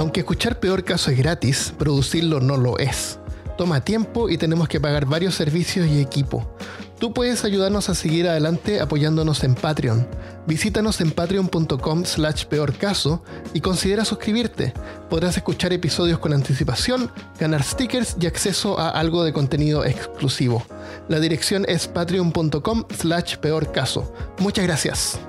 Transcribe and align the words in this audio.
Aunque 0.00 0.20
escuchar 0.20 0.60
peor 0.60 0.82
caso 0.82 1.10
es 1.10 1.18
gratis, 1.18 1.74
producirlo 1.76 2.40
no 2.40 2.56
lo 2.56 2.78
es. 2.78 3.18
Toma 3.58 3.84
tiempo 3.84 4.30
y 4.30 4.38
tenemos 4.38 4.66
que 4.66 4.80
pagar 4.80 5.04
varios 5.04 5.34
servicios 5.34 5.86
y 5.88 6.00
equipo. 6.00 6.50
Tú 6.98 7.12
puedes 7.12 7.44
ayudarnos 7.44 7.90
a 7.90 7.94
seguir 7.94 8.26
adelante 8.26 8.80
apoyándonos 8.80 9.44
en 9.44 9.54
Patreon. 9.54 10.08
Visítanos 10.46 11.02
en 11.02 11.10
patreon.com 11.10 12.06
slash 12.06 12.46
peor 12.46 12.72
caso 12.78 13.22
y 13.52 13.60
considera 13.60 14.06
suscribirte. 14.06 14.72
Podrás 15.10 15.36
escuchar 15.36 15.74
episodios 15.74 16.18
con 16.18 16.32
anticipación, 16.32 17.12
ganar 17.38 17.62
stickers 17.62 18.16
y 18.18 18.26
acceso 18.26 18.80
a 18.80 18.88
algo 18.88 19.22
de 19.22 19.34
contenido 19.34 19.84
exclusivo. 19.84 20.64
La 21.10 21.20
dirección 21.20 21.66
es 21.68 21.88
patreon.com 21.88 22.86
slash 22.88 23.36
peor 23.36 23.70
caso. 23.70 24.14
Muchas 24.38 24.64
gracias. 24.64 25.20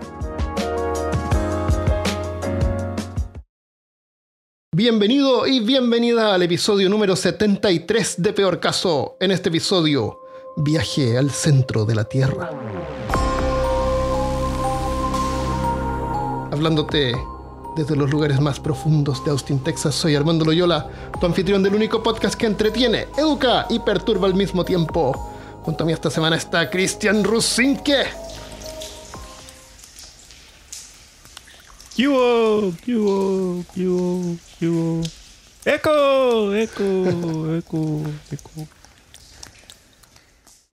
Bienvenido 4.73 5.47
y 5.47 5.59
bienvenida 5.59 6.33
al 6.33 6.43
episodio 6.43 6.87
número 6.87 7.17
73 7.17 8.21
de 8.21 8.31
Peor 8.31 8.61
Caso. 8.61 9.17
En 9.19 9.31
este 9.31 9.49
episodio, 9.49 10.21
viaje 10.55 11.17
al 11.17 11.29
centro 11.29 11.83
de 11.83 11.93
la 11.93 12.05
Tierra. 12.05 12.51
Hablándote 16.53 17.13
desde 17.75 17.97
los 17.97 18.09
lugares 18.09 18.39
más 18.39 18.61
profundos 18.61 19.21
de 19.25 19.31
Austin, 19.31 19.59
Texas, 19.59 19.93
soy 19.93 20.15
Armando 20.15 20.45
Loyola, 20.45 20.89
tu 21.19 21.25
anfitrión 21.25 21.61
del 21.63 21.75
único 21.75 22.01
podcast 22.01 22.35
que 22.35 22.45
entretiene, 22.45 23.07
educa 23.17 23.65
y 23.69 23.79
perturba 23.79 24.27
al 24.27 24.35
mismo 24.35 24.63
tiempo. 24.63 25.33
Junto 25.63 25.83
a 25.83 25.85
mí 25.85 25.91
esta 25.91 26.09
semana 26.09 26.37
está 26.37 26.69
Cristian 26.69 27.25
Rusinke. 27.25 28.05
¿Qué 32.01 32.07
hubo? 32.07 32.73
¿Qué 32.83 32.95
hubo? 32.95 33.63
¿Qué 33.75 33.87
hubo? 33.87 34.37
¿Qué 34.59 34.67
hubo? 34.67 35.01
¡Eco! 35.65 36.55
¡Eco! 36.55 37.55
¡Eco! 37.55 38.01
¡Eco! 38.31 38.67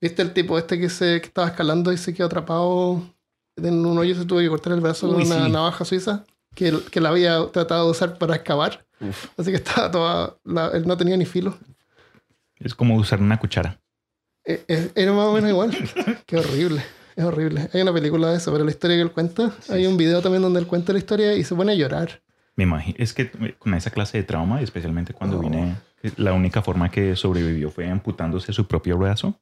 ¿Viste 0.01 0.23
el 0.23 0.33
tipo 0.33 0.56
este 0.56 0.81
que 0.81 0.89
se 0.89 1.21
que 1.21 1.27
estaba 1.27 1.49
escalando 1.49 1.93
y 1.93 1.99
se 1.99 2.15
quedó 2.15 2.29
atrapado 2.29 3.03
en 3.56 3.84
un 3.84 3.99
hoyo 3.99 4.12
y 4.12 4.15
se 4.15 4.25
tuvo 4.25 4.39
que 4.39 4.49
cortar 4.49 4.73
el 4.73 4.81
brazo 4.81 5.06
Uy, 5.09 5.25
con 5.25 5.27
una 5.27 5.45
sí. 5.45 5.53
navaja 5.53 5.84
suiza? 5.84 6.25
Que, 6.55 6.79
que 6.91 6.99
la 7.03 7.11
había 7.11 7.47
tratado 7.53 7.84
de 7.84 7.91
usar 7.91 8.17
para 8.17 8.37
excavar. 8.37 8.87
Uf. 8.99 9.27
Así 9.37 9.51
que 9.51 9.59
estaba 9.59 9.91
toda. 9.91 10.39
la- 10.45 10.69
él 10.69 10.87
no 10.87 10.97
tenía 10.97 11.19
ni 11.19 11.27
filo. 11.27 11.59
Es 12.59 12.75
como 12.75 12.97
usar 12.97 13.21
una 13.21 13.39
cuchara. 13.39 13.79
Eh, 14.47 14.65
eh, 14.67 14.93
Era 14.95 15.12
más 15.12 15.27
o 15.27 15.33
menos 15.34 15.51
igual. 15.51 15.77
Qué 16.27 16.39
horrible. 16.39 16.83
Es 17.19 17.25
horrible. 17.25 17.69
Hay 17.75 17.83
una 17.83 17.93
película 17.93 18.31
de 18.31 18.37
eso, 18.37 18.53
pero 18.53 18.65
la 18.65 18.71
historia 18.71 18.97
que 18.97 19.03
él 19.03 19.11
cuenta. 19.11 19.53
hay 19.71 19.87
un 19.89 19.97
video 19.97 20.23
también 20.23 20.41
donde 20.41 20.61
él 20.61 20.69
cuenta 20.69 20.93
la 20.93 21.01
historia 21.01 21.35
y 21.35 21.43
se 21.43 21.53
pone 21.53 21.73
a 21.73 21.75
llorar. 21.75 22.23
Me 22.55 22.63
imagino. 22.63 22.95
Es 23.01 23.13
que 23.13 23.29
con 23.59 23.75
esa 23.75 23.91
clase 23.91 24.19
de 24.19 24.23
trauma, 24.23 24.63
especialmente 24.63 25.13
cuando 25.13 25.41
vine, 25.41 25.75
la 26.17 26.33
única 26.33 26.63
forma 26.63 26.93
que 26.93 27.17
sobrevivió 27.17 27.71
fue 27.73 27.89
amputándose 27.91 28.53
su 28.53 28.69
propio 28.69 28.97
brazo. 28.99 29.35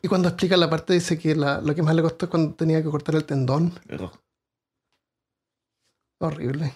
Y 0.00 0.08
cuando 0.08 0.28
explica 0.28 0.56
la 0.56 0.70
parte, 0.70 0.94
dice 0.94 1.18
que 1.18 1.34
la- 1.34 1.60
lo 1.60 1.74
que 1.74 1.82
más 1.82 1.94
le 1.94 2.00
costó 2.00 2.24
es 2.24 2.30
cuando 2.30 2.54
tenía 2.54 2.82
que 2.82 2.88
cortar 2.88 3.14
el 3.16 3.24
tendón. 3.26 3.72
Horrible. 6.20 6.72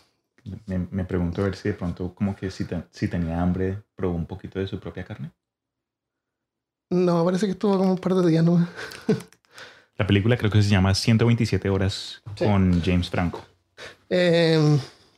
Me, 0.67 0.86
me 0.91 1.05
pregunto 1.06 1.41
a 1.41 1.45
ver 1.45 1.56
si 1.56 1.70
de 1.70 1.75
pronto, 1.75 2.14
como 2.14 2.36
que 2.36 2.50
si, 2.50 2.64
te- 2.67 2.84
si 2.91 3.08
tenía 3.08 3.41
hambre, 3.41 3.83
probó 3.97 4.14
un 4.17 4.27
poquito 4.27 4.58
de 4.58 4.67
su 4.67 4.78
propia 4.78 5.05
carne. 5.05 5.33
No, 6.91 7.25
parece 7.25 7.47
que 7.47 7.53
estuvo 7.53 7.78
como 7.78 7.92
un 7.92 7.98
par 7.98 8.14
de 8.17 8.28
días 8.28 8.45
nomás. 8.45 8.69
La 10.03 10.06
película 10.08 10.36
creo 10.36 10.50
que 10.50 10.61
se 10.61 10.69
llama 10.69 10.97
127 10.97 11.70
horas 11.70 12.22
Sí. 12.34 12.45
con 12.45 12.83
James 12.84 13.08
Franco. 13.08 13.41
Eh, 14.11 14.58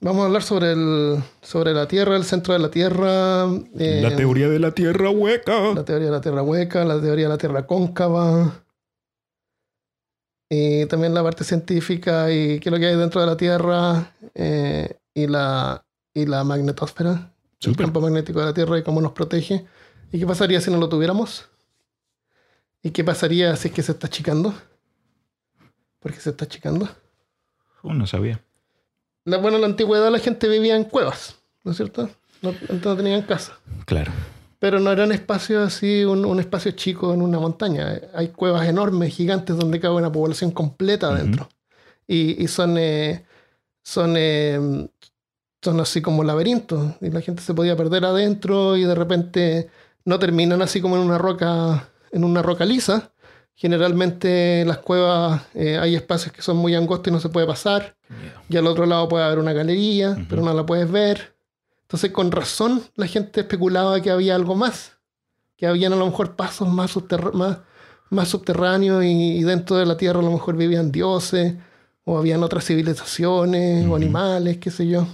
vamos 0.03 0.23
a 0.23 0.27
hablar 0.27 0.43
sobre, 0.43 0.73
el, 0.73 1.25
sobre 1.41 1.73
la 1.73 1.89
Tierra, 1.89 2.17
el 2.17 2.25
centro 2.25 2.53
de 2.53 2.59
la 2.61 2.71
Tierra. 2.71 3.47
eh, 3.79 4.01
la 4.03 4.15
teoría 4.15 4.47
de 4.51 4.59
la 4.59 4.73
tierra 4.73 5.09
hueca. 5.09 5.73
la 5.75 5.87
teoría 5.87 6.09
de 6.09 6.13
la 6.13 6.21
Tierra 6.21 6.43
hueca, 6.43 6.85
la 6.85 7.01
teoría 7.01 7.25
de 7.25 7.29
la 7.31 7.39
Tierra 7.39 7.67
cóncava. 7.67 8.63
Y 10.51 10.85
también 10.85 11.15
la 11.15 11.23
parte 11.23 11.45
científica 11.45 12.31
y 12.31 12.61
qué 12.61 12.69
es 12.69 12.71
lo 12.73 12.79
que 12.79 12.87
hay 12.89 12.97
dentro 12.97 13.23
de 13.23 13.27
la 13.27 13.39
Tierra 13.39 14.13
eh, 14.35 14.99
y, 15.15 15.27
la, 15.29 15.83
y 16.13 16.27
la 16.27 16.45
magnetosfera, 16.45 17.33
el 17.63 17.75
campo 17.75 18.03
magnético 18.03 18.39
de 18.41 18.45
la 18.45 18.53
Tierra 18.53 18.79
y 18.79 18.83
cómo 18.83 19.01
nos 19.01 19.13
protege. 19.13 19.65
¿Y 20.13 20.19
qué 20.19 20.27
pasaría 20.27 20.61
si 20.61 20.71
no 20.71 20.77
lo 20.77 20.91
tuviéramos? 20.91 21.49
¿Y 22.83 22.91
qué 22.91 23.03
pasaría 23.03 23.57
si 23.57 23.69
es 23.69 23.75
que 23.75 23.83
se 23.83 23.93
está 23.93 24.09
achicando? 24.09 24.53
¿Por 26.05 26.13
qué 26.13 26.21
se 26.21 26.29
está 26.29 26.45
achicando? 26.45 26.87
Oh, 27.81 27.95
no 27.95 28.07
sabía. 28.07 28.39
La, 29.25 29.39
bueno, 29.39 29.57
en 29.57 29.63
la 29.63 29.69
antigüedad 29.69 30.13
la 30.13 30.19
gente 30.19 30.49
vivía 30.51 30.77
en 30.77 30.85
cuevas, 30.85 31.37
¿no 31.63 31.71
es 31.71 31.79
cierto? 31.79 32.11
No, 32.43 32.51
antes 32.51 32.85
no 32.85 32.95
tenían 32.95 33.23
casa. 33.23 33.59
Claro. 33.87 34.13
Pero 34.59 34.81
no 34.81 34.93
eran 34.93 35.13
espacios 35.13 35.67
así, 35.67 36.05
un, 36.05 36.27
un 36.27 36.41
espacio 36.41 36.73
chico 36.73 37.15
en 37.15 37.23
una 37.23 37.39
montaña. 37.39 38.03
Hay 38.13 38.29
cuevas 38.29 38.69
enormes, 38.69 39.15
gigantes, 39.15 39.57
donde 39.57 39.81
cabe 39.81 39.95
una 39.95 40.13
población 40.13 40.51
completa 40.51 41.09
adentro. 41.09 41.49
Y, 42.07 42.45
y 42.45 42.49
son, 42.49 42.77
eh, 42.77 43.25
son, 43.83 44.15
eh, 44.19 44.87
son 45.63 45.81
así 45.81 46.03
como 46.03 46.23
laberintos. 46.23 46.97
Y 47.01 47.09
la 47.09 47.23
gente 47.23 47.41
se 47.41 47.55
podía 47.55 47.79
perder 47.79 48.05
adentro 48.05 48.77
y 48.77 48.85
de 48.85 48.95
repente 48.95 49.71
no 50.05 50.19
terminan 50.19 50.61
así 50.61 50.83
como 50.83 50.97
en 50.97 51.03
una 51.03 51.17
roca, 51.17 51.89
en 52.13 52.25
una 52.25 52.43
roca 52.43 52.67
lisa. 52.67 53.11
Generalmente 53.57 54.61
en 54.63 54.69
las 54.69 54.79
cuevas 54.79 55.43
eh, 55.55 55.79
hay 55.79 55.95
espacios 55.95 56.33
que 56.33 56.43
son 56.43 56.57
muy 56.57 56.75
angostos 56.75 57.09
y 57.11 57.13
no 57.13 57.21
se 57.21 57.29
puede 57.29 57.47
pasar. 57.47 57.97
Y 58.49 58.57
al 58.57 58.67
otro 58.67 58.85
lado 58.87 59.09
puede 59.09 59.25
haber 59.25 59.39
una 59.39 59.53
galería, 59.53 60.17
pero 60.29 60.43
no 60.43 60.53
la 60.53 60.67
puedes 60.67 60.91
ver. 60.91 61.35
Entonces, 61.83 62.11
con 62.11 62.31
razón, 62.33 62.83
la 62.97 63.07
gente 63.07 63.41
especulaba 63.43 64.01
que 64.01 64.11
había 64.11 64.35
algo 64.35 64.55
más. 64.55 64.93
Que 65.57 65.67
habían 65.67 65.93
a 65.93 65.97
lo 65.97 66.07
mejor 66.07 66.35
pasos 66.35 66.69
más, 66.69 66.97
subterr- 66.97 67.33
más, 67.33 67.59
más 68.11 68.29
subterráneos 68.29 69.05
y, 69.05 69.39
y 69.39 69.43
dentro 69.45 69.77
de 69.77 69.87
la 69.87 69.97
tierra 69.97 70.19
a 70.19 70.23
lo 70.23 70.33
mejor 70.33 70.57
vivían 70.57 70.91
dioses, 70.91 71.55
o 72.05 72.19
habían 72.19 72.43
otras 72.43 72.65
civilizaciones, 72.67 73.87
o 73.87 73.95
animales, 73.97 74.59
qué 74.59 74.71
sé 74.71 74.87
yo. 74.89 75.07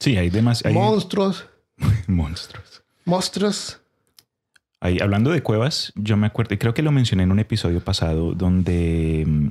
Sí, 0.00 0.16
hay 0.16 0.28
demasiados. 0.30 0.74
Monstruos, 0.76 1.44
monstruos. 2.08 2.82
monstruos. 3.04 3.79
Ahí, 4.80 4.98
hablando 5.00 5.30
de 5.30 5.42
cuevas, 5.42 5.92
yo 5.94 6.16
me 6.16 6.26
acuerdo, 6.26 6.54
y 6.54 6.58
creo 6.58 6.72
que 6.72 6.82
lo 6.82 6.90
mencioné 6.90 7.24
en 7.24 7.32
un 7.32 7.38
episodio 7.38 7.80
pasado, 7.80 8.32
donde 8.32 9.24
mm, 9.26 9.48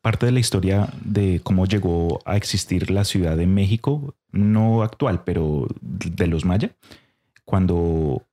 parte 0.00 0.24
de 0.24 0.32
la 0.32 0.40
historia 0.40 0.88
de 1.04 1.40
cómo 1.42 1.66
llegó 1.66 2.20
a 2.24 2.36
existir 2.36 2.90
la 2.90 3.04
Ciudad 3.04 3.36
de 3.36 3.46
México, 3.46 4.14
no 4.32 4.82
actual, 4.82 5.24
pero 5.24 5.68
de 5.82 6.26
los 6.26 6.46
maya, 6.46 6.74
cuando 7.44 8.26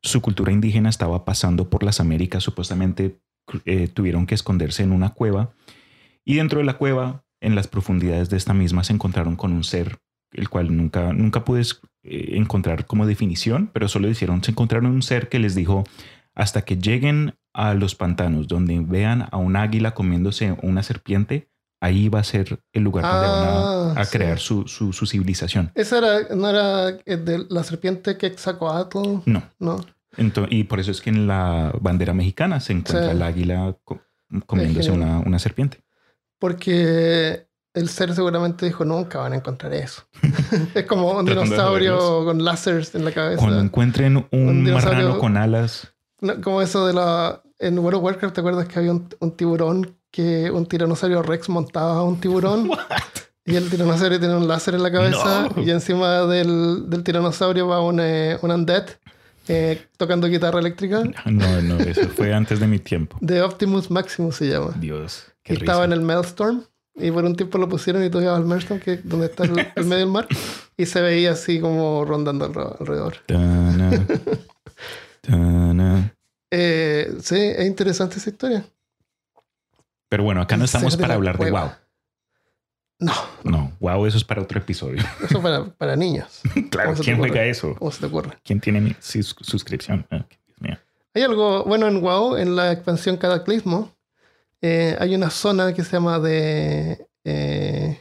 su 0.00 0.20
cultura 0.22 0.52
indígena 0.52 0.90
estaba 0.90 1.24
pasando 1.24 1.68
por 1.68 1.82
las 1.82 1.98
Américas, 1.98 2.44
supuestamente 2.44 3.18
eh, 3.64 3.88
tuvieron 3.88 4.26
que 4.26 4.36
esconderse 4.36 4.84
en 4.84 4.92
una 4.92 5.10
cueva, 5.10 5.50
y 6.24 6.36
dentro 6.36 6.60
de 6.60 6.64
la 6.64 6.78
cueva, 6.78 7.24
en 7.40 7.56
las 7.56 7.66
profundidades 7.66 8.30
de 8.30 8.36
esta 8.36 8.54
misma, 8.54 8.84
se 8.84 8.92
encontraron 8.92 9.34
con 9.34 9.52
un 9.52 9.64
ser 9.64 9.98
el 10.32 10.48
cual 10.48 10.76
nunca, 10.76 11.12
nunca 11.12 11.44
pude 11.44 11.62
eh, 12.02 12.36
encontrar 12.36 12.86
como 12.86 13.06
definición, 13.06 13.70
pero 13.72 13.88
solo 13.88 14.08
hicieron, 14.08 14.42
se 14.44 14.50
encontraron 14.52 14.90
un 14.92 15.02
ser 15.02 15.28
que 15.28 15.38
les 15.38 15.54
dijo, 15.54 15.84
hasta 16.34 16.62
que 16.62 16.76
lleguen 16.76 17.34
a 17.52 17.74
los 17.74 17.94
pantanos 17.94 18.46
donde 18.48 18.78
vean 18.80 19.26
a 19.30 19.36
un 19.36 19.56
águila 19.56 19.92
comiéndose 19.94 20.56
una 20.62 20.82
serpiente, 20.82 21.48
ahí 21.80 22.08
va 22.08 22.20
a 22.20 22.24
ser 22.24 22.60
el 22.72 22.82
lugar 22.82 23.04
donde 23.04 23.26
van 23.26 23.38
Ah, 23.38 23.94
a, 23.96 24.00
a 24.00 24.04
sí. 24.04 24.16
crear 24.18 24.38
su, 24.38 24.66
su, 24.68 24.92
su 24.92 25.06
civilización. 25.06 25.70
Esa 25.74 25.98
era, 25.98 26.34
no 26.36 26.48
era 26.48 26.90
eh, 27.06 27.16
de 27.16 27.46
la 27.48 27.62
serpiente 27.64 28.16
Quetzalcoatl, 28.16 29.22
No. 29.26 29.42
no. 29.58 29.84
Y 30.50 30.64
por 30.64 30.80
eso 30.80 30.90
es 30.90 31.00
que 31.00 31.10
en 31.10 31.26
la 31.28 31.72
bandera 31.80 32.12
mexicana 32.14 32.58
se 32.60 32.72
encuentra 32.72 33.06
Sí. 33.10 33.10
el 33.16 33.22
águila 33.22 33.76
co- 33.84 34.00
comiéndose 34.46 34.90
una, 34.90 35.18
una 35.20 35.38
serpiente. 35.38 35.78
Porque 36.38 37.47
el 37.78 37.88
ser 37.88 38.14
seguramente 38.14 38.66
dijo, 38.66 38.84
nunca 38.84 39.18
van 39.18 39.32
a 39.32 39.36
encontrar 39.36 39.72
eso. 39.74 40.02
es 40.74 40.84
como 40.86 41.12
un 41.12 41.24
dinosaurio 41.26 42.24
con 42.24 42.44
láseres 42.44 42.94
en 42.94 43.04
la 43.04 43.12
cabeza. 43.12 43.40
Cuando 43.40 43.60
encuentren 43.60 44.16
un, 44.16 44.26
un 44.32 44.70
marrano 44.72 45.18
con 45.18 45.36
alas, 45.36 45.92
No, 46.20 46.40
como 46.40 46.60
eso 46.62 46.86
de 46.86 46.92
la... 46.94 47.42
En 47.60 47.78
World 47.78 47.98
of 47.98 48.04
Warcraft, 48.04 48.34
¿te 48.34 48.40
acuerdas 48.40 48.68
que 48.68 48.78
había 48.78 48.92
un, 48.92 49.08
un 49.18 49.32
tiburón 49.36 49.96
que 50.12 50.50
un 50.50 50.66
tiranosaurio 50.66 51.22
Rex 51.22 51.48
montaba 51.48 51.96
a 51.96 52.02
un 52.02 52.20
tiburón? 52.20 52.70
Y 53.44 53.56
el 53.56 53.70
tiranosaurio 53.70 54.18
tiene 54.20 54.36
un 54.36 54.46
láser 54.46 54.74
en 54.74 54.82
la 54.82 54.92
cabeza 54.92 55.48
No. 55.56 55.62
y 55.62 55.70
encima 55.70 56.26
del, 56.26 56.90
del 56.90 57.02
tiranosaurio 57.02 57.66
va 57.66 57.80
un, 57.80 57.98
eh, 57.98 58.36
un 58.42 58.50
undead 58.50 58.84
eh, 59.48 59.86
tocando 59.96 60.26
guitarra 60.28 60.58
eléctrica. 60.60 61.02
no, 61.24 61.62
no, 61.62 61.78
eso 61.78 62.08
fue 62.10 62.34
antes 62.34 62.60
de 62.60 62.66
mi 62.66 62.78
tiempo. 62.78 63.16
De 63.22 63.40
Optimus 63.40 63.90
Maximus 63.90 64.36
se 64.36 64.48
llama. 64.50 64.74
Dios, 64.78 65.24
Y 65.46 65.54
estaba 65.54 65.86
en 65.86 65.94
el 65.94 66.02
Maelstrom 66.02 66.64
y 66.98 67.10
por 67.10 67.24
un 67.24 67.36
tiempo 67.36 67.58
lo 67.58 67.68
pusieron 67.68 68.04
y 68.04 68.10
tú 68.10 68.20
ibas 68.20 68.36
al 68.36 68.44
Maelstrom, 68.44 68.80
que 68.80 68.96
donde 68.98 69.26
está 69.26 69.44
el, 69.44 69.66
el 69.76 69.84
medio 69.84 70.04
del 70.04 70.12
mar, 70.12 70.26
y 70.76 70.86
se 70.86 71.00
veía 71.00 71.32
así 71.32 71.60
como 71.60 72.04
rondando 72.04 72.48
alre- 72.52 72.76
alrededor. 72.80 73.16
Tana, 73.26 74.06
tana. 75.20 76.14
Eh, 76.50 77.14
sí, 77.20 77.36
es 77.36 77.66
interesante 77.66 78.16
esa 78.18 78.30
historia. 78.30 78.64
Pero 80.08 80.24
bueno, 80.24 80.40
acá 80.40 80.56
no 80.56 80.64
estamos 80.64 80.96
para 80.96 81.08
la 81.08 81.14
hablar 81.14 81.38
de 81.38 81.50
wow. 81.50 81.70
No, 83.00 83.12
No, 83.44 83.72
wow, 83.78 84.06
eso 84.06 84.16
es 84.16 84.24
para 84.24 84.42
otro 84.42 84.58
episodio. 84.58 85.02
eso 85.22 85.40
para, 85.40 85.66
para 85.66 85.94
niños. 85.94 86.40
claro, 86.70 86.90
¿Cómo 86.90 86.96
se 86.96 87.02
te 87.02 87.04
¿quién 87.04 87.18
juega 87.18 87.44
eso? 87.44 87.74
¿Cómo 87.78 87.90
se 87.92 88.00
te 88.00 88.06
ocurre? 88.06 88.38
¿Quién 88.44 88.60
tiene 88.60 88.80
mi 88.80 88.96
sus- 88.98 89.36
suscripción? 89.40 90.06
Ah, 90.10 90.24
Dios 90.46 90.60
mío. 90.60 90.78
Hay 91.14 91.22
algo 91.22 91.64
bueno 91.64 91.86
en 91.86 92.00
WoW, 92.02 92.36
en 92.36 92.56
la 92.56 92.72
expansión 92.72 93.16
Cataclismo. 93.16 93.92
Eh, 94.62 94.96
hay 94.98 95.14
una 95.14 95.30
zona 95.30 95.72
que 95.72 95.84
se 95.84 95.92
llama 95.92 96.18
de. 96.18 97.06
eh, 97.24 98.00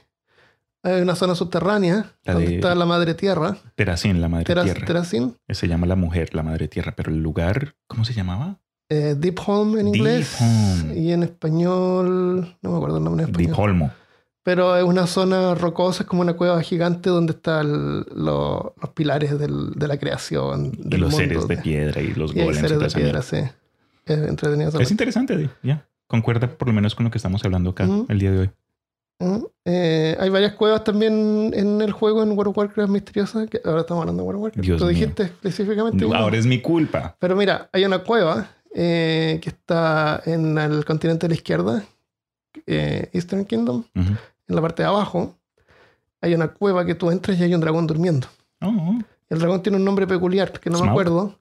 hay 0.84 1.02
una 1.02 1.16
zona 1.16 1.36
subterránea 1.36 2.14
La 2.24 2.34
donde 2.34 2.50
de- 2.50 2.56
está 2.56 2.74
la 2.76 2.86
madre 2.86 3.14
tierra, 3.14 3.58
Teracín, 3.76 4.22
la 4.22 4.30
madre 4.30 4.46
Teras- 4.46 4.64
tierra. 4.66 4.86
Terracin, 4.86 5.36
Se 5.50 5.68
llama 5.68 5.86
la 5.88 5.96
mujer, 5.96 6.34
la 6.34 6.44
madre 6.44 6.68
tierra, 6.68 6.94
pero 6.96 7.12
el 7.12 7.22
lugar, 7.22 7.76
¿cómo 7.88 8.06
se 8.06 8.14
llamaba? 8.14 8.60
eh, 8.90 9.16
Deep 9.18 9.38
Home 9.46 9.82
en 9.82 9.86
Deep 9.92 9.96
inglés. 9.98 10.38
Home. 10.40 10.98
Y 10.98 11.12
en 11.12 11.24
español. 11.24 12.58
No 12.62 12.72
me 12.72 12.78
acuerdo 12.78 12.98
el 13.00 13.04
nombre 13.04 13.24
en 13.26 13.30
español. 13.32 13.52
Deep 13.52 13.60
Olmo. 13.60 13.92
Pero 14.44 14.78
es 14.78 14.84
una 14.86 15.08
zona 15.08 15.56
rocosa, 15.56 16.04
es 16.04 16.08
como 16.10 16.22
una 16.22 16.36
cueva 16.38 16.62
gigante 16.62 17.10
donde 17.10 17.34
están 17.34 18.06
lo- 18.16 18.74
los 18.82 18.90
pilares 18.96 19.38
del- 19.38 19.72
de 19.76 19.88
la 19.90 19.98
creación. 19.98 20.72
Y 20.74 20.88
Del 20.90 21.02
los 21.02 21.12
mundo, 21.12 21.28
seres 21.28 21.48
de 21.50 21.58
piedra 21.58 22.00
y 22.02 22.14
los 22.14 22.32
Y 22.34 22.36
golems. 22.40 22.58
y 22.60 22.62
seres 22.62 22.78
toda 22.78 22.88
de 22.88 22.96
piedra, 22.96 23.22
sí. 23.22 23.38
Es 24.06 24.18
entretenido. 24.20 24.80
Es 24.80 24.90
interesante, 24.90 25.50
ya. 25.64 25.86
Concuerda 26.08 26.48
por 26.48 26.68
lo 26.68 26.74
menos 26.74 26.96
con 26.96 27.04
lo 27.06 27.12
que 27.12 27.18
estamos 27.18 27.44
hablando 27.46 27.72
acá 27.72 27.88
el 28.10 28.20
día 28.20 28.32
de 28.32 28.40
hoy. 28.40 28.50
Eh, 29.66 30.16
hay 30.20 30.30
varias 30.30 30.54
cuevas 30.54 30.84
también 30.84 31.52
en 31.54 31.82
el 31.82 31.92
juego 31.92 32.22
en 32.24 32.30
World 32.32 32.50
of 32.52 32.58
Warcraft 32.58 32.90
misteriosa. 32.92 33.48
Que 33.48 33.60
ahora 33.66 33.82
estamos 33.82 34.02
hablando 34.02 34.22
de 34.24 34.28
World 34.28 34.38
of 34.40 34.44
Warcraft. 34.44 34.66
Dios 34.66 34.78
Tú 34.80 34.86
mío. 34.86 34.94
dijiste 34.94 35.24
específicamente. 35.24 36.06
Ahora 36.14 36.38
es 36.38 36.46
mi 36.46 36.62
culpa. 36.62 37.16
Pero 37.20 37.36
mira, 37.36 37.70
hay 37.74 37.84
una 37.86 38.00
cueva 38.00 38.48
eh, 38.74 39.40
que 39.42 39.50
está 39.50 40.22
en 40.26 40.58
el 40.58 40.86
continente 40.86 41.26
de 41.28 41.30
la 41.30 41.36
izquierda, 41.36 41.84
eh, 42.66 43.10
Eastern 43.12 43.46
Kingdom, 43.46 43.84
en 43.96 44.18
la 44.48 44.62
parte 44.62 44.84
de 44.84 44.88
abajo. 44.90 45.36
Hay 46.22 46.34
una 46.34 46.48
cueva 46.50 46.86
que 46.86 46.96
tú 46.96 47.12
entras 47.12 47.40
y 47.40 47.44
hay 47.44 47.54
un 47.54 47.62
dragón 47.62 47.86
durmiendo. 47.88 48.28
Oh, 48.62 48.98
El 49.30 49.40
dragón 49.40 49.62
tiene 49.62 49.78
un 49.78 49.86
nombre 49.86 50.08
peculiar 50.08 50.52
que 50.60 50.70
no 50.70 50.80
me 50.82 50.90
acuerdo. 50.90 51.40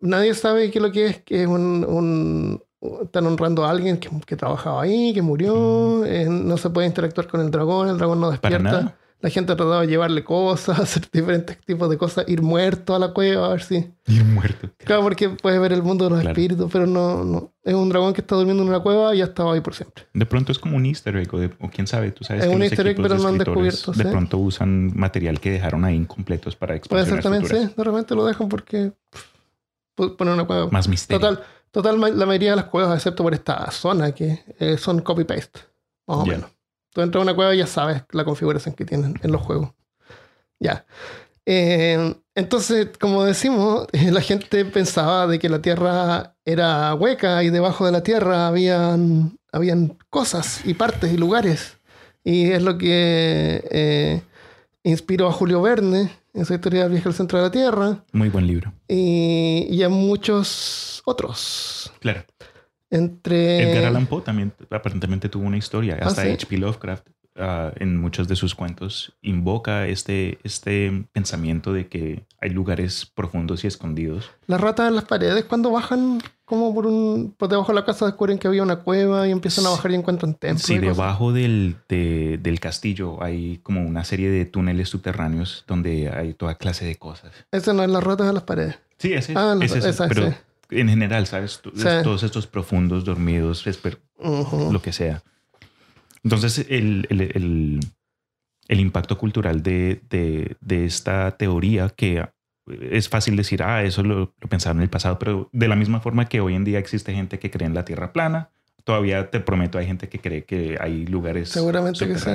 Nadie 0.00 0.34
sabe 0.34 0.70
qué 0.70 0.78
es 0.78 0.82
lo 0.82 0.92
que 0.92 1.06
es, 1.06 1.18
que 1.22 1.42
es 1.42 1.48
un, 1.48 1.84
un- 1.88 2.62
están 3.02 3.26
honrando 3.26 3.64
a 3.64 3.70
alguien 3.70 3.98
que, 3.98 4.08
que 4.26 4.36
trabajaba 4.36 4.82
ahí, 4.82 5.12
que 5.12 5.22
murió, 5.22 6.04
eh, 6.04 6.26
no 6.28 6.56
se 6.56 6.70
puede 6.70 6.86
interactuar 6.86 7.26
con 7.26 7.40
el 7.40 7.50
dragón, 7.50 7.88
el 7.88 7.98
dragón 7.98 8.20
no 8.20 8.30
despierta. 8.30 8.94
La 9.20 9.30
gente 9.30 9.50
ha 9.52 9.56
tratado 9.56 9.80
de 9.80 9.88
llevarle 9.88 10.22
cosas, 10.22 10.78
hacer 10.78 11.08
diferentes 11.12 11.58
tipos 11.66 11.90
de 11.90 11.98
cosas, 11.98 12.24
ir 12.28 12.40
muerto 12.40 12.94
a 12.94 13.00
la 13.00 13.08
cueva, 13.12 13.46
a 13.46 13.48
ver 13.48 13.62
si... 13.64 13.92
Ir 14.06 14.24
muerto. 14.24 14.70
Claro, 14.78 15.02
porque 15.02 15.28
puedes 15.30 15.60
ver 15.60 15.72
el 15.72 15.82
mundo 15.82 16.04
de 16.04 16.10
los 16.10 16.20
Claro. 16.20 16.30
espíritus, 16.30 16.70
pero 16.72 16.86
no, 16.86 17.24
no. 17.24 17.50
Es 17.64 17.74
un 17.74 17.88
dragón 17.88 18.12
que 18.14 18.20
está 18.20 18.36
durmiendo 18.36 18.62
en 18.62 18.68
una 18.68 18.78
cueva 18.78 19.12
y 19.16 19.20
ha 19.20 19.24
estado 19.24 19.50
ahí 19.50 19.60
por 19.60 19.74
siempre. 19.74 20.04
De 20.14 20.24
pronto 20.24 20.52
es 20.52 20.60
como 20.60 20.76
un 20.76 20.86
easter 20.86 21.16
egg, 21.16 21.34
o, 21.34 21.38
de- 21.40 21.50
o 21.60 21.68
quién 21.68 21.88
sabe, 21.88 22.12
tú 22.12 22.22
sabes 22.22 22.44
Es 22.44 22.48
que 22.48 22.54
un 22.54 22.60
los 22.60 22.70
easter 22.70 22.86
egg, 22.86 22.96
pero 23.02 23.16
no 23.18 23.26
han 23.26 23.38
descubierto, 23.38 23.90
De 23.90 24.04
sí. 24.04 24.08
pronto 24.08 24.38
usan 24.38 24.92
material 24.96 25.40
que 25.40 25.50
dejaron 25.50 25.84
ahí 25.84 25.96
incompletos 25.96 26.54
para 26.54 26.78
Puede 26.80 27.04
ser 27.04 27.14
expansiones 27.14 27.22
también, 27.24 27.42
futuras. 27.42 27.68
sí. 27.70 27.74
De 27.76 27.82
repente 27.84 28.14
lo 28.14 28.24
dejan 28.24 28.48
porque 28.48 28.92
pff, 29.96 30.10
ponen 30.16 30.34
una 30.34 30.44
cueva. 30.46 30.68
Más 30.70 30.86
misterio. 30.86 31.18
Total, 31.20 31.44
total, 31.70 32.00
la 32.00 32.26
mayoría 32.26 32.50
de 32.50 32.56
las 32.56 32.66
cuevas, 32.66 32.96
excepto 32.96 33.22
por 33.22 33.34
esta 33.34 33.70
zona, 33.70 34.12
que 34.12 34.44
eh, 34.58 34.76
son 34.78 35.00
copy-paste. 35.00 35.60
Más 36.06 36.18
o 36.18 36.26
menos. 36.26 36.50
Tú 36.92 37.02
entras 37.02 37.20
a 37.20 37.22
una 37.22 37.34
cueva 37.34 37.54
y 37.54 37.58
ya 37.58 37.66
sabes 37.66 38.02
la 38.12 38.24
configuración 38.24 38.74
que 38.74 38.84
tienen 38.84 39.14
en 39.22 39.32
los 39.32 39.42
juegos. 39.42 39.72
Ya. 40.58 40.86
Eh, 41.44 42.14
entonces, 42.34 42.88
como 42.98 43.24
decimos, 43.24 43.86
la 43.92 44.20
gente 44.20 44.64
pensaba 44.64 45.26
de 45.26 45.38
que 45.38 45.48
la 45.48 45.62
Tierra 45.62 46.36
era 46.44 46.94
hueca 46.94 47.42
y 47.42 47.50
debajo 47.50 47.86
de 47.86 47.92
la 47.92 48.02
Tierra 48.02 48.48
habían, 48.48 49.38
habían 49.52 49.98
cosas 50.10 50.62
y 50.64 50.74
partes 50.74 51.12
y 51.12 51.16
lugares. 51.16 51.78
Y 52.24 52.50
es 52.50 52.62
lo 52.62 52.76
que 52.76 53.66
eh, 53.70 54.22
inspiró 54.82 55.28
a 55.28 55.32
Julio 55.32 55.62
Verne 55.62 56.10
en 56.34 56.44
su 56.44 56.54
historia 56.54 56.82
del 56.84 56.92
viaje 56.92 57.08
al 57.08 57.14
centro 57.14 57.38
de 57.38 57.44
la 57.44 57.50
Tierra 57.50 58.04
Muy 58.12 58.28
buen 58.28 58.46
libro. 58.46 58.72
y, 58.88 59.66
y 59.70 59.82
a 59.82 59.88
muchos 59.88 61.02
otros. 61.04 61.92
Claro. 62.00 62.24
Entre. 62.90 63.70
Edgar 63.70 63.84
Allan 63.86 64.06
Poe 64.06 64.22
también 64.22 64.52
aparentemente 64.70 65.28
tuvo 65.28 65.44
una 65.46 65.58
historia. 65.58 65.98
Ah, 66.00 66.06
Hasta 66.06 66.22
¿sí? 66.22 66.30
H.P. 66.30 66.56
Lovecraft 66.58 67.06
ah, 67.38 67.72
en 67.76 67.96
muchos 67.96 68.28
de 68.28 68.36
sus 68.36 68.54
cuentos 68.54 69.12
invoca 69.22 69.86
este, 69.86 70.38
este 70.44 71.06
pensamiento 71.12 71.72
de 71.72 71.88
que 71.88 72.24
hay 72.40 72.50
lugares 72.50 73.06
profundos 73.14 73.64
y 73.64 73.66
escondidos. 73.66 74.30
Las 74.46 74.60
ratas 74.60 74.88
en 74.88 74.94
las 74.96 75.04
paredes, 75.04 75.44
cuando 75.44 75.70
bajan 75.70 76.20
como 76.44 76.74
por 76.74 76.86
un. 76.86 77.34
por 77.36 77.48
debajo 77.48 77.72
de 77.72 77.76
la 77.76 77.84
casa, 77.84 78.06
descubren 78.06 78.38
que 78.38 78.48
había 78.48 78.62
una 78.62 78.76
cueva 78.76 79.28
y 79.28 79.32
empiezan 79.32 79.66
a 79.66 79.70
bajar 79.70 79.90
y 79.90 79.94
encuentran 79.96 80.34
templos. 80.34 80.62
Sí, 80.62 80.78
debajo 80.78 81.32
del, 81.32 81.76
de- 81.88 82.38
del 82.42 82.58
castillo 82.60 83.22
hay 83.22 83.58
como 83.62 83.82
una 83.82 84.04
serie 84.04 84.30
de 84.30 84.44
túneles 84.46 84.88
subterráneos 84.88 85.64
donde 85.66 86.10
hay 86.10 86.32
toda 86.34 86.54
clase 86.56 86.84
de 86.86 86.96
cosas. 86.96 87.32
Ese 87.52 87.74
no 87.74 87.82
es 87.82 87.90
las 87.90 88.02
ratas 88.02 88.28
en 88.28 88.34
las 88.34 88.44
paredes. 88.44 88.78
Sí, 88.98 89.12
ese, 89.12 89.34
Ah, 89.36 89.56
es, 89.60 89.72
esa, 89.74 90.08
pero 90.08 90.28
sí. 90.30 90.34
en 90.70 90.88
general, 90.88 91.26
¿sabes? 91.26 91.60
Sí. 91.74 91.84
Todos 92.02 92.22
estos 92.22 92.46
profundos, 92.46 93.04
dormidos, 93.04 93.66
esper- 93.66 93.98
Ujú. 94.18 94.72
lo 94.72 94.80
que 94.82 94.92
sea. 94.92 95.22
Entonces, 96.24 96.66
el, 96.68 97.06
el- 97.10 97.20
el- 97.20 97.80
el 98.68 98.80
impacto 98.80 99.16
cultural 99.16 99.62
de, 99.62 100.02
de- 100.10 100.56
de 100.60 100.84
esta 100.84 101.30
teoría 101.36 101.88
que 101.88 102.26
es 102.90 103.08
fácil 103.08 103.34
decir, 103.36 103.62
ah, 103.62 103.82
eso 103.82 104.02
lo, 104.02 104.34
lo 104.38 104.48
pensaron 104.50 104.78
en 104.78 104.82
el 104.82 104.90
pasado, 104.90 105.18
pero 105.18 105.48
de 105.52 105.68
la 105.68 105.76
misma 105.76 106.00
forma 106.00 106.28
que 106.28 106.40
hoy 106.40 106.54
en 106.54 106.64
día 106.64 106.78
existe 106.78 107.14
gente 107.14 107.38
que 107.38 107.50
cree 107.50 107.66
en 107.66 107.72
la 107.74 107.84
Tierra 107.86 108.12
plana, 108.12 108.50
todavía 108.84 109.30
te 109.30 109.40
prometo, 109.40 109.78
hay 109.78 109.86
gente 109.86 110.08
que 110.10 110.18
cree 110.18 110.44
que 110.44 110.76
hay 110.78 111.06
lugares 111.06 111.48
Seguramente 111.48 112.06
que 112.06 112.18
sí. 112.18 112.30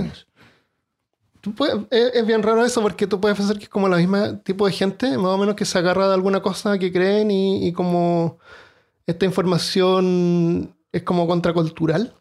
Tú 1.41 1.53
puedes- 1.53 1.75
es 1.91 2.25
bien 2.25 2.41
raro 2.41 2.63
eso 2.65 2.81
porque 2.81 3.05
tú 3.05 3.19
puedes 3.19 3.37
pensar 3.37 3.57
que 3.57 3.63
es 3.65 3.69
como 3.69 3.89
la 3.89 3.97
misma 3.97 4.39
tipo 4.39 4.65
de 4.65 4.71
gente, 4.71 5.17
más 5.17 5.27
o 5.33 5.37
menos 5.37 5.55
que 5.55 5.65
se 5.65 5.77
agarra 5.77 6.07
de 6.07 6.13
alguna 6.13 6.41
cosa 6.41 6.79
que 6.79 6.91
creen 6.91 7.29
y, 7.29 7.67
y 7.67 7.73
como 7.73 8.39
esta 9.05 9.25
información 9.25 10.73
es 10.91 11.03
como 11.03 11.27
contracultural. 11.27 12.13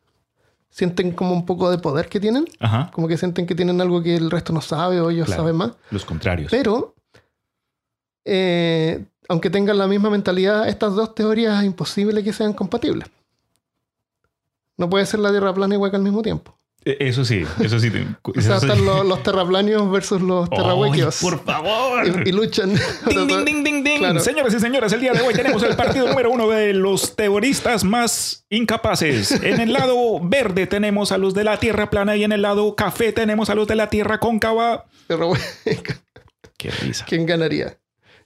Sienten 0.72 1.12
como 1.12 1.32
un 1.34 1.44
poco 1.46 1.70
de 1.70 1.76
poder 1.76 2.08
que 2.08 2.18
tienen, 2.18 2.46
Ajá, 2.58 2.90
como 2.94 3.06
que 3.06 3.18
sienten 3.18 3.46
que 3.46 3.54
tienen 3.54 3.80
algo 3.82 4.02
que 4.02 4.16
el 4.16 4.30
resto 4.30 4.52
no 4.54 4.62
sabe 4.62 5.00
o 5.02 5.10
ellos 5.10 5.26
Claro. 5.26 5.42
saben 5.42 5.56
más. 5.56 5.72
los 5.90 6.04
contrarios. 6.06 6.50
Pero, 6.50 6.94
eh, 8.24 9.04
aunque 9.28 9.50
tengan 9.50 9.76
la 9.78 9.86
misma 9.86 10.08
mentalidad, 10.10 10.66
estas 10.68 10.94
dos 10.94 11.14
teorías 11.14 11.60
es 11.60 11.66
imposible 11.66 12.24
que 12.24 12.32
sean 12.32 12.54
compatibles. 12.54 13.06
No 14.78 14.88
puede 14.88 15.04
ser 15.06 15.20
la 15.20 15.30
Tierra 15.30 15.52
plana 15.52 15.74
y 15.74 15.78
hueca 15.78 15.98
al 15.98 16.02
mismo 16.02 16.22
tiempo. 16.22 16.56
Eh, 16.84 16.96
Eso 17.00 17.24
sí, 17.24 17.44
eso 17.60 17.78
sí. 17.78 17.92
O 18.22 18.40
sea, 18.40 18.56
eso 18.56 18.60
sí. 18.60 18.66
están 18.66 18.84
los, 18.84 19.06
los 19.06 19.22
terraplanios 19.22 19.90
versus 19.90 20.20
los 20.20 20.48
¡Ay, 20.50 20.56
terrahuequios. 20.58 21.20
por 21.20 21.44
favor! 21.44 22.04
Y, 22.24 22.28
y 22.28 22.32
luchan. 22.32 22.74
Ding, 23.06 23.26
ding, 23.28 23.44
ding, 23.44 23.64
ding, 23.64 23.84
ding. 23.84 23.98
Claro. 23.98 24.20
Señoras 24.20 24.52
y 24.54 24.60
señores, 24.60 24.92
el 24.92 25.00
día 25.00 25.12
de 25.12 25.20
hoy 25.20 25.32
tenemos 25.34 25.62
el 25.62 25.76
partido 25.76 26.08
número 26.08 26.30
uno 26.30 26.48
de 26.48 26.72
los 26.72 27.14
teoristas 27.14 27.84
más 27.84 28.44
incapaces. 28.50 29.30
En 29.42 29.60
el 29.60 29.72
lado 29.72 30.18
verde 30.20 30.66
tenemos 30.66 31.12
a 31.12 31.18
los 31.18 31.34
de 31.34 31.44
la 31.44 31.58
Tierra 31.58 31.88
plana 31.88 32.16
y 32.16 32.24
en 32.24 32.32
el 32.32 32.42
lado 32.42 32.74
café 32.74 33.12
tenemos 33.12 33.48
a 33.50 33.54
los 33.54 33.68
de 33.68 33.76
la 33.76 33.88
Tierra 33.88 34.18
cóncava. 34.18 34.86
Terrahueca. 35.06 35.98
Qué 36.56 36.70
risa. 36.70 37.04
¿Quién 37.08 37.26
ganaría? 37.26 37.78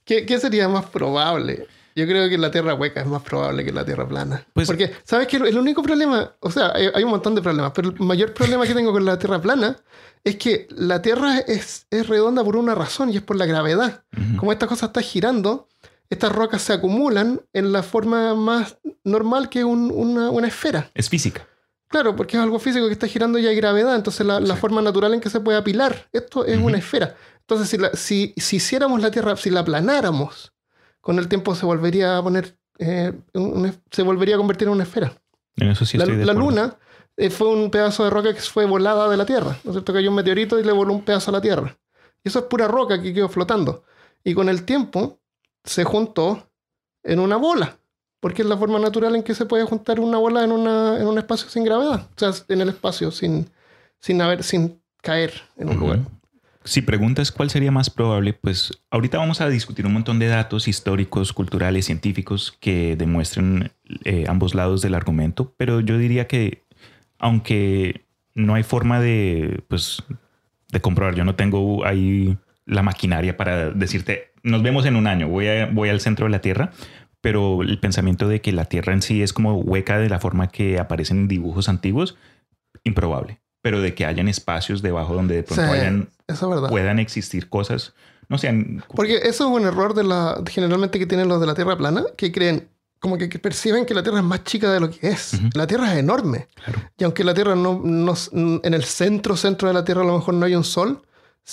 ¿Qué, 0.03 0.25
qué 0.25 0.39
sería 0.39 0.67
más 0.69 0.85
probable? 0.85 1.67
Yo 1.97 2.05
creo 2.05 2.29
que 2.29 2.37
la 2.37 2.51
Tierra 2.51 2.75
hueca 2.75 3.01
es 3.01 3.07
más 3.07 3.23
probable 3.23 3.65
que 3.65 3.71
la 3.73 3.83
Tierra 3.83 4.07
plana. 4.07 4.45
Pues- 4.53 4.67
Porque, 4.67 4.93
¿sabes 5.03 5.27
qué? 5.27 5.37
El 5.37 5.57
único 5.57 5.81
problema, 5.81 6.31
o 6.41 6.51
sea, 6.51 6.71
hay, 6.75 6.89
hay 6.93 7.03
un 7.03 7.09
montón 7.09 7.33
de 7.33 7.41
problemas, 7.41 7.71
pero 7.73 7.89
el 7.89 7.99
mayor 7.99 8.33
problema 8.35 8.65
que 8.67 8.73
tengo 8.75 8.91
con 8.91 9.03
la 9.03 9.17
Tierra 9.17 9.41
plana 9.41 9.75
es 10.23 10.35
que 10.35 10.67
la 10.69 11.01
Tierra 11.01 11.39
es, 11.39 11.87
es 11.89 12.07
redonda 12.07 12.43
por 12.43 12.55
una 12.55 12.75
razón 12.75 13.09
y 13.09 13.17
es 13.17 13.23
por 13.23 13.35
la 13.35 13.45
gravedad. 13.47 14.03
Como 14.37 14.51
esta 14.51 14.67
cosa 14.67 14.85
está 14.87 15.01
girando, 15.01 15.67
estas 16.09 16.31
rocas 16.31 16.61
se 16.61 16.73
acumulan 16.73 17.41
en 17.53 17.71
la 17.71 17.81
forma 17.81 18.35
más 18.35 18.77
normal 19.03 19.49
que 19.49 19.63
un- 19.63 19.91
una, 19.91 20.29
una 20.29 20.47
esfera. 20.47 20.91
Es 20.93 21.09
física. 21.09 21.47
Claro, 21.89 22.15
porque 22.15 22.37
es 22.37 22.43
algo 22.43 22.59
físico 22.59 22.85
que 22.87 22.93
está 22.93 23.07
girando 23.07 23.39
y 23.39 23.47
hay 23.47 23.55
gravedad, 23.55 23.95
entonces 23.95 24.23
la, 24.27 24.39
la 24.39 24.55
forma 24.57 24.81
natural 24.81 25.13
en 25.15 25.21
que 25.21 25.29
se 25.29 25.39
puede 25.39 25.57
apilar, 25.57 26.09
esto 26.11 26.45
es 26.45 26.59
una 26.59 26.77
esfera. 26.77 27.15
Entonces, 27.39 27.69
si, 27.69 27.77
la- 27.77 27.91
si, 27.95 28.33
si 28.37 28.57
hiciéramos 28.57 29.01
la 29.01 29.09
Tierra, 29.09 29.35
si 29.37 29.49
la 29.49 29.61
aplanáramos, 29.61 30.51
con 31.01 31.19
el 31.19 31.27
tiempo 31.27 31.55
se 31.55 31.65
volvería 31.65 32.17
a 32.17 32.23
poner, 32.23 32.57
eh, 32.79 33.13
se 33.91 34.03
volvería 34.03 34.35
a 34.35 34.37
convertir 34.37 34.67
en 34.67 34.73
una 34.73 34.83
esfera. 34.83 35.13
En 35.55 35.69
eso 35.69 35.85
sí 35.85 35.97
la 35.97 36.03
estoy 36.03 36.17
de 36.17 36.25
la. 36.25 36.33
Luna 36.33 36.77
eh, 37.15 37.29
fue 37.29 37.47
un 37.47 37.71
pedazo 37.71 38.03
de 38.03 38.09
roca 38.09 38.33
que 38.33 38.41
fue 38.41 38.65
volada 38.65 39.09
de 39.09 39.17
la 39.17 39.25
Tierra, 39.25 39.57
¿no 39.63 39.71
es 39.71 39.75
cierto? 39.75 39.93
Cayó 39.93 40.09
un 40.09 40.15
meteorito 40.15 40.59
y 40.59 40.63
le 40.63 40.71
voló 40.71 40.93
un 40.93 41.03
pedazo 41.03 41.31
a 41.31 41.33
la 41.33 41.41
Tierra. 41.41 41.77
Y 42.23 42.29
eso 42.29 42.39
es 42.39 42.45
pura 42.45 42.67
roca 42.67 43.01
que 43.01 43.13
quedó 43.13 43.29
flotando. 43.29 43.83
Y 44.23 44.33
con 44.33 44.49
el 44.49 44.63
tiempo 44.63 45.19
se 45.63 45.83
juntó 45.83 46.49
en 47.03 47.19
una 47.19 47.37
bola, 47.37 47.79
porque 48.19 48.41
es 48.41 48.47
la 48.47 48.57
forma 48.57 48.79
natural 48.79 49.15
en 49.15 49.23
que 49.23 49.33
se 49.33 49.45
puede 49.45 49.63
juntar 49.63 49.99
una 49.99 50.17
bola 50.17 50.43
en, 50.43 50.51
una, 50.51 50.97
en 50.99 51.07
un 51.07 51.17
espacio 51.17 51.49
sin 51.49 51.63
gravedad, 51.63 52.07
o 52.15 52.19
sea, 52.19 52.31
en 52.49 52.61
el 52.61 52.69
espacio 52.69 53.11
sin, 53.11 53.49
sin, 53.99 54.21
haber, 54.21 54.43
sin 54.43 54.81
caer 55.01 55.33
en 55.55 55.69
un 55.69 55.79
lugar. 55.79 55.99
Si 56.67 56.81
preguntas 56.81 57.31
cuál 57.31 57.49
sería 57.49 57.71
más 57.71 57.89
probable, 57.89 58.33
pues 58.33 58.71
ahorita 58.91 59.17
vamos 59.17 59.39
a 59.39 59.47
discutir 59.49 59.85
un 59.85 59.93
montón 59.93 60.19
de 60.19 60.27
datos 60.27 60.67
históricos, 60.67 61.31
culturales, 61.31 61.85
científicos 61.85 62.57
que 62.59 62.95
demuestren 62.97 63.71
eh, 64.03 64.25
ambos 64.27 64.53
lados 64.53 64.81
del 64.81 64.93
argumento, 64.95 65.53
pero 65.57 65.79
yo 65.79 65.97
diría 65.97 66.27
que 66.27 66.63
aunque 67.19 68.05
no 68.35 68.53
hay 68.55 68.63
forma 68.63 68.99
de, 68.99 69.63
pues, 69.69 70.03
de 70.71 70.81
comprobar. 70.81 71.15
Yo 71.15 71.23
no 71.25 71.35
tengo 71.35 71.85
ahí 71.85 72.37
la 72.65 72.83
maquinaria 72.83 73.37
para 73.37 73.71
decirte, 73.71 74.33
nos 74.43 74.61
vemos 74.61 74.85
en 74.85 74.95
un 74.97 75.07
año, 75.07 75.27
voy, 75.29 75.47
a- 75.47 75.65
voy 75.67 75.89
al 75.89 76.01
centro 76.01 76.25
de 76.25 76.31
la 76.31 76.41
Tierra, 76.41 76.71
pero 77.21 77.63
el 77.63 77.79
pensamiento 77.79 78.27
de 78.27 78.41
que 78.41 78.51
la 78.51 78.65
Tierra 78.65 78.93
en 78.93 79.01
sí 79.01 79.23
es 79.23 79.31
como 79.33 79.55
hueca 79.55 79.97
de 79.97 80.09
la 80.09 80.19
forma 80.19 80.49
que 80.49 80.79
aparecen 80.79 81.17
en 81.21 81.27
dibujos 81.29 81.69
antiguos, 81.69 82.17
improbable. 82.83 83.39
Pero 83.61 83.81
de 83.81 83.95
que 83.95 84.05
hayan 84.05 84.27
espacios 84.27 84.81
debajo 84.81 85.15
donde 85.15 85.35
de 85.35 85.43
pronto 85.43 85.63
Sí, 85.63 85.69
hayan, 85.79 86.09
Eso 86.27 86.45
es 86.45 86.55
verdad. 86.55 86.69
puedan 86.69 86.99
existir 86.99 87.49
cosas, 87.49 87.93
no 88.29 88.37
sean... 88.37 88.83
Porque 88.95 89.15
eso 89.23 89.45
es 89.47 89.61
un 89.61 89.65
error 89.65 89.93
de 89.93 90.03
la, 90.03 90.41
generalmente 90.49 90.99
que 90.99 91.05
tienen 91.05 91.27
los 91.29 91.39
de 91.39 91.47
la 91.47 91.55
Tierra 91.55 91.77
plana, 91.77 92.03
que 92.17 92.31
creen, 92.31 92.67
como 92.99 93.17
que, 93.17 93.29
que 93.29 93.39
perciben 93.39 93.85
que 93.85 93.93
la 93.93 94.03
Tierra 94.03 94.19
es 94.19 94.25
más 94.25 94.43
chica 94.43 94.71
de 94.71 94.79
lo 94.81 94.89
que 94.89 95.07
es. 95.07 95.39
La 95.55 95.65
Tierra 95.67 95.93
es 95.93 95.99
enorme. 95.99 96.47
Claro. 96.55 96.81
Y 96.97 97.03
aunque 97.05 97.23
la 97.23 97.33
Tierra 97.33 97.55
no, 97.55 97.79
no- 97.83 98.15
en 98.63 98.73
el 98.73 98.83
centro, 98.83 99.37
centro 99.37 99.67
de 99.69 99.73
la 99.73 99.85
Tierra 99.85 100.01
a 100.01 100.05
lo 100.05 100.15
mejor 100.17 100.33
no 100.33 100.45
hay 100.45 100.55
un 100.55 100.63
sol, 100.65 101.01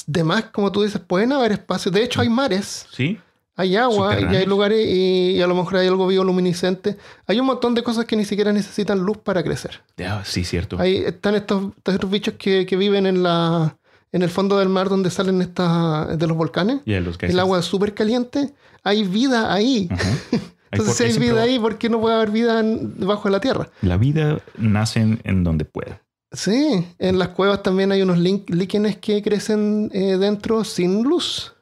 de 0.06 0.24
más, 0.24 0.44
como 0.46 0.72
tú 0.72 0.82
dices, 0.82 1.00
pueden 1.00 1.32
haber 1.32 1.52
espacios. 1.52 1.94
De 1.94 2.02
hecho, 2.02 2.20
hay 2.20 2.28
mares, 2.28 2.86
Sí, 2.90 3.20
hay 3.54 3.76
agua, 3.76 4.18
y 4.18 4.34
hay 4.34 4.44
lugares 4.46 4.84
y, 4.84 5.36
y 5.36 5.40
a 5.42 5.46
lo 5.46 5.54
mejor 5.54 5.76
hay 5.76 5.86
algo 5.86 6.08
bioluminiscente. 6.08 6.96
Hay 7.28 7.38
un 7.38 7.46
montón 7.46 7.76
de 7.76 7.84
cosas 7.84 8.04
que 8.04 8.16
ni 8.16 8.24
siquiera 8.24 8.52
necesitan 8.52 8.98
luz 8.98 9.18
para 9.18 9.44
crecer. 9.44 9.82
Ah, 10.04 10.22
sí, 10.24 10.42
cierto. 10.42 10.82
Están 10.82 11.36
estos, 11.36 11.72
estos 11.84 12.10
bichos 12.10 12.34
que, 12.36 12.66
que 12.66 12.76
viven 12.76 13.06
en, 13.06 13.22
la, 13.22 13.76
en 14.14 14.22
el 14.22 14.30
fondo 14.30 14.58
del 14.58 14.68
mar 14.68 14.88
donde 14.88 15.10
salen 15.10 15.42
estas 15.42 16.16
de 16.18 16.26
los 16.28 16.36
volcanes. 16.36 16.80
Y 16.84 16.94
a 16.94 17.00
los 17.00 17.18
El 17.20 17.38
agua 17.40 17.58
es 17.58 17.64
súper 17.64 17.94
caliente. 17.94 18.54
Hay 18.84 19.02
vida 19.02 19.52
ahí. 19.52 19.88
Ajá. 19.90 20.08
Entonces, 20.70 20.96
si 20.96 21.04
hay 21.04 21.18
vida 21.18 21.42
ahí, 21.42 21.58
¿por 21.58 21.78
qué 21.78 21.88
no 21.88 22.00
puede 22.00 22.14
haber 22.16 22.30
vida 22.30 22.60
en- 22.60 22.98
debajo 22.98 23.24
de 23.24 23.30
la 23.32 23.40
tierra? 23.40 23.68
La 23.82 23.96
vida 23.96 24.40
nace 24.56 25.00
en, 25.00 25.20
en 25.24 25.42
donde 25.44 25.64
pueda. 25.64 26.00
Sí, 26.32 26.84
en 26.98 27.18
las 27.18 27.28
cuevas 27.28 27.62
también 27.62 27.92
hay 27.92 28.02
unos 28.02 28.18
líquenes 28.18 28.96
que 28.98 29.20
crecen 29.22 29.90
eh, 29.92 30.16
dentro 30.16 30.64
sin 30.64 31.02
luz. 31.02 31.52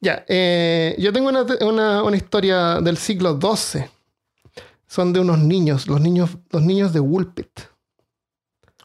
Ya, 0.00 0.24
eh, 0.28 0.94
yo 0.98 1.12
tengo 1.12 1.28
una, 1.30 1.44
una- 1.66 2.02
una 2.04 2.16
historia 2.16 2.80
del 2.80 2.96
siglo 2.96 3.38
XII. 3.40 3.84
Son 4.86 5.12
de 5.12 5.20
unos 5.20 5.38
niños, 5.38 5.86
los 5.88 6.00
niños, 6.00 6.30
los 6.50 6.62
niños 6.62 6.92
de 6.92 7.00
Woolpit. 7.00 7.60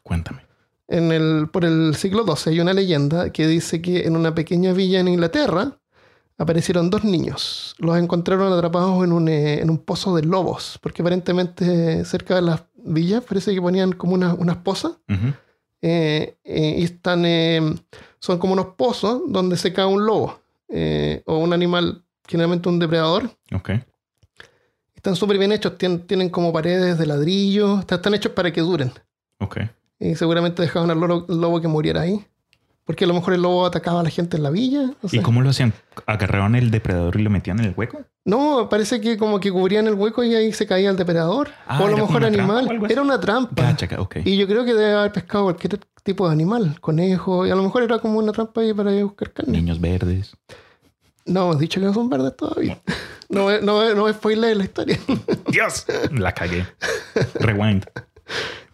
Cuéntame. 0.03 0.46
En 0.87 1.11
el, 1.11 1.49
por 1.51 1.65
el 1.65 1.95
siglo 1.95 2.23
XII 2.25 2.53
hay 2.53 2.59
una 2.61 2.73
leyenda 2.73 3.29
que 3.31 3.45
dice 3.47 3.81
que 3.81 4.05
en 4.07 4.15
una 4.15 4.33
pequeña 4.33 4.71
villa 4.73 4.99
en 5.01 5.07
Inglaterra 5.09 5.77
aparecieron 6.37 6.89
dos 6.89 7.03
niños. 7.03 7.75
Los 7.79 7.97
encontraron 7.97 8.53
atrapados 8.53 9.03
en 9.03 9.11
un, 9.11 9.27
eh, 9.27 9.59
en 9.61 9.69
un 9.69 9.79
pozo 9.79 10.15
de 10.15 10.21
lobos, 10.23 10.79
porque 10.81 11.01
aparentemente 11.01 12.05
cerca 12.05 12.35
de 12.35 12.41
las 12.43 12.63
villas 12.75 13.23
parece 13.23 13.53
que 13.53 13.61
ponían 13.61 13.91
como 13.93 14.13
una- 14.13 14.33
unas 14.33 14.57
pozas. 14.57 14.93
Ujú. 15.09 15.33
eh, 15.81 16.37
eh, 16.43 16.75
y 16.79 16.83
están, 16.85 17.23
son 18.19 18.39
como 18.39 18.53
unos 18.53 18.67
pozos 18.77 19.21
donde 19.27 19.57
se 19.57 19.71
cae 19.73 19.85
un 19.85 20.05
lobo 20.07 20.39
o 21.25 21.37
un 21.37 21.53
animal, 21.53 22.03
generalmente 22.27 22.67
un 22.67 22.79
depredador. 22.79 23.29
Ok. 23.53 23.69
Están 24.95 25.15
súper 25.15 25.37
bien 25.37 25.51
hechos, 25.51 25.77
tienen, 25.77 26.07
tienen 26.07 26.29
como 26.29 26.51
paredes 26.51 26.97
de 26.97 27.05
ladrillo, 27.05 27.79
están, 27.79 27.97
están 27.97 28.13
hechos 28.15 28.31
para 28.31 28.51
que 28.51 28.61
duren. 28.61 28.91
Ok. 29.39 29.57
Y 29.99 30.15
seguramente 30.15 30.61
dejaban 30.61 30.91
al 30.91 30.99
lobo, 30.99 31.25
lobo 31.27 31.61
que 31.61 31.67
muriera 31.67 32.01
ahí. 32.01 32.25
Porque 32.87 33.03
a 33.03 33.07
lo 33.07 33.13
mejor 33.13 33.33
el 33.33 33.41
lobo 33.41 33.65
atacaba 33.65 33.99
a 33.99 34.03
la 34.03 34.09
gente 34.09 34.37
en 34.37 34.43
la 34.43 34.49
villa. 34.49 34.83
no 34.83 35.09
¿Y 35.11 35.19
cómo 35.19 35.41
lo 35.41 35.49
hacían? 35.49 35.73
¿Agarraban 36.05 36.55
el 36.55 36.71
depredador 36.71 37.19
y 37.19 37.23
lo 37.23 37.29
metían 37.29 37.59
en 37.59 37.65
el 37.65 37.73
hueco? 37.75 37.99
No, 38.23 38.69
parece 38.69 39.01
que 39.01 39.17
como 39.17 39.41
que 39.41 39.51
cubrían 39.51 39.87
el 39.87 39.95
hueco 39.95 40.23
y 40.23 40.33
ahí 40.33 40.53
se 40.53 40.65
caía 40.65 40.89
el 40.89 40.95
depredador. 40.95 41.49
Ah, 41.67 41.81
o 41.81 41.87
a 41.87 41.91
lo 41.91 41.97
mejor 41.97 42.23
animal. 42.23 42.79
Era 42.89 43.01
una 43.01 43.19
trampa. 43.19 43.75
Y 44.23 44.37
yo 44.37 44.47
creo 44.47 44.63
que 44.63 44.73
debe 44.73 44.93
haber 44.93 45.11
pescado 45.11 45.43
cualquier 45.45 45.79
tipo 46.03 46.27
de 46.27 46.33
animal, 46.33 46.79
conejo, 46.79 47.45
y 47.45 47.51
a 47.51 47.55
lo 47.55 47.63
mejor 47.63 47.83
era 47.83 47.99
como 47.99 48.19
una 48.19 48.31
trampa 48.31 48.61
ahí 48.61 48.73
para 48.73 48.93
ir 48.93 49.01
a 49.01 49.03
buscar 49.03 49.33
carne. 49.33 49.51
Niños 49.51 49.81
verdes. 49.81 50.37
No, 51.25 51.43
hemos 51.43 51.59
dicho 51.59 51.81
que 51.81 51.87
no 51.87 51.93
son 51.93 52.09
verdes 52.09 52.35
todavía. 52.37 52.79
No, 53.29 53.59
no, 53.59 53.93
no 53.93 54.05
me 54.05 54.13
spoilees 54.13 54.55
la 54.55 54.63
historia. 54.63 54.97
¡Dios! 55.51 55.85
La 56.13 56.31
cagué. 56.31 56.65
Rewind. 57.35 57.85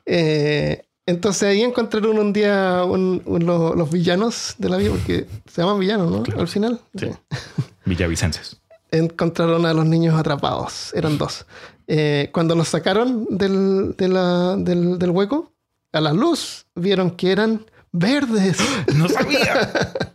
Eh, 0.06 0.84
entonces 1.06 1.44
ahí 1.44 1.62
encontraron 1.62 2.18
un 2.18 2.32
día 2.34 2.84
un- 2.86 3.22
un- 3.26 3.46
los, 3.46 3.76
los 3.76 3.92
villanos 3.92 4.56
de 4.58 4.70
la 4.70 4.78
vida, 4.78 4.92
porque 4.92 5.28
se 5.52 5.62
llaman 5.62 5.80
villanos, 5.80 6.12
¿no? 6.12 6.24
Claro. 6.24 6.42
Al 6.42 6.48
final. 6.48 6.80
Sí. 6.96 7.08
Sí. 7.08 7.38
Villavicenses. 7.86 8.58
Encontraron 8.92 9.66
a 9.66 9.74
los 9.74 9.86
niños 9.86 10.18
atrapados. 10.18 10.94
Eran 10.94 11.18
dos. 11.18 11.46
Eh, 11.88 12.30
cuando 12.34 12.56
los 12.56 12.70
sacaron 12.70 13.26
del, 13.30 13.96
de 13.98 14.08
la- 14.08 14.56
del, 14.58 14.98
del 15.00 15.10
hueco, 15.10 15.52
a 15.92 16.00
la 16.02 16.14
luz, 16.14 16.66
vieron 16.76 17.12
que 17.12 17.32
eran 17.32 17.66
verdes. 17.92 18.58
¡No 18.96 19.10
sabía! 19.10 19.72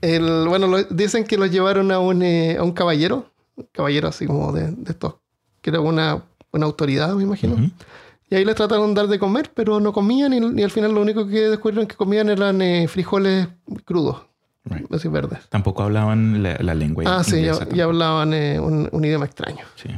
El, 0.00 0.48
bueno, 0.48 0.66
lo- 0.66 0.82
dicen 0.84 1.24
que 1.24 1.36
los 1.36 1.50
llevaron 1.50 1.92
a 1.92 1.98
un, 1.98 2.22
eh, 2.22 2.56
a 2.58 2.62
un 2.62 2.72
caballero, 2.72 3.26
un 3.56 3.68
caballero 3.70 4.08
así 4.08 4.26
como 4.26 4.50
de, 4.52 4.70
de 4.70 4.92
estos, 4.92 5.16
que 5.60 5.68
era 5.70 5.80
una, 5.80 6.22
una 6.52 6.64
autoridad, 6.66 7.12
me 7.14 7.22
imagino. 7.24 7.54
Ujú. 7.54 7.64
Y 8.30 8.36
ahí 8.36 8.44
les 8.44 8.54
trataron 8.54 8.94
de 8.94 9.00
dar 9.00 9.10
de 9.10 9.18
comer, 9.18 9.50
pero 9.54 9.80
no 9.80 9.92
comían 9.92 10.32
y, 10.32 10.60
y 10.60 10.62
al 10.62 10.70
final 10.70 10.92
lo 10.94 11.02
único 11.02 11.26
que 11.26 11.48
descubrieron 11.48 11.86
que 11.86 11.96
comían 11.96 12.28
eran 12.30 12.62
eh, 12.62 12.86
frijoles 12.88 13.48
crudos, 13.84 14.22
Right. 14.64 14.92
así 14.92 15.08
verdes. 15.08 15.48
Tampoco 15.48 15.82
hablaban 15.82 16.42
la, 16.42 16.56
la 16.60 16.74
lengua 16.74 17.02
ah, 17.06 17.24
sí, 17.24 17.42
ya, 17.42 17.84
hablaban 17.84 18.32
eh, 18.34 18.60
un, 18.60 18.88
un 18.92 19.04
idioma 19.04 19.24
extraño. 19.24 19.64
Sí. 19.74 19.88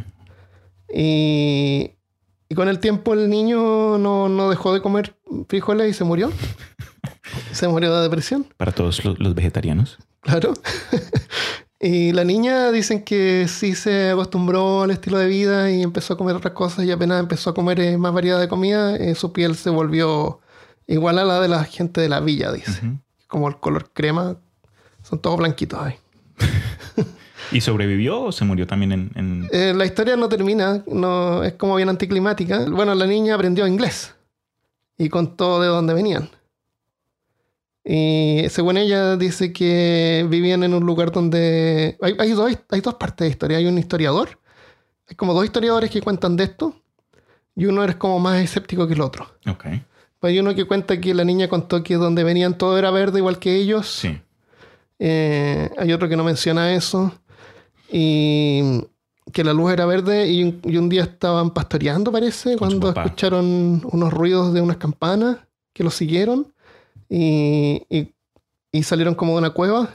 Y, 0.94 1.92
y 2.48 2.54
con 2.54 2.68
el 2.68 2.78
tiempo 2.78 3.12
el 3.14 3.28
niño 3.28 3.98
no, 3.98 4.28
no 4.28 4.50
dejó 4.50 4.72
de 4.72 4.80
comer 4.80 5.14
frijoles 5.48 5.90
y 5.90 5.92
se 5.94 6.04
murió. 6.04 6.30
se 7.52 7.68
murió 7.68 7.94
de 7.96 8.02
depresión. 8.02 8.46
Para 8.56 8.72
todos 8.72 9.04
los, 9.04 9.18
los 9.18 9.34
vegetarianos. 9.34 9.98
Claro. 10.20 10.54
y 11.82 12.12
la 12.12 12.22
niña 12.24 12.70
dicen 12.70 13.02
que 13.02 13.46
sí 13.48 13.74
se 13.74 14.10
acostumbró 14.10 14.82
al 14.82 14.92
estilo 14.92 15.18
de 15.18 15.26
vida 15.26 15.70
y 15.70 15.82
empezó 15.82 16.14
a 16.14 16.16
comer 16.16 16.36
otras 16.36 16.54
cosas 16.54 16.84
y 16.84 16.90
apenas 16.92 17.20
empezó 17.20 17.50
a 17.50 17.54
comer 17.54 17.80
eh, 17.80 17.98
más 17.98 18.12
variedad 18.14 18.38
de 18.40 18.48
comida, 18.48 18.94
eh, 18.96 19.14
su 19.16 19.32
piel 19.32 19.56
se 19.56 19.68
volvió 19.70 20.40
igual 20.86 21.18
a 21.18 21.24
la 21.24 21.40
de 21.40 21.48
la 21.48 21.64
gente 21.64 22.00
de 22.00 22.08
la 22.08 22.20
villa, 22.20 22.52
dice. 22.52 22.80
Como 23.26 23.48
el 23.48 23.56
color 23.56 23.90
crema, 23.92 24.36
son 25.02 25.18
todos 25.20 25.38
blanquitos 25.38 25.80
ahí. 25.80 25.94
¿Y 27.52 27.60
sobrevivió 27.60 28.22
o 28.22 28.32
se 28.32 28.44
murió 28.44 28.66
también 28.66 28.92
en...? 28.92 29.10
en- 29.14 29.48
Eh, 29.52 29.74
la 29.76 29.84
historia 29.84 30.16
no 30.16 30.28
termina, 30.28 30.82
no, 30.86 31.42
es 31.42 31.54
como 31.54 31.74
bien 31.76 31.88
anticlimática. 31.88 32.64
Bueno, 32.70 32.94
la 32.94 33.06
niña 33.06 33.34
aprendió 33.34 33.66
inglés 33.66 34.14
y 34.96 35.08
contó 35.08 35.60
de 35.60 35.66
dónde 35.68 35.92
venían. 35.94 36.30
Y 37.84 38.44
según 38.48 38.76
ella 38.76 39.16
dice 39.16 39.52
que 39.52 40.26
vivían 40.28 40.62
en 40.62 40.74
un 40.74 40.84
lugar 40.84 41.10
donde... 41.10 41.98
Hay, 42.00 42.14
hay 42.18 42.30
dos, 42.32 42.56
hay 42.68 42.80
dos 42.80 42.94
partes 42.94 43.26
de 43.26 43.30
historia. 43.30 43.58
Hay 43.58 43.66
un 43.66 43.78
historiador. 43.78 44.38
Hay 45.08 45.16
como 45.16 45.34
dos 45.34 45.44
historiadores 45.44 45.90
que 45.90 46.00
cuentan 46.00 46.36
de 46.36 46.44
esto. 46.44 46.76
Y 47.56 47.66
uno 47.66 47.84
es 47.84 47.96
como 47.96 48.18
más 48.20 48.40
escéptico 48.40 48.86
que 48.86 48.94
el 48.94 49.00
otro. 49.00 49.26
Ok. 49.46 49.64
Pues 50.20 50.32
hay 50.32 50.38
uno 50.38 50.54
que 50.54 50.64
cuenta 50.64 51.00
que 51.00 51.14
la 51.14 51.24
niña 51.24 51.48
contó 51.48 51.82
que 51.82 51.94
donde 51.96 52.22
venían 52.22 52.56
todo 52.56 52.78
era 52.78 52.90
verde 52.90 53.18
igual 53.18 53.38
que 53.38 53.56
ellos. 53.56 53.88
Sí. 53.88 54.20
Eh, 54.98 55.68
hay 55.76 55.92
otro 55.92 56.08
que 56.08 56.16
no 56.16 56.22
menciona 56.22 56.72
eso. 56.72 57.12
Y 57.90 58.84
que 59.32 59.42
la 59.42 59.52
luz 59.52 59.72
era 59.72 59.86
verde 59.86 60.28
y 60.28 60.44
un, 60.44 60.60
y 60.64 60.76
un 60.76 60.88
día 60.88 61.02
estaban 61.02 61.50
pastoreando, 61.50 62.12
parece, 62.12 62.56
Con 62.56 62.80
cuando 62.80 62.90
escucharon 62.90 63.82
unos 63.90 64.12
ruidos 64.12 64.54
de 64.54 64.60
unas 64.60 64.76
campanas 64.76 65.38
que 65.72 65.82
los 65.82 65.94
siguieron 65.94 66.52
y, 67.16 67.82
y- 67.90 68.14
y 68.72 68.82
salieron 68.84 69.14
como 69.14 69.32
de 69.32 69.38
una 69.38 69.50
cueva 69.50 69.90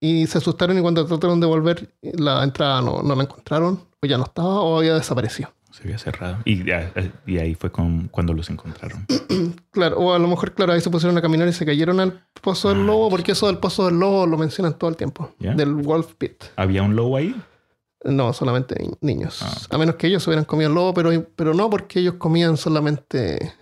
y 0.00 0.26
se 0.26 0.38
asustaron 0.38 0.76
y 0.76 0.80
cuando 0.82 1.06
trataron 1.06 1.38
de 1.38 1.46
volver 1.46 1.94
la 2.02 2.42
entrada 2.42 2.82
no, 2.82 3.02
no 3.02 3.14
la 3.14 3.22
encontraron 3.22 3.80
o 4.02 4.06
ya 4.06 4.18
no 4.18 4.24
estaba 4.24 4.60
o 4.60 4.78
había 4.78 4.94
desaparecido. 4.94 5.50
Se 5.70 5.82
había 5.84 5.98
cerrado. 5.98 6.38
Y, 6.44 6.70
ahí 6.70 7.54
fue 7.54 7.70
con, 7.72 8.08
cuando 8.08 8.32
los 8.32 8.50
encontraron. 8.50 9.06
Claro, 9.70 9.98
o 9.98 10.14
a 10.14 10.18
lo 10.20 10.28
mejor, 10.28 10.52
claro, 10.54 10.72
ahí 10.72 10.80
se 10.80 10.88
pusieron 10.90 11.18
a 11.18 11.22
caminar 11.22 11.48
y 11.48 11.52
se 11.52 11.66
cayeron 11.66 11.98
al 11.98 12.24
pozo 12.40 12.68
del 12.68 12.78
Ah, 12.78 12.84
lobo, 12.84 13.10
porque 13.10 13.32
eso 13.32 13.48
del 13.48 13.58
pozo 13.58 13.86
del 13.86 13.98
lobo 13.98 14.24
lo 14.26 14.38
mencionan 14.38 14.78
todo 14.78 14.88
el 14.88 14.96
tiempo. 14.96 15.32
Del 15.40 15.74
Wolf 15.74 16.14
Pit. 16.16 16.44
¿Había 16.56 16.82
un 16.84 16.94
lobo 16.94 17.16
ahí? 17.16 17.34
No, 18.04 18.32
solamente 18.32 18.76
ni- 18.80 19.14
niños. 19.14 19.40
Ah. 19.42 19.74
A 19.74 19.78
menos 19.78 19.96
que 19.96 20.06
ellos 20.06 20.24
hubieran 20.28 20.44
comido 20.44 20.68
el 20.68 20.74
lobo, 20.76 20.94
pero, 20.94 21.10
pero 21.34 21.54
no 21.54 21.68
porque 21.70 21.98
ellos 22.00 22.14
comían 22.18 22.56
solamente. 22.56 23.52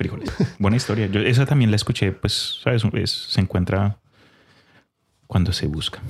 Frijoles. 0.00 0.30
Buena 0.58 0.78
historia. 0.78 1.08
Yo 1.08 1.20
esa 1.20 1.44
también 1.44 1.70
la 1.70 1.76
escuché, 1.76 2.10
pues, 2.12 2.58
¿sabes? 2.64 2.82
Es- 2.94 3.10
se 3.10 3.38
encuentra 3.42 3.98
cuando 5.26 5.52
se 5.52 5.66
busca. 5.66 6.00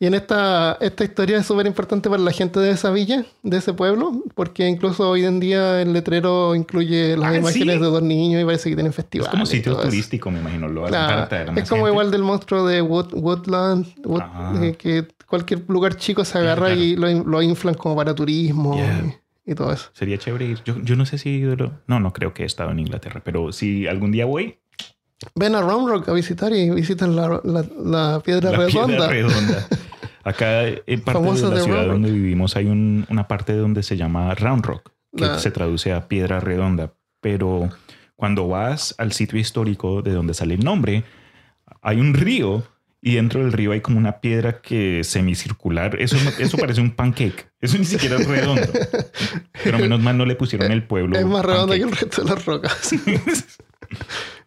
Y 0.00 0.06
en 0.06 0.14
esta, 0.14 0.78
esta 0.80 1.04
historia 1.04 1.36
es 1.38 1.46
súper 1.46 1.66
importante 1.66 2.08
para 2.08 2.22
la 2.22 2.32
gente 2.32 2.58
de 2.58 2.70
esa 2.70 2.90
villa, 2.90 3.24
de 3.42 3.58
ese 3.58 3.74
pueblo, 3.74 4.22
porque 4.34 4.66
incluso 4.66 5.10
hoy 5.10 5.26
en 5.26 5.40
día 5.40 5.82
el 5.82 5.92
letrero 5.92 6.54
incluye 6.54 7.18
las 7.18 7.32
Ah, 7.34 7.36
imágenes 7.36 7.74
¿sí? 7.76 7.80
de 7.82 7.86
dos 7.86 8.02
niños 8.02 8.40
y 8.42 8.46
parece 8.46 8.70
que 8.70 8.76
tienen 8.76 8.90
Es 8.90 8.96
festivales. 8.96 9.30
como 9.30 9.44
y 9.44 9.46
sitio 9.46 9.72
todo 9.72 9.82
eso. 9.82 9.90
turístico, 9.90 10.30
me 10.30 10.40
imagino. 10.40 10.66
Lo 10.68 10.86
Claro, 10.86 11.28
es 11.54 11.68
como 11.68 11.82
gente. 11.84 11.90
igual 11.92 12.10
del 12.10 12.22
monstruo 12.22 12.66
de 12.66 12.80
Wood- 12.82 13.12
Woodland, 13.12 13.86
Wood- 14.06 14.22
Ah. 14.24 14.54
eh, 14.62 14.72
que 14.76 15.06
cualquier 15.26 15.62
lugar 15.68 15.96
chico 15.96 16.24
se 16.24 16.38
agarra 16.38 16.66
claro. 16.68 16.80
y 16.80 16.96
lo, 16.96 17.12
lo 17.24 17.42
inflan 17.42 17.74
como 17.74 17.94
para 17.94 18.14
turismo 18.14 18.74
Yeah. 18.76 19.02
y 19.06 19.14
todo 19.54 19.72
eso. 19.72 19.90
Sería 19.92 20.16
chévere 20.16 20.46
ir. 20.46 20.58
Yo, 20.64 20.76
yo 20.82 20.96
no 20.96 21.04
sé 21.04 21.18
si... 21.18 21.42
No, 21.86 22.00
no 22.00 22.12
creo 22.12 22.32
que 22.32 22.44
he 22.44 22.46
estado 22.46 22.70
en 22.70 22.78
Inglaterra, 22.78 23.20
pero 23.24 23.52
si 23.52 23.86
algún 23.86 24.10
día 24.12 24.24
voy... 24.24 24.58
Ven 25.34 25.54
a 25.54 25.60
Round 25.60 25.88
Rock 25.88 26.08
a 26.08 26.12
visitar 26.12 26.52
y 26.52 26.70
visitan 26.70 27.14
la, 27.16 27.40
la, 27.44 27.64
la 27.82 28.20
piedra 28.24 28.50
La 28.52 28.58
redonda. 28.58 28.86
piedra 28.86 29.08
redonda. 29.08 29.66
Acá 30.24 30.64
en 30.64 31.00
parte 31.02 31.20
Famosa 31.20 31.48
de 31.48 31.52
la 31.54 31.58
de 31.58 31.64
ciudad 31.64 31.86
donde 31.86 32.10
vivimos 32.10 32.56
hay 32.56 32.66
un- 32.66 33.06
una 33.10 33.28
parte 33.28 33.54
donde 33.54 33.82
se 33.82 33.96
llama 33.96 34.34
Round 34.34 34.64
Rock, 34.64 34.90
que 35.16 35.38
se 35.38 35.50
traduce 35.50 35.92
a 35.92 36.08
piedra 36.08 36.40
redonda. 36.40 36.94
Pero 37.20 37.68
cuando 38.16 38.48
vas 38.48 38.94
al 38.98 39.12
sitio 39.12 39.38
histórico 39.38 40.00
de 40.02 40.12
donde 40.12 40.34
sale 40.34 40.54
el 40.54 40.64
nombre, 40.64 41.04
hay 41.82 42.00
un 42.00 42.14
río 42.14 42.62
y 43.06 43.16
dentro 43.16 43.40
del 43.40 43.52
río 43.52 43.72
hay 43.72 43.82
como 43.82 43.98
una 43.98 44.20
piedra 44.20 44.62
que 44.62 45.04
semicircular. 45.04 46.00
Eso, 46.00 46.16
eso 46.38 46.56
parece 46.56 46.80
un 46.80 46.90
pancake. 46.90 47.50
Eso 47.60 47.76
ni 47.76 47.84
siquiera 47.84 48.16
es 48.16 48.26
redondo. 48.26 48.66
Pero 49.62 49.78
menos 49.78 50.00
mal 50.00 50.16
no 50.16 50.24
le 50.24 50.34
pusieron 50.36 50.72
el 50.72 50.86
pueblo. 50.86 51.18
Es 51.18 51.26
más 51.26 51.44
redonda 51.44 51.76
que 51.76 51.82
el 51.82 51.92
resto 51.92 52.22
de 52.22 52.30
las 52.30 52.44
rocas. 52.46 52.94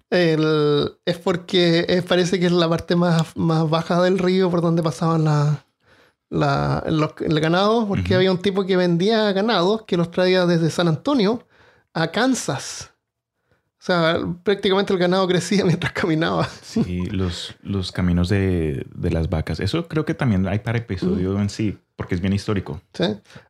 El- 0.10 0.92
es 1.06 1.18
porque 1.18 1.86
es- 1.88 2.04
parece 2.04 2.40
que 2.40 2.46
es 2.46 2.52
la 2.52 2.70
parte 2.70 2.96
más, 2.96 3.36
más 3.36 3.70
baja 3.70 4.02
del 4.02 4.18
río 4.20 4.50
por 4.50 4.62
donde 4.62 4.82
pasaban 4.82 5.26
la, 5.26 5.66
la- 6.30 6.84
los- 6.90 7.14
el 7.20 7.40
ganado, 7.40 7.88
porque 7.88 8.16
había 8.16 8.32
un 8.32 8.42
tipo 8.42 8.66
que 8.66 8.78
vendía 8.78 9.32
ganados 9.34 9.84
que 9.86 9.98
los 9.98 10.10
traía 10.12 10.46
desde 10.46 10.70
San 10.70 10.88
Antonio 10.88 11.46
a 11.94 12.08
Kansas. 12.12 12.92
O 13.88 13.90
sea, 13.90 14.20
prácticamente 14.44 14.92
el 14.92 15.00
ganado 15.00 15.26
crecía 15.30 15.64
mientras 15.66 15.94
caminaba. 15.94 16.46
Sí, 16.62 17.06
los, 17.06 17.56
los 17.62 17.94
caminos 17.94 18.28
de, 18.28 18.86
de 18.94 19.12
las 19.12 19.30
vacas. 19.30 19.62
Eso 19.62 19.88
creo 19.88 20.04
que 20.04 20.14
también 20.14 20.46
hay 20.46 20.60
para 20.60 20.80
episodio 20.80 21.40
en 21.40 21.50
sí, 21.50 21.78
porque 21.96 22.14
es 22.14 22.20
bien 22.20 22.34
histórico. 22.34 22.82
¿sí? 22.94 23.06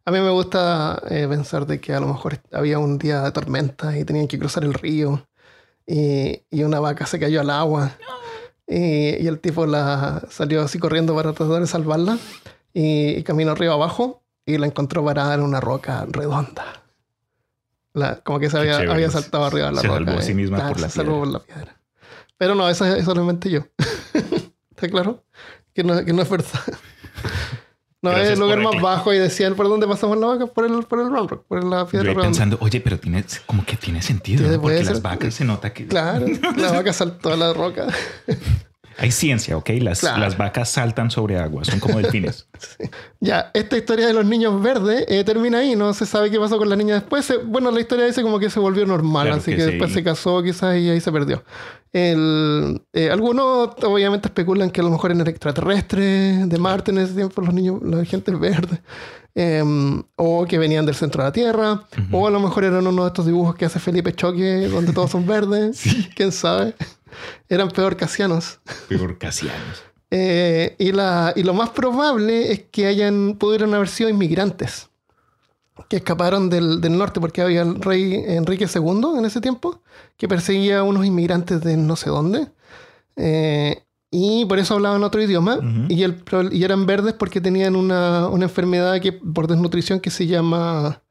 A 0.05 0.11
mí 0.11 0.19
me 0.19 0.29
gusta 0.29 1.01
eh, 1.09 1.25
pensar 1.27 1.65
de 1.65 1.79
que 1.81 1.91
a 1.91 1.99
lo 1.99 2.05
mejor 2.05 2.39
había 2.51 2.77
un 2.77 2.99
día 2.99 3.21
de 3.21 3.31
tormenta 3.31 3.97
y 3.97 4.05
tenían 4.05 4.27
que 4.27 4.37
cruzar 4.37 4.63
el 4.63 4.75
río 4.75 5.27
y, 5.87 6.43
y 6.51 6.61
una 6.61 6.79
vaca 6.79 7.07
se 7.07 7.19
cayó 7.19 7.41
al 7.41 7.49
agua 7.49 7.97
y, 8.67 9.15
y 9.15 9.25
el 9.25 9.39
tipo 9.39 9.65
la 9.65 10.21
salió 10.29 10.61
así 10.61 10.77
corriendo 10.77 11.15
para 11.15 11.33
tratar 11.33 11.61
de 11.61 11.67
salvarla 11.67 12.19
y, 12.75 13.09
y 13.09 13.23
caminó 13.23 13.53
arriba 13.53 13.73
abajo 13.73 14.21
y 14.45 14.59
la 14.59 14.67
encontró 14.67 15.03
parada 15.03 15.33
en 15.33 15.41
una 15.41 15.61
roca 15.61 16.05
redonda. 16.07 16.83
La- 17.97 18.17
como 18.21 18.39
que 18.39 18.49
se 18.49 18.57
había, 18.57 18.77
había 18.77 19.09
saltado 19.09 19.45
arriba 19.45 19.67
de 19.67 19.73
la 19.73 19.81
Se 19.81 19.87
roca. 19.87 20.05
salvó 20.05 20.19
a 20.19 20.21
sí 20.21 20.33
misma 20.33 20.67
por 20.67 20.79
la 20.79 20.89
se 20.89 20.95
salvó 20.97 21.21
piedra. 21.23 21.23
por 21.23 21.27
la 21.33 21.39
piedra. 21.55 21.81
Pero 22.37 22.55
no, 22.55 22.69
eso, 22.69 22.85
eso 22.85 23.15
lo 23.15 23.21
inventé 23.21 23.49
yo. 23.49 23.61
¿Está 24.71 24.87
claro? 24.89 25.23
Que 25.73 25.83
no, 25.83 26.03
que 26.05 26.13
no 26.13 26.21
es 26.21 26.29
verdad. 26.29 26.47
No, 27.99 28.11
Gracias 28.11 28.27
es 28.33 28.33
el 28.35 28.39
lugar 28.41 28.59
más 28.59 28.79
bajo 28.79 29.11
y 29.11 29.17
decían 29.17 29.55
por 29.55 29.67
dónde 29.67 29.87
pasamos 29.87 30.19
la 30.19 30.27
vaca, 30.27 30.45
por 30.45 30.65
el, 30.65 30.83
por 30.83 30.99
el 30.99 31.09
Round 31.09 31.31
Rock, 31.31 31.45
por 31.47 31.63
la 31.63 31.79
Yo 31.79 31.87
piedra 31.87 32.03
redonda. 32.09 32.27
pensando, 32.27 32.57
oye, 32.61 32.79
pero 32.79 32.99
tiene 32.99 33.25
como 33.47 33.65
que 33.65 33.75
tiene 33.75 34.03
sentido, 34.03 34.43
¿no? 34.43 34.49
porque 34.49 34.61
puede 34.61 34.83
las 34.83 34.93
ser- 34.93 35.01
vacas 35.01 35.33
se 35.33 35.43
nota 35.43 35.73
que 35.73 35.87
Claro, 35.87 36.27
la 36.57 36.71
vaca 36.73 36.93
saltó 36.93 37.33
a 37.33 37.35
la 37.35 37.53
roca. 37.53 37.87
Hay 38.97 39.11
ciencia, 39.11 39.55
¿ok? 39.57 39.69
Las, 39.81 39.99
Claro. 39.99 40.19
las 40.19 40.37
vacas 40.37 40.69
saltan 40.69 41.11
sobre 41.11 41.37
agua, 41.37 41.63
son 41.65 41.79
como 41.79 41.97
delfines. 41.97 42.47
Ya, 43.19 43.49
esta 43.55 43.77
historia 43.77 44.05
de 44.07 44.13
los 44.13 44.25
niños 44.25 44.61
verdes 44.61 45.05
eh, 45.07 45.23
termina 45.23 45.59
ahí, 45.59 45.75
no 45.75 45.91
se 45.93 46.05
sabe 46.05 46.29
qué 46.29 46.39
pasó 46.39 46.57
con 46.59 46.69
la 46.69 46.75
niña 46.75 46.95
después. 46.95 47.31
Bueno, 47.45 47.71
la 47.71 47.79
historia 47.81 48.05
dice 48.05 48.21
como 48.21 48.37
que 48.39 48.49
se 48.49 48.59
volvió 48.59 48.85
normal, 48.85 49.25
Claro 49.27 49.41
así 49.41 49.51
que 49.51 49.57
que, 49.57 49.63
sí. 49.63 49.69
después 49.71 49.91
se 49.91 50.03
casó 50.03 50.43
quizás 50.43 50.77
y 50.77 50.89
ahí 50.89 50.99
se 51.01 51.11
perdió. 51.11 51.43
El, 51.93 52.81
eh, 52.93 53.09
algunos 53.09 53.69
obviamente 53.83 54.27
especulan 54.27 54.69
que 54.69 54.81
a 54.81 54.83
lo 54.83 54.91
mejor 54.91 55.11
eran 55.11 55.25
extraterrestres 55.27 56.47
de 56.47 56.57
Marte 56.59 56.91
en 56.91 56.99
ese 56.99 57.13
tiempo, 57.13 57.41
los 57.41 57.53
niños, 57.53 57.81
la 57.83 58.03
gente 58.05 58.31
verde. 58.35 58.81
Em, 59.39 60.01
o 60.15 60.45
que 60.47 60.57
venían 60.57 60.85
del 60.87 60.95
centro 60.95 61.21
de 61.21 61.29
la 61.29 61.31
Tierra, 61.31 61.83
o 62.11 62.25
a 62.27 62.31
lo 62.31 62.39
mejor 62.39 62.63
eran 62.63 62.87
uno 62.87 63.03
de 63.03 63.07
estos 63.09 63.25
dibujos 63.27 63.55
que 63.55 63.65
hace 63.65 63.79
Felipe 63.79 64.11
Choque, 64.13 64.67
donde 64.67 64.93
todos 64.93 65.11
son 65.11 65.27
verdes. 65.27 65.81
¿Quién 66.15 66.31
sabe? 66.31 66.73
Eran 67.49 67.69
peor 67.69 67.97
casianos. 67.97 68.59
Peor 68.87 69.17
casianos. 69.17 69.83
Eh, 70.09 70.77
y, 70.79 70.93
la, 70.93 71.33
y 71.35 71.43
lo 71.43 71.53
más 71.53 71.71
probable 71.71 72.53
es 72.53 72.63
que 72.71 72.87
hayan, 72.87 73.35
pudieron 73.37 73.73
haber 73.73 73.89
sido 73.89 74.09
inmigrantes 74.09 74.87
que 75.89 75.97
escaparon 75.97 76.49
del, 76.49 76.81
del 76.81 76.97
norte 76.97 77.19
porque 77.19 77.41
había 77.41 77.61
el 77.61 77.81
rey 77.81 78.13
Enrique 78.25 78.67
II 78.73 79.17
en 79.17 79.25
ese 79.25 79.41
tiempo 79.41 79.81
que 80.15 80.27
perseguía 80.27 80.79
a 80.79 80.83
unos 80.83 81.05
inmigrantes 81.05 81.61
de 81.61 81.77
no 81.77 81.97
sé 81.97 82.09
dónde. 82.09 82.47
Eh, 83.15 83.83
y 84.09 84.45
por 84.45 84.59
eso 84.59 84.75
hablaban 84.75 85.03
otro 85.03 85.21
idioma 85.21 85.57
Ujú. 85.57 85.85
y, 85.89 86.03
el, 86.03 86.23
y 86.51 86.63
eran 86.63 86.85
verdes 86.85 87.13
porque 87.13 87.41
tenían 87.41 87.75
una, 87.75 88.27
una 88.29 88.45
enfermedad 88.45 89.01
que, 89.01 89.11
por 89.11 89.47
desnutrición 89.47 89.99
que 89.99 90.09
se 90.09 90.25
llama 90.27 91.01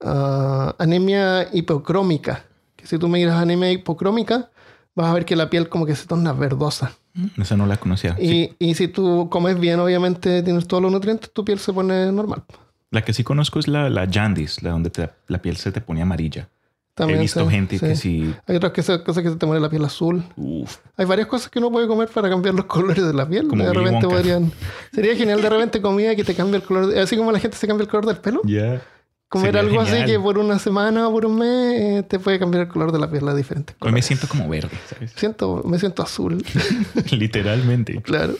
ah, 0.00 0.74
anemia 0.78 1.48
hipocrómica. 1.52 2.46
Que 2.76 2.86
si 2.86 2.98
tú 2.98 3.08
miras 3.08 3.36
anemia 3.36 3.70
hipocrómica, 3.70 4.50
vas 4.94 5.06
a 5.08 5.14
ver 5.14 5.24
que 5.24 5.36
la 5.36 5.50
piel 5.50 5.68
como 5.68 5.86
que 5.86 5.94
se 5.96 6.06
torna 6.06 6.32
verdosa. 6.32 6.92
Mm, 7.14 7.40
Esa 7.42 7.56
no 7.56 7.66
la 7.66 7.76
conocía. 7.76 8.16
Sí. 8.16 8.54
Y, 8.58 8.70
y 8.70 8.74
si 8.74 8.88
tú 8.88 9.28
comes 9.30 9.58
bien, 9.60 9.80
obviamente 9.80 10.42
tienes 10.42 10.66
todos 10.66 10.82
los 10.82 10.90
nutrientes, 10.92 11.32
tu 11.32 11.44
piel 11.44 11.58
se 11.58 11.72
pone 11.72 12.10
normal. 12.12 12.42
La 12.90 13.02
que 13.02 13.12
sí 13.12 13.24
conozco 13.24 13.58
es 13.58 13.66
la, 13.68 13.88
la 13.90 14.08
Jandis, 14.10 14.62
la 14.62 14.70
donde 14.70 14.90
te- 14.90 15.10
la 15.28 15.38
piel 15.42 15.56
se 15.56 15.72
te 15.72 15.80
pone 15.80 16.00
amarilla. 16.02 16.48
También 16.94 17.18
He 17.18 17.22
visto 17.22 17.44
se- 17.44 17.50
gente 17.50 17.80
que 17.80 17.96
sí. 17.96 18.22
sí. 18.26 18.34
Hay 18.46 18.54
otras 18.54 18.72
cosas 18.72 19.00
que 19.24 19.30
se 19.30 19.36
te 19.36 19.46
pone 19.46 19.58
la 19.58 19.68
piel 19.68 19.84
azul. 19.84 20.22
Uf, 20.36 20.76
Hay 20.96 21.04
varias 21.06 21.26
cosas 21.26 21.48
que 21.50 21.58
uno 21.58 21.72
puede 21.72 21.88
comer 21.88 22.08
para 22.08 22.30
cambiar 22.30 22.54
los 22.54 22.64
colores 22.66 23.04
de 23.04 23.12
la 23.12 23.28
piel. 23.28 23.48
Como 23.48 23.64
de 23.64 23.72
repente 23.72 24.06
podrían... 24.06 24.52
Sería 24.92 25.16
genial 25.16 25.42
de 25.42 25.50
repente 25.50 25.80
comida 25.82 26.14
que 26.14 26.22
te 26.22 26.36
cambie 26.36 26.56
el 26.56 26.62
color. 26.62 26.86
de- 26.86 27.00
Así 27.00 27.16
como 27.16 27.32
la 27.32 27.40
gente 27.40 27.56
se 27.56 27.66
cambia 27.66 27.82
el 27.82 27.88
color 27.90 28.06
del 28.06 28.18
pelo. 28.18 28.42
ya. 28.44 28.80
Comer 29.28 29.52
Sería 29.52 29.60
algo 29.68 29.80
así 29.80 30.04
que 30.04 30.20
por 30.20 30.38
una 30.38 30.58
semana 30.58 31.08
o 31.08 31.12
por 31.12 31.26
un 31.26 31.38
mes 31.38 31.80
eh, 31.80 32.02
te 32.08 32.18
puede 32.20 32.38
cambiar 32.38 32.64
el 32.64 32.68
color 32.68 32.92
de 32.92 32.98
la 33.00 33.10
piel 33.10 33.26
a 33.28 33.34
diferentes 33.34 33.74
Hoy 33.80 33.86
me 33.86 33.90
colores. 33.90 34.06
siento 34.06 34.28
como 34.28 34.48
verde, 34.48 34.70
¿sabes? 34.88 35.12
Siento, 35.16 35.62
me 35.64 35.78
siento 35.78 36.02
azul. 36.02 36.44
Literalmente. 37.10 38.00
claro. 38.02 38.34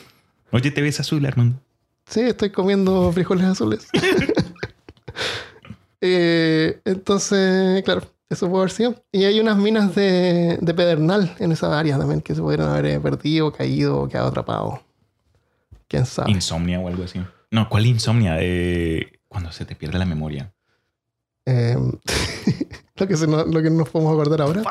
Oye, 0.51 0.71
te 0.71 0.81
ves 0.81 0.99
azul, 1.01 1.25
Armando. 1.25 1.59
Sí, 2.07 2.21
estoy 2.21 2.51
comiendo 2.51 3.11
frijoles 3.11 3.45
azules. 3.45 3.87
Eh, 6.01 6.81
entonces, 6.85 7.81
claro, 7.83 8.03
eso 8.29 8.47
puede 8.49 8.61
haber 8.63 8.71
sido. 8.71 9.03
Y 9.11 9.23
hay 9.23 9.39
unas 9.39 9.57
minas 9.57 9.95
de, 9.95 10.57
de 10.61 10.73
pedernal 10.73 11.33
en 11.39 11.51
esa 11.51 11.79
área 11.79 11.97
también 11.97 12.21
que 12.21 12.35
se 12.35 12.41
pudieron 12.41 12.69
haber 12.69 12.85
eh, 12.85 12.99
perdido, 12.99 13.51
caído 13.51 14.01
o 14.01 14.07
quedado 14.07 14.27
atrapado. 14.27 14.83
¿Quién 15.87 16.05
sabe? 16.05 16.31
Insomnia 16.31 16.79
o 16.79 16.87
algo 16.87 17.03
así. 17.03 17.21
No, 17.49 17.69
¿cuál 17.69 17.85
insomnia? 17.87 18.37
Eh, 18.39 19.13
cuando 19.27 19.51
se 19.51 19.65
te 19.65 19.75
pierde 19.75 19.97
la 19.97 20.05
memoria. 20.05 20.51
Eh, 21.45 21.77
lo, 22.95 23.07
que 23.07 23.17
se 23.17 23.27
no- 23.27 23.45
lo 23.45 23.61
que 23.61 23.69
no 23.69 23.77
nos 23.79 23.89
podemos 23.89 24.13
acordar 24.13 24.41
ahora 24.41 24.63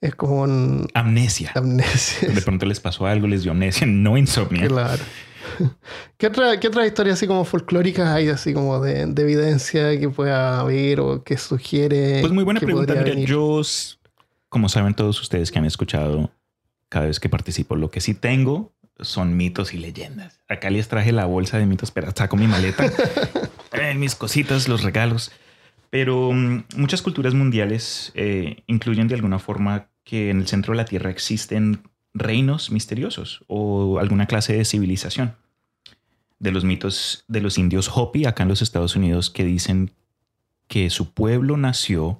es 0.00 0.14
como 0.14 0.42
un 0.42 0.86
Amnesia. 0.94 1.52
amnesia. 1.54 2.28
De 2.28 2.42
pronto 2.42 2.66
les 2.66 2.80
pasó 2.80 3.06
algo, 3.06 3.26
les 3.26 3.42
dio 3.42 3.52
amnesia, 3.52 3.86
no 3.86 4.16
insomnia. 4.18 4.66
Claro. 4.66 5.02
¿Qué 6.16 6.26
otra, 6.26 6.58
¿Qué 6.58 6.68
otra 6.68 6.86
historia 6.86 7.12
así 7.12 7.26
como 7.26 7.44
folclórica 7.44 8.14
hay 8.14 8.28
así 8.28 8.52
como 8.54 8.80
de, 8.80 9.06
de 9.06 9.22
evidencia 9.22 9.98
que 9.98 10.08
pueda 10.08 10.60
haber 10.60 11.00
o 11.00 11.22
que 11.22 11.36
sugiere? 11.36 12.20
Pues 12.20 12.32
muy 12.32 12.44
buena 12.44 12.60
que 12.60 12.66
pregunta. 12.66 12.92
Mira, 12.94 13.04
venir? 13.04 13.28
yo, 13.28 13.60
como 14.48 14.68
saben 14.68 14.94
todos 14.94 15.20
ustedes 15.20 15.50
que 15.50 15.58
han 15.58 15.64
escuchado 15.64 16.30
cada 16.88 17.06
vez 17.06 17.20
que 17.20 17.28
participo, 17.28 17.76
lo 17.76 17.90
que 17.90 18.00
sí 18.00 18.14
tengo 18.14 18.72
son 19.00 19.36
mitos 19.36 19.74
y 19.74 19.78
leyendas. 19.78 20.40
Acá 20.48 20.70
les 20.70 20.88
traje 20.88 21.12
la 21.12 21.24
bolsa 21.26 21.58
de 21.58 21.66
mitos, 21.66 21.90
pero 21.90 22.10
saco 22.14 22.36
mi 22.36 22.46
maleta, 22.46 22.90
eh, 23.72 23.94
mis 23.94 24.14
cositas, 24.14 24.68
los 24.68 24.82
regalos. 24.82 25.30
Pero 25.94 26.32
mm, 26.32 26.64
muchas 26.76 27.02
culturas 27.02 27.34
mundiales 27.34 28.10
eh, 28.16 28.64
incluyen 28.66 29.06
de 29.06 29.14
alguna 29.14 29.38
forma 29.38 29.86
que 30.02 30.30
en 30.30 30.38
el 30.40 30.48
centro 30.48 30.72
de 30.72 30.78
la 30.78 30.86
Tierra 30.86 31.08
existen 31.08 31.82
reinos 32.14 32.72
misteriosos 32.72 33.44
o 33.46 34.00
alguna 34.00 34.26
clase 34.26 34.56
de 34.56 34.64
civilización. 34.64 35.36
De 36.40 36.50
los 36.50 36.64
mitos 36.64 37.24
de 37.28 37.40
los 37.40 37.58
indios 37.58 37.88
Hopi 37.94 38.24
acá 38.24 38.42
en 38.42 38.48
los 38.48 38.60
Estados 38.60 38.96
Unidos 38.96 39.30
que 39.30 39.44
dicen 39.44 39.92
que 40.66 40.90
su 40.90 41.12
pueblo 41.12 41.56
nació 41.56 42.18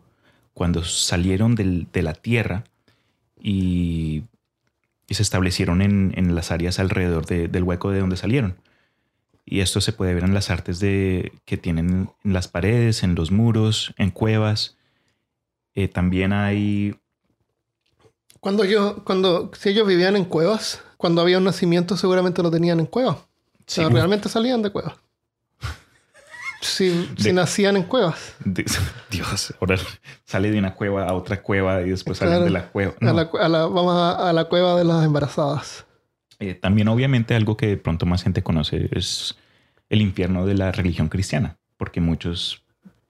cuando 0.53 0.85
salieron 0.85 1.57
del- 1.57 1.89
de 1.93 2.03
la 2.05 2.13
tierra 2.13 2.63
y, 3.43 4.23
y 5.09 5.15
se 5.15 5.23
establecieron 5.25 5.83
en, 5.83 6.13
en 6.15 6.37
las 6.37 6.53
áreas 6.53 6.79
alrededor 6.79 7.27
de- 7.27 7.49
del 7.49 7.65
hueco 7.65 7.91
de 7.91 7.99
donde 7.99 8.17
salieron. 8.17 8.55
Y 9.47 9.61
esto 9.61 9.81
se 9.81 9.93
puede 9.93 10.15
ver 10.15 10.25
en 10.25 10.33
las 10.35 10.49
artes 10.51 10.81
de, 10.81 11.33
que 11.45 11.57
tienen 11.59 12.11
en 12.25 12.33
las 12.33 12.49
paredes, 12.49 13.03
en 13.03 13.15
los 13.15 13.31
muros, 13.31 13.93
en 13.99 14.11
cuevas. 14.11 14.77
Eh, 15.75 15.89
también 15.89 16.33
hay... 16.33 16.97
Cuando 18.41 18.65
yo, 18.65 19.05
cuando, 19.05 19.51
si 19.59 19.71
ellos 19.71 19.87
vivían 19.87 20.17
en 20.17 20.25
cuevas, 20.25 20.83
cuando 20.97 21.21
había 21.23 21.39
un 21.39 21.45
nacimiento 21.45 21.97
seguramente 21.97 22.43
lo 22.43 22.51
tenían 22.51 22.79
en 22.81 22.87
cuevas. 22.87 23.17
O 23.17 23.27
sea, 23.67 23.87
sí, 23.89 23.93
realmente 23.93 24.29
salían 24.29 24.63
de 24.63 24.71
cuevas. 24.71 24.95
Si, 26.61 27.11
si 27.19 27.25
De- 27.25 27.33
nacían 27.33 27.77
en 27.77 27.83
cuevas. 27.85 28.35
de- 28.45 28.65
Dios, 29.11 29.55
ahora 29.61 29.77
sale 30.25 30.51
de 30.51 30.59
una 30.59 30.75
cueva 30.75 31.07
a 31.07 31.15
otra 31.15 31.43
cueva 31.43 31.83
y 31.83 31.91
después 31.91 32.19
salen 32.19 32.33
Claro. 32.35 32.45
de 32.47 32.51
la 32.51 32.69
cueva. 32.71 32.95
A 33.01 33.05
No. 33.05 33.13
la, 33.13 33.31
cu- 33.31 33.39
a 33.39 33.49
la- 33.49 33.67
vamos 33.67 33.95
a, 33.97 34.29
a 34.31 34.33
la 34.33 34.45
cueva 34.47 34.77
de 34.77 34.85
las 34.85 35.05
embarazadas. 35.05 35.85
Eh, 36.51 36.55
también 36.55 36.89
obviamente 36.89 37.35
algo 37.35 37.57
que 37.57 37.69
de 37.69 37.77
pronto 37.77 38.07
más 38.07 38.23
gente 38.23 38.43
conoce 38.43 38.89
es 38.93 39.37
el 39.89 40.01
infierno 40.03 40.47
de 40.47 40.55
la 40.55 40.73
religión 40.73 41.09
cristiana, 41.09 41.57
porque 41.77 42.01
muchos 42.01 42.63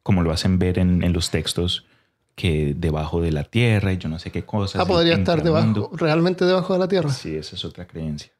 como 0.03 0.23
lo 0.23 0.33
hacen 0.33 0.59
ver 0.59 0.79
en, 0.79 1.03
en 1.03 1.12
los 1.12 1.31
textos, 1.31 1.87
que 2.35 2.75
debajo 2.77 3.20
de 3.20 3.33
la 3.33 3.44
tierra 3.44 3.92
y 3.92 3.99
yo 3.99 4.09
no 4.09 4.18
sé 4.18 4.31
qué 4.31 4.44
cosas. 4.44 4.83
Ah, 4.83 4.87
podría 4.87 5.14
estar 5.14 5.42
debajo, 5.42 5.90
realmente 5.94 6.44
debajo 6.44 6.73
de 6.75 6.79
la 6.79 6.88
tierra. 6.88 7.09
Sí, 7.11 7.35
esa 7.35 7.57
es 7.57 7.64
otra 7.64 7.87
creencia. 7.87 8.31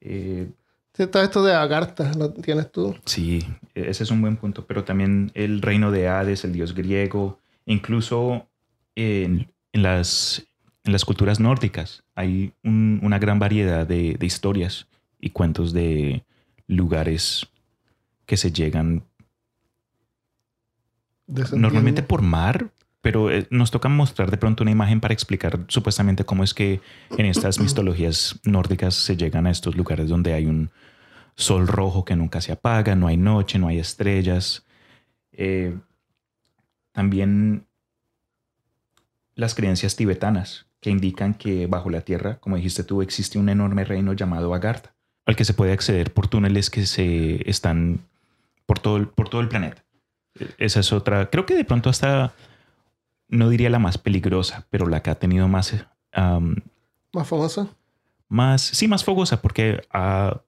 Eh, 0.00 0.48
Está 0.96 1.22
esto 1.22 1.42
de 1.42 1.54
Agartha, 1.54 2.12
¿lo 2.14 2.30
tienes 2.32 2.70
tú? 2.70 2.94
Sí, 3.06 3.42
ese 3.74 4.02
es 4.02 4.10
un 4.10 4.20
buen 4.20 4.36
punto, 4.36 4.66
pero 4.66 4.84
también 4.84 5.30
el 5.34 5.62
reino 5.62 5.90
de 5.90 6.06
Hades, 6.06 6.44
el 6.44 6.52
dios 6.52 6.74
griego, 6.74 7.38
incluso 7.64 8.46
en, 8.94 9.50
en 9.72 9.82
las, 9.82 10.44
en 10.84 10.92
las 10.92 11.04
culturas 11.04 11.38
nórdicas 11.40 12.02
hay 12.14 12.52
un- 12.64 13.00
una 13.02 13.18
gran 13.18 13.38
variedad 13.38 13.86
de, 13.86 14.14
de 14.18 14.26
historias 14.26 14.86
y 15.20 15.30
cuentos 15.30 15.72
de 15.72 16.24
lugares 16.66 17.46
que 18.26 18.36
se 18.36 18.50
llegan 18.52 19.04
normalmente 21.56 22.02
por 22.02 22.22
mar, 22.22 22.70
pero 23.00 23.30
eh, 23.30 23.46
nos 23.50 23.70
toca 23.70 23.88
mostrar 23.88 24.30
de 24.30 24.36
pronto 24.36 24.62
una 24.64 24.70
imagen 24.70 25.00
para 25.00 25.14
explicar 25.14 25.60
supuestamente 25.68 26.24
cómo 26.24 26.44
es 26.44 26.52
que 26.54 26.80
en 27.16 27.26
estas 27.26 27.58
mitologías 27.60 28.40
nórdicas 28.44 28.94
se 28.94 29.16
llegan 29.16 29.46
a 29.46 29.50
estos 29.50 29.76
lugares 29.76 30.08
donde 30.08 30.34
hay 30.34 30.46
un 30.46 30.70
sol 31.36 31.66
rojo 31.66 32.04
que 32.04 32.16
nunca 32.16 32.40
se 32.40 32.52
apaga, 32.52 32.94
no 32.94 33.06
hay 33.06 33.16
noche, 33.16 33.58
no 33.58 33.68
hay 33.68 33.78
estrellas. 33.78 34.64
Eh, 35.32 35.76
también 36.92 37.66
las 39.34 39.54
creencias 39.54 39.96
tibetanas 39.96 40.66
que 40.82 40.90
indican 40.90 41.32
que 41.34 41.66
bajo 41.68 41.88
la 41.88 42.02
tierra, 42.02 42.38
como 42.40 42.56
dijiste 42.56 42.82
tú, 42.84 43.00
existe 43.00 43.38
un 43.38 43.48
enorme 43.48 43.84
reino 43.84 44.12
llamado 44.12 44.52
Agartha, 44.52 44.92
al 45.24 45.36
que 45.36 45.44
se 45.44 45.54
puede 45.54 45.72
acceder 45.72 46.12
por 46.12 46.26
túneles 46.26 46.68
que 46.70 46.84
se 46.86 47.48
están 47.48 48.00
por 48.66 48.80
todo 48.80 48.96
el, 48.98 49.06
por 49.08 49.28
todo 49.30 49.40
el 49.40 49.48
planeta. 49.48 49.84
Esa 50.58 50.80
es 50.80 50.92
otra, 50.92 51.30
creo 51.30 51.46
que 51.46 51.54
de 51.54 51.64
pronto 51.64 51.88
hasta, 51.88 52.34
no 53.28 53.48
diría 53.48 53.70
la 53.70 53.78
más 53.78 53.96
peligrosa, 53.96 54.66
pero 54.70 54.86
la 54.88 55.02
que 55.02 55.10
ha 55.10 55.14
tenido 55.14 55.46
más, 55.46 55.72
am, 56.12 56.56
Más 57.12 57.28
famosa. 57.28 57.68
más, 58.28 58.60
sí, 58.60 58.88
más 58.88 59.04
fogosa, 59.04 59.40
porque 59.40 59.82
ha, 59.92 60.40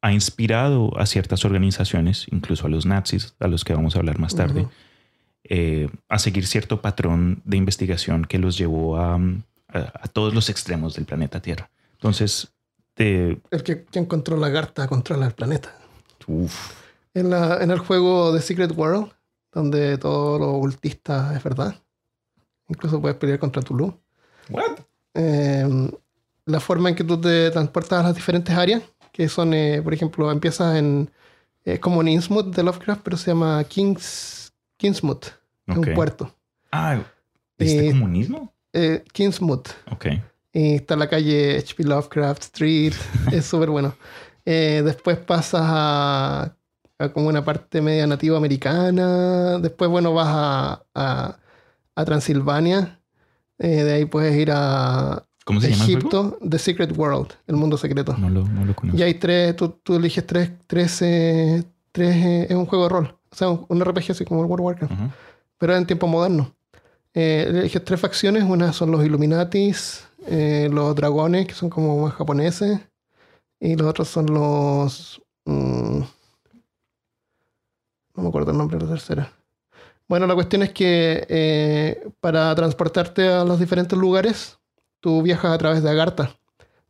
ha 0.00 0.12
inspirado 0.12 0.98
a 0.98 1.04
ciertas 1.04 1.44
organizaciones, 1.44 2.26
incluso 2.32 2.66
a 2.66 2.70
los 2.70 2.86
nazis, 2.86 3.34
a 3.38 3.48
los 3.48 3.64
que 3.64 3.74
vamos 3.74 3.96
a 3.96 3.98
hablar 3.98 4.18
más 4.18 4.34
tarde, 4.34 4.62
Ujú. 4.62 4.70
Eh, 5.48 5.88
a 6.08 6.18
seguir 6.18 6.46
cierto 6.46 6.80
patrón 6.82 7.42
de 7.44 7.56
investigación 7.56 8.24
que 8.24 8.38
los 8.38 8.56
llevó 8.58 8.96
a, 8.98 9.14
a- 9.14 9.20
a 9.68 10.08
todos 10.08 10.34
los 10.34 10.48
extremos 10.50 10.94
del 10.94 11.04
planeta 11.04 11.40
Tierra. 11.40 11.70
Entonces, 11.92 12.52
de, 12.96 13.40
El 13.50 13.62
que 13.62 13.84
quien 13.84 14.06
controla 14.06 14.46
Agartha 14.48 14.86
controla 14.88 15.26
el 15.26 15.32
planeta. 15.32 15.74
uf, 16.26 16.72
En, 17.14 17.30
la, 17.30 17.62
en 17.62 17.70
el 17.70 17.78
juego 17.78 18.34
The 18.34 18.40
Secret 18.42 18.72
World, 18.76 19.10
donde 19.52 19.98
todo 19.98 20.38
lo 20.38 20.52
ocultista 20.54 21.34
es 21.36 21.42
verdad. 21.42 21.74
Incluso 22.68 23.00
puedes 23.00 23.16
pelear 23.16 23.38
contra 23.38 23.62
Tulu. 23.62 23.98
what? 24.50 24.78
Eh, 25.14 25.90
la 26.46 26.60
forma 26.60 26.88
en 26.90 26.94
que 26.94 27.04
tú 27.04 27.20
te 27.20 27.50
transportas 27.50 28.00
a 28.00 28.02
las 28.04 28.14
diferentes 28.14 28.54
áreas, 28.56 28.82
que 29.12 29.28
son, 29.28 29.54
eh, 29.54 29.80
por 29.82 29.94
ejemplo, 29.94 30.30
empiezas 30.30 30.76
en. 30.76 31.10
Es 31.64 31.80
como 31.80 32.00
en 32.02 32.08
Innsmouth 32.08 32.54
de 32.54 32.62
Lovecraft, 32.62 33.00
pero 33.02 33.16
se 33.16 33.30
llama 33.32 33.64
Kings, 33.64 34.45
Kingsmouth, 34.76 35.26
es 35.66 35.76
Ok. 35.76 35.86
un 35.88 35.94
puerto. 35.94 36.34
Ah, 36.72 36.98
¿este 37.58 37.88
Eh, 37.88 37.90
comunismo? 37.92 38.52
Eh, 38.72 39.02
Kingsmouth. 39.12 39.68
Ok. 39.90 40.06
Y 40.52 40.74
está 40.76 40.96
la 40.96 41.08
calle 41.08 41.58
HP 41.58 41.84
Lovecraft 41.84 42.42
Street. 42.44 42.92
es 43.32 43.44
súper 43.46 43.70
bueno. 43.70 43.94
Eh, 44.44 44.82
después 44.84 45.18
pasas 45.18 45.62
a, 45.64 46.56
a 46.98 47.08
como 47.10 47.28
una 47.28 47.44
parte 47.44 47.80
media 47.80 48.06
nativa 48.06 48.36
americana. 48.36 49.58
Después, 49.58 49.90
bueno, 49.90 50.12
vas 50.14 50.28
a, 50.30 50.84
a, 50.94 51.38
a 51.94 52.04
Transilvania. 52.04 53.00
Eh, 53.58 53.82
de 53.84 53.92
ahí 53.94 54.04
puedes 54.04 54.36
ir 54.36 54.50
a 54.52 55.24
¿Cómo 55.44 55.60
se 55.60 55.70
llama 55.70 55.84
el 55.84 55.90
juego? 56.02 56.08
Egipto, 56.28 56.38
The 56.48 56.58
Secret 56.58 56.96
World, 56.96 57.32
el 57.46 57.56
mundo 57.56 57.78
secreto. 57.78 58.14
No 58.18 58.28
lo, 58.28 58.44
no 58.48 58.64
lo 58.64 58.74
conozco. 58.74 58.98
Y 58.98 59.02
hay 59.02 59.14
tres, 59.14 59.56
tú, 59.56 59.70
tú 59.82 59.94
eliges 59.96 60.26
tres, 60.26 60.50
tres, 60.66 61.00
eh, 61.02 61.64
tres 61.92 62.16
eh, 62.16 62.46
es 62.50 62.56
un 62.56 62.66
juego 62.66 62.84
de 62.84 62.90
rol. 62.90 63.15
O 63.30 63.34
sea, 63.36 63.48
un, 63.50 63.84
RPG 63.84 64.12
así 64.12 64.24
como 64.24 64.42
el 64.42 64.46
World 64.46 64.60
of 64.60 64.66
Warcraft 64.66 65.12
pero 65.58 65.76
en 65.76 65.86
tiempo 65.86 66.06
moderno. 66.06 66.54
Eh, 67.14 67.46
eliges 67.48 67.84
tres 67.84 68.00
facciones, 68.00 68.44
una 68.44 68.72
son 68.72 68.90
los 68.90 69.04
Illuminatis, 69.04 70.06
eh, 70.26 70.68
los 70.70 70.94
dragones, 70.94 71.46
que 71.46 71.54
son 71.54 71.70
como 71.70 71.98
más 72.02 72.14
japoneses, 72.14 72.80
y 73.58 73.76
los 73.76 73.86
otros 73.86 74.08
son 74.08 74.26
los... 74.26 75.22
mm, 75.46 76.00
no 78.14 78.22
me 78.22 78.28
acuerdo 78.28 78.50
el 78.50 78.58
nombre 78.58 78.78
de 78.78 78.84
la 78.84 78.90
tercera. 78.90 79.32
Bueno, 80.08 80.26
la 80.26 80.34
cuestión 80.34 80.62
es 80.62 80.72
que 80.72 81.26
eh, 81.28 82.08
para 82.20 82.54
transportarte 82.54 83.28
a 83.28 83.44
los 83.44 83.58
diferentes 83.58 83.98
lugares, 83.98 84.58
tú 85.00 85.22
viajas 85.22 85.52
a 85.52 85.58
través 85.58 85.82
de 85.82 85.90
Agartha. 85.90 86.36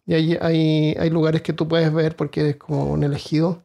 Y 0.05 0.14
ahí 0.14 0.38
hay, 0.40 0.94
hay 0.99 1.11
lugares 1.11 1.42
que 1.42 1.53
tú 1.53 1.66
puedes 1.66 1.92
ver 1.92 2.14
porque 2.14 2.51
es 2.51 2.57
como 2.57 2.92
un 2.92 3.03
elegido, 3.03 3.64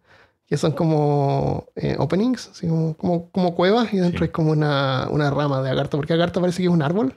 que 0.52 0.58
son 0.58 0.74
como 0.74 1.68
eh, 1.78 1.96
openings, 1.98 2.50
así 2.50 2.68
como, 2.68 2.94
como, 2.98 3.30
como 3.32 3.56
cuevas, 3.56 3.94
y 3.94 3.98
dentro 4.00 4.20
Sí. 4.20 4.24
hay 4.26 4.30
como 4.32 4.52
una, 4.52 5.08
una 5.10 5.30
rama 5.32 5.62
de 5.62 5.70
Agartha, 5.70 5.96
porque 5.96 6.12
Agartha 6.12 6.42
parece 6.42 6.58
que 6.62 6.68
es 6.68 6.74
un 6.74 6.82
árbol. 6.82 7.16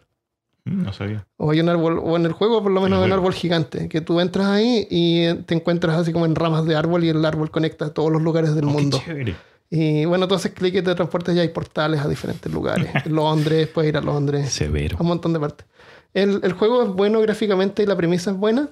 Mm, 0.65 0.85
No 0.85 0.93
sabía. 0.93 1.27
O 1.37 1.51
hay 1.51 1.59
un 1.59 1.69
árbol, 1.69 1.99
o 2.01 2.15
en 2.15 2.27
el 2.27 2.33
juego 2.33 2.63
por 2.63 2.71
lo 2.71 2.81
menos 2.81 3.01
hay 3.01 3.07
un 3.07 3.13
árbol 3.13 3.35
gigante, 3.35 3.89
que 3.89 4.01
tú 4.01 4.21
entras 4.21 4.47
ahí 4.47 4.87
y 4.89 5.35
te 5.47 5.55
encuentras 5.57 5.97
así 5.99 6.13
como 6.13 6.27
en 6.27 6.37
ramas 6.37 6.65
de 6.65 6.77
árbol 6.77 7.03
y 7.03 7.09
el 7.09 7.25
árbol 7.25 7.51
conecta 7.51 7.93
todos 7.93 8.13
los 8.13 8.23
lugares 8.23 8.55
del 8.55 8.67
Oh, 8.67 8.69
qué 8.69 8.73
mundo. 8.73 9.03
chévere. 9.05 9.35
Y 9.69 10.05
bueno, 10.05 10.27
entonces 10.27 10.53
clic 10.53 10.77
y 10.77 10.83
te 10.83 10.95
transportas 10.95 11.35
y 11.35 11.41
hay 11.41 11.49
portales 11.49 12.01
a 12.03 12.07
diferentes 12.09 12.53
lugares. 12.53 12.89
Londres, 13.07 13.67
puedes 13.67 13.89
ir 13.89 13.97
a 13.97 14.01
Londres, 14.01 14.49
Severo. 14.53 14.97
a 14.97 15.03
un 15.03 15.09
montón 15.09 15.33
de 15.33 15.41
partes. 15.41 15.67
El, 16.13 16.39
el 16.45 16.53
juego 16.53 16.85
es 16.85 16.89
bueno 16.91 17.21
gráficamente 17.21 17.83
y 17.83 17.87
la 17.87 17.97
premisa 17.97 18.31
es 18.31 18.37
buena, 18.37 18.69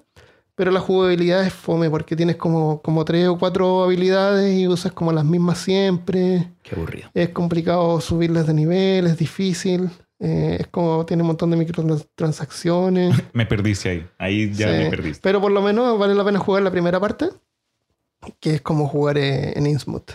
pero 0.55 0.71
la 0.71 0.81
jugabilidad 0.81 1.45
es 1.47 1.53
fome 1.53 1.89
porque 1.91 2.15
tienes 2.17 2.37
como, 2.37 2.83
como 2.83 3.05
tres 3.05 3.27
o 3.29 3.39
cuatro 3.39 3.85
habilidades 3.85 4.55
y 4.59 4.69
usas 4.69 4.93
como 4.93 5.13
las 5.13 5.25
mismas 5.25 5.59
siempre. 5.59 6.51
Qué 6.63 6.75
aburrido. 6.77 7.09
Es 7.15 7.31
complicado 7.31 8.01
subirles 8.01 8.47
de 8.47 8.55
nivel, 8.55 9.07
es 9.07 9.17
difícil. 9.17 9.89
eh, 10.21 10.59
es 10.61 10.67
como 10.69 11.05
tiene 11.07 11.23
un 11.23 11.29
montón 11.29 11.51
de 11.51 11.57
microtransacciones. 11.57 13.17
Me 13.33 13.47
perdiste 13.47 13.89
ahí. 13.89 14.07
Ahí 14.19 14.53
ya 14.53 14.69
Sí, 14.69 14.85
me 14.85 14.91
perdiste. 14.91 15.21
Pero 15.23 15.41
por 15.41 15.51
lo 15.53 15.63
menos 15.63 15.99
vale 15.99 16.15
la 16.15 16.25
pena 16.25 16.39
jugar 16.39 16.63
la 16.63 16.71
primera 16.71 17.01
parte, 17.01 17.27
que 18.41 18.55
es 18.55 18.61
como 18.61 18.87
jugar 18.89 19.19
eh, 19.19 19.53
en 19.59 19.67
Innsmouth, 19.67 20.11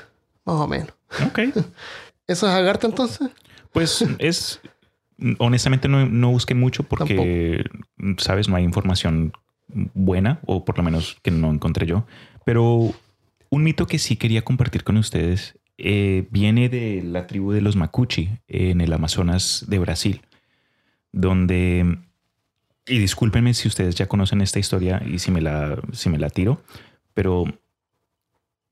más 0.45 0.56
o 0.56 0.67
menos. 0.67 0.89
Ok. 1.26 1.39
¿Eso 2.28 2.47
es 2.47 2.54
Agartha 2.54 2.88
entonces? 2.88 3.30
Pues 3.71 4.04
es. 4.19 4.60
Honestamente 5.39 5.88
no, 5.88 6.06
no 6.06 6.30
busqué 6.30 6.54
mucho 6.54 6.84
porque, 6.84 7.63
sabes, 8.19 8.47
no 8.47 8.56
hay 8.56 8.63
información 8.63 9.34
buena, 9.67 10.39
o 10.45 10.65
por 10.65 10.77
lo 10.77 10.84
menos 10.84 11.17
que 11.21 11.32
no 11.32 11.51
encontré 11.51 11.86
yo. 11.86 12.06
Pero 12.45 12.93
un 13.49 13.63
mito 13.63 13.88
que 13.88 13.99
sí 13.99 14.15
quería 14.15 14.43
compartir 14.43 14.84
con 14.84 14.97
ustedes 14.97 15.58
eh, 15.77 16.27
viene 16.32 16.69
de 16.69 17.03
la 17.03 17.27
tribu 17.27 17.51
de 17.51 17.62
los 17.62 17.75
Macuchi 17.75 18.39
en 18.47 18.82
el 18.82 18.91
Amazonas 18.93 19.65
de 19.67 19.77
Brasil, 19.77 20.21
donde, 21.12 21.99
y 22.88 22.97
discúlpenme 22.97 23.53
si 23.53 23.67
ustedes 23.67 23.95
ya 23.95 24.08
conocen 24.08 24.41
esta 24.41 24.60
historia 24.60 25.03
y 25.06 25.19
si 25.19 25.30
me 25.30 25.41
la, 25.41 25.80
si 25.91 26.10
me 26.10 26.17
la 26.17 26.30
tiro, 26.30 26.63
pero 27.13 27.45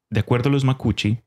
de 0.09 0.19
acuerdo 0.19 0.49
a 0.49 0.51
los 0.51 0.63
Macuchi, 0.63 1.19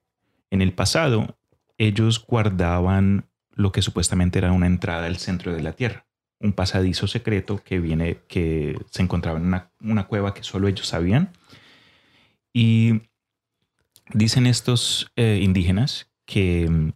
en 0.51 0.63
el 0.63 0.73
pasado 0.73 1.39
ellos 1.77 2.25
guardaban 2.27 3.27
lo 3.53 3.71
que 3.71 3.83
supuestamente 3.83 4.39
era 4.39 4.51
una 4.51 4.67
entrada 4.67 5.07
al 5.07 5.19
centro 5.19 5.53
de 5.53 5.63
la 5.63 5.75
Tierra, 5.75 6.07
un 6.41 6.53
pasadizo 6.53 7.07
secreto 7.07 7.63
que 7.65 7.81
viene, 7.81 8.19
que 8.29 8.79
se 8.91 9.03
encontraba 9.03 9.39
en 9.39 9.63
una, 9.81 10.07
cueva 10.07 10.35
que 10.35 10.43
solo 10.43 10.69
ellos 10.69 10.87
sabían. 10.87 11.31
Y 12.53 13.03
dicen 14.13 14.47
estos 14.47 15.11
eh, 15.17 15.41
indígenas 15.43 16.09
que 16.25 16.69
mm, 16.69 16.93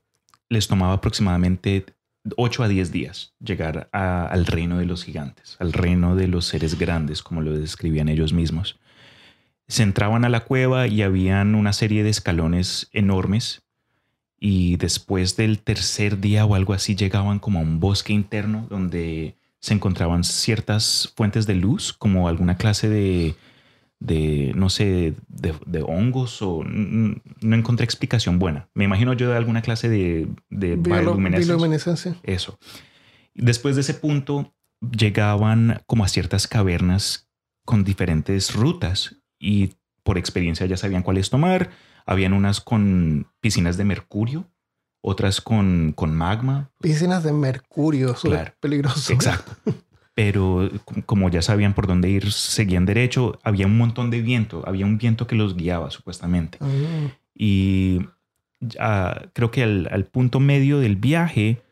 les 0.49 0.69
tomaba 0.69 0.95
aproximadamente 0.95 1.87
8 2.37 2.63
a 2.63 2.69
10 2.69 2.93
días 2.93 3.35
llegar 3.41 3.89
al 3.93 4.47
reino 4.47 4.79
de 4.79 4.87
los 4.87 5.05
gigantes, 5.05 5.57
al 5.59 5.73
reino 5.73 6.15
de 6.15 6.29
los 6.29 6.47
seres 6.47 6.79
grandes, 6.79 7.23
como 7.23 7.41
lo 7.41 7.59
describían 7.59 8.09
ellos 8.09 8.33
mismos. 8.33 8.79
Se 9.67 9.83
entraban 9.83 10.25
a 10.25 10.29
la 10.29 10.41
cueva 10.41 10.87
y 10.87 11.03
habían 11.03 11.55
una 11.55 11.73
serie 11.73 12.05
de 12.05 12.11
escalones 12.11 12.89
enormes 12.93 13.63
y 14.45 14.77
después 14.77 15.37
del 15.37 15.61
tercer 15.61 16.19
día 16.19 16.45
o 16.45 16.57
algo 16.57 16.73
así 16.73 16.97
llegaban 16.97 17.39
como 17.39 17.61
a 17.61 17.63
un 17.63 17.79
bosque 17.79 18.13
interno 18.13 18.67
donde 18.69 19.37
se 19.61 19.73
encontraban 19.73 20.25
ciertas 20.25 21.13
fuentes 21.15 21.47
de 21.47 21.55
luz, 21.55 21.93
como 21.93 22.27
alguna 22.27 22.57
clase 22.57 22.89
de, 22.89 23.37
de 24.01 24.53
no 24.57 24.69
sé, 24.69 25.15
de, 25.29 25.55
de 25.65 25.83
hongos 25.83 26.43
o 26.43 26.65
no 26.65 27.57
encontré 27.57 27.85
explicación 27.85 28.41
buena. 28.41 28.69
Me 28.75 28.83
imagino 28.83 29.13
yo 29.13 29.31
de 29.31 29.37
alguna 29.37 29.63
clase 29.63 29.89
de, 29.89 30.27
de 30.51 30.75
bioluminescencia. 30.75 32.17
Eso. 32.25 32.59
Después 33.35 33.77
de 33.77 33.83
ese 33.83 33.95
punto 33.95 34.53
llegaban 34.81 35.83
como 35.87 36.03
a 36.03 36.09
ciertas 36.09 36.49
cavernas 36.49 37.29
con 37.65 37.85
diferentes 37.85 38.57
rutas 38.57 39.23
y 39.39 39.75
por 40.03 40.19
experiencia 40.19 40.67
ya 40.67 40.77
sabían 40.77 41.05
cuáles 41.05 41.31
tomar. 41.31 41.71
Habían 42.07 42.33
unas 42.33 42.61
con 42.61 43.27
piscinas 43.41 43.77
de 43.77 43.85
mercurio, 43.85 44.47
otras 45.01 45.41
con, 45.41 45.93
con 45.95 46.15
magma. 46.15 46.71
Piscinas 46.81 47.23
de 47.25 47.33
mercurio, 47.33 48.15
Claro. 48.15 48.53
peligroso. 48.61 49.13
Exacto. 49.13 49.53
Pero 50.15 50.69
com- 50.85 51.01
como 51.03 51.31
ya 51.31 51.41
sabían 51.41 51.73
por 51.75 51.87
dónde 51.87 52.11
ir, 52.11 52.31
seguían 52.33 52.85
derecho. 52.85 53.39
Había 53.43 53.67
un 53.67 53.79
montón 53.79 54.11
de 54.11 54.21
viento. 54.21 54.63
Había 54.67 54.85
un 54.85 54.99
viento 54.99 55.27
que 55.27 55.35
los 55.37 55.57
guiaba, 55.57 55.91
supuestamente. 55.91 56.59
Ah, 56.61 56.67
Y 57.35 58.01
ya 58.61 59.31
creo 59.33 59.51
que 59.51 59.63
al, 59.63 59.89
al 59.91 60.05
punto 60.05 60.39
medio 60.39 60.79
del 60.81 60.97
viaje, 60.97 61.63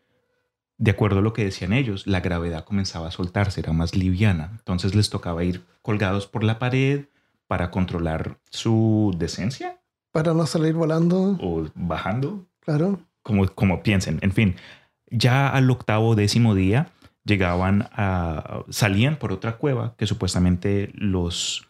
de 0.78 0.90
acuerdo 0.90 1.18
a 1.18 1.22
lo 1.22 1.34
que 1.34 1.44
decían 1.44 1.72
ellos, 1.74 2.06
la 2.06 2.20
gravedad 2.20 2.64
comenzaba 2.64 3.08
a 3.08 3.10
soltarse, 3.10 3.60
era 3.60 3.72
más 3.74 3.94
liviana. 3.94 4.52
Entonces 4.58 4.94
les 4.94 5.10
tocaba 5.10 5.44
ir 5.44 5.62
colgados 5.82 6.26
por 6.26 6.42
la 6.42 6.58
pared 6.58 7.04
para 7.46 7.70
controlar 7.70 8.38
su 8.48 9.14
decencia 9.18 9.79
para 10.12 10.34
no 10.34 10.46
salir 10.46 10.74
volando, 10.74 11.38
o 11.40 11.68
bajando, 11.74 12.46
claro. 12.60 13.00
como, 13.22 13.46
como 13.48 13.82
piensen. 13.82 14.18
En 14.22 14.32
fin, 14.32 14.56
ya 15.10 15.48
al 15.48 15.70
octavo 15.70 16.14
décimo 16.14 16.54
día 16.54 16.90
llegaban 17.24 17.88
a, 17.92 18.64
salían 18.70 19.16
por 19.16 19.32
otra 19.32 19.56
cueva 19.56 19.94
que 19.96 20.06
supuestamente 20.06 20.90
los 20.94 21.66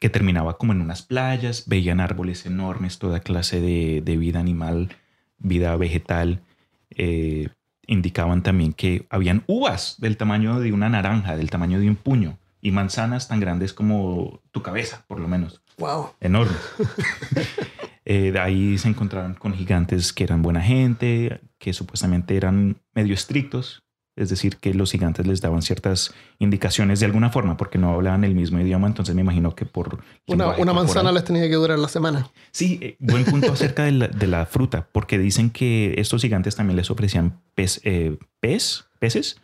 que 0.00 0.10
terminaba 0.10 0.58
como 0.58 0.72
en 0.72 0.82
unas 0.82 1.02
playas, 1.02 1.64
veían 1.66 2.00
árboles 2.00 2.44
enormes, 2.46 2.98
toda 2.98 3.20
clase 3.20 3.60
de, 3.60 4.02
de 4.04 4.16
vida 4.16 4.38
animal, 4.38 4.90
vida 5.38 5.76
vegetal. 5.76 6.42
eh, 6.90 7.48
indicaban 7.86 8.42
también 8.42 8.72
que 8.72 9.06
habían 9.10 9.44
uvas 9.46 9.96
del 9.98 10.16
tamaño 10.16 10.60
de 10.60 10.72
una 10.72 10.88
naranja, 10.88 11.36
del 11.36 11.50
tamaño 11.50 11.78
de 11.80 11.88
un 11.88 11.96
puño, 11.96 12.38
y 12.60 12.70
manzanas 12.70 13.28
tan 13.28 13.40
grandes 13.40 13.74
como 13.74 14.40
tu 14.52 14.62
cabeza, 14.62 15.04
por 15.06 15.20
lo 15.20 15.28
menos 15.28 15.62
Wow. 15.78 16.10
enormes. 16.20 16.56
Eh, 18.06 18.32
de 18.32 18.38
ahí 18.38 18.76
se 18.76 18.88
encontraron 18.88 19.32
con 19.32 19.54
gigantes 19.54 20.12
que 20.12 20.24
eran 20.24 20.42
buena 20.42 20.60
gente, 20.60 21.40
que 21.58 21.72
supuestamente 21.72 22.36
eran 22.36 22.76
medio 22.92 23.14
estrictos, 23.14 23.82
es 24.16 24.28
decir, 24.28 24.58
que 24.58 24.74
los 24.74 24.92
gigantes 24.92 25.26
les 25.26 25.40
daban 25.40 25.62
ciertas 25.62 26.14
indicaciones 26.38 27.00
de 27.00 27.06
alguna 27.06 27.30
forma, 27.30 27.56
porque 27.56 27.78
no 27.78 27.92
hablaban 27.92 28.22
el 28.24 28.34
mismo 28.34 28.60
idioma, 28.60 28.86
entonces 28.86 29.14
me 29.14 29.22
imagino 29.22 29.54
que 29.54 29.64
por... 29.64 30.04
Una, 30.26 30.50
una 30.56 30.72
manzana 30.72 31.10
les 31.10 31.24
tenía 31.24 31.48
que 31.48 31.54
durar 31.54 31.78
la 31.78 31.88
semana. 31.88 32.30
Sí, 32.52 32.78
eh, 32.80 32.96
buen 33.00 33.24
punto 33.24 33.52
acerca 33.52 33.84
de 33.84 33.92
la, 33.92 34.08
de 34.08 34.26
la 34.26 34.46
fruta, 34.46 34.86
porque 34.92 35.18
dicen 35.18 35.50
que 35.50 35.94
estos 35.96 36.22
gigantes 36.22 36.54
también 36.54 36.76
les 36.76 36.90
ofrecían 36.90 37.40
pez, 37.54 37.80
eh, 37.84 38.18
pez, 38.40 38.84
peces, 39.00 39.40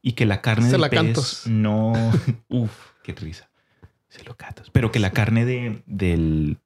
y 0.00 0.12
que 0.12 0.24
la 0.24 0.40
carne 0.40 0.66
del 0.66 0.76
Celacantos. 0.76 1.42
pez 1.44 1.52
no... 1.52 1.92
Uf, 2.48 2.70
qué 3.02 3.12
risa. 3.12 3.50
Celocatos. 4.16 4.70
Pero 4.70 4.90
que 4.92 4.98
la 4.98 5.10
carne 5.12 5.44
de- 5.44 5.82
del, 5.86 6.58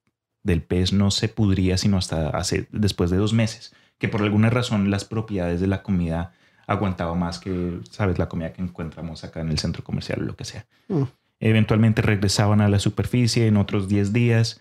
del 0.42 0.62
pez 0.62 0.92
no 0.92 1.10
se 1.10 1.28
pudría 1.28 1.76
sino 1.76 1.96
hasta 1.98 2.28
hace, 2.30 2.66
después 2.72 3.10
de 3.10 3.16
dos 3.16 3.32
meses. 3.32 3.74
Que 3.98 4.08
por 4.08 4.22
alguna 4.22 4.50
razón 4.50 4.90
las 4.90 5.04
propiedades 5.04 5.60
de 5.60 5.66
la 5.66 5.82
comida 5.82 6.32
aguantaba 6.66 7.14
más 7.14 7.38
que, 7.38 7.80
sabes, 7.90 8.18
la 8.18 8.28
comida 8.28 8.52
que 8.52 8.62
encontramos 8.62 9.24
acá 9.24 9.40
en 9.40 9.48
el 9.50 9.58
centro 9.58 9.82
comercial 9.84 10.22
o 10.22 10.24
lo 10.24 10.36
que 10.36 10.44
sea. 10.44 10.66
Mm. 10.88 11.02
Eventualmente 11.40 12.00
regresaban 12.02 12.60
a 12.60 12.68
la 12.68 12.78
superficie 12.78 13.46
en 13.46 13.56
otros 13.56 13.88
10 13.88 14.12
días. 14.12 14.60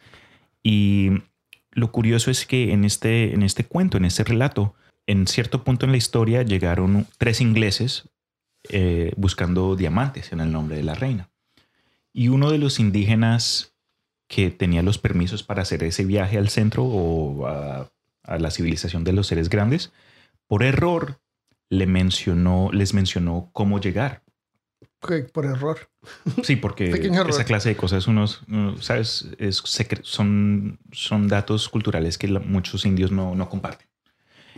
Y 0.64 1.10
lo 1.72 1.92
curioso 1.92 2.32
es 2.32 2.46
que 2.46 2.74
en 2.74 2.84
este, 2.86 3.34
en 3.34 3.44
este 3.44 3.64
cuento, 3.66 3.98
en 3.98 4.06
este 4.06 4.24
relato, 4.24 4.74
en 5.08 5.28
cierto 5.28 5.64
punto 5.64 5.86
en 5.86 5.92
la 5.92 5.98
historia 5.98 6.42
llegaron 6.44 7.06
tres 7.18 7.42
ingleses 7.42 8.10
eh, 8.70 9.14
buscando 9.16 9.76
diamantes 9.76 10.32
en 10.34 10.40
el 10.42 10.52
nombre 10.52 10.76
de 10.78 10.84
la 10.84 10.96
reina. 10.96 11.29
Y 12.14 12.30
uno 12.30 12.52
de 12.52 12.58
los 12.58 12.80
indígenas 12.80 13.76
que 14.28 14.52
tenía 14.52 14.84
los 14.84 14.98
permisos 14.98 15.44
para 15.44 15.62
hacer 15.62 15.84
ese 15.84 16.06
viaje 16.06 16.38
al 16.38 16.50
centro 16.50 16.84
o 16.84 17.48
a, 17.48 17.92
a 18.24 18.38
la 18.38 18.52
civilización 18.52 19.04
de 19.04 19.14
los 19.14 19.28
seres 19.28 19.50
grandes, 19.50 19.92
por 20.48 20.64
error 20.64 21.20
le 21.70 21.86
mencionó, 21.88 22.70
les 22.72 22.94
mencionó 22.94 23.50
cómo 23.54 23.80
llegar. 23.80 24.24
Por 25.00 25.46
error. 25.46 25.90
Sí, 26.44 26.58
porque 26.58 26.90
error. 26.90 27.30
esa 27.30 27.46
clase 27.46 27.70
de 27.70 27.78
cosas, 27.78 28.08
unos, 28.08 28.42
uno, 28.48 28.82
¿sabes? 28.82 29.30
Es 29.38 29.64
secre- 29.64 30.04
son, 30.04 30.80
son 30.92 31.28
datos 31.28 31.70
culturales 31.70 32.18
que 32.18 32.28
muchos 32.28 32.86
indios 32.86 33.12
no, 33.12 33.34
no 33.34 33.50
comparten. 33.50 33.88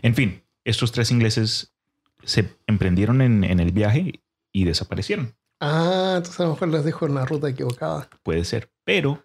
En 0.02 0.16
fin, 0.16 0.44
estos 0.64 0.92
tres 0.92 1.12
ingleses 1.12 1.76
se 2.24 2.58
emprendieron 2.66 3.22
en, 3.22 3.44
en 3.44 3.60
el 3.60 3.72
viaje 3.72 4.22
y 4.52 4.64
desaparecieron. 4.64 5.36
Ah, 5.62 6.16
entonces 6.18 6.40
a 6.40 6.44
lo 6.46 6.50
mejor 6.50 6.70
les 6.70 6.84
dijo 6.84 7.06
una 7.06 7.24
ruta 7.24 7.48
equivocada. 7.48 8.10
Puede 8.24 8.44
ser. 8.46 8.72
Pero, 8.84 9.24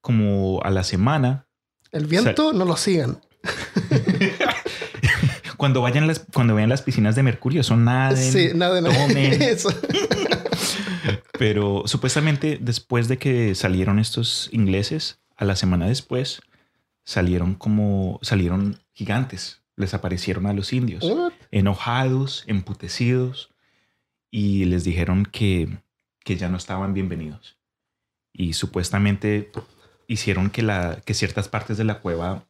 como 0.00 0.62
a 0.62 0.70
la 0.70 0.84
semana, 0.84 1.48
El 1.90 2.06
viento 2.06 2.52
no 2.52 2.64
lo 2.64 2.76
sigan. 2.76 3.20
cuando 5.56 5.82
vayan 5.82 6.06
las, 6.06 6.24
cuando 6.32 6.54
vean 6.54 6.68
las 6.68 6.82
piscinas 6.82 7.16
de 7.16 7.24
mercurio, 7.24 7.64
son 7.64 7.84
nada 7.84 8.14
de 8.14 8.30
sí, 8.30 8.50
nada. 8.54 8.80
Pero 11.38 11.82
supuestamente 11.86 12.58
después 12.60 13.08
de 13.08 13.18
que 13.18 13.56
salieron 13.56 13.98
estos 13.98 14.48
ingleses, 14.52 15.18
a 15.36 15.44
la 15.44 15.56
semana 15.56 15.88
después 15.88 16.42
salieron 17.04 17.56
como 17.56 18.20
salieron 18.22 18.80
gigantes, 18.92 19.62
les 19.74 19.94
aparecieron 19.94 20.46
a 20.46 20.52
los 20.52 20.72
indios, 20.72 21.02
What? 21.02 21.32
enojados, 21.50 22.44
emputecidos 22.46 23.49
y 24.30 24.64
les 24.66 24.84
dijeron 24.84 25.24
que, 25.26 25.78
que 26.24 26.36
ya 26.36 26.48
no 26.48 26.56
estaban 26.56 26.94
bienvenidos. 26.94 27.58
Y 28.32 28.52
supuestamente 28.52 29.50
hicieron 30.06 30.50
que, 30.50 30.62
la, 30.62 31.00
que 31.04 31.14
ciertas 31.14 31.48
partes 31.48 31.76
de 31.76 31.84
la 31.84 32.00
cueva 32.00 32.44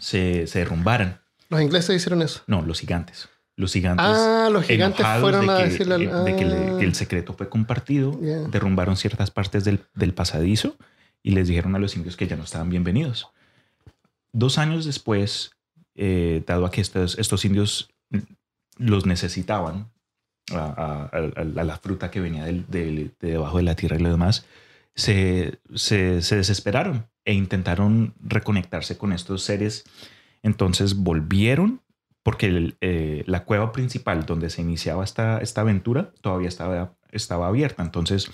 se, 0.00 0.46
se 0.46 0.58
derrumbaran. 0.60 1.20
Los 1.48 1.60
ingleses 1.62 1.96
hicieron 1.96 2.22
eso. 2.22 2.42
No, 2.46 2.62
los 2.62 2.80
gigantes. 2.80 3.28
Los 3.58 3.72
gigantes 3.72 4.04
Ah, 4.06 4.50
los 4.52 4.64
gigantes 4.66 5.06
fueron 5.20 5.46
de 5.46 5.52
a 5.52 5.56
que, 5.58 5.64
decirle 5.64 5.94
al- 5.94 6.02
eh, 6.02 6.32
de 6.32 6.36
que 6.36 6.44
le- 6.44 6.78
que 6.78 6.84
el 6.84 6.94
secreto 6.94 7.32
fue 7.32 7.48
compartido, 7.48 8.12
derrumbaron 8.50 8.96
ciertas 8.98 9.30
partes 9.30 9.64
del, 9.64 9.80
del 9.94 10.12
pasadizo 10.12 10.76
y 11.22 11.30
les 11.30 11.48
dijeron 11.48 11.74
a 11.74 11.78
los 11.78 11.96
indios 11.96 12.16
que 12.16 12.26
ya 12.26 12.36
no 12.36 12.44
estaban 12.44 12.68
bienvenidos. 12.68 13.28
Dos 14.32 14.58
años 14.58 14.84
después, 14.84 15.52
eh, 15.94 16.44
dado 16.46 16.66
a 16.66 16.70
que 16.70 16.82
estos, 16.82 17.18
estos 17.18 17.46
indios 17.46 17.88
los 18.76 19.06
necesitaban, 19.06 19.90
a, 20.52 21.10
la 21.44 21.76
fruta 21.78 22.10
que 22.10 22.20
venía 22.20 22.44
del- 22.44 22.66
de 22.68 23.12
debajo 23.20 23.56
de 23.58 23.64
la 23.64 23.74
tierra 23.74 23.96
y 23.96 24.00
lo 24.00 24.10
demás, 24.10 24.46
se, 24.94 25.58
se, 25.74 26.22
se 26.22 26.36
desesperaron 26.36 27.06
e 27.24 27.34
intentaron 27.34 28.14
reconectarse 28.20 28.96
con 28.96 29.12
estos 29.12 29.42
seres. 29.42 29.84
Entonces 30.42 30.96
volvieron 30.96 31.82
porque 32.22 32.74
eh, 32.80 33.22
la 33.26 33.44
cueva 33.44 33.72
principal 33.72 34.26
donde 34.26 34.50
se 34.50 34.62
iniciaba 34.62 35.04
esta, 35.04 35.38
esta 35.38 35.60
aventura 35.60 36.12
todavía 36.20 36.48
estaba, 36.48 36.96
estaba 37.10 37.46
abierta. 37.48 37.82
Entonces 37.82 38.30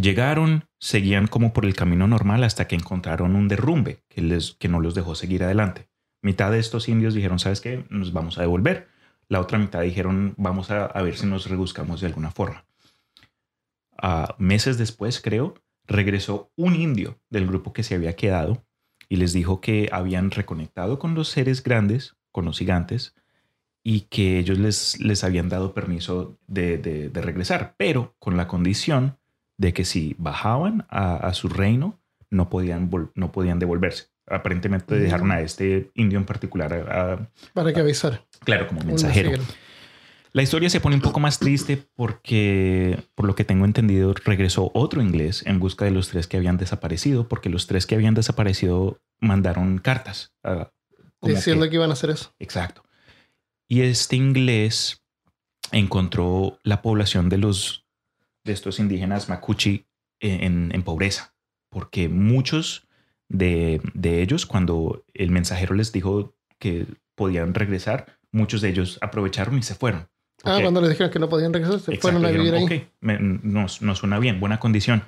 llegaron, 0.00 0.64
seguían 0.78 1.26
como 1.26 1.52
por 1.52 1.64
el 1.64 1.74
camino 1.74 2.06
normal 2.06 2.44
hasta 2.44 2.66
que 2.68 2.76
encontraron 2.76 3.34
un 3.36 3.48
derrumbe 3.48 4.02
que, 4.08 4.22
les, 4.22 4.52
que 4.54 4.68
no 4.68 4.80
los 4.80 4.94
dejó 4.94 5.14
seguir 5.14 5.42
adelante. 5.44 5.88
Mitad 6.22 6.50
de 6.50 6.58
estos 6.58 6.88
indios 6.88 7.14
dijeron, 7.14 7.38
¿sabes 7.38 7.60
qué? 7.60 7.84
Nos 7.88 8.12
vamos 8.12 8.38
a 8.38 8.42
devolver. 8.42 8.88
La 9.30 9.40
otra 9.40 9.58
mitad 9.58 9.82
dijeron, 9.82 10.34
vamos 10.36 10.72
a, 10.72 10.88
ver 11.02 11.16
si 11.16 11.24
nos 11.24 11.48
rebuscamos 11.48 12.00
de 12.00 12.08
alguna 12.08 12.32
forma. 12.32 12.66
Meses 14.38 14.76
después, 14.76 15.20
creo, 15.20 15.54
regresó 15.86 16.50
un 16.56 16.74
indio 16.74 17.20
del 17.30 17.46
grupo 17.46 17.72
que 17.72 17.84
se 17.84 17.94
había 17.94 18.16
quedado 18.16 18.66
y 19.08 19.16
les 19.16 19.32
dijo 19.32 19.60
que 19.60 19.88
habían 19.92 20.32
reconectado 20.32 20.98
con 20.98 21.14
los 21.14 21.28
seres 21.28 21.62
grandes, 21.62 22.16
con 22.32 22.44
los 22.44 22.58
gigantes, 22.58 23.14
y 23.84 24.02
que 24.02 24.40
ellos 24.40 24.58
les, 24.58 24.98
les 25.00 25.22
habían 25.22 25.48
dado 25.48 25.74
permiso 25.74 26.36
de, 26.48 26.78
de- 26.78 27.22
regresar, 27.22 27.76
pero 27.78 28.16
con 28.18 28.36
la 28.36 28.48
condición 28.48 29.16
de 29.58 29.72
que 29.72 29.84
si 29.84 30.16
bajaban 30.18 30.86
a, 30.88 31.32
su 31.34 31.48
reino, 31.48 32.00
no 32.30 32.50
podían, 32.50 32.90
no 33.14 33.30
podían 33.30 33.60
devolverse. 33.60 34.08
Aparentemente 34.30 34.94
dejaron 34.94 35.32
a 35.32 35.40
este 35.40 35.90
indio 35.94 36.18
en 36.18 36.24
particular, 36.24 36.72
a- 36.72 37.12
a- 37.14 37.28
Para 37.52 37.72
que 37.72 37.80
avisar. 37.80 38.24
claro, 38.44 38.66
como 38.68 38.82
mensajero. 38.82 39.32
La 40.32 40.42
historia 40.42 40.70
se 40.70 40.78
pone 40.80 40.94
un 40.94 41.02
poco 41.02 41.18
más 41.18 41.40
triste 41.40 41.82
porque, 41.96 43.02
por 43.16 43.26
lo 43.26 43.34
que 43.34 43.44
tengo 43.44 43.64
entendido, 43.64 44.14
regresó 44.24 44.70
otro 44.74 45.02
inglés 45.02 45.42
en 45.44 45.58
busca 45.58 45.84
de 45.84 45.90
los 45.90 46.08
tres 46.08 46.28
que 46.28 46.36
habían 46.36 46.56
desaparecido, 46.56 47.26
porque 47.26 47.48
los 47.50 47.66
tres 47.66 47.84
que 47.86 47.96
habían 47.96 48.14
desaparecido 48.14 49.00
mandaron 49.18 49.78
cartas. 49.78 50.32
como 50.42 51.34
Diciendo 51.34 51.64
que- 51.64 51.70
que 51.70 51.76
iban 51.76 51.90
a 51.90 51.94
hacer 51.94 52.10
eso. 52.10 52.32
Exacto. 52.38 52.82
Y 53.68 53.82
este 53.82 54.16
inglés 54.16 55.02
encontró 55.72 56.58
la 56.62 56.80
población 56.82 57.28
de 57.28 57.38
los 57.38 57.84
de 58.44 58.52
estos 58.52 58.78
indígenas 58.78 59.28
macuchi 59.28 59.84
en, 60.20 60.70
en 60.74 60.82
pobreza, 60.82 61.34
porque 61.68 62.08
muchos 62.08 62.86
de, 63.30 63.80
de 63.94 64.20
ellos, 64.20 64.44
cuando 64.44 65.02
el 65.14 65.30
mensajero 65.30 65.74
les 65.74 65.92
dijo 65.92 66.34
que 66.58 66.86
podían 67.14 67.54
regresar, 67.54 68.18
muchos 68.32 68.60
de 68.60 68.68
ellos 68.68 68.98
aprovecharon 69.00 69.56
y 69.56 69.62
se 69.62 69.74
fueron. 69.74 70.08
Ah, 70.44 70.58
cuando 70.60 70.80
les 70.80 70.90
dijeron 70.90 71.10
que 71.12 71.18
no 71.18 71.28
podían 71.28 71.52
regresar, 71.52 71.78
se 71.80 71.92
Exacto, 71.94 72.00
fueron 72.18 72.24
a 72.24 72.28
vivir 72.30 72.52
dijeron, 72.52 72.70
ahí. 72.72 72.78
"Ok, 72.78 72.88
me- 73.00 73.18
nos, 73.20 73.80
nos 73.82 73.98
suena 73.98 74.18
bien, 74.18 74.40
buena 74.40 74.58
condición. 74.60 75.04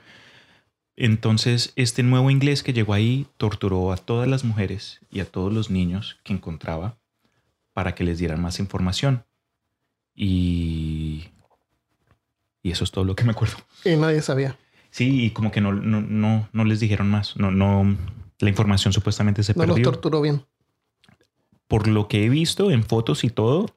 Entonces, 0.97 1.73
este 1.77 2.03
nuevo 2.03 2.31
inglés 2.31 2.63
que 2.63 2.73
llegó 2.73 2.93
ahí 2.95 3.27
torturó 3.39 3.93
a 3.93 3.97
todas 3.97 4.29
las 4.29 4.45
mujeres 4.45 5.01
y 5.11 5.21
a 5.21 5.25
todos 5.25 5.53
los 5.53 5.71
niños 5.71 6.19
que 6.23 6.33
encontraba 6.35 6.99
para 7.73 7.95
que 7.95 8.05
les 8.05 8.19
dieran 8.19 8.41
más 8.43 8.59
información. 8.61 9.25
Y, 10.15 11.31
y 12.63 12.71
eso 12.71 12.85
es 12.85 12.91
todo 12.91 13.05
lo 13.05 13.17
que 13.17 13.25
me 13.25 13.33
acuerdo. 13.33 13.57
Y 13.85 13.97
nadie 13.97 14.21
sabía. 14.21 14.57
Sí, 14.93 15.25
y 15.25 15.31
como 15.31 15.51
que 15.51 15.63
no, 15.63 15.73
no, 15.73 16.03
no, 16.03 16.49
no 16.53 16.65
les 16.65 16.79
dijeron 16.79 17.09
más. 17.11 17.35
No, 17.39 17.51
no, 17.51 17.97
la 18.39 18.49
información 18.51 18.93
supuestamente 18.93 19.43
se 19.43 19.55
No 19.55 19.65
los 19.65 19.75
perdió. 19.77 19.91
torturó 19.91 20.21
bien. 20.21 20.45
Por 21.67 21.89
lo 21.89 22.09
que 22.09 22.27
he 22.27 22.29
visto 22.29 22.71
en 22.71 22.85
fotos 22.85 23.25
y 23.25 23.31
todo, 23.31 23.75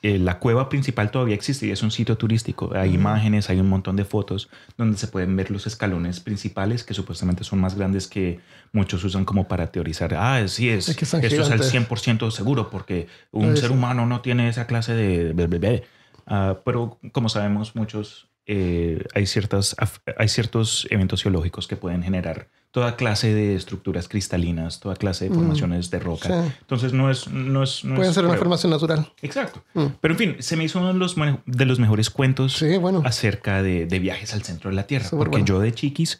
eh, 0.00 0.18
la 0.18 0.38
cueva 0.38 0.70
principal 0.70 1.10
todavía 1.10 1.34
existe 1.34 1.66
y 1.66 1.70
es 1.70 1.82
un 1.82 1.90
sitio 1.90 2.16
turístico. 2.16 2.70
Hay 2.74 2.94
imágenes, 2.94 3.50
hay 3.50 3.60
un 3.60 3.68
montón 3.68 3.96
de 3.96 4.06
fotos 4.06 4.48
donde 4.78 4.96
se 4.96 5.06
pueden 5.08 5.36
ver 5.36 5.50
los 5.50 5.66
escalones 5.66 6.20
principales 6.20 6.82
que 6.82 6.94
supuestamente 6.94 7.44
son 7.44 7.60
más 7.60 7.74
grandes 7.74 8.06
que 8.08 8.40
muchos 8.72 9.04
usan 9.04 9.26
como 9.26 9.46
para 9.46 9.66
teorizar. 9.66 10.14
Ah, 10.14 10.48
sí, 10.48 10.70
es, 10.70 10.88
Es 10.88 10.96
que 10.96 11.04
esto 11.04 11.18
es 11.18 11.50
al 11.50 11.60
gigantes. 11.62 11.74
100% 11.74 12.30
seguro 12.30 12.70
porque 12.70 13.06
un 13.32 13.54
ser 13.58 13.70
humano 13.70 14.06
no 14.06 14.22
tiene 14.22 14.48
esa 14.48 14.66
clase 14.66 14.94
de... 14.94 15.84
Ah, 16.26 16.56
pero 16.64 16.98
como 17.12 17.28
sabemos 17.28 17.76
muchos, 17.76 18.28
eh, 18.46 19.04
hay, 19.14 19.26
ciertas, 19.26 19.74
hay 20.18 20.28
ciertos 20.28 20.86
eventos 20.90 21.22
geológicos 21.22 21.66
que 21.66 21.76
pueden 21.76 22.02
generar 22.02 22.48
toda 22.70 22.96
clase 22.96 23.32
de 23.32 23.54
estructuras 23.54 24.08
cristalinas, 24.08 24.80
toda 24.80 24.96
clase 24.96 25.24
de 25.26 25.30
Mm. 25.30 25.34
formaciones 25.34 25.90
de 25.90 25.98
roca. 26.00 26.28
Sí. 26.28 26.52
Entonces 26.62 26.92
no 26.92 27.10
es... 27.10 27.28
No 27.28 27.62
es 27.62 27.84
no 27.84 28.02
es 28.02 28.12
ser 28.14 28.26
una 28.26 28.36
formación 28.36 28.70
natural. 28.72 29.12
Exacto. 29.22 29.62
Mm. 29.74 29.86
Pero 30.00 30.14
en 30.14 30.18
fin, 30.18 30.36
se 30.40 30.56
me 30.56 30.64
hizo 30.64 30.80
uno 30.80 30.88
de 30.92 30.98
los, 30.98 31.16
me- 31.16 31.38
de 31.46 31.64
los 31.66 31.78
mejores 31.78 32.10
cuentos 32.10 32.54
Sí, 32.54 32.76
bueno. 32.76 33.02
acerca 33.04 33.62
de, 33.62 33.86
de 33.86 33.98
viajes 34.00 34.34
al 34.34 34.42
centro 34.42 34.70
de 34.70 34.76
la 34.76 34.86
Tierra. 34.88 35.04
Súper 35.04 35.18
porque 35.18 35.30
bueno. 35.36 35.46
yo 35.46 35.60
de 35.60 35.72
chiquis, 35.72 36.18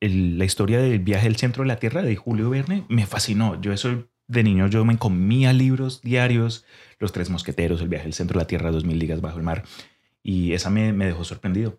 el- 0.00 0.38
la 0.38 0.44
historia 0.44 0.78
del 0.78 0.98
viaje 1.00 1.26
al 1.26 1.36
centro 1.36 1.62
de 1.62 1.68
la 1.68 1.76
Tierra 1.76 2.02
de 2.02 2.14
Julio 2.16 2.50
Verne 2.50 2.84
me 2.88 3.06
fascinó. 3.06 3.60
Yo 3.60 3.72
eso 3.72 4.04
de 4.28 4.42
niño, 4.42 4.66
yo 4.68 4.84
me 4.84 4.98
comía 4.98 5.52
libros 5.52 6.02
diarios, 6.02 6.64
Los 6.98 7.12
Tres 7.12 7.30
Mosqueteros, 7.30 7.80
El 7.80 7.88
viaje 7.88 8.06
al 8.06 8.12
centro 8.14 8.38
de 8.38 8.44
la 8.44 8.46
Tierra, 8.46 8.70
2000 8.70 8.98
ligas 8.98 9.20
bajo 9.20 9.38
el 9.38 9.44
mar. 9.44 9.64
Y 10.28 10.54
esa 10.54 10.70
me, 10.70 10.92
me 10.92 11.06
dejó 11.06 11.22
sorprendido. 11.22 11.78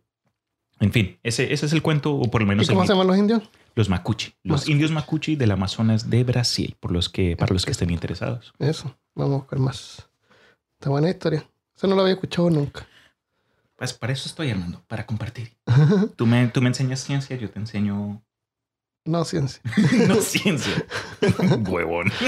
En 0.80 0.94
fin, 0.94 1.20
ese, 1.24 1.52
ese 1.52 1.66
es 1.66 1.74
el 1.74 1.82
cuento, 1.82 2.16
o 2.16 2.32
por 2.32 2.42
lo 2.42 2.46
¿Y 2.46 2.50
menos 2.50 2.64
el 2.70 2.76
cómo 2.76 2.82
mi- 2.82 2.88
se 2.88 2.94
llaman 2.94 3.08
los 3.08 3.18
indios? 3.18 3.44
los 3.76 3.90
Macuchi. 3.90 4.34
Los 4.44 4.62
Macuchi. 4.62 4.72
indios 4.72 4.92
Macuchi 4.92 5.36
del 5.36 5.52
Amazonas 5.52 6.10
de 6.10 6.24
Brasil, 6.24 6.76
por 6.80 6.92
los 6.92 7.10
que, 7.10 7.36
para 7.36 7.52
los 7.54 7.66
que 7.66 7.72
estén 7.72 7.90
interesados. 7.90 8.54
Eso. 8.60 8.96
Vamos 9.16 9.34
a 9.34 9.38
buscar 9.40 9.60
más. 9.60 10.08
Está 10.80 10.90
buena 10.90 11.10
historia. 11.10 11.46
Eso 11.76 11.88
no 11.88 11.96
lo 11.96 12.02
había 12.04 12.14
escuchado 12.14 12.50
nunca. 12.50 12.88
Pues 13.76 13.94
para 13.94 14.14
eso 14.14 14.30
estoy, 14.30 14.50
Armando, 14.50 14.82
para 14.88 15.06
compartir. 15.06 15.52
Tú 16.16 16.26
me, 16.26 16.48
tú 16.48 16.62
me 16.62 16.70
enseñas 16.70 17.02
ciencia, 17.02 17.36
yo 17.36 17.50
te 17.50 17.60
enseño 17.60 18.24
no, 19.08 19.24
ciencia. 19.26 19.62
no 20.08 20.16
ciencia. 20.22 20.74
Huevón. 21.70 22.12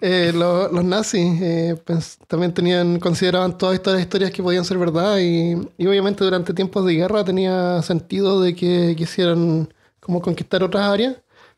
Eh, 0.00 0.30
lo- 0.32 0.70
los 0.70 0.84
nazis 0.84 1.42
eh, 1.42 1.74
pens- 1.84 2.18
también 2.28 2.54
tenían, 2.54 3.00
consideraban 3.00 3.58
todas 3.58 3.74
estas 3.74 4.00
historias 4.00 4.30
que 4.30 4.44
podían 4.44 4.64
ser 4.64 4.78
verdad 4.78 5.18
y, 5.18 5.56
y 5.76 5.86
obviamente 5.88 6.22
durante 6.22 6.54
tiempos 6.54 6.86
de 6.86 6.94
guerra 6.94 7.24
tenía 7.24 7.82
sentido 7.82 8.40
de 8.40 8.54
que 8.54 8.94
quisieran 8.96 9.74
como 9.98 10.20
conquistar 10.22 10.62
otras 10.62 10.84
áreas 10.88 11.16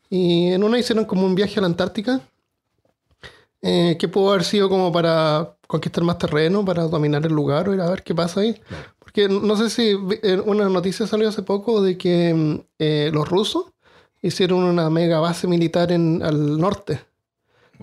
y 0.09 0.47
en 0.53 0.63
una 0.63 0.79
hicieron 0.79 1.05
como 1.05 1.23
un 1.23 1.35
viaje 1.35 1.59
a 1.59 1.61
la 1.61 1.67
Antártica 1.67 2.19
eh, 3.61 3.95
que 3.99 4.07
pudo 4.07 4.31
haber 4.31 4.43
sido 4.43 4.69
como 4.69 4.91
para 4.91 5.55
conquistar 5.67 6.03
más 6.03 6.17
terreno, 6.17 6.65
para 6.65 6.83
dominar 6.87 7.23
el 7.25 7.33
lugar 7.33 7.69
o 7.69 7.73
ir 7.75 7.81
a 7.81 7.89
ver 7.91 8.01
qué 8.01 8.15
pasa 8.15 8.39
ahí. 8.41 8.59
Porque 8.97 9.29
no 9.29 9.55
sé 9.55 9.69
si 9.69 9.93
una 10.45 10.67
noticia 10.67 11.05
salió 11.05 11.29
hace 11.29 11.43
poco 11.43 11.81
de 11.83 11.95
que 11.97 12.33
mm, 12.33 12.59
eh, 12.79 13.11
los 13.13 13.27
rusos 13.29 13.65
hicieron 14.21 14.63
una 14.63 14.89
mega 14.89 15.19
base 15.19 15.47
militar 15.47 15.91
en, 15.91 16.21
al 16.23 16.57
norte 16.59 17.01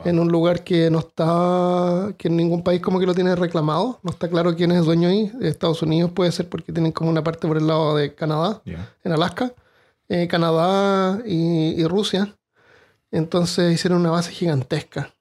en 0.04 0.20
un 0.20 0.28
lugar 0.28 0.62
que 0.62 0.90
no 0.90 1.00
está, 1.00 2.14
que 2.16 2.28
en 2.28 2.36
ningún 2.36 2.62
país 2.62 2.80
como 2.80 3.00
que 3.00 3.06
lo 3.06 3.14
tiene 3.16 3.34
reclamado. 3.34 3.98
No 4.04 4.12
está 4.12 4.28
claro 4.28 4.54
quién 4.54 4.70
es 4.70 4.78
el 4.78 4.84
dueño 4.84 5.08
ahí. 5.08 5.32
Estados 5.40 5.82
Unidos 5.82 6.12
puede 6.12 6.30
ser 6.30 6.48
porque 6.48 6.72
tienen 6.72 6.92
como 6.92 7.10
una 7.10 7.24
parte 7.24 7.48
por 7.48 7.56
el 7.56 7.66
lado 7.66 7.96
de 7.96 8.14
Canadá, 8.14 8.62
en 8.64 9.12
Alaska, 9.12 9.52
eh, 10.08 10.28
Canadá 10.28 11.20
y, 11.26 11.80
y 11.80 11.84
Rusia. 11.88 12.32
Entonces 13.10 13.72
hicieron 13.74 13.98
una 14.00 14.10
base 14.10 14.30
gigantesca. 14.30 15.12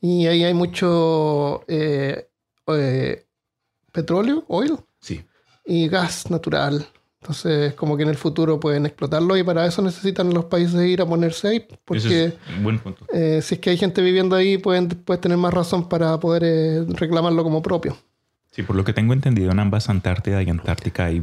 Y 0.00 0.26
ahí 0.26 0.42
hay 0.42 0.54
mucho 0.54 1.62
eh, 1.68 2.28
eh, 2.66 3.24
petróleo, 3.92 4.44
oil, 4.48 4.78
Sí. 5.00 5.24
y 5.64 5.86
gas 5.88 6.28
natural. 6.28 6.86
Entonces, 7.20 7.74
como 7.74 7.96
que 7.96 8.04
en 8.04 8.10
el 8.10 8.16
futuro 8.16 8.60
pueden 8.60 8.86
explotarlo 8.86 9.36
y 9.36 9.42
para 9.42 9.66
eso 9.66 9.82
necesitan 9.82 10.32
los 10.32 10.44
países 10.44 10.80
ir 10.86 11.02
a 11.02 11.06
ponerse 11.06 11.48
ahí, 11.48 11.66
porque 11.84 11.98
Ese 12.06 12.24
es 12.26 12.34
un 12.56 12.62
buen 12.62 12.78
punto. 12.78 13.04
eh, 13.12 13.40
si 13.42 13.56
es 13.56 13.60
que 13.60 13.70
hay 13.70 13.76
gente 13.76 14.00
viviendo 14.02 14.36
ahí, 14.36 14.56
pueden 14.58 14.88
puedes 14.88 15.20
tener 15.20 15.36
más 15.36 15.52
razón 15.52 15.88
para 15.88 16.18
poder 16.20 16.42
eh, 16.44 16.84
reclamarlo 16.90 17.42
como 17.42 17.60
propio. 17.60 17.96
Sí, 18.52 18.62
por 18.62 18.76
lo 18.76 18.84
que 18.84 18.92
tengo 18.92 19.12
entendido, 19.12 19.50
en 19.52 19.58
ambas 19.60 19.88
Antártida 19.88 20.42
y 20.42 20.48
Antártica 20.48 21.06
hay, 21.06 21.20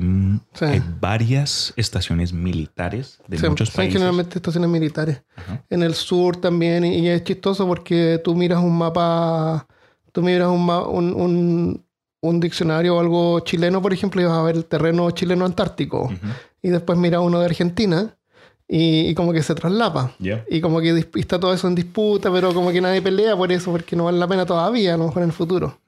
Sí. 0.53 0.65
hay 0.65 0.81
varias 1.01 1.73
estaciones 1.75 2.31
militares 2.33 3.19
de 3.27 3.37
muchos 3.49 3.69
son 3.69 3.77
países. 3.77 3.93
generalmente 3.93 4.37
estaciones 4.37 4.69
militares. 4.69 5.21
Ajá. 5.35 5.63
En 5.69 5.81
el 5.81 5.95
sur 5.95 6.35
también, 6.37 6.85
y, 6.85 7.07
es 7.09 7.23
chistoso 7.23 7.65
porque 7.67 8.21
tú 8.23 8.35
miras 8.35 8.61
un 8.63 8.77
mapa, 8.77 9.65
tú 10.11 10.21
miras 10.21 10.49
un, 10.49 10.69
un, 10.69 11.13
un- 11.13 11.84
un 12.27 12.39
diccionario 12.39 12.95
o 12.95 12.99
algo 12.99 13.39
chileno, 13.41 13.81
por 13.81 13.93
ejemplo, 13.93 14.21
y 14.21 14.25
vas 14.25 14.37
a 14.37 14.43
ver 14.43 14.55
el 14.55 14.65
terreno 14.65 15.09
chileno 15.11 15.45
antártico. 15.45 16.11
Y 16.61 16.69
después 16.69 16.97
miras 16.97 17.21
uno 17.21 17.39
de 17.39 17.45
Argentina 17.45 18.15
y, 18.67 19.07
y 19.07 19.15
como 19.15 19.33
que 19.33 19.43
se 19.43 19.55
traslapa. 19.55 20.13
Y 20.49 20.61
como 20.61 20.81
que 20.81 21.07
y 21.15 21.19
está 21.19 21.39
todo 21.39 21.53
eso 21.53 21.67
en 21.67 21.75
disputa, 21.75 22.31
pero 22.31 22.53
como 22.53 22.71
que 22.71 22.81
nadie 22.81 23.01
pelea 23.01 23.35
por 23.35 23.51
eso, 23.51 23.71
porque 23.71 23.95
no 23.95 24.05
vale 24.05 24.17
la 24.17 24.27
pena 24.27 24.45
todavía, 24.45 24.95
a 24.95 24.97
lo 24.97 25.05
mejor 25.05 25.23
en 25.23 25.29
el 25.29 25.33
futuro. 25.33 25.79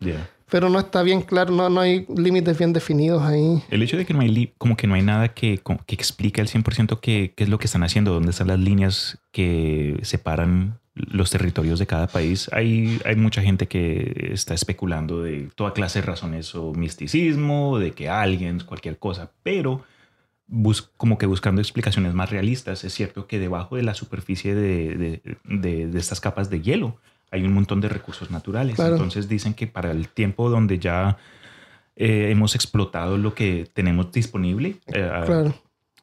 Pero 0.49 0.69
no 0.69 0.79
está 0.79 1.03
bien 1.03 1.21
claro, 1.21 1.53
no, 1.53 1.69
no 1.69 1.81
hay 1.81 2.05
límites 2.15 2.57
bien 2.57 2.71
definidos 2.71 3.21
ahí. 3.21 3.61
El 3.69 3.83
hecho 3.83 3.97
de 3.97 4.05
que 4.05 4.13
no 4.13 4.21
hay, 4.21 4.53
como 4.57 4.77
que 4.77 4.87
no 4.87 4.93
hay 4.93 5.01
nada 5.01 5.29
que, 5.29 5.59
que 5.85 5.95
explique 5.95 6.39
al 6.39 6.47
100% 6.47 6.99
qué, 7.01 7.33
qué 7.35 7.43
es 7.43 7.49
lo 7.49 7.59
que 7.59 7.65
están 7.65 7.83
haciendo, 7.83 8.13
dónde 8.13 8.31
están 8.31 8.47
las 8.47 8.59
líneas 8.59 9.17
que 9.31 9.99
separan 10.03 10.79
los 11.11 11.29
territorios 11.29 11.79
de 11.79 11.85
cada 11.87 12.07
país, 12.07 12.49
hay, 12.51 12.99
hay 13.05 13.15
mucha 13.15 13.41
gente 13.41 13.67
que 13.67 14.29
está 14.33 14.53
especulando 14.53 15.21
de 15.23 15.49
toda 15.55 15.73
clase 15.73 15.99
de 16.01 16.05
razones 16.07 16.55
o 16.55 16.73
misticismo, 16.73 17.77
de 17.79 17.91
que 17.91 18.09
alguien, 18.09 18.59
cualquier 18.65 18.97
cosa, 18.97 19.31
pero 19.43 19.83
bus- 20.47 20.89
como 20.97 21.17
que 21.17 21.25
buscando 21.25 21.61
explicaciones 21.61 22.13
más 22.13 22.29
realistas, 22.31 22.83
es 22.83 22.93
cierto 22.93 23.27
que 23.27 23.37
debajo 23.39 23.75
de 23.75 23.83
la 23.83 23.93
superficie 23.93 24.55
de, 24.55 24.95
de- 24.97 25.21
de- 25.43 25.87
de 25.87 25.99
estas 25.99 26.19
capas 26.19 26.49
de 26.49 26.61
hielo 26.61 26.97
hay 27.29 27.43
un 27.43 27.53
montón 27.53 27.81
de 27.81 27.89
recursos 27.89 28.31
naturales. 28.31 28.75
Claro. 28.75 28.93
Entonces 28.95 29.27
dicen 29.27 29.53
que 29.53 29.67
para 29.67 29.91
el 29.91 30.07
tiempo 30.07 30.49
donde 30.49 30.79
ya 30.79 31.17
eh, 31.97 32.29
hemos 32.31 32.55
explotado 32.55 33.17
lo 33.17 33.33
que 33.35 33.67
tenemos 33.73 34.11
disponible, 34.11 34.77
eh, 34.87 35.09
Claro. 35.25 35.53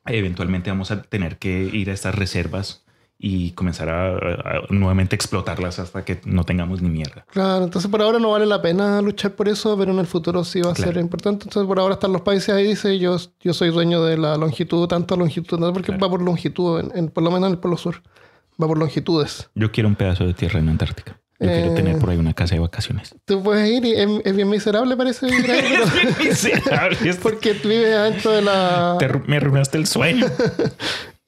eventualmente 0.07 0.70
vamos 0.70 0.90
a 0.90 1.02
tener 1.02 1.38
que 1.38 1.62
ir 1.72 1.88
a 1.90 1.94
estas 1.94 2.14
reservas 2.14 2.84
y 3.18 3.53
comenzar 3.53 3.88
a, 3.88 4.09
a- 4.09 4.12
a 4.12 4.61
nuevamente 4.70 5.14
explotarlas 5.16 5.79
hasta 5.79 6.05
que 6.05 6.20
no 6.24 6.44
tengamos 6.44 6.83
ni 6.83 6.90
mierda. 6.90 7.24
Claro, 7.31 7.64
entonces 7.64 7.90
por 7.90 8.03
ahora 8.03 8.18
no 8.18 8.31
vale 8.33 8.44
la 8.46 8.61
pena 8.61 9.00
luchar 9.00 9.33
por 9.35 9.48
eso, 9.48 9.77
pero 9.79 9.92
en 9.92 9.98
el 9.98 10.07
futuro 10.07 10.44
sí 10.44 10.61
va 10.61 10.72
a 10.72 10.74
ser 10.74 10.87
Claro. 10.87 11.00
importante. 11.00 11.44
Entonces 11.44 11.66
por 11.66 11.79
ahora 11.79 11.94
están 11.94 12.12
los 12.12 12.22
países 12.22 12.50
ahí, 12.55 12.66
dice 12.66 12.98
yo, 12.98 13.16
yo 13.40 13.55
soy 13.55 13.70
dueño 13.70 14.03
de 14.03 14.18
la 14.18 14.37
longitud, 14.37 14.87
tanto 14.88 15.16
longitud, 15.16 15.59
no, 15.59 15.72
porque 15.72 15.87
Claro. 15.92 16.00
va 16.07 16.11
por 16.11 16.22
longitud, 16.22 16.81
en, 16.81 16.92
en- 16.98 17.09
por 17.09 17.22
lo 17.22 17.31
menos 17.31 17.46
en 17.48 17.53
el 17.55 17.59
Polo 17.61 17.77
Sur, 17.77 18.03
va 18.62 18.66
por 18.66 18.79
longitudes. 18.79 19.48
Yo 19.55 19.70
quiero 19.72 19.88
un 19.88 19.94
pedazo 19.94 20.27
de 20.27 20.35
tierra 20.35 20.59
en 20.61 20.68
Antártica. 20.68 21.18
Yo 21.40 21.48
quiero 21.48 21.72
Eh. 21.72 21.74
tener 21.74 21.98
por 21.98 22.11
ahí 22.11 22.16
una 22.16 22.33
casa 22.35 22.55
de 22.55 22.61
vacaciones. 22.61 23.14
Tú 23.24 23.42
puedes 23.42 23.68
ir 23.68 23.85
y 23.85 23.92
es, 23.92 24.09
es 24.24 24.37
bien 24.37 24.48
miserable 24.48 24.96
parece 24.96 25.27
vivir 25.27 25.50
ahí, 25.50 25.62
pero- 25.92 26.29
Miserable. 26.31 27.14
porque 27.22 27.53
vives 27.55 27.94
adentro 27.94 28.31
de 28.33 28.42
la... 28.42 28.96
Te 28.98 29.09
me 29.27 29.37
arruinaste 29.37 29.79
el 29.79 29.87
sueño. 29.87 30.27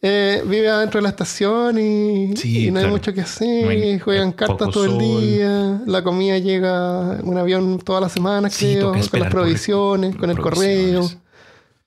Eh, 0.08 0.42
vive 0.46 0.68
adentro 0.68 0.98
de 0.98 1.02
la 1.02 1.08
estación 1.08 1.78
y, 1.78 2.36
Sí, 2.36 2.68
y 2.68 2.70
no 2.70 2.78
hay 2.78 2.86
mucho 2.86 3.12
que 3.12 3.22
hacer. 3.22 3.68
Hay- 3.68 3.98
juegan 3.98 4.30
cartas 4.30 4.70
todo 4.70 4.84
el 4.84 4.98
día. 4.98 5.82
La 5.86 6.04
comida 6.04 6.38
llega 6.38 7.18
en 7.18 7.26
un 7.28 7.36
avión 7.38 7.78
todas 7.80 8.02
las 8.02 8.12
semanas, 8.12 8.54
Sí, 8.54 8.74
creo, 8.74 8.92
con 8.92 9.20
las 9.20 9.30
provisiones, 9.30 10.14
con 10.14 10.30
el 10.30 10.38
correo. 10.38 11.10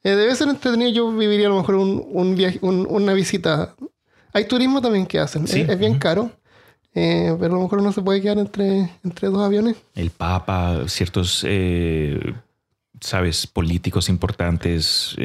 Eh, 0.04 0.12
debe 0.12 0.36
ser 0.36 0.50
entretenido. 0.50 0.92
Yo 0.92 1.12
viviría 1.16 1.48
a 1.48 1.50
lo 1.52 1.58
mejor 1.58 1.76
un, 1.76 2.06
un 2.12 2.36
viaje, 2.36 2.60
un- 2.62 2.86
una 2.90 3.14
visita. 3.14 3.74
Hay 4.34 4.46
turismo 4.46 4.82
también 4.82 5.06
que 5.06 5.20
hacen. 5.20 5.48
Sí, 5.48 5.62
Es, 5.62 5.70
es 5.70 5.80
bien 5.80 5.98
caro. 5.98 6.30
eh, 6.96 7.34
pero 7.40 7.54
a 7.54 7.58
lo 7.58 7.64
mejor 7.64 7.80
uno 7.80 7.92
se 7.94 8.02
puede 8.02 8.20
quedar 8.22 8.40
entre, 8.40 8.90
entre 9.06 9.30
dos 9.30 9.40
aviones. 9.46 9.78
El 9.96 10.10
Papa, 10.10 10.84
ciertos, 10.88 11.46
eh, 11.48 12.20
sabes, 13.00 13.48
políticos 13.48 14.10
importantes, 14.10 15.16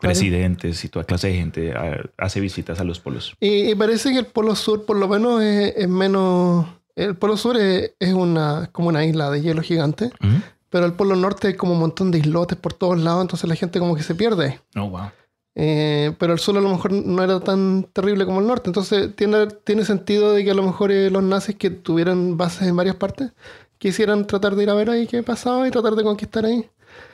presidentes 0.00 0.84
y 0.84 0.88
toda 0.88 1.04
clase 1.04 1.28
de 1.28 1.34
gente 1.34 1.74
hace 2.16 2.40
visitas 2.40 2.80
a 2.80 2.84
los 2.84 3.00
polos. 3.00 3.34
Y, 3.40 3.70
y 3.70 3.74
parece 3.74 4.12
que 4.12 4.18
el 4.18 4.26
Polo 4.26 4.56
Sur, 4.56 4.84
por 4.84 4.96
lo 4.96 5.08
menos, 5.08 5.42
es, 5.42 5.74
es 5.76 5.88
menos. 5.88 6.66
El 6.96 7.16
Polo 7.16 7.36
Sur 7.36 7.56
es, 7.56 7.92
es 7.98 8.12
una, 8.12 8.68
como 8.72 8.88
una 8.88 9.04
isla 9.04 9.30
de 9.30 9.42
hielo 9.42 9.62
gigante. 9.62 10.10
¿Mm? 10.20 10.36
Pero 10.70 10.86
el 10.86 10.92
Polo 10.92 11.16
Norte 11.16 11.48
hay 11.48 11.54
como 11.54 11.72
un 11.72 11.80
montón 11.80 12.10
de 12.10 12.18
islotes 12.18 12.56
por 12.56 12.72
todos 12.72 12.98
lados, 12.98 13.22
entonces 13.22 13.48
la 13.48 13.56
gente 13.56 13.78
como 13.78 13.96
que 13.96 14.02
se 14.02 14.14
pierde. 14.14 14.60
Oh, 14.76 14.88
wow. 14.88 15.10
Eh, 15.56 16.14
pero 16.18 16.32
el 16.32 16.38
sur 16.38 16.56
a 16.56 16.60
lo 16.60 16.70
mejor 16.70 16.92
no 16.92 17.22
era 17.22 17.40
tan 17.40 17.84
terrible 17.92 18.24
como 18.24 18.40
el 18.40 18.46
norte. 18.46 18.70
Entonces 18.70 19.14
tiene, 19.16 19.48
tiene 19.64 19.84
sentido 19.84 20.32
de 20.32 20.44
que 20.44 20.52
a 20.52 20.54
lo 20.54 20.62
mejor 20.62 20.92
eh, 20.92 21.10
los 21.10 21.22
nazis 21.22 21.56
que 21.56 21.70
tuvieran 21.70 22.36
bases 22.36 22.68
en 22.68 22.76
varias 22.76 22.96
partes 22.96 23.32
quisieran 23.78 24.26
tratar 24.26 24.54
de 24.54 24.62
ir 24.62 24.70
a 24.70 24.74
ver 24.74 24.90
ahí 24.90 25.06
qué 25.06 25.22
pasaba 25.22 25.66
y 25.66 25.70
tratar 25.70 25.96
de 25.96 26.02
conquistar 26.02 26.44
ahí. 26.44 26.68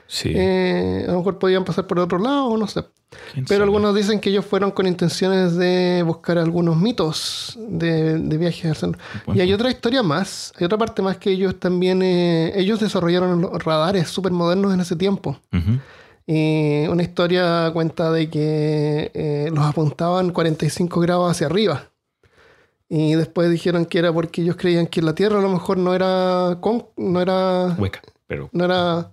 Sí. 0.09 0.33
Eh, 0.35 1.05
a 1.09 1.11
lo 1.13 1.19
mejor 1.19 1.39
podían 1.39 1.65
pasar 1.65 1.87
por 1.87 1.99
otro 1.99 2.19
lado, 2.19 2.57
no 2.57 2.67
sé. 2.67 2.85
¿Quién 3.33 3.45
Pero 3.45 3.59
sabe? 3.59 3.63
algunos 3.65 3.95
dicen 3.95 4.21
que 4.21 4.31
ellos 4.31 4.45
fueron 4.45 4.71
con 4.71 4.87
intenciones 4.87 5.57
de 5.57 6.03
buscar 6.07 6.39
algunos 6.39 6.77
mitos 6.77 7.57
de, 7.69 8.19
de 8.19 8.37
viajes 8.39 8.67
al 8.67 8.77
centro. 8.77 9.01
Y 9.35 9.41
hay 9.41 9.53
otra 9.53 9.71
historia 9.71 10.03
más, 10.03 10.53
hay 10.59 10.65
otra 10.67 10.79
parte 10.79 11.03
más 11.03 11.17
que 11.17 11.31
ellos 11.31 11.59
también, 11.59 12.03
eh, 12.03 12.53
ellos 12.57 12.81
desarrollaron 12.81 13.41
los 13.41 13.63
radares 13.65 14.09
súper 14.09 14.33
modernos 14.33 14.73
en 14.75 14.81
ese 14.81 14.97
tiempo. 14.97 15.39
Y 16.27 16.87
una 16.89 17.03
historia 17.03 17.71
cuenta 17.73 18.11
de 18.11 18.29
que 18.29 19.11
eh, 19.15 19.51
los 19.53 19.65
apuntaban 19.65 20.31
45 20.31 21.01
grados 21.01 21.31
hacia 21.31 21.47
arriba. 21.47 21.85
Y 22.89 23.15
después 23.15 23.51
dijeron 23.51 23.85
que 23.87 23.99
era 23.99 24.13
porque 24.13 24.43
ellos 24.43 24.57
creían 24.57 24.87
que 24.87 25.03
la 25.03 25.15
Tierra 25.15 25.39
a 25.39 25.43
lo 25.43 25.49
mejor 25.49 25.79
no 25.79 25.95
era, 25.95 26.59
con- 26.61 26.87
no 26.97 27.21
era 27.21 27.75
Hueca, 27.79 28.01
pero 28.27 28.49
no 28.53 28.65
era, 28.65 29.11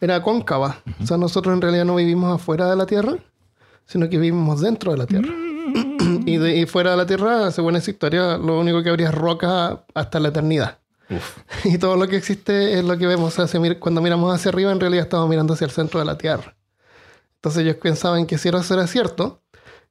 era 0.00 0.22
cóncava. 0.22 0.78
O 1.02 1.06
sea, 1.06 1.16
nosotros 1.16 1.54
en 1.54 1.62
realidad 1.62 1.84
no 1.84 1.96
vivimos 1.96 2.34
afuera 2.34 2.68
de 2.68 2.76
la 2.76 2.86
Tierra, 2.86 3.16
sino 3.86 4.08
que 4.08 4.18
vivimos 4.18 4.60
dentro 4.60 4.92
de 4.92 4.98
la 4.98 5.06
Tierra. 5.06 5.32
y, 6.26 6.36
de, 6.36 6.56
y 6.56 6.66
fuera 6.66 6.92
de 6.92 6.96
la 6.96 7.06
Tierra, 7.06 7.50
según 7.50 7.76
esa 7.76 7.90
historia, 7.90 8.36
lo 8.38 8.58
único 8.60 8.82
que 8.82 8.90
habría 8.90 9.08
es 9.08 9.14
roca 9.14 9.84
hasta 9.94 10.20
la 10.20 10.28
eternidad. 10.28 10.78
uf, 11.10 11.38
Y 11.64 11.78
todo 11.78 11.96
lo 11.96 12.08
que 12.08 12.16
existe 12.16 12.78
es 12.78 12.84
lo 12.84 12.96
que 12.98 13.06
vemos. 13.06 13.38
O 13.38 13.46
sea, 13.46 13.60
cuando 13.78 14.00
miramos 14.00 14.34
hacia 14.34 14.50
arriba, 14.50 14.72
en 14.72 14.80
realidad 14.80 15.04
estamos 15.04 15.28
mirando 15.28 15.54
hacia 15.54 15.64
el 15.66 15.70
centro 15.70 16.00
de 16.00 16.06
la 16.06 16.18
Tierra. 16.18 16.56
Entonces 17.36 17.62
ellos 17.62 17.76
pensaban 17.76 18.26
que 18.26 18.38
si 18.38 18.48
eso 18.48 18.74
era 18.74 18.86
cierto, 18.86 19.40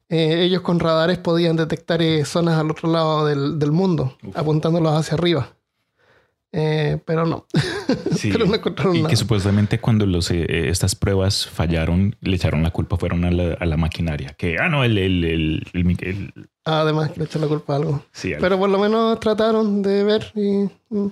eh, 0.10 0.44
ellos 0.44 0.62
con 0.62 0.80
radares 0.80 1.18
podían 1.18 1.56
detectar 1.56 2.02
eh, 2.02 2.26
zonas 2.26 2.60
al 2.60 2.70
otro 2.70 2.92
lado 2.92 3.26
del, 3.26 3.58
del 3.60 3.72
mundo, 3.72 4.18
Uf. 4.24 4.38
apuntándolos 4.38 4.94
hacia 4.94 5.14
arriba. 5.16 5.55
Eh, 6.58 7.00
pero 7.04 7.26
no. 7.26 7.46
sí. 8.16 8.30
pero 8.32 8.46
no 8.46 8.56
encontraron 8.56 8.96
y 8.96 9.00
nada. 9.00 9.10
que 9.10 9.18
supuestamente 9.18 9.80
cuando 9.82 10.06
los, 10.06 10.32
eh, 10.32 10.70
estas 10.70 10.96
pruebas 10.96 11.48
fallaron, 11.48 12.16
le 12.22 12.38
echaron 12.38 12.64
la 12.64 12.72
culpa, 12.72 12.96
fueron 12.96 13.26
a 13.26 13.32
la, 13.32 13.56
a 13.56 13.66
la 13.66 13.76
maquinaria. 13.76 14.30
Que, 14.38 14.58
ah, 14.58 14.70
no, 14.70 14.84
el... 14.86 14.98
el, 14.98 15.24
el, 15.26 15.68
el- 15.74 16.50
Además, 16.64 17.12
le 17.18 17.26
echan 17.26 17.42
la 17.42 17.48
culpa 17.48 17.74
a 17.74 17.76
algo. 17.76 18.06
sí, 18.14 18.34
Pero 18.40 18.58
por 18.58 18.70
lo 18.70 18.80
menos 18.80 19.20
trataron 19.20 19.82
de 19.82 20.04
ver 20.04 20.32
y... 20.36 20.70
mm. 20.90 21.08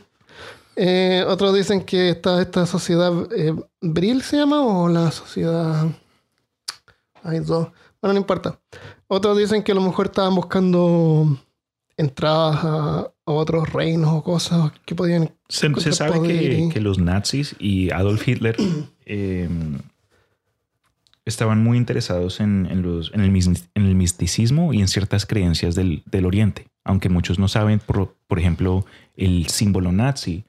Eh, 0.76 1.24
otros 1.28 1.54
dicen 1.54 1.84
que 1.84 2.10
esta, 2.10 2.42
esta 2.42 2.66
sociedad 2.66 3.12
eh, 3.38 3.54
Bril 3.82 4.24
se 4.24 4.38
llama 4.38 4.62
o 4.66 4.88
la 4.88 5.12
sociedad... 5.12 5.86
Hay 7.22 7.40
dos. 7.40 7.68
Bueno, 8.02 8.14
no 8.14 8.20
importa. 8.20 8.60
Otros 9.08 9.38
dicen 9.38 9.62
que 9.62 9.72
a 9.72 9.76
lo 9.76 9.82
mejor 9.82 10.08
estaban 10.08 10.34
buscando 10.36 11.38
entradas 11.98 12.64
a, 12.64 13.00
a 13.02 13.32
otros 13.32 13.72
reinos 13.72 14.12
o 14.14 14.24
cosas 14.24 14.72
que 14.86 14.96
podían... 14.96 15.32
Se, 15.50 15.70
sabe 15.94 16.22
que, 16.72 16.80
los 16.82 16.98
nazis 17.00 17.56
y 17.60 17.92
Adolf 17.92 18.28
Hitler 18.28 18.56
eh, 19.06 19.48
estaban 21.26 21.64
muy 21.64 21.78
interesados 21.78 22.40
en, 22.40 22.68
en 22.70 22.82
los, 22.82 23.12
en, 23.14 23.22
el, 23.22 23.32
mis- 23.32 23.70
en 23.76 23.86
el 23.86 23.96
misticismo 23.96 24.74
y 24.74 24.82
en 24.82 24.88
ciertas 24.88 25.26
creencias 25.26 25.76
del, 25.76 26.04
del 26.12 26.26
Oriente. 26.26 26.68
Aunque 26.84 27.10
muchos 27.10 27.40
no 27.40 27.48
saben, 27.48 27.80
por, 27.80 28.16
por 28.28 28.40
ejemplo, 28.40 28.86
el 29.16 29.48
símbolo 29.48 29.92
nazi 29.92 30.44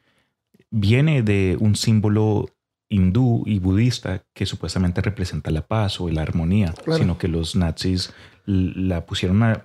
viene 0.70 1.22
de 1.22 1.56
un 1.60 1.76
símbolo 1.76 2.48
hindú 2.88 3.44
y 3.46 3.60
budista 3.60 4.24
que 4.34 4.46
supuestamente 4.46 5.00
representa 5.00 5.50
la 5.50 5.66
paz 5.66 6.00
o 6.00 6.08
la 6.10 6.22
armonía, 6.22 6.72
Claro. 6.84 6.98
sino 7.00 7.18
que 7.18 7.28
los 7.28 7.54
nazis 7.54 8.12
la 8.46 9.06
pusieron 9.06 9.42
a... 9.42 9.62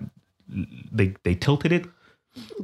They, 0.94 1.14
they 1.22 1.36
tilted 1.36 1.72
it 1.72 1.86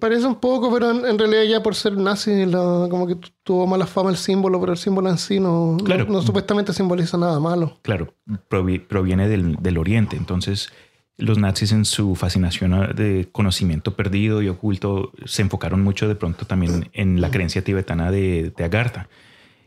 Parece 0.01 0.27
un 0.27 0.37
poco, 0.37 0.73
pero 0.73 0.93
en, 0.93 1.05
en 1.05 1.19
realidad 1.19 1.43
ya 1.43 1.61
por 1.63 1.75
ser 1.75 1.97
nazi, 1.97 2.47
la- 2.47 2.87
como 2.89 3.05
que 3.05 3.17
tu- 3.17 3.31
tuvo 3.43 3.67
mala 3.67 3.85
fama 3.87 4.11
el 4.11 4.17
símbolo, 4.17 4.61
pero 4.61 4.73
el 4.73 4.79
símbolo 4.79 5.11
en 5.11 5.19
sí 5.19 5.41
no, 5.41 5.73
no- 5.73 5.85
Claro. 5.85 6.07
no 6.09 6.23
supuestamente 6.23 6.73
simboliza 6.73 7.19
nada 7.19 7.41
malo. 7.41 7.77
claro, 7.83 8.15
provi- 8.49 8.81
proviene 8.87 9.29
del, 9.29 9.57
del 9.57 9.77
Oriente. 9.79 10.17
Entonces, 10.17 10.71
los 11.19 11.39
nazis 11.39 11.73
en 11.73 11.85
su 11.85 12.15
fascinación 12.15 12.75
a- 12.75 12.87
de 12.93 13.29
conocimiento 13.33 13.97
perdido 13.97 14.41
y 14.41 14.49
oculto 14.49 15.11
se 15.25 15.43
enfocaron 15.43 15.83
mucho 15.83 16.07
de 16.07 16.15
pronto 16.15 16.47
también 16.47 16.89
en 16.93 17.21
la 17.21 17.33
creencia 17.33 17.65
tibetana 17.65 18.13
de, 18.13 18.53
de 18.57 18.65
Agartha. 18.65 19.09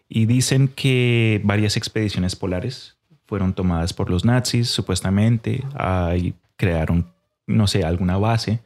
Y 0.07 0.27
dicen 0.27 0.69
que 0.69 1.41
varias 1.43 1.75
expediciones 1.75 2.37
polares 2.37 2.95
fueron 3.25 3.53
tomadas 3.53 3.91
por 3.91 4.09
los 4.09 4.23
nazis, 4.23 4.69
supuestamente, 4.69 5.63
ahí 5.75 6.33
crearon, 6.55 7.11
no 7.49 7.67
sé, 7.67 7.83
alguna 7.83 8.17
base. 8.17 8.61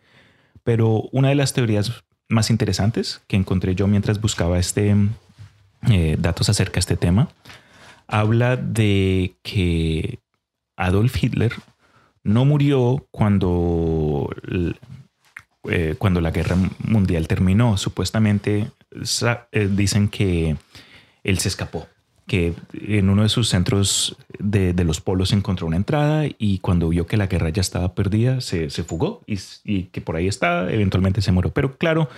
Pero 0.63 1.09
una 1.11 1.29
de 1.29 1.35
las 1.35 1.53
teorías 1.53 2.03
más 2.29 2.49
interesantes 2.49 3.21
que 3.27 3.35
encontré 3.35 3.75
yo 3.75 3.87
mientras 3.87 4.21
buscaba 4.21 4.59
este, 4.59 4.95
eh, 5.89 6.17
datos 6.19 6.49
acerca 6.49 6.75
de 6.75 6.79
este 6.79 6.97
tema 6.97 7.29
habla 8.07 8.57
de 8.57 9.35
que 9.41 10.19
Adolf 10.75 11.21
Hitler 11.21 11.53
no 12.23 12.45
murió 12.45 13.07
cuando, 13.11 14.29
eh, 15.69 15.95
cuando 15.97 16.21
la 16.21 16.31
guerra 16.31 16.55
mundial 16.79 17.27
terminó. 17.27 17.77
Supuestamente 17.77 18.71
eh, 19.51 19.69
dicen 19.71 20.09
que 20.09 20.55
él 21.23 21.39
se 21.39 21.49
escapó, 21.49 21.87
que 22.27 22.53
en 22.73 23.09
uno 23.09 23.23
de 23.23 23.29
sus 23.29 23.49
centros 23.49 24.15
de, 24.43 24.73
de 24.73 24.83
los 24.83 25.01
polos 25.01 25.33
encontró 25.33 25.65
una 25.67 25.77
entrada 25.77 26.25
y 26.37 26.59
cuando 26.59 26.89
vio 26.89 27.07
que 27.07 27.17
la 27.17 27.27
guerra 27.27 27.49
ya 27.49 27.61
estaba 27.61 27.95
perdida, 27.95 28.41
se, 28.41 28.69
se 28.69 28.83
fugó 28.83 29.21
y, 29.25 29.39
y 29.63 29.83
que 29.85 30.01
por 30.01 30.15
ahí 30.15 30.27
está, 30.27 30.71
eventualmente 30.71 31.21
se 31.21 31.31
murió. 31.31 31.51
Pero 31.51 31.77
claro, 31.77 32.09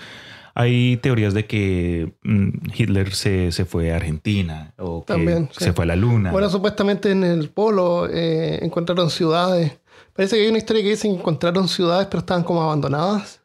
hay 0.56 0.98
teorías 0.98 1.34
de 1.34 1.46
que 1.46 2.14
mm, 2.24 2.50
Hitler 2.76 3.14
se, 3.14 3.52
se 3.52 3.66
fue 3.66 3.92
a 3.92 3.98
Argentina 3.98 4.74
o 4.78 5.06
que 5.06 5.14
También, 5.14 5.50
sí. 5.52 5.66
se 5.66 5.74
fue 5.74 5.84
a 5.84 5.88
la 5.88 5.96
luna. 5.96 6.32
Bueno, 6.32 6.50
supuestamente 6.50 7.12
en 7.12 7.24
el 7.24 7.50
polo 7.50 8.08
eh, 8.10 8.60
encontraron 8.64 9.10
ciudades. 9.10 9.78
Parece 10.14 10.38
que 10.38 10.44
hay 10.44 10.48
una 10.50 10.58
historia 10.58 10.82
que 10.82 10.90
dice 10.90 11.08
que 11.10 11.14
encontraron 11.14 11.68
ciudades, 11.68 12.08
pero 12.08 12.20
estaban 12.20 12.44
como 12.44 12.62
abandonadas. 12.64 13.42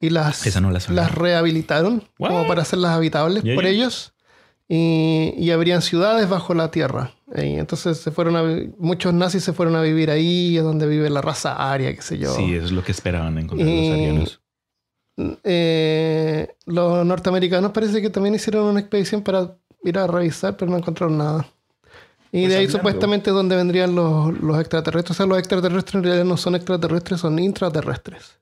Y 0.00 0.10
las, 0.10 0.46
Esa 0.46 0.60
no 0.60 0.70
la 0.70 0.80
sabía. 0.80 1.02
las 1.02 1.14
rehabilitaron 1.14 2.04
como 2.16 2.46
para 2.46 2.62
hacerlas 2.62 2.92
habitables 2.92 3.42
por 3.54 3.66
ellos. 3.66 4.14
Y, 4.68 5.34
y 5.36 5.50
habrían 5.50 5.82
ciudades 5.82 6.28
bajo 6.28 6.54
la 6.54 6.70
tierra. 6.70 7.12
Y 7.36 7.54
entonces 7.58 7.98
se 7.98 8.10
fueron 8.10 8.36
a, 8.36 8.42
muchos 8.78 9.12
nazis 9.12 9.44
se 9.44 9.52
fueron 9.52 9.76
a 9.76 9.82
vivir 9.82 10.10
ahí, 10.10 10.56
es 10.56 10.62
donde 10.64 10.86
vive 10.86 11.10
la 11.10 11.20
raza 11.20 11.72
aria, 11.72 11.94
qué 11.94 12.00
sé 12.02 12.16
yo. 12.18 12.34
Sí, 12.34 12.54
eso 12.54 12.66
es 12.66 12.72
lo 12.72 12.82
que 12.82 12.92
esperaban 12.92 13.36
encontrar 13.38 13.68
Y- 13.68 13.88
los 13.88 13.92
arianos. 13.98 14.40
Eh, 15.44 16.48
los 16.66 17.04
norteamericanos 17.04 17.72
parece 17.72 18.00
que 18.00 18.10
también 18.10 18.34
hicieron 18.34 18.66
una 18.66 18.80
expedición 18.80 19.22
para 19.22 19.56
ir 19.84 19.98
a 19.98 20.06
revisar, 20.06 20.56
pero 20.56 20.70
no 20.70 20.78
encontraron 20.78 21.18
nada. 21.18 21.46
Y 22.30 22.42
Pues 22.42 22.48
de 22.52 22.56
ahí 22.58 22.64
hablando- 22.66 22.78
supuestamente 22.78 23.30
es 23.30 23.34
donde 23.34 23.56
vendrían 23.56 23.94
los, 23.94 24.38
los 24.40 24.58
extraterrestres. 24.60 25.12
O 25.12 25.14
sea, 25.16 25.26
los 25.26 25.38
extraterrestres 25.38 25.94
en 25.96 26.02
realidad 26.04 26.24
no 26.24 26.36
son 26.36 26.54
extraterrestres, 26.54 27.20
son 27.20 27.38
intraterrestres. 27.38 28.38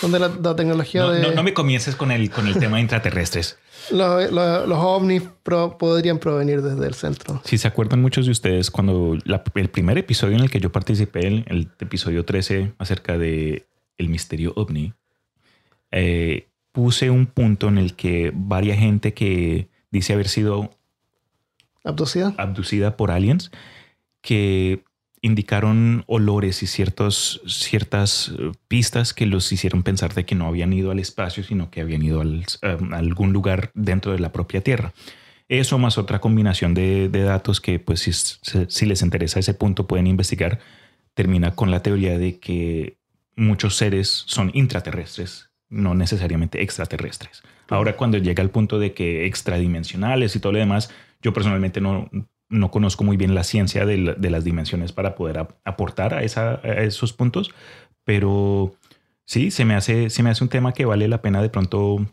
Donde 0.00 0.18
la, 0.18 0.28
la 0.28 0.56
tecnología 0.56 1.02
No, 1.02 1.10
de 1.10 1.22
no- 1.22 1.32
no 1.32 1.42
me 1.42 1.52
comiences 1.52 1.94
con 1.96 2.10
el, 2.10 2.30
con 2.30 2.46
el 2.46 2.54
tema 2.58 2.76
de 2.76 2.82
intraterrestres. 2.82 3.58
los, 3.90 4.30
los- 4.32 4.66
los 4.68 4.78
ovnis 4.78 5.22
pro- 5.42 5.76
podrían 5.78 6.18
provenir 6.18 6.62
desde 6.62 6.86
el 6.86 6.94
centro. 6.94 7.40
Si 7.44 7.58
se 7.58 7.68
acuerdan 7.68 8.00
muchos 8.00 8.24
de 8.26 8.32
ustedes, 8.32 8.70
cuando 8.70 9.16
la- 9.24 9.42
el 9.54 9.68
primer 9.68 9.98
episodio 9.98 10.36
en 10.36 10.42
el 10.42 10.50
que 10.50 10.60
yo 10.60 10.72
participé, 10.72 11.26
el, 11.26 11.44
el 11.48 11.68
episodio 11.80 12.24
13 12.24 12.72
acerca 12.78 13.18
de 13.18 13.66
el 13.98 14.08
misterio 14.08 14.52
ovni, 14.56 14.92
eh, 15.90 16.48
puse 16.72 17.10
un 17.10 17.26
punto 17.26 17.68
en 17.68 17.78
el 17.78 17.94
que 17.94 18.32
varias 18.34 18.78
gente 18.78 19.14
que 19.14 19.68
dice 19.90 20.12
haber 20.14 20.28
sido 20.28 20.70
¿Abducida? 21.84 22.34
abducida 22.36 22.96
por 22.96 23.10
aliens 23.10 23.50
que 24.20 24.84
indicaron 25.26 26.04
olores 26.06 26.62
y 26.62 26.66
ciertos, 26.66 27.42
ciertas 27.46 28.32
eh, 28.38 28.52
pistas 28.68 29.12
que 29.12 29.26
los 29.26 29.52
hicieron 29.52 29.82
pensar 29.82 30.14
de 30.14 30.24
que 30.24 30.34
no 30.34 30.46
habían 30.46 30.72
ido 30.72 30.90
al 30.90 30.98
espacio, 30.98 31.42
sino 31.44 31.70
que 31.70 31.80
habían 31.82 32.02
ido 32.02 32.20
al- 32.22 32.44
a 32.62 32.96
algún 32.96 33.32
lugar 33.32 33.70
dentro 33.74 34.12
de 34.12 34.18
la 34.18 34.32
propia 34.32 34.60
Tierra. 34.62 34.92
Eso 35.48 35.78
más 35.78 35.98
otra 35.98 36.20
combinación 36.20 36.74
de, 36.74 37.08
de 37.08 37.22
datos 37.22 37.60
que, 37.60 37.78
pues, 37.78 38.00
si, 38.00 38.12
si 38.12 38.86
les 38.86 39.02
interesa 39.02 39.38
ese 39.38 39.54
punto, 39.54 39.86
pueden 39.86 40.06
investigar, 40.06 40.58
termina 41.14 41.54
con 41.54 41.70
la 41.70 41.82
teoría 41.82 42.18
de 42.18 42.38
que 42.40 42.98
muchos 43.36 43.76
seres 43.76 44.24
son 44.26 44.50
intraterrestres, 44.54 45.50
no 45.68 45.94
necesariamente 45.94 46.62
extraterrestres. 46.62 47.42
Ahora, 47.68 47.96
cuando 47.96 48.18
llega 48.18 48.42
al 48.42 48.50
punto 48.50 48.78
de 48.78 48.92
que 48.92 49.26
extradimensionales 49.26 50.34
y 50.34 50.40
todo 50.40 50.52
lo 50.52 50.58
demás, 50.58 50.90
yo 51.22 51.32
personalmente 51.32 51.80
no, 51.80 52.08
no 52.48 52.70
conozco 52.70 53.02
muy 53.04 53.16
bien 53.16 53.34
la 53.34 53.44
ciencia 53.44 53.84
de, 53.86 53.96
la- 53.98 54.14
de 54.14 54.30
las 54.30 54.44
dimensiones 54.44 54.92
para 54.92 55.14
poder 55.14 55.38
ap- 55.38 55.52
aportar 55.64 56.14
a, 56.14 56.22
esa- 56.22 56.60
a 56.62 56.82
esos 56.82 57.12
puntos, 57.12 57.50
pero 58.04 58.74
sí, 59.24 59.50
se 59.50 59.64
me, 59.64 59.74
hace, 59.74 60.10
se 60.10 60.22
me 60.22 60.30
hace 60.30 60.44
un 60.44 60.50
tema 60.50 60.72
que 60.72 60.84
vale 60.84 61.08
la 61.08 61.22
pena 61.22 61.42
de 61.42 61.48
pronto 61.50 62.06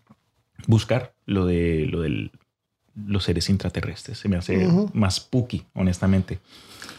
buscar, 0.67 1.13
lo 1.25 1.45
de 1.45 1.85
lo 1.89 2.01
del 2.01 2.31
los 2.95 3.23
seres 3.23 3.49
intraterrestres. 3.49 4.19
Se 4.19 4.29
me 4.29 4.37
hace 4.37 4.67
más 4.93 5.15
spooky, 5.15 5.65
honestamente. 5.73 6.39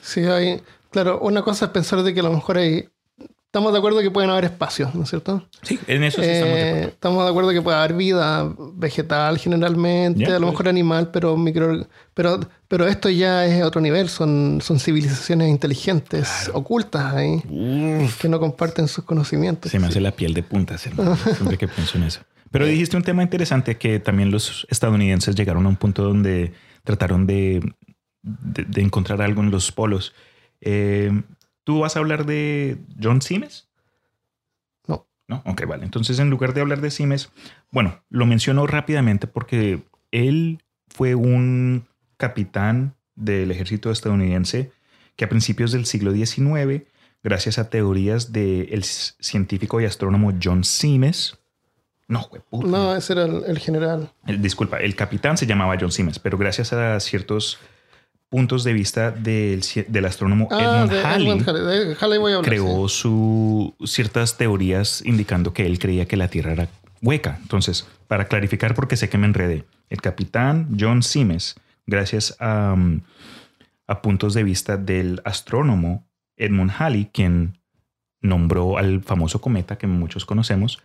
Sí, 0.03 0.21
hay. 0.25 0.61
Claro, 0.91 1.21
una 1.21 1.43
cosa 1.43 1.67
es 1.67 1.71
pensar 1.71 2.03
de 2.03 2.13
que 2.15 2.21
a 2.21 2.25
lo 2.25 2.33
mejor 2.33 2.59
hay. 2.59 2.89
Estamos 3.55 3.73
de 3.73 3.79
acuerdo 3.79 4.01
que 4.03 4.11
pueden 4.11 4.31
haber 4.31 4.47
espacios, 4.47 4.93
¿no 4.97 5.05
es 5.05 5.11
cierto? 5.11 5.47
Sí, 5.63 5.79
en 5.87 6.03
eso 6.03 6.21
sí 6.21 6.29
estamos 6.29 6.55
de 6.57 6.61
Eh, 6.61 6.69
acuerdo. 6.71 6.89
estamos 6.89 7.23
de 7.25 7.31
acuerdo 7.31 7.51
que 7.53 7.63
puede 7.63 7.77
haber 7.77 7.93
vida 7.95 8.53
vegetal 8.75 9.39
generalmente, 9.39 10.19
Ya, 10.23 10.27
a 10.27 10.31
lo 10.33 10.47
pues. 10.47 10.51
mejor 10.55 10.69
animal, 10.71 11.11
pero 11.13 11.37
micro, 11.37 11.87
pero, 12.15 12.41
pero 12.67 12.89
esto 12.89 13.09
ya 13.11 13.47
es 13.47 13.63
otro 13.63 13.81
nivel, 13.81 14.09
son, 14.09 14.59
son 14.61 14.81
civilizaciones 14.81 15.51
inteligentes, 15.51 16.51
ocultas 16.53 17.15
ahí, 17.15 17.43
Uf, 17.49 18.21
que 18.21 18.29
no 18.29 18.41
comparten 18.41 18.89
sus 18.89 19.05
conocimientos. 19.05 19.71
se 19.71 19.79
me 19.79 19.87
hace 19.87 20.01
la 20.01 20.11
piel 20.11 20.35
de 20.35 20.43
puntas, 20.43 20.85
hermano, 20.89 21.15
siempre 21.17 21.57
que 21.57 21.69
pienso 21.69 21.97
en 21.97 22.03
eso. 22.03 22.23
Pero 22.51 22.67
dijiste 22.67 22.97
un 22.97 23.05
tema 23.05 23.23
interesante 23.23 23.77
que 23.77 24.01
también 24.01 24.33
los 24.33 24.67
estadounidenses 24.69 25.37
llegaron 25.37 25.65
a 25.67 25.69
un 25.69 25.77
punto 25.77 26.03
donde 26.03 26.53
trataron 26.83 27.25
de, 27.29 27.61
de, 28.21 28.65
de 28.65 28.81
encontrar 28.83 29.23
algo 29.23 29.43
en 29.43 29.53
los 29.53 29.71
polos. 29.71 30.13
Eh, 30.61 31.23
¿Tú 31.65 31.81
vas 31.81 31.97
a 31.97 31.99
hablar 31.99 32.27
de 32.27 32.79
John 33.03 33.23
Simes? 33.23 33.69
No. 34.87 35.07
No, 35.29 35.43
ok, 35.47 35.67
vale. 35.67 35.85
Entonces, 35.85 36.19
en 36.19 36.31
lugar 36.31 36.55
de 36.55 36.61
hablar 36.61 36.81
de 36.81 36.91
Simes, 36.91 37.31
bueno, 37.71 38.03
lo 38.11 38.27
menciono 38.27 38.67
rápidamente 38.67 39.27
porque 39.27 39.83
él 40.13 40.63
fue 40.89 41.15
un 41.15 41.87
capitán 42.17 42.95
del 43.17 43.51
ejército 43.51 43.91
estadounidense 43.91 44.71
que 45.17 45.25
a 45.25 45.29
principios 45.29 45.73
del 45.73 45.87
siglo 45.87 46.13
XIX, 46.13 46.83
gracias 47.23 47.59
a 47.59 47.71
teorías 47.71 48.33
del 48.33 48.85
científico 48.85 49.81
y 49.81 49.85
astrónomo 49.87 50.33
John 50.43 50.65
Simes, 50.65 51.39
no. 52.07 52.29
No, 52.53 52.95
ese 52.95 53.15
era 53.15 53.25
el, 53.25 53.45
el 53.47 53.59
general. 53.59 54.13
El- 54.27 54.43
disculpa, 54.43 54.79
el 54.79 54.95
capitán 54.95 55.39
se 55.39 55.47
llamaba 55.47 55.77
John 55.81 55.91
Siemens, 55.91 56.19
pero 56.19 56.37
gracias 56.37 56.75
a 56.75 57.01
ciertos 57.01 57.59
puntos 58.35 58.65
de 58.65 58.73
vista 58.73 59.13
del, 59.13 59.63
del 59.87 60.05
astrónomo 60.05 60.49
Ah, 60.51 60.61
Edmund 60.61 60.91
de 60.91 61.97
Halley, 62.01 62.43
creó 62.43 62.89
sí. 62.89 63.03
su, 63.03 63.75
ciertas 63.87 64.37
teorías 64.37 65.05
indicando 65.07 65.53
que 65.53 65.65
él 65.65 65.79
creía 65.79 66.07
que 66.07 66.17
la 66.17 66.27
Tierra 66.27 66.51
era 66.51 66.69
hueca. 67.01 67.39
Entonces, 67.43 67.87
para 68.09 68.27
clarificar, 68.27 68.75
porque 68.75 68.97
sé 68.97 69.09
que 69.09 69.19
me 69.19 69.27
enredé, 69.27 69.67
el 69.89 70.01
capitán 70.01 70.77
John 70.77 71.05
Siemens, 71.05 71.55
gracias 71.87 72.35
a, 72.41 72.75
mm, 72.77 73.03
a 73.87 74.03
puntos 74.03 74.35
de 74.35 74.43
vista 74.43 74.79
del 74.79 75.23
astrónomo 75.25 76.05
Edmund 76.37 76.73
Halley, 76.77 77.11
quien 77.13 77.61
nombró 78.21 78.79
al 78.79 79.05
famoso 79.05 79.41
cometa 79.41 79.79
que 79.79 79.87
muchos 79.87 80.27
conocemos, 80.27 80.83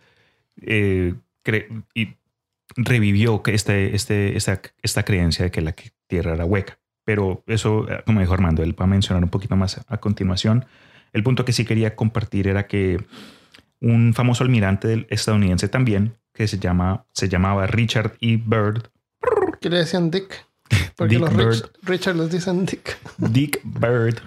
eh, 0.62 1.14
y 1.94 2.10
revivió 2.76 3.42
este, 3.46 3.96
este, 3.96 4.36
esta, 4.36 4.62
esta 4.82 5.02
creencia 5.02 5.46
de 5.46 5.50
que 5.50 5.62
la 5.62 5.74
Tierra 6.06 6.34
era 6.34 6.44
hueca. 6.44 6.79
Pero 7.10 7.42
eso, 7.48 7.90
eh, 7.90 8.02
como 8.06 8.20
dijo 8.20 8.32
Armando, 8.34 8.62
él 8.62 8.80
va 8.80 8.84
a 8.84 8.86
mencionar 8.86 9.24
un 9.24 9.30
poquito 9.30 9.56
más 9.56 9.80
a 9.88 9.96
continuación. 9.96 10.64
El 11.12 11.24
punto 11.24 11.44
que 11.44 11.52
sí 11.52 11.64
quería 11.64 11.96
compartir 11.96 12.46
era 12.46 12.68
que 12.68 13.04
un 13.80 14.14
famoso 14.14 14.44
almirante 14.44 15.08
estadounidense 15.10 15.66
también, 15.68 16.14
que 16.32 16.46
se, 16.46 16.60
llama, 16.60 17.04
se 17.12 17.28
llamaba 17.28 17.66
Richard 17.66 18.12
E. 18.20 18.36
Byrd, 18.36 18.84
Que 19.60 19.70
le 19.70 19.78
decían 19.78 20.08
Dick. 20.12 20.46
Porque 20.96 21.16
Dick 21.16 21.20
los 21.24 21.32
Rich- 21.32 21.36
Bird. 21.62 21.70
Richard 21.82 22.14
les 22.16 22.30
dicen 22.30 22.64
Dick. 22.64 22.96
Dick 23.18 23.60
Byrd, 23.64 24.18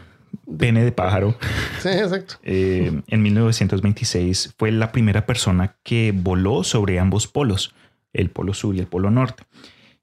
pene 0.59 0.84
de 0.84 0.91
pájaro, 0.91 1.38
Sí, 1.81 1.88
exacto. 1.88 2.36
eh, 2.43 3.01
en 3.07 3.21
1926 3.21 4.55
fue 4.57 4.73
la 4.73 4.91
primera 4.91 5.25
persona 5.25 5.77
que 5.84 6.11
voló 6.13 6.65
sobre 6.65 6.99
ambos 6.99 7.27
polos, 7.27 7.73
el 8.11 8.29
polo 8.29 8.53
sur 8.53 8.75
y 8.75 8.79
el 8.79 8.88
polo 8.88 9.09
norte. 9.09 9.43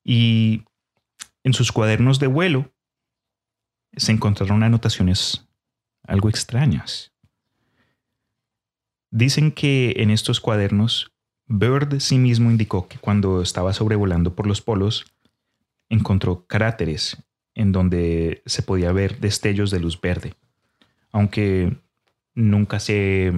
Y 0.02 0.62
en 1.44 1.52
sus 1.52 1.72
cuadernos 1.72 2.18
de 2.18 2.26
vuelo 2.26 2.72
se 3.96 4.12
encontraron 4.12 4.62
anotaciones 4.62 5.48
algo 6.06 6.28
extrañas. 6.28 7.12
Dicen 9.10 9.50
que 9.52 9.94
en 9.96 10.10
estos 10.10 10.40
cuadernos, 10.40 11.12
Bird 11.46 11.98
sí 12.00 12.18
mismo 12.18 12.50
indicó 12.50 12.86
que 12.86 12.98
cuando 12.98 13.42
estaba 13.42 13.72
sobrevolando 13.72 14.36
por 14.36 14.46
los 14.46 14.60
polos, 14.60 15.04
encontró 15.88 16.46
cráteres 16.46 17.16
en 17.54 17.72
donde 17.72 18.42
se 18.46 18.62
podía 18.62 18.92
ver 18.92 19.18
destellos 19.18 19.70
de 19.72 19.80
luz 19.80 20.00
verde. 20.00 20.34
Aunque 21.10 21.76
nunca 22.34 22.78
se. 22.78 23.32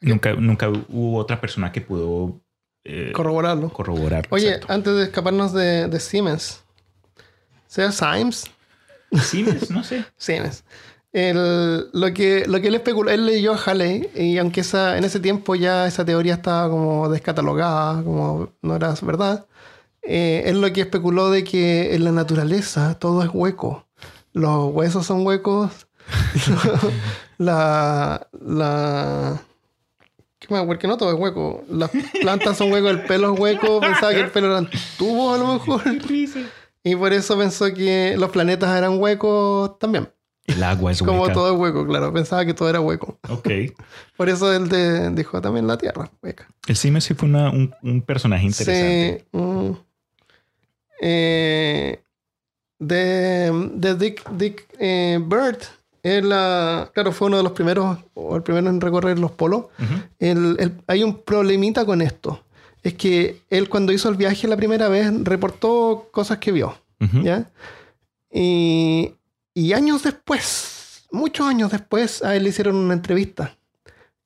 Nunca, 0.00 0.34
nunca 0.34 0.68
hubo 0.68 1.16
otra 1.16 1.40
persona 1.40 1.72
que 1.72 1.80
pudo 1.80 2.40
eh, 2.88 3.12
Corroborarlo. 3.12 3.68
corroborar. 3.70 4.26
Oye, 4.30 4.48
Exacto. 4.54 4.72
antes 4.72 4.94
de 4.96 5.02
escaparnos 5.04 5.52
de, 5.52 5.88
de 5.88 6.00
Siemens. 6.00 6.62
¿Sea 7.66 7.90
Symes? 7.92 8.44
Siemens, 9.12 9.70
no 9.70 9.82
sé. 9.82 10.04
Siemens. 10.16 10.62
El- 11.12 11.88
lo, 11.92 12.12
que, 12.14 12.44
lo 12.46 12.60
que 12.60 12.68
él 12.68 12.74
especuló, 12.74 13.10
él 13.10 13.24
leyó 13.26 13.54
a 13.54 13.58
Halley 13.64 14.08
y 14.14 14.36
aunque 14.38 14.60
esa, 14.60 14.98
en 14.98 15.04
ese 15.04 15.18
tiempo 15.18 15.54
ya 15.54 15.86
esa 15.86 16.04
teoría 16.04 16.34
estaba 16.34 16.68
como 16.68 17.08
descatalogada, 17.08 18.02
como 18.04 18.52
no 18.62 18.76
era 18.76 18.94
verdad, 19.02 19.46
eh, 20.02 20.42
él 20.46 20.60
lo 20.60 20.70
que 20.72 20.82
especuló 20.82 21.30
de 21.30 21.42
que 21.42 21.94
en 21.94 22.04
la 22.04 22.12
naturaleza 22.12 22.98
todo 22.98 23.22
es 23.22 23.30
hueco. 23.32 23.86
Los 24.32 24.72
huesos 24.74 25.06
son 25.06 25.26
huecos. 25.26 25.70
la, 27.38 28.28
la. 28.40 29.40
Porque 30.48 30.86
no 30.86 30.96
todo 30.96 31.12
es 31.12 31.18
hueco. 31.18 31.64
Las 31.68 31.90
plantas 32.20 32.56
son 32.56 32.72
huecos, 32.72 32.90
el 32.90 33.02
pelo 33.04 33.34
es 33.34 33.40
hueco. 33.40 33.80
Pensaba 33.80 34.12
que 34.12 34.20
el 34.20 34.30
pelo 34.30 34.46
eran 34.48 34.68
tubos 34.98 35.34
a 35.38 35.42
lo 35.42 35.52
mejor. 35.54 35.82
Y 36.84 36.94
por 36.96 37.12
eso 37.12 37.36
pensó 37.36 37.72
que 37.74 38.14
los 38.16 38.30
planetas 38.30 38.76
eran 38.76 38.98
huecos 39.00 39.78
también. 39.78 40.08
El 40.46 40.62
agua 40.62 40.92
es 40.92 41.00
Como 41.02 41.22
hueca. 41.22 41.34
todo 41.34 41.52
es 41.52 41.58
hueco, 41.58 41.84
claro. 41.86 42.12
Pensaba 42.12 42.44
que 42.46 42.54
todo 42.54 42.70
era 42.70 42.80
hueco. 42.80 43.18
Ok. 43.28 43.48
Por 44.16 44.28
eso 44.28 44.52
él 44.52 44.68
te 44.68 45.10
dijo 45.10 45.40
también 45.40 45.66
la 45.66 45.76
Tierra, 45.76 46.08
hueca. 46.22 46.46
El 46.68 46.76
Siemens 46.76 47.02
sí 47.02 47.14
fue 47.14 47.28
una- 47.28 47.50
un, 47.50 47.74
un 47.82 48.00
personaje 48.02 48.46
interesante. 48.46 49.24
Sí. 49.32 49.36
mm. 49.36 49.72
Eh, 51.00 52.00
de, 52.78 53.70
de 53.74 53.94
Dick, 53.96 54.28
Dick 54.30 54.66
eh, 54.78 55.18
Bird, 55.20 55.58
él, 56.06 56.30
ah, 56.32 56.90
claro, 56.94 57.12
fue 57.12 57.28
uno 57.28 57.36
de 57.38 57.42
los 57.42 57.52
primeros, 57.52 57.98
o 58.14 58.36
el 58.36 58.42
primero 58.42 58.68
en 58.70 58.80
recorrer 58.80 59.18
los 59.18 59.32
polos. 59.32 59.66
Ujú. 59.78 59.94
El- 60.18 60.56
el- 60.58 60.82
hay 60.86 61.02
un 61.04 61.22
problemita 61.22 61.84
con 61.84 62.00
esto. 62.02 62.42
Es 62.82 62.94
que 62.94 63.42
él 63.50 63.68
cuando 63.68 63.92
hizo 63.92 64.08
el 64.08 64.14
viaje 64.16 64.46
la 64.46 64.56
primera 64.56 64.88
vez 64.88 65.10
reportó 65.24 66.08
cosas 66.12 66.38
que 66.38 66.52
vio. 66.52 66.74
Ujú. 67.00 67.22
¿ya? 67.22 67.50
Y, 68.32 69.14
y 69.54 69.72
años 69.72 70.02
después, 70.02 71.06
muchos 71.10 71.46
años 71.46 71.70
después, 71.70 72.22
a 72.22 72.36
él 72.36 72.44
le 72.44 72.50
hicieron 72.50 72.76
una 72.76 72.94
entrevista. 72.94 73.56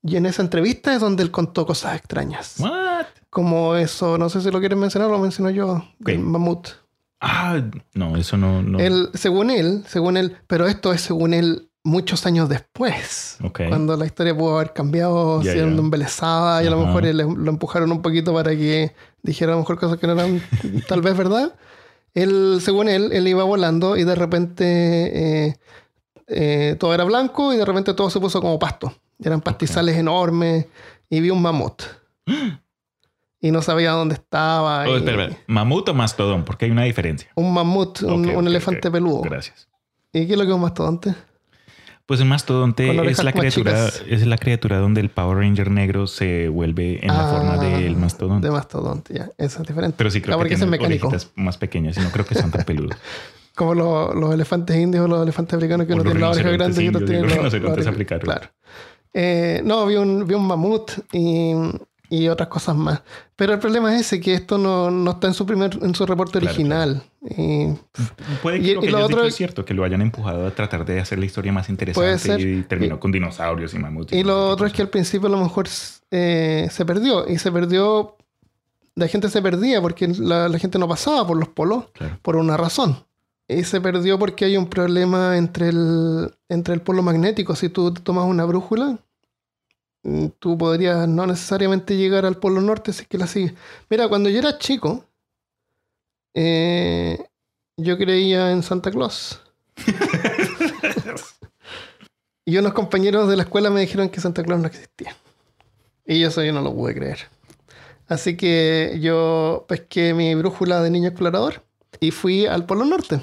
Y 0.03 0.17
en 0.17 0.27
esa 0.27 0.43
entrevista 0.43 0.95
es 0.95 1.01
donde 1.01 1.23
él 1.23 1.31
contó 1.31 1.67
cosas 1.67 1.97
extrañas. 1.97 2.57
What? 2.59 3.07
Como 3.29 3.77
eso, 3.77 4.19
no 4.19 4.29
sé 4.29 4.41
si 4.41 4.51
lo 4.51 4.59
quieres 4.61 4.79
mencionar, 4.79 5.11
lo 5.11 5.19
menciono 5.19 5.51
yo, 5.51 5.85
Ok. 6.01 6.09
el 6.09 6.19
mamut. 6.21 6.69
Ah, 7.21 7.61
no, 7.95 8.17
eso 8.17 8.37
no. 8.39 8.63
no. 8.63 8.79
Él, 8.79 9.11
según 9.15 9.51
él, 9.51 9.85
según 9.87 10.17
él, 10.17 10.37
pero 10.47 10.67
esto 10.67 10.93
es 10.93 11.03
según 11.03 11.35
él 11.35 11.70
muchos 11.83 12.27
años 12.27 12.49
después. 12.49 13.39
Cuando 13.69 13.97
la 13.97 14.07
historia 14.07 14.37
pudo 14.37 14.57
haber 14.57 14.73
cambiado, 14.73 15.43
Ya, 15.43 15.53
siendo 15.53 15.77
ya. 15.77 15.83
embelesada, 15.83 16.63
y 16.63 16.67
a 16.67 16.71
lo 16.71 16.85
mejor 16.85 17.07
él- 17.07 17.17
lo 17.19 17.51
empujaron 17.51 17.91
un 17.93 18.03
poquito 18.03 18.35
para 18.35 18.51
que 18.51 18.93
dijera 19.23 19.53
a 19.53 19.55
lo 19.55 19.61
mejor 19.61 19.79
cosas 19.79 19.99
que 19.99 20.07
no 20.07 20.13
eran 20.15 20.43
tal 20.89 21.01
vez 21.03 21.17
verdad. 21.17 21.55
Él, 22.15 22.59
según 22.61 22.89
él, 22.89 23.11
él 23.13 23.29
iba 23.29 23.45
volando 23.45 23.97
y 23.97 24.05
de 24.05 24.15
repente 24.15 24.65
eh, 25.49 25.57
eh, 26.27 26.77
todo 26.79 26.93
era 26.93 27.05
blanco 27.05 27.53
y 27.53 27.57
de 27.57 27.65
repente 27.65 27.95
todo 27.95 28.11
se 28.11 28.21
puso 28.21 28.41
como 28.41 28.59
pasto. 28.59 28.93
Eran 29.23 29.41
pastizales 29.41 29.97
enormes 29.97 30.67
y 31.09 31.21
vi 31.21 31.31
un 31.31 31.41
mamut. 31.43 31.83
Y 33.43 33.53
no 33.53 33.63
sabía 33.63 33.93
dónde 33.93 34.17
estaba. 34.17 34.85
Oh, 34.87 34.93
y- 34.93 34.97
espera, 34.99 35.23
espera. 35.25 35.43
¿Mamut 35.47 35.89
o 35.89 35.95
mastodón? 35.95 36.45
Porque 36.45 36.67
hay 36.67 36.71
una 36.73 36.83
diferencia. 36.85 37.31
Un 37.37 37.55
mamut, 37.55 38.03
un, 38.03 38.47
elefante 38.47 38.91
peludo. 38.91 39.23
Gracias. 39.23 39.67
¿Y 40.13 40.27
qué 40.27 40.33
es 40.35 40.39
lo 40.39 40.45
que 40.45 40.51
es 40.51 40.55
un 40.57 40.61
mastodonte? 40.61 41.15
Pues 42.11 42.19
el 42.19 42.27
mastodonte 42.27 42.91
es 43.09 43.23
la 43.23 43.33
criatura, 43.33 43.87
es 44.09 44.27
la 44.27 44.37
criatura 44.37 44.79
donde 44.79 45.01
el 45.01 45.11
Power 45.11 45.39
Ranger 45.39 45.71
negro 45.71 46.09
se 46.09 46.49
vuelve 46.49 46.99
en 47.03 47.07
la 47.07 47.29
Ah, 47.31 47.37
forma 47.37 47.57
del 47.59 47.95
mastodonte. 47.97 48.49
De 48.49 48.53
mastodonte, 48.53 49.15
ya. 49.15 49.31
Eso 49.39 49.63
es 49.63 49.69
diferente. 49.69 49.95
Pero 49.97 50.11
sí 50.11 50.21
creo 50.21 50.37
Ah, 50.37 50.43
que 50.43 50.57
tienen 50.57 50.75
orejitas 50.83 51.31
más 51.37 51.57
pequeñas 51.57 51.97
y 51.99 52.01
no 52.01 52.11
creo 52.11 52.25
que 52.27 52.35
sean 52.35 52.51
tan 52.51 52.65
peludos. 52.65 52.97
Como 53.55 53.75
los, 53.77 54.13
los 54.17 54.35
elefantes 54.35 54.77
indios 54.77 55.05
o 55.05 55.07
los 55.07 55.23
elefantes 55.23 55.55
africanos 55.55 55.87
que 55.87 55.93
O 55.93 55.97
no 55.99 56.03
los 56.03 56.13
tienen 56.13 56.21
la 56.23 56.31
oreja 56.31 56.51
grande 56.51 56.83
y 56.83 56.89
otros 56.89 57.05
tienen 57.05 57.23
los 57.23 57.33
rinocerontes 57.33 57.73
oreja- 57.75 57.91
africanos. 57.91 58.25
Claro. 58.25 58.49
Eh, 59.15 59.61
no, 59.65 59.87
vi 59.87 59.95
un, 59.95 60.27
vi 60.27 60.35
un 60.35 60.47
mamut 60.49 60.91
y, 61.13 61.53
y 62.11 62.29
otras 62.29 62.49
cosas 62.49 62.77
más. 62.77 63.01
Pero 63.37 63.55
el 63.55 63.59
problema 63.61 63.95
es 63.95 64.03
ese, 64.03 64.21
que 64.21 64.35
esto 64.35 64.59
no, 64.59 64.91
no 64.91 65.13
está 65.13 65.29
en 65.29 65.35
su 65.35 65.47
primer, 65.47 65.79
en 65.81 65.95
su 65.95 66.05
reporte 66.05 66.41
Claro, 66.41 66.53
original. 66.55 67.03
Y 67.23 67.69
Puede 68.43 68.61
que 68.61 68.67
Y- 68.69 68.75
lo 68.75 68.81
y 68.83 68.87
que 68.87 68.91
lo 68.91 68.99
hayas 68.99 69.11
otro 69.11 69.25
es- 69.25 69.35
cierto, 69.37 69.65
que 69.65 69.73
lo 69.73 69.85
hayan 69.85 70.03
empujado 70.03 70.47
a 70.47 70.51
tratar 70.51 70.85
de 70.85 71.01
hacer 71.01 71.19
la 71.19 71.25
historia 71.25 71.53
más 71.53 71.69
interesante 71.71 72.41
y 72.41 72.63
terminó 72.65 72.97
Y- 72.97 72.99
con 72.99 73.13
dinosaurios 73.13 73.73
y 73.75 73.79
mamuts. 73.79 74.13
Y 74.13 74.23
lo 74.25 74.49
otro 74.51 74.67
es 74.67 74.73
que 74.73 74.83
al 74.83 74.89
principio 74.89 75.29
a 75.29 75.31
lo 75.31 75.39
mejor 75.39 75.67
eh, 76.11 76.69
se 76.71 76.85
perdió. 76.85 77.27
Y 77.29 77.39
se 77.39 77.51
perdió. 77.53 78.17
La 78.97 79.07
gente 79.07 79.29
se 79.31 79.41
perdía 79.41 79.81
porque 79.81 80.09
la, 80.09 80.49
la 80.49 80.59
gente 80.59 80.79
no 80.79 80.89
pasaba 80.89 81.25
por 81.27 81.37
los 81.39 81.49
polos 81.49 81.85
Claro. 81.95 82.19
por 82.23 82.37
una 82.37 82.57
razón. 82.57 83.05
y 83.49 83.65
se 83.65 83.81
perdió 83.81 84.17
porque 84.17 84.45
hay 84.45 84.57
un 84.57 84.67
problema 84.69 85.37
entre 85.37 85.71
el, 85.71 86.33
entre 86.49 86.73
el 86.75 86.83
polo 86.83 87.03
magnético. 87.03 87.57
Si 87.57 87.69
tú 87.69 87.93
tomas 87.95 88.25
una 88.27 88.45
brújula, 88.45 88.99
tú 90.39 90.57
podrías 90.57 91.07
no 91.09 91.27
necesariamente 91.27 91.97
llegar 91.97 92.25
al 92.25 92.37
polo 92.39 92.61
norte 92.61 92.93
si 92.93 93.03
es 93.03 93.09
que 93.09 93.19
la 93.19 93.27
sigues. 93.27 93.55
Mira, 93.89 94.09
cuando 94.09 94.29
yo 94.31 94.39
era 94.39 94.59
chico, 94.59 95.05
eh, 96.35 97.19
yo 97.77 97.99
creía 97.99 98.51
en 98.53 98.63
Santa 98.63 98.91
Claus. 98.91 99.41
y 102.45 102.57
unos 102.57 102.73
compañeros 102.73 103.29
de 103.29 103.37
la 103.37 103.43
escuela 103.45 103.71
me 103.71 103.81
dijeron 103.81 104.09
que 104.09 104.21
Santa 104.21 104.43
Claus 104.43 104.61
no 104.61 104.67
existía. 104.67 105.15
Y 106.07 106.23
eso 106.25 106.43
yo 106.43 106.53
no 106.53 106.61
lo 106.63 106.75
pude 106.75 106.95
creer. 106.95 107.19
Así 108.09 108.37
que 108.37 108.99
yo 109.01 109.65
pesqué 109.69 110.15
mi 110.15 110.35
brújula 110.35 110.83
de 110.83 110.91
niño 110.91 111.09
explorador 111.09 111.63
y 112.01 112.11
fui 112.11 112.47
al 112.47 112.67
Polo 112.67 112.85
Norte 112.85 113.17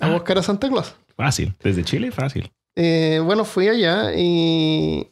a 0.00 0.06
Ah. 0.06 0.12
buscar 0.12 0.38
a 0.38 0.42
Santa 0.42 0.68
Claus. 0.68 0.94
Fácil. 1.16 1.54
Desde 1.62 1.84
Chile, 1.84 2.10
fácil. 2.10 2.50
Eh, 2.74 3.20
bueno, 3.24 3.44
fui 3.44 3.68
allá 3.68 4.12
y 4.14 5.08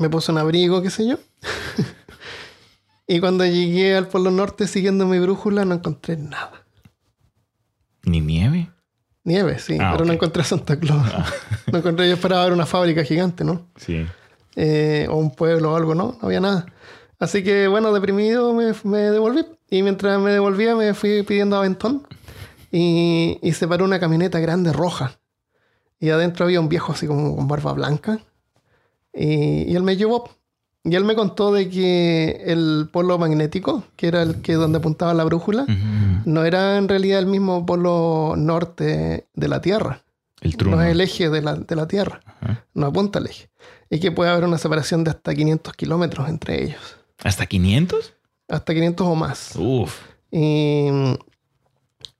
me 0.00 0.08
puse 0.08 0.32
un 0.32 0.38
abrigo, 0.38 0.82
qué 0.82 0.90
sé 0.90 1.06
yo. 1.06 1.18
y 3.06 3.20
cuando 3.20 3.44
llegué 3.44 3.96
al 3.96 4.08
Polo 4.08 4.30
Norte 4.30 4.66
siguiendo 4.66 5.06
mi 5.06 5.18
brújula 5.18 5.64
no 5.64 5.74
encontré 5.74 6.16
nada. 6.16 6.64
Ni 8.04 8.20
nieve. 8.20 8.70
Nieve, 9.24 9.58
sí, 9.58 9.76
Ah, 9.78 9.90
pero 9.92 10.06
no 10.06 10.14
encontré 10.14 10.40
a 10.40 10.46
Santa 10.46 10.80
Claus. 10.80 11.06
no 11.70 11.78
encontré, 11.78 12.08
yo 12.08 12.14
esperaba 12.14 12.44
ver 12.44 12.54
una 12.54 12.64
fábrica 12.64 13.04
gigante, 13.04 13.44
¿no? 13.44 13.68
Sí. 13.76 14.06
Eh, 14.56 15.06
o 15.10 15.16
un 15.16 15.34
pueblo 15.34 15.72
o 15.72 15.76
algo, 15.76 15.94
¿no? 15.94 16.16
No 16.20 16.26
había 16.26 16.40
nada. 16.40 16.66
Así 17.18 17.44
que, 17.44 17.68
bueno, 17.68 17.92
deprimido 17.92 18.54
me, 18.54 18.72
me 18.84 18.98
devolví. 18.98 19.44
Y 19.68 19.82
mientras 19.82 20.18
me 20.18 20.32
devolvía 20.32 20.74
me 20.74 20.94
fui 20.94 21.22
pidiendo 21.22 21.56
aventón. 21.56 22.06
Y, 22.72 23.38
y 23.42 23.52
se 23.52 23.68
paró 23.68 23.84
una 23.84 24.00
camioneta 24.00 24.40
grande 24.40 24.72
roja. 24.72 25.20
Y 25.98 26.08
adentro 26.08 26.46
había 26.46 26.60
un 26.60 26.70
viejo 26.70 26.92
así 26.92 27.06
como 27.06 27.36
con 27.36 27.46
barba 27.46 27.74
blanca. 27.74 28.20
Y, 29.12 29.70
y 29.70 29.76
él 29.76 29.82
me 29.82 29.96
llevó. 29.96 30.30
Y 30.82 30.94
él 30.96 31.04
me 31.04 31.14
contó 31.14 31.52
de 31.52 31.68
que 31.68 32.42
el 32.46 32.88
polo 32.90 33.18
magnético, 33.18 33.84
que 33.96 34.08
era 34.08 34.22
el 34.22 34.40
que 34.40 34.54
donde 34.54 34.78
apuntaba 34.78 35.12
la 35.12 35.24
brújula, 35.24 35.66
no 36.24 36.44
era 36.44 36.78
en 36.78 36.88
realidad 36.88 37.18
el 37.18 37.26
mismo 37.26 37.66
polo 37.66 38.34
norte 38.36 39.26
de 39.34 39.48
la 39.48 39.60
Tierra. 39.60 40.02
El 40.40 40.56
trueno. 40.56 40.76
No 40.78 40.82
es 40.82 40.92
el 40.92 41.02
eje 41.02 41.28
de 41.28 41.42
la, 41.42 41.54
de 41.54 41.76
la 41.76 41.86
Tierra. 41.86 42.22
No 42.72 42.86
apunta 42.86 43.18
al 43.18 43.26
eje. 43.26 43.50
Y 43.90 44.00
que 44.00 44.10
puede 44.10 44.30
haber 44.30 44.44
una 44.44 44.56
separación 44.56 45.04
de 45.04 45.10
hasta 45.10 45.34
500 45.34 45.74
kilómetros 45.74 46.28
entre 46.30 46.64
ellos. 46.64 46.96
¿Hasta 47.22 47.44
500? 47.44 48.14
Hasta 48.48 48.72
500 48.72 49.06
o 49.06 49.14
más. 49.14 49.56
Uf. 49.56 50.00
Y 50.30 50.86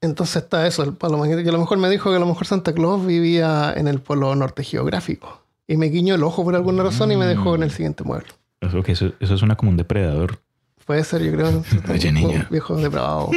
entonces 0.02 0.36
está 0.36 0.66
eso, 0.66 0.82
el 0.82 0.92
polo 0.92 1.16
magnético. 1.16 1.48
A 1.48 1.52
lo 1.52 1.60
mejor 1.60 1.78
me 1.78 1.88
dijo 1.88 2.10
que 2.10 2.16
a 2.16 2.20
lo 2.20 2.26
mejor 2.26 2.46
Santa 2.46 2.74
Claus 2.74 3.06
vivía 3.06 3.72
en 3.74 3.88
el 3.88 4.00
polo 4.00 4.34
norte 4.34 4.64
geográfico. 4.64 5.39
Y 5.70 5.76
me 5.76 5.86
guiñó 5.86 6.16
el 6.16 6.22
ojo 6.24 6.42
por 6.42 6.56
alguna 6.56 6.82
razón 6.82 7.12
y 7.12 7.16
me 7.16 7.26
dejó 7.26 7.54
en 7.54 7.62
el 7.62 7.70
siguiente 7.70 8.02
mueble. 8.02 8.26
Eso, 8.60 8.82
que 8.82 8.90
eso, 8.90 9.12
eso 9.20 9.38
suena 9.38 9.54
como 9.56 9.70
un 9.70 9.76
depredador. 9.76 10.40
Puede 10.84 11.04
ser, 11.04 11.22
yo 11.22 11.30
creo. 11.30 11.62
Oye, 11.88 12.10
niña. 12.10 12.48
Viejo 12.50 12.74
depravado, 12.76 13.30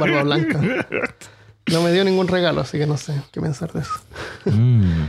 barba 0.00 0.24
blanca. 0.24 0.60
No 1.72 1.82
me 1.82 1.92
dio 1.92 2.02
ningún 2.04 2.26
regalo, 2.26 2.60
así 2.60 2.76
que 2.76 2.86
no 2.88 2.96
sé 2.96 3.14
qué 3.30 3.40
pensar 3.40 3.72
de 3.72 3.80
eso. 3.82 3.92
Mm. 4.46 5.04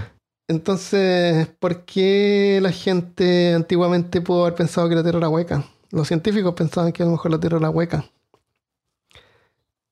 Entonces, 0.47 1.47
¿por 1.59 1.84
qué 1.86 2.59
la 2.61 2.71
gente 2.71 3.55
antiguamente 3.55 4.21
pudo 4.21 4.43
haber 4.43 4.53
pensado 4.53 4.88
que 4.88 4.93
la 4.93 5.01
Tierra 5.01 5.17
era 5.17 5.30
hueca? 5.30 5.63
Los 5.91 6.07
científicos 6.07 6.53
pensaban 6.53 6.91
que 6.91 7.01
a 7.01 7.07
lo 7.07 7.13
mejor 7.13 7.32
la 7.32 7.39
Tierra 7.39 7.57
era 7.57 7.71
hueca. 7.71 8.05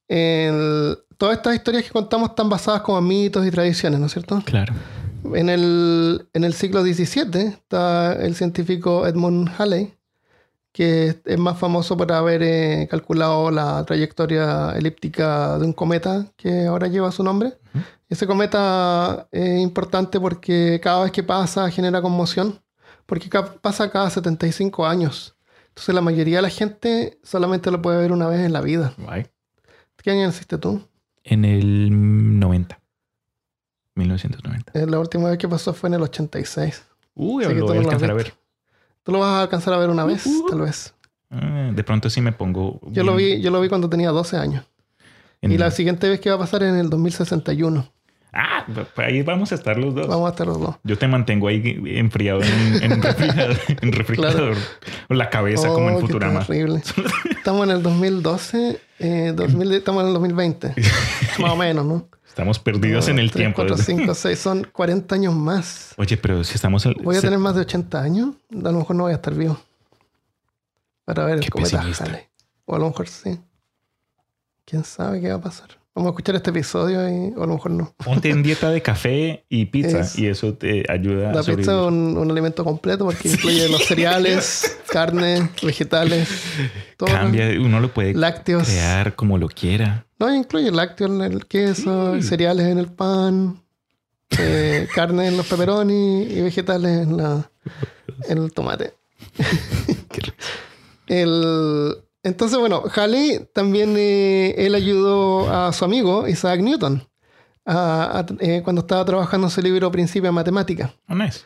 El- 0.08 0.98
todas 1.18 1.38
estas 1.38 1.56
historias 1.56 1.84
que 1.84 1.90
contamos 1.90 2.30
están 2.30 2.50
basadas 2.50 2.82
como 2.82 3.00
en 3.00 3.08
mitos 3.08 3.46
y 3.46 3.50
tradiciones, 3.52 4.00
¿no 4.00 4.06
es 4.06 4.12
cierto? 4.14 4.42
Claro. 4.46 4.74
En 5.34 5.50
el, 5.50 6.28
en 6.34 6.44
el 6.44 6.54
siglo 6.54 6.84
XVII 6.84 7.48
está 7.48 8.14
el 8.14 8.36
científico 8.36 9.08
Edmund 9.08 9.50
Halley, 9.58 9.94
que 10.72 11.16
es 11.24 11.40
más 11.40 11.58
famoso 11.58 11.96
por 11.96 12.12
haber 12.12 12.44
eh, 12.44 12.88
calculado 12.92 13.50
la 13.50 13.86
trayectoria 13.86 14.72
elíptica 14.72 15.58
de 15.58 15.66
un 15.66 15.74
cometa 15.74 16.28
que 16.36 16.66
ahora 16.66 16.88
lleva 16.88 17.12
su 17.12 17.24
nombre. 17.24 17.54
Ese 18.10 18.28
cometa 18.28 19.28
es 19.32 19.62
importante 19.62 20.20
porque 20.20 20.80
cada 20.84 21.04
vez 21.04 21.12
que 21.12 21.24
pasa 21.24 21.70
genera 21.72 22.02
conmoción, 22.02 22.62
porque 23.06 23.30
pasa 23.62 23.90
cada 23.90 24.10
75 24.10 24.86
años. 24.86 25.36
Entonces 25.70 25.96
la 25.96 26.02
mayoría 26.02 26.38
de 26.38 26.42
la 26.44 26.50
gente 26.50 27.20
solamente 27.24 27.72
lo 27.72 27.82
puede 27.82 28.00
ver 28.00 28.12
una 28.12 28.28
vez 28.28 28.42
en 28.42 28.54
la 28.54 28.62
vida. 28.62 28.94
¿Qué 30.04 30.12
año 30.12 30.26
naciste 30.26 30.58
tú? 30.58 30.82
En 31.24 31.46
el 31.46 32.40
90. 32.40 32.80
1990. 33.96 34.72
Eh, 34.80 34.86
La 34.88 35.00
última 35.00 35.30
vez 35.30 35.38
que 35.38 35.48
pasó 35.48 35.74
fue 35.74 35.88
en 35.90 35.96
el 35.96 36.02
86. 36.04 36.84
Uy, 37.16 37.46
Así 37.46 37.54
lo 37.56 37.62
tú 37.62 37.68
voy 37.68 37.78
a 37.78 37.80
alcanzar 37.82 38.12
a 38.12 38.14
ver. 38.14 38.34
Tú 39.04 39.12
lo 39.12 39.20
vas 39.20 39.30
a 39.30 39.42
alcanzar 39.44 39.74
a 39.74 39.78
ver 39.78 39.90
una 39.90 40.04
vez, 40.06 40.26
Uh, 40.26 40.46
uh. 40.46 40.50
tal 40.50 40.62
vez. 40.62 40.94
Ah, 41.32 41.72
de 41.74 41.84
pronto 41.84 42.10
sí 42.10 42.22
me 42.22 42.32
pongo. 42.32 42.80
Yo 42.92 43.04
lo 43.04 43.16
vi, 43.16 43.42
yo 43.42 43.52
lo 43.52 43.62
vi 43.62 43.70
cuando 43.70 43.90
tenía 43.90 44.10
12 44.12 44.38
años. 44.38 44.66
en- 45.42 45.52
Y 45.52 45.58
la 45.58 45.72
siguiente 45.72 46.10
vez 46.10 46.20
que 46.20 46.30
va 46.30 46.36
a 46.36 46.40
pasar 46.40 46.64
es 46.64 46.70
en 46.70 46.78
el 46.80 46.90
2061. 46.90 47.90
Ah, 48.38 48.66
pues 48.74 48.88
ahí 48.98 49.22
vamos 49.22 49.52
a 49.54 49.56
estar 49.56 49.78
los 49.78 49.96
dos. 49.96 50.08
Vamos 50.08 50.28
a 50.28 50.32
estar 50.32 50.46
los 50.46 50.60
dos. 50.60 50.76
Yo 50.84 50.98
te 50.98 51.08
mantengo 51.08 51.48
ahí 51.48 51.82
enfriado 51.86 52.42
en, 52.42 52.84
en 52.84 52.92
un 52.94 53.02
refrigerador. 53.02 53.58
en 53.82 53.92
refrigerador. 53.94 54.58
O 55.10 55.14
la 55.14 55.30
cabeza 55.30 55.70
como 55.70 55.90
en 55.90 55.96
Oh, 55.96 56.00
Futurama. 56.02 56.46
terrible. 56.46 56.82
Estamos 57.32 57.66
en 57.68 57.76
el 57.76 57.82
2012, 57.84 58.82
eh, 59.00 59.32
2000 59.36 59.74
estamos 59.76 60.02
en 60.02 60.08
el 60.08 60.14
2020. 60.16 60.74
Más 61.40 61.52
o 61.52 61.56
menos, 61.56 61.86
¿no? 61.86 62.10
Estamos 62.36 62.60
perdidos 62.60 63.08
en 63.08 63.18
el 63.18 63.32
Tres, 63.32 63.44
tiempo. 63.44 63.56
cuatro, 63.66 63.78
cinco, 63.78 64.14
seis, 64.14 64.40
son 64.40 64.68
40 64.74 65.16
años 65.16 65.34
más. 65.34 65.94
Oye, 65.96 66.18
pero 66.18 66.44
si 66.44 66.56
estamos... 66.56 66.86
al- 66.86 66.96
Voy 67.02 67.16
a 67.16 67.22
se- 67.22 67.28
tener 67.28 67.40
más 67.40 67.56
de 67.56 67.62
80 67.62 68.02
años. 68.02 68.36
A 68.54 68.72
lo 68.72 68.80
mejor 68.80 68.94
no 68.98 69.04
voy 69.04 69.14
a 69.14 69.16
estar 69.16 69.34
vivo. 69.34 69.58
Para 71.06 71.24
ver 71.24 71.38
el 71.38 71.50
cometa. 71.50 71.80
Halley. 71.82 72.20
O 72.66 72.76
a 72.76 72.80
lo 72.80 72.88
mejor 72.90 73.08
sí. 73.08 73.40
¿Quién 74.66 74.84
sabe 74.84 75.22
qué 75.22 75.30
va 75.30 75.36
a 75.36 75.42
pasar? 75.42 75.70
Vamos 75.94 76.10
a 76.10 76.12
escuchar 76.12 76.36
este 76.36 76.50
episodio 76.50 77.08
y 77.08 77.32
o 77.38 77.44
a 77.44 77.48
lo 77.48 77.54
mejor 77.54 77.72
no. 77.72 77.94
Ponte 78.04 78.30
en 78.30 78.44
dieta 78.44 78.70
de 78.70 78.82
café 78.82 79.46
y 79.48 79.68
pizza 79.68 80.02
Es- 80.02 80.20
y 80.20 80.28
eso 80.28 80.56
te 80.56 80.84
ayuda 80.92 81.32
La 81.32 81.40
a 81.40 81.44
pizza 81.44 81.62
es 81.72 81.88
un, 81.88 82.18
un 82.18 82.30
alimento 82.32 82.66
completo 82.66 83.06
porque 83.06 83.30
incluye 83.32 83.70
los 83.70 83.86
cereales, 83.86 84.78
carne, 84.92 85.50
vegetales, 85.64 86.28
todo. 86.98 87.10
Cambia, 87.12 87.48
uno 87.62 87.80
lo 87.80 87.94
puede 87.94 88.14
lácteos. 88.14 88.68
crear 88.68 89.16
como 89.16 89.38
lo 89.38 89.48
quiera. 89.48 90.05
No, 90.20 90.34
incluye 90.34 90.72
lácteos 90.72 91.12
en 91.12 91.22
el 91.22 91.46
queso, 91.46 92.22
cereales 92.22 92.68
en 92.68 92.78
el 92.78 92.88
pan, 92.92 93.62
eh, 94.40 94.88
carne 94.96 95.28
en 95.28 95.38
los 95.38 95.46
pepperoni 95.48 96.24
y 96.24 96.42
vegetales 96.42 97.04
en, 97.08 97.18
la, 97.18 97.50
en 98.30 98.38
el 98.38 98.52
tomate. 98.54 98.94
El, 101.08 101.96
entonces, 102.24 102.58
bueno, 102.58 102.82
Halley 102.96 103.48
también 103.54 103.94
eh, 103.98 104.56
él 104.58 104.74
ayudó 104.74 105.50
a 105.54 105.72
su 105.72 105.86
amigo 105.86 106.28
Isaac 106.28 106.62
Newton 106.62 107.08
a- 107.66 108.20
a- 108.22 108.26
eh, 108.40 108.62
cuando 108.64 108.82
estaba 108.82 109.06
trabajando 109.06 109.48
en 109.48 109.52
su 109.52 109.62
libro 109.62 109.92
Principia 109.92 110.30
de 110.30 110.34
Matemática. 110.34 110.94
Oh, 111.08 111.14
nice. 111.16 111.42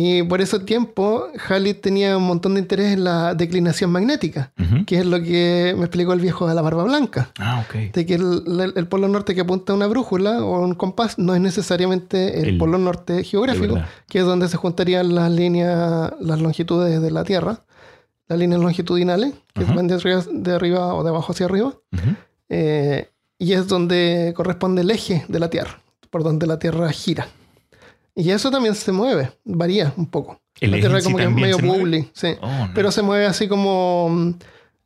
Y 0.00 0.22
por 0.22 0.40
ese 0.40 0.60
tiempo, 0.60 1.26
Halley 1.48 1.74
tenía 1.74 2.16
un 2.16 2.22
montón 2.22 2.54
de 2.54 2.60
interés 2.60 2.92
en 2.92 3.02
la 3.02 3.34
declinación 3.34 3.90
magnética, 3.90 4.52
Ujú. 4.56 4.84
que 4.86 4.98
es 5.00 5.06
lo 5.06 5.20
que 5.20 5.74
me 5.76 5.84
explicó 5.86 6.12
el 6.12 6.20
viejo 6.20 6.46
de 6.46 6.54
la 6.54 6.62
barba 6.62 6.84
blanca. 6.84 7.32
Ah, 7.38 7.64
ok. 7.66 7.92
De 7.94 8.06
que 8.06 8.14
el, 8.14 8.42
el- 8.60 8.72
el 8.76 8.86
polo 8.86 9.08
norte 9.08 9.34
que 9.34 9.40
apunta 9.40 9.72
a 9.72 9.76
una 9.76 9.88
brújula 9.88 10.44
o 10.44 10.60
un 10.62 10.74
compás 10.74 11.18
no 11.18 11.34
es 11.34 11.40
necesariamente 11.40 12.40
el, 12.42 12.48
El- 12.50 12.58
polo 12.58 12.78
norte 12.78 13.24
geográfico, 13.24 13.76
que 14.08 14.20
es 14.20 14.24
donde 14.24 14.46
se 14.46 14.56
juntarían 14.56 15.14
las 15.16 15.32
líneas, 15.32 16.12
las 16.20 16.40
longitudes 16.40 17.02
de 17.02 17.10
la 17.10 17.24
Tierra, 17.24 17.64
las 18.28 18.38
líneas 18.38 18.60
longitudinales, 18.60 19.32
que 19.52 19.64
Ajá. 19.64 19.74
van 19.74 19.88
de 19.88 19.94
arriba, 19.94 20.22
de 20.32 20.52
arriba 20.54 20.94
o 20.94 21.02
de 21.02 21.08
abajo 21.08 21.32
hacia 21.32 21.46
arriba, 21.46 21.68
Ujú. 21.92 22.10
eh, 22.50 23.08
y 23.36 23.52
es 23.52 23.66
donde 23.66 24.32
corresponde 24.36 24.82
el 24.82 24.90
eje 24.92 25.24
de 25.26 25.38
la 25.40 25.50
Tierra, 25.50 25.80
por 26.10 26.22
donde 26.22 26.46
la 26.46 26.58
Tierra 26.60 26.88
gira. 26.92 27.26
Y 28.20 28.30
eso 28.30 28.50
también 28.50 28.74
se 28.74 28.90
mueve, 28.90 29.30
varía 29.44 29.92
un 29.96 30.06
poco. 30.06 30.40
El 30.60 30.72
la 30.72 31.00
como 31.02 31.16
que 31.18 31.22
es 31.24 31.30
medio 31.30 31.56
bubbly, 31.78 32.10
sí. 32.12 32.28
Oh. 32.42 32.66
Pero 32.74 32.90
se 32.90 33.02
mueve 33.02 33.26
así 33.26 33.46
como 33.46 34.08
mm, 34.10 34.32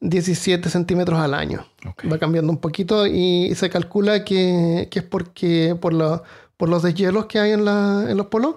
17 0.00 0.68
centímetros 0.68 1.18
al 1.18 1.32
año. 1.32 1.64
Va 2.12 2.18
cambiando 2.18 2.52
un 2.52 2.58
poquito 2.58 3.06
y 3.06 3.54
se 3.54 3.70
calcula 3.70 4.22
que, 4.24 4.88
que 4.90 4.98
es 4.98 5.04
porque 5.04 5.76
por, 5.80 5.94
la- 5.94 6.22
por 6.56 6.68
los 6.68 6.82
deshielos 6.82 7.26
que 7.26 7.38
hay 7.38 7.52
en, 7.52 7.64
la- 7.64 8.04
en 8.08 8.16
los 8.16 8.26
polos 8.26 8.56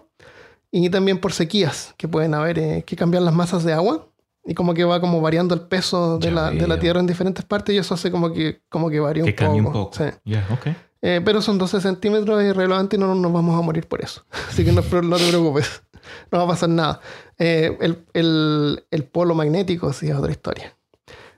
y 0.72 0.90
también 0.90 1.20
por 1.20 1.32
sequías 1.32 1.94
que 1.98 2.08
pueden 2.10 2.34
haber, 2.34 2.60
eh, 2.60 2.84
que 2.86 2.96
cambian 2.98 3.24
las 3.24 3.34
masas 3.34 3.64
de 3.64 3.72
agua 3.72 4.08
y 4.44 4.54
como 4.56 4.74
que 4.74 4.84
va 4.84 5.00
como 5.00 5.22
variando 5.22 5.56
el 5.56 5.62
peso 5.62 6.18
de 6.18 6.32
la, 6.32 6.52
de 6.52 6.68
la. 6.68 6.80
Tierra 6.80 7.00
en 7.00 7.08
diferentes 7.08 7.46
partes 7.46 7.74
y 7.74 7.78
eso 7.78 7.94
hace 7.94 8.12
como 8.12 8.34
que, 8.34 8.60
como 8.70 8.90
que 8.90 9.00
varía 9.00 9.24
que 9.24 9.30
un 9.30 9.36
poco. 9.64 9.80
un 9.80 9.86
poco. 9.86 9.92
Sí. 9.98 10.04
Ok. 10.52 10.76
Eh, 11.08 11.22
pero 11.24 11.40
son 11.40 11.60
12 11.60 11.82
centímetros 11.82 12.42
y 12.42 12.48
irrelevante 12.48 12.96
y 12.96 13.00
no 13.00 13.14
nos 13.14 13.32
vamos 13.32 13.56
a 13.60 13.62
morir 13.62 13.88
por 13.88 14.02
eso. 14.02 14.26
Así 14.50 14.66
que 14.66 14.72
no, 14.72 14.82
no 14.82 15.18
te 15.18 15.28
preocupes. 15.30 15.84
No 16.32 16.38
va 16.38 16.44
a 16.44 16.48
pasar 16.50 16.70
nada. 16.70 17.00
Eh, 17.40 17.76
el, 17.82 18.06
el- 18.14 18.84
el 18.92 19.04
polo 19.06 19.34
magnético 19.34 19.92
sí 19.92 20.08
es 20.08 20.16
otra 20.16 20.32
historia. 20.32 20.76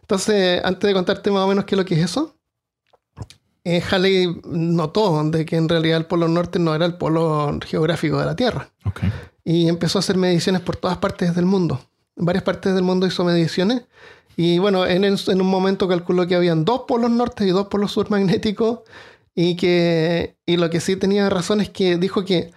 Entonces, 0.02 0.62
antes 0.64 0.88
de 0.88 0.94
contarte 0.94 1.32
más 1.32 1.44
o 1.44 1.48
menos 1.48 1.64
qué 1.66 1.76
es 1.76 1.80
lo 1.80 1.86
que 1.86 1.94
es 1.96 2.02
eso, 2.04 2.36
eh, 3.64 3.82
Halley 3.92 4.42
notó 4.46 5.22
de 5.26 5.46
que 5.46 5.56
en 5.58 5.68
realidad 5.70 5.98
el 5.98 6.06
polo 6.06 6.28
norte 6.28 6.60
no 6.60 6.74
era 6.76 6.86
el 6.86 6.96
polo 6.98 7.58
geográfico 7.66 8.18
de 8.20 8.26
la 8.26 8.36
Tierra. 8.36 8.70
Ok. 8.86 9.02
Y 9.44 9.68
empezó 9.70 10.00
a 10.00 10.02
hacer 10.02 10.18
mediciones 10.18 10.62
por 10.62 10.76
todas 10.76 10.98
partes 10.98 11.34
del 11.36 11.46
mundo. 11.46 11.80
En 12.16 12.26
varias 12.26 12.44
partes 12.44 12.74
del 12.74 12.84
mundo 12.84 13.08
hizo 13.08 13.24
mediciones. 13.24 13.84
Y 14.36 14.60
bueno, 14.60 14.86
en, 14.86 15.04
en 15.06 15.42
un 15.42 15.48
momento 15.48 15.88
calculó 15.88 16.28
que 16.28 16.36
habían 16.36 16.66
dos 16.66 16.82
polos 16.88 17.10
norte 17.10 17.46
y 17.46 17.50
dos 17.52 17.68
polos 17.68 17.92
sur 17.94 18.10
magnéticos. 18.10 18.80
Y 19.40 19.56
que 19.56 20.36
y 20.48 20.58
lo 20.58 20.72
que 20.72 20.80
sí 20.80 20.96
tenía 20.96 21.30
razón 21.30 21.62
es 21.62 21.70
que 21.70 21.98
dijo 21.98 22.26
que 22.26 22.50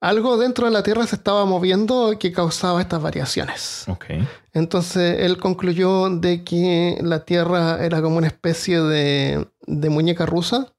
algo 0.00 0.36
dentro 0.36 0.66
de 0.66 0.70
la 0.70 0.82
Tierra 0.82 1.06
se 1.06 1.16
estaba 1.16 1.46
moviendo 1.46 2.18
que 2.18 2.30
causaba 2.30 2.82
estas 2.82 3.00
variaciones. 3.00 3.84
Ok. 3.88 4.04
Entonces 4.52 5.20
él 5.20 5.38
concluyó 5.38 6.10
de 6.10 6.44
que 6.44 6.98
la 7.00 7.24
Tierra 7.24 7.82
era 7.82 8.02
como 8.02 8.18
una 8.18 8.26
especie 8.26 8.80
de, 8.82 9.48
de 9.66 9.88
muñeca 9.88 10.26
rusa 10.26 10.70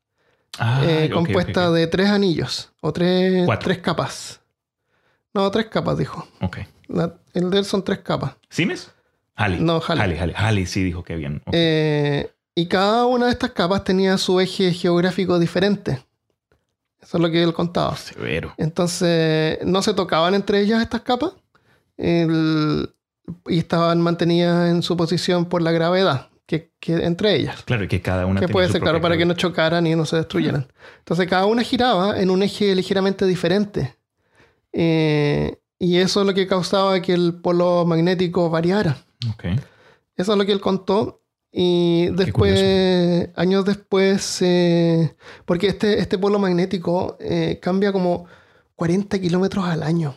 Ah, 0.60 0.84
eh, 0.86 1.10
compuesta 1.12 1.72
de 1.72 1.88
tres 1.88 2.10
anillos 2.10 2.72
o 2.82 2.94
tres, 2.94 3.46
Cuatro. 3.48 3.66
tres 3.66 3.78
capas. 3.80 4.42
No, 5.34 5.50
tres 5.50 5.68
capas, 5.68 5.98
dijo. 5.98 6.28
Ok. 6.42 6.58
La- 6.88 7.16
el 7.34 7.50
de 7.50 7.60
él 7.60 7.66
son 7.66 7.84
tres 7.84 8.00
capas. 8.00 8.36
¿Simes? 8.50 8.92
Halley. 9.36 9.60
No, 9.60 9.82
Halley. 9.88 10.04
Halley, 10.04 10.18
Halley. 10.20 10.36
Halley 10.38 10.66
sí 10.68 10.84
dijo 10.84 11.04
que 11.04 11.16
bien. 11.16 11.42
Eh, 11.52 12.32
y 12.60 12.66
cada 12.68 13.06
una 13.06 13.26
de 13.28 13.32
estas 13.34 13.52
capas 13.52 13.84
tenía 13.84 14.18
su 14.18 14.40
eje 14.40 14.74
geográfico 14.74 15.38
diferente. 15.40 16.04
Eso 17.02 17.18
es 17.18 17.22
lo 17.22 17.30
que 17.30 17.44
él 17.44 17.54
contaba. 17.54 17.96
Severo. 17.96 18.54
Entonces, 18.58 19.60
no 19.64 19.82
se 19.82 19.94
tocaban 19.94 20.34
entre 20.34 20.60
ellas 20.62 20.82
estas 20.82 21.02
capas 21.02 21.34
el- 21.98 22.90
y 23.48 23.60
estaban 23.60 24.02
mantenidas 24.02 24.70
en 24.72 24.82
su 24.82 24.96
posición 24.98 25.46
por 25.46 25.62
la 25.62 25.72
gravedad 25.72 26.30
que, 26.46 26.72
que 26.80 26.94
entre 27.06 27.36
ellas. 27.36 27.62
Claro, 27.64 27.84
y 27.84 27.88
que 27.88 28.02
cada 28.02 28.26
una 28.26 28.40
Que 28.40 28.48
puede 28.48 28.70
ser, 28.70 28.82
claro, 28.82 29.02
para 29.02 29.18
que 29.18 29.26
no 29.26 29.34
chocaran 29.36 29.86
y 29.86 29.96
no 29.96 30.06
se 30.06 30.16
destruyeran. 30.18 30.68
Entonces, 31.00 31.28
cada 31.28 31.46
una 31.46 31.62
giraba 31.62 32.20
en 32.20 32.30
un 32.30 32.42
eje 32.42 32.74
ligeramente 32.74 33.26
diferente. 33.26 33.96
Eh, 34.74 35.58
y 35.80 35.98
eso 35.98 36.22
es 36.22 36.28
lo 36.28 36.34
que 36.34 36.48
causaba 36.48 37.02
que 37.02 37.14
el 37.14 37.36
polo 37.36 37.86
magnético 37.86 38.50
variara. 38.50 38.98
Ok. 39.34 39.46
Eso 40.16 40.32
es 40.32 40.38
lo 40.38 40.46
que 40.46 40.52
él 40.52 40.62
contó. 40.62 41.22
Y 41.60 42.10
después, 42.12 43.30
años 43.36 43.66
después, 43.66 44.44
eh, 44.44 45.16
porque 45.44 45.66
este, 45.68 45.98
este 46.00 46.20
polo 46.20 46.38
magnético 46.38 47.18
eh, 47.20 47.58
cambia 47.60 47.92
como 47.92 48.26
40 48.76 49.20
kilómetros 49.20 49.66
al 49.66 49.82
año. 49.82 50.16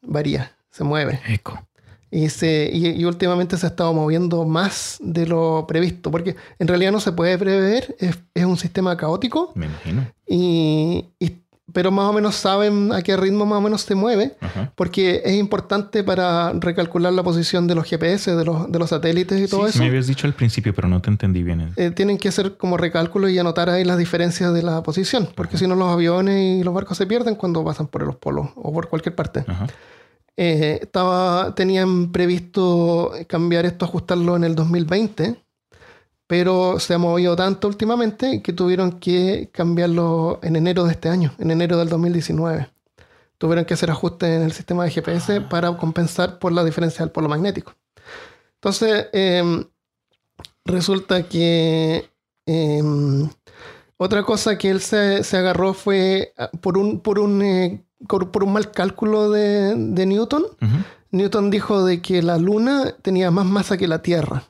Varía, 0.00 0.52
se 0.70 0.82
mueve. 0.82 1.20
Eco. 1.28 1.62
Y, 2.10 2.30
se, 2.30 2.70
y, 2.72 2.88
y 2.88 3.04
últimamente 3.04 3.58
se 3.58 3.66
ha 3.66 3.68
estado 3.68 3.92
moviendo 3.92 4.46
más 4.46 4.96
de 5.02 5.26
lo 5.26 5.66
previsto, 5.68 6.10
porque 6.10 6.36
en 6.58 6.68
realidad 6.68 6.90
no 6.92 7.00
se 7.00 7.12
puede 7.12 7.36
prever, 7.36 7.94
es, 7.98 8.18
es 8.32 8.44
un 8.46 8.56
sistema 8.56 8.96
caótico, 8.96 9.52
Me 9.54 9.66
imagino. 9.66 10.06
y, 10.26 11.04
y- 11.18 11.36
pero 11.72 11.90
más 11.90 12.06
o 12.10 12.12
menos 12.12 12.34
saben 12.34 12.92
a 12.92 13.02
qué 13.02 13.16
ritmo 13.16 13.46
más 13.46 13.58
o 13.58 13.60
menos 13.60 13.82
se 13.82 13.94
mueve, 13.94 14.36
Ajá. 14.40 14.72
porque 14.74 15.22
es 15.24 15.34
importante 15.34 16.02
para 16.02 16.52
recalcular 16.54 17.12
la 17.12 17.22
posición 17.22 17.66
de 17.66 17.74
los 17.74 17.86
GPS, 17.88 18.34
de 18.34 18.44
los, 18.44 18.70
de 18.70 18.78
los 18.78 18.90
satélites 18.90 19.40
y 19.40 19.48
todo 19.48 19.62
Sí, 19.64 19.68
eso. 19.70 19.78
me 19.80 19.86
habías 19.86 20.06
dicho 20.06 20.26
al 20.26 20.34
principio, 20.34 20.74
pero 20.74 20.88
no 20.88 21.00
te 21.00 21.10
entendí 21.10 21.42
bien. 21.42 21.72
Eh, 21.76 21.90
tienen 21.92 22.18
que 22.18 22.28
hacer 22.28 22.56
como 22.56 22.76
recálculos 22.76 23.30
y 23.30 23.38
anotar 23.38 23.70
ahí 23.70 23.84
las 23.84 23.96
diferencias 23.98 24.52
de 24.52 24.62
la 24.62 24.82
posición, 24.82 25.28
porque 25.34 25.56
si 25.56 25.66
no 25.66 25.74
los 25.76 25.88
aviones 25.92 26.60
y 26.60 26.64
los 26.64 26.74
barcos 26.74 26.96
se 26.98 27.06
pierden 27.06 27.36
cuando 27.36 27.64
pasan 27.64 27.86
por 27.86 28.02
los 28.02 28.16
polos 28.16 28.48
o 28.56 28.72
por 28.72 28.88
cualquier 28.88 29.14
parte. 29.14 29.44
Ajá. 29.46 29.66
Eh, 30.36 30.78
estaba, 30.82 31.54
tenían 31.54 32.10
previsto 32.10 33.12
cambiar 33.28 33.66
esto, 33.66 33.84
ajustarlo 33.84 34.34
en 34.36 34.44
el 34.44 34.54
2020, 34.54 35.36
pero 36.32 36.80
se 36.80 36.94
ha 36.94 36.98
movido 36.98 37.36
tanto 37.36 37.68
últimamente 37.68 38.40
que 38.40 38.54
tuvieron 38.54 39.00
que 39.00 39.50
cambiarlo 39.52 40.40
en 40.42 40.56
enero 40.56 40.84
de 40.84 40.92
este 40.92 41.10
año, 41.10 41.34
en 41.38 41.50
enero 41.50 41.76
del 41.76 41.90
2019. 41.90 42.70
Tuvieron 43.36 43.66
que 43.66 43.74
hacer 43.74 43.90
ajustes 43.90 44.30
en 44.30 44.40
el 44.40 44.52
sistema 44.52 44.82
de 44.84 44.92
GPS 44.92 45.42
para 45.42 45.76
compensar 45.76 46.38
por 46.38 46.52
la 46.52 46.64
diferencia 46.64 47.04
del 47.04 47.12
polo 47.12 47.28
magnético. 47.28 47.74
Entonces, 48.54 49.08
em, 49.12 49.66
resulta 50.64 51.28
que 51.28 52.08
em, 52.46 53.28
otra 53.98 54.22
cosa 54.22 54.56
que 54.56 54.70
él 54.70 54.80
se, 54.80 55.24
se 55.24 55.36
agarró 55.36 55.74
fue 55.74 56.32
ah, 56.38 56.48
por 56.62 56.78
un, 56.78 57.00
por 57.00 57.18
un, 57.18 57.42
eh, 57.42 57.84
por 58.08 58.42
un 58.42 58.54
mal 58.54 58.70
cálculo 58.70 59.30
de, 59.30 59.74
de 59.76 60.06
Newton. 60.06 60.46
Newton 61.10 61.50
dijo 61.50 61.84
de 61.84 62.00
que 62.00 62.22
la 62.22 62.38
Luna 62.38 62.94
tenía 63.02 63.30
más 63.30 63.44
masa 63.44 63.76
que 63.76 63.86
la 63.86 64.00
Tierra, 64.00 64.44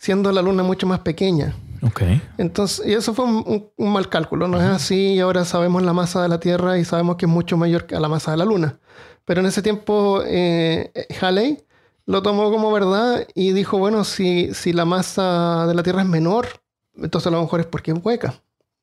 siendo 0.00 0.32
la 0.32 0.40
Luna 0.40 0.62
mucho 0.62 0.86
más 0.86 1.00
pequeña. 1.00 1.54
Ok. 1.82 2.02
Entonces, 2.38 2.86
y 2.86 2.94
eso 2.94 3.12
fue 3.12 3.26
un, 3.26 3.44
un- 3.46 3.68
un 3.76 3.92
mal 3.92 4.08
cálculo, 4.08 4.48
no 4.48 4.56
es 4.58 4.64
así, 4.66 5.14
y 5.14 5.20
ahora 5.20 5.44
sabemos 5.44 5.82
la 5.82 5.92
masa 5.92 6.22
de 6.22 6.28
la 6.28 6.40
Tierra 6.40 6.78
y 6.78 6.84
sabemos 6.86 7.16
que 7.16 7.26
es 7.26 7.30
mucho 7.30 7.56
mayor 7.58 7.86
que 7.86 7.98
la 8.00 8.08
masa 8.08 8.30
de 8.30 8.38
la 8.38 8.46
Luna. 8.46 8.78
Pero 9.26 9.40
en 9.42 9.46
ese 9.46 9.60
tiempo, 9.62 10.22
eh, 10.26 10.90
Halley 11.20 11.58
lo 12.06 12.22
tomó 12.22 12.50
como 12.50 12.72
verdad 12.72 13.26
y 13.34 13.52
dijo, 13.52 13.76
bueno, 13.78 14.04
si, 14.04 14.54
si 14.54 14.72
la 14.72 14.84
masa 14.86 15.66
de 15.66 15.74
la 15.74 15.82
Tierra 15.82 16.00
es 16.02 16.08
menor, 16.08 16.46
entonces 16.96 17.26
a 17.28 17.30
lo 17.30 17.42
mejor 17.42 17.60
es 17.60 17.66
porque 17.66 17.92
es 17.92 17.98
hueca, 18.02 18.34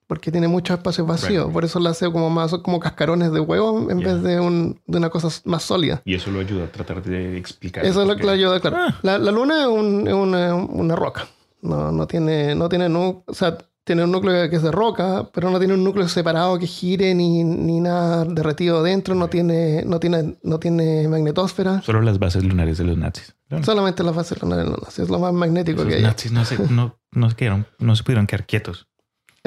porque 0.07 0.31
tiene 0.31 0.47
muchos 0.47 0.77
espacios 0.77 1.05
vacíos, 1.05 1.43
Right. 1.45 1.53
por 1.53 1.65
eso 1.65 1.79
la 1.79 1.89
hace 1.91 2.09
como 2.11 2.29
más 2.29 2.51
como 2.63 2.79
cascarones 2.79 3.31
de 3.31 3.39
huevo 3.41 3.91
en 3.91 3.99
vez 3.99 4.23
de, 4.23 4.39
un- 4.39 4.79
de 4.87 4.97
una 4.97 5.09
cosa 5.09 5.27
más 5.45 5.63
sólida. 5.63 6.01
Y 6.05 6.15
eso 6.15 6.31
lo 6.31 6.39
ayuda 6.39 6.65
a 6.65 6.71
tratar 6.71 7.03
de 7.03 7.37
explicar. 7.37 7.85
Eso 7.85 8.01
es 8.01 8.07
lo 8.07 8.15
que 8.15 8.23
le 8.23 8.31
ayuda, 8.31 8.59
claro. 8.59 8.77
Ah. 8.79 8.95
La, 9.03 9.17
la 9.17 9.31
luna 9.31 9.61
es, 9.61 9.67
un- 9.67 10.07
es 10.07 10.13
una, 10.13 10.55
una 10.55 10.95
roca. 10.95 11.27
No, 11.61 11.91
no 11.91 12.07
tiene, 12.07 12.55
no 12.55 12.69
tiene, 12.69 12.87
nu- 12.87 13.23
o 13.25 13.33
sea, 13.33 13.57
tiene 13.83 14.03
un 14.03 14.11
núcleo 14.11 14.49
que 14.49 14.55
es 14.57 14.61
de 14.63 14.71
roca, 14.71 15.29
pero 15.33 15.49
no 15.49 15.59
tiene 15.59 15.73
un 15.73 15.83
núcleo 15.83 16.07
separado 16.09 16.59
que 16.59 16.67
gire 16.67 17.15
ni, 17.15 17.43
ni 17.43 17.79
nada 17.79 18.25
derretido 18.25 18.83
dentro. 18.83 19.15
No 19.15 19.27
tiene, 19.29 19.83
no 19.85 19.99
tiene, 19.99 20.37
no 20.43 20.59
tiene 20.59 21.07
magnetosfera. 21.07 21.81
Solo 21.81 22.01
las 22.01 22.19
bases 22.19 22.43
lunares 22.43 22.77
de 22.77 22.83
los 22.83 22.97
nazis. 22.97 23.33
Solamente 23.63 24.03
la 24.03 24.11
fase 24.13 24.35
lunar 24.41 24.59
de 24.59 24.63
la 24.65 24.71
luna. 24.71 24.87
Es 24.89 25.09
lo 25.09 25.19
más 25.19 25.31
magnético 25.33 25.81
esos 25.81 25.89
que 25.89 25.95
hay. 25.97 26.03
nazis 26.03 26.31
no 26.33 26.43
se, 26.45 26.57
no, 26.69 26.97
no 27.11 27.29
se 27.29 27.35
quedaron, 27.37 27.65
no 27.79 27.95
se 27.95 28.03
pudieron 28.03 28.27
quedar 28.27 28.45
quietos. 28.45 28.87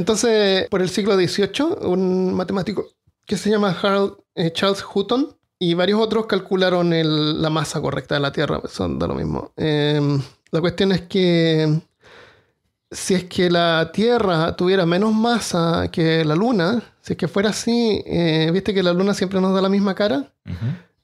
Entonces, 0.01 0.67
por 0.71 0.81
el 0.81 0.89
siglo 0.89 1.15
XVIII, 1.15 1.87
un 1.87 2.33
matemático 2.35 2.87
que 3.27 3.37
se 3.37 3.51
llama 3.51 3.77
Harold, 3.83 4.15
eh, 4.35 4.51
Charles 4.53 4.83
Hutton 4.95 5.37
y 5.59 5.75
varios 5.75 6.01
otros 6.01 6.25
calcularon 6.27 6.93
el- 6.95 7.41
la 7.43 7.51
masa 7.51 7.81
correcta 7.83 8.15
de 8.15 8.21
la 8.21 8.33
Tierra. 8.33 8.63
Son 8.67 8.99
de 8.99 9.07
lo 9.07 9.15
mismo. 9.15 9.53
Eh, 9.57 10.01
la 10.51 10.61
cuestión 10.61 10.93
es 10.93 11.03
que 11.03 11.81
si 12.91 13.15
es 13.15 13.25
que 13.25 13.51
la 13.51 13.91
Tierra 13.93 14.57
tuviera 14.57 14.85
menos 14.87 15.13
masa 15.13 15.89
que 15.93 16.25
la 16.25 16.35
Luna, 16.35 16.83
si 17.03 17.13
es 17.13 17.17
que 17.19 17.29
fuera 17.29 17.51
así, 17.51 18.03
eh, 18.07 18.51
viste 18.53 18.73
que 18.75 18.83
la 18.83 18.93
Luna 18.93 19.13
siempre 19.15 19.41
nos 19.41 19.55
da 19.55 19.61
la 19.61 19.69
misma 19.69 19.95
cara, 19.95 20.33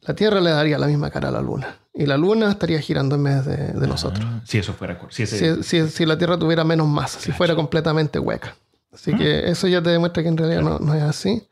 la 0.01 0.15
Tierra 0.15 0.41
le 0.41 0.51
daría 0.51 0.79
la 0.79 0.87
misma 0.87 1.11
cara 1.11 1.29
a 1.29 1.33
la 1.33 1.43
Luna. 1.43 1.77
Y 1.95 2.07
la 2.07 2.17
Luna 2.17 2.51
estaría 2.51 2.81
girando 2.81 3.15
en 3.17 3.25
vez 3.25 3.45
de, 3.45 3.57
de 3.73 3.87
nosotros. 3.87 4.27
Ah, 4.29 4.41
si 4.45 4.59
eso 4.59 4.73
fuera. 4.73 4.99
Si 5.11 5.23
ese, 5.23 5.63
Si, 5.63 5.83
si- 5.85 5.89
si 5.91 6.07
la 6.07 6.17
Tierra 6.19 6.39
tuviera 6.39 6.65
menos 6.65 6.89
masa, 6.89 7.21
si 7.21 7.31
fuera 7.33 7.55
completamente 7.55 8.19
hueca. 8.19 8.55
Así 8.97 9.15
que 9.15 9.49
eso 9.51 9.69
ya 9.69 9.83
te 9.83 9.91
demuestra 9.91 10.23
que 10.23 10.31
en 10.31 10.37
realidad 10.39 10.63
no, 10.63 10.79
no 10.79 10.95
es 10.95 11.03
así. 11.03 11.47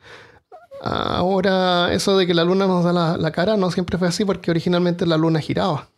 Ahora, 0.81 1.93
eso 1.93 2.17
de 2.17 2.27
que 2.27 2.35
la 2.35 2.45
Luna 2.45 2.67
nos 2.67 2.85
da 2.85 2.93
la, 2.93 3.17
la 3.17 3.31
cara 3.31 3.57
no 3.57 3.71
siempre 3.71 3.99
fue 3.99 4.09
así 4.09 4.25
porque 4.25 4.51
originalmente 4.51 5.07
la 5.07 5.17
Luna 5.17 5.41
giraba. 5.41 5.89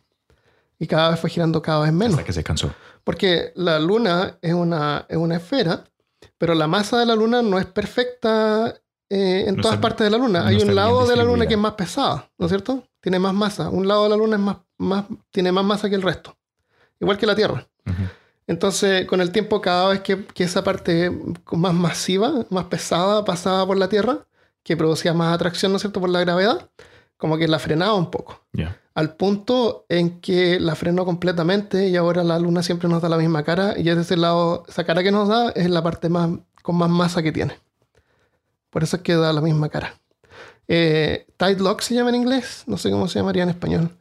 Y 0.78 0.86
cada 0.86 1.10
vez 1.10 1.20
fue 1.20 1.30
girando 1.30 1.62
cada 1.62 1.80
vez 1.80 1.92
menos. 1.92 2.14
hasta 2.14 2.24
que 2.24 2.32
se 2.32 2.44
cansó. 2.44 2.70
Porque 3.04 3.52
la 3.54 3.78
Luna 3.78 4.36
es 4.42 4.52
una, 4.52 5.06
es 5.08 5.16
una 5.16 5.36
esfera, 5.36 5.84
pero 6.36 6.54
la 6.54 6.66
masa 6.66 6.98
de 6.98 7.06
la 7.06 7.14
Luna 7.14 7.42
no 7.42 7.58
es 7.58 7.66
perfecta 7.66 8.74
eh, 9.08 9.44
en 9.46 9.56
No 9.56 9.62
todas 9.62 9.76
está- 9.76 9.80
partes 9.88 10.04
de 10.04 10.10
la 10.10 10.18
Luna. 10.18 10.40
no 10.40 10.46
Hay 10.46 10.56
un 10.60 10.74
lado 10.74 11.06
de 11.06 11.16
la 11.16 11.24
Luna 11.24 11.46
que 11.46 11.54
es 11.54 11.60
más 11.60 11.72
pesada, 11.72 12.28
¿no 12.38 12.46
es 12.46 12.50
cierto? 12.50 12.82
Tiene 13.00 13.18
más 13.20 13.32
masa. 13.34 13.70
Un 13.70 13.86
lado 13.88 14.02
de 14.04 14.10
la 14.10 14.16
Luna 14.16 14.36
es 14.36 14.42
más, 14.42 14.56
más, 14.78 15.04
tiene 15.30 15.52
más 15.52 15.64
masa 15.64 15.88
que 15.88 15.94
el 15.94 16.02
resto. 16.02 16.36
Igual 17.00 17.16
que 17.16 17.26
la 17.26 17.36
Tierra. 17.36 17.66
Ujú. 17.86 17.96
Entonces, 18.46 19.06
con 19.06 19.20
el 19.20 19.32
tiempo, 19.32 19.60
cada 19.60 19.88
vez 19.88 20.00
que, 20.00 20.24
que 20.26 20.44
esa 20.44 20.62
parte 20.62 21.10
más 21.52 21.74
masiva, 21.74 22.46
más 22.50 22.64
pesada, 22.66 23.24
pasaba 23.24 23.66
por 23.66 23.76
la 23.76 23.88
Tierra, 23.88 24.26
que 24.62 24.76
producía 24.76 25.12
más 25.14 25.34
atracción, 25.34 25.72
¿no 25.72 25.76
es 25.76 25.82
cierto?, 25.82 26.00
por 26.00 26.10
la 26.10 26.20
gravedad, 26.20 26.70
como 27.16 27.38
que 27.38 27.48
la 27.48 27.58
frenaba 27.58 27.94
un 27.94 28.10
poco. 28.10 28.40
Al 28.94 29.14
punto 29.16 29.84
en 29.88 30.20
que 30.20 30.58
la 30.60 30.74
frenó 30.74 31.04
completamente 31.04 31.88
y 31.88 31.96
ahora 31.96 32.24
la 32.24 32.38
Luna 32.38 32.62
siempre 32.62 32.88
nos 32.88 33.02
da 33.02 33.08
la 33.08 33.18
misma 33.18 33.42
cara 33.42 33.74
y 33.78 33.88
es 33.88 33.98
ese 33.98 34.16
lado, 34.16 34.64
esa 34.68 34.84
cara 34.84 35.02
que 35.02 35.10
nos 35.12 35.28
da 35.28 35.50
es 35.50 35.68
la 35.68 35.82
parte 35.82 36.08
más, 36.08 36.30
con 36.62 36.76
más 36.76 36.88
masa 36.88 37.22
que 37.22 37.32
tiene. 37.32 37.58
Por 38.70 38.82
eso 38.82 38.96
es 38.96 39.02
que 39.02 39.14
da 39.16 39.32
la 39.32 39.40
misma 39.40 39.68
cara. 39.68 39.94
Eh, 40.68 41.26
Tide 41.36 41.60
Lock 41.60 41.80
se 41.80 41.94
llama 41.94 42.10
en 42.10 42.16
inglés, 42.16 42.64
no 42.66 42.76
sé 42.78 42.90
cómo 42.90 43.06
se 43.08 43.18
llamaría 43.18 43.42
en 43.42 43.50
español. 43.50 43.96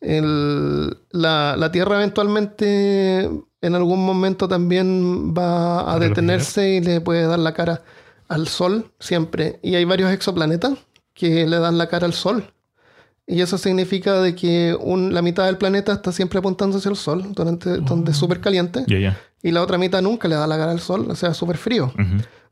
El- 0.00 0.98
la, 1.10 1.56
la 1.56 1.72
Tierra 1.72 1.96
eventualmente 1.96 3.30
en 3.66 3.74
algún 3.74 4.04
momento 4.04 4.48
también 4.48 5.34
va 5.36 5.80
a 5.80 5.94
¿A 5.94 5.98
detenerse 5.98 6.68
y 6.76 6.80
le 6.80 7.00
puede 7.00 7.26
dar 7.26 7.38
la 7.38 7.52
cara 7.54 7.82
al 8.28 8.48
Sol 8.48 8.90
siempre. 8.98 9.58
Y 9.62 9.74
hay 9.74 9.84
varios 9.84 10.10
exoplanetas 10.12 10.72
que 11.14 11.46
le 11.46 11.58
dan 11.58 11.78
la 11.78 11.88
cara 11.88 12.06
al 12.06 12.12
Sol. 12.12 12.52
Y 13.26 13.40
eso 13.40 13.58
significa 13.58 14.20
de 14.20 14.34
que 14.34 14.76
un- 14.80 15.12
la 15.12 15.20
mitad 15.22 15.46
del 15.46 15.58
planeta 15.58 15.92
está 15.92 16.12
siempre 16.12 16.38
apuntando 16.38 16.78
hacia 16.78 16.90
el 16.90 16.96
Sol, 16.96 17.32
durante, 17.34 17.78
donde 17.78 18.12
es 18.12 18.16
súper 18.16 18.40
caliente, 18.40 18.84
ya. 18.86 19.18
y 19.42 19.50
la 19.50 19.62
otra 19.62 19.78
mitad 19.78 20.00
nunca 20.02 20.28
le 20.28 20.36
da 20.36 20.46
la 20.46 20.56
cara 20.56 20.70
al 20.72 20.80
sol, 20.80 21.06
o 21.10 21.14
sea, 21.16 21.34
súper 21.34 21.56
frío. 21.56 21.92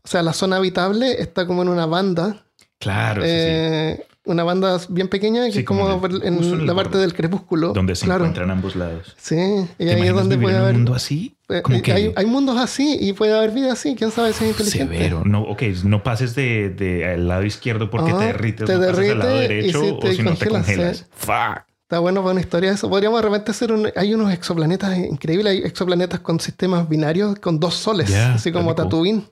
O 0.03 0.09
sea, 0.09 0.23
la 0.23 0.33
zona 0.33 0.57
habitable 0.57 1.21
está 1.23 1.47
como 1.47 1.63
en 1.63 1.69
una 1.69 1.87
banda, 1.87 2.45
Claro, 2.79 3.23
sí, 3.23 3.29
sí. 3.31 4.03
Una 4.27 4.43
banda 4.45 4.81
bien 4.89 5.09
pequeña 5.09 5.45
que 5.47 5.53
Sí, 5.53 5.59
es 5.61 5.65
como, 5.65 5.85
como 6.01 6.07
en 6.23 6.39
el- 6.43 6.67
la 6.67 6.75
parte 6.75 6.91
borde. 6.93 7.01
del 7.03 7.15
crepúsculo. 7.15 7.73
Donde 7.73 7.95
se 7.95 8.07
claro. 8.07 8.25
encuentran 8.25 8.51
ambos 8.51 8.75
lados. 8.75 9.15
Sí, 9.19 9.37
y 9.79 9.85
¿Te 9.85 9.95
ahí 9.95 10.09
es 10.09 10.15
donde 10.15 10.39
puede 10.39 10.55
en 10.57 10.61
un 10.61 10.65
haber... 10.65 10.75
mundo 10.77 10.95
así? 10.95 11.37
eh, 11.51 11.61
Como 11.63 11.83
que 11.83 11.93
hay, 11.93 12.13
hay 12.17 12.25
mundos 12.27 12.57
así 12.57 12.97
y 13.01 13.13
puede 13.13 13.37
haber 13.37 13.51
vida 13.51 13.73
así, 13.73 13.95
quién 13.95 14.11
sabe 14.11 14.33
si 14.33 14.45
es 14.45 14.51
inteligente. 14.53 14.95
severo. 14.97 15.23
No, 15.27 15.43
ok, 15.43 15.63
no 15.85 16.03
pases 16.03 16.35
de, 16.35 16.71
de 16.71 17.05
al 17.07 17.29
lado 17.29 17.45
izquierdo 17.45 17.91
porque 17.91 18.11
Ajá, 18.13 18.21
te 18.21 18.27
derrites, 18.27 18.67
te 18.67 18.75
no 18.75 18.81
pases 18.87 19.11
al 19.11 19.19
lado 19.19 19.39
derecho 19.39 19.81
si 19.83 20.09
o 20.09 20.13
si 20.13 20.23
no 20.23 20.35
te 20.37 20.49
congelas, 20.49 20.67
congelas. 20.67 20.97
sí. 20.99 21.05
Fuck. 21.15 21.65
Está 21.83 21.99
bueno 21.99 22.23
para 22.23 22.33
una 22.33 22.41
historia 22.41 22.71
de 22.71 22.77
eso. 22.77 22.89
Podríamos 22.89 23.21
de 23.21 23.29
repente 23.29 23.51
hacer 23.51 23.71
un... 23.71 23.91
Hay 23.95 24.15
unos 24.15 24.33
exoplanetas 24.33 24.97
increíbles. 24.97 25.53
Hay 25.53 25.59
exoplanetas 25.59 26.19
con 26.21 26.41
sistemas 26.41 26.89
binarios 26.89 27.39
con 27.41 27.61
dos 27.61 27.75
soles. 27.75 28.13
Así 28.13 28.51
como. 28.51 28.75
Tatooine. 28.75 29.23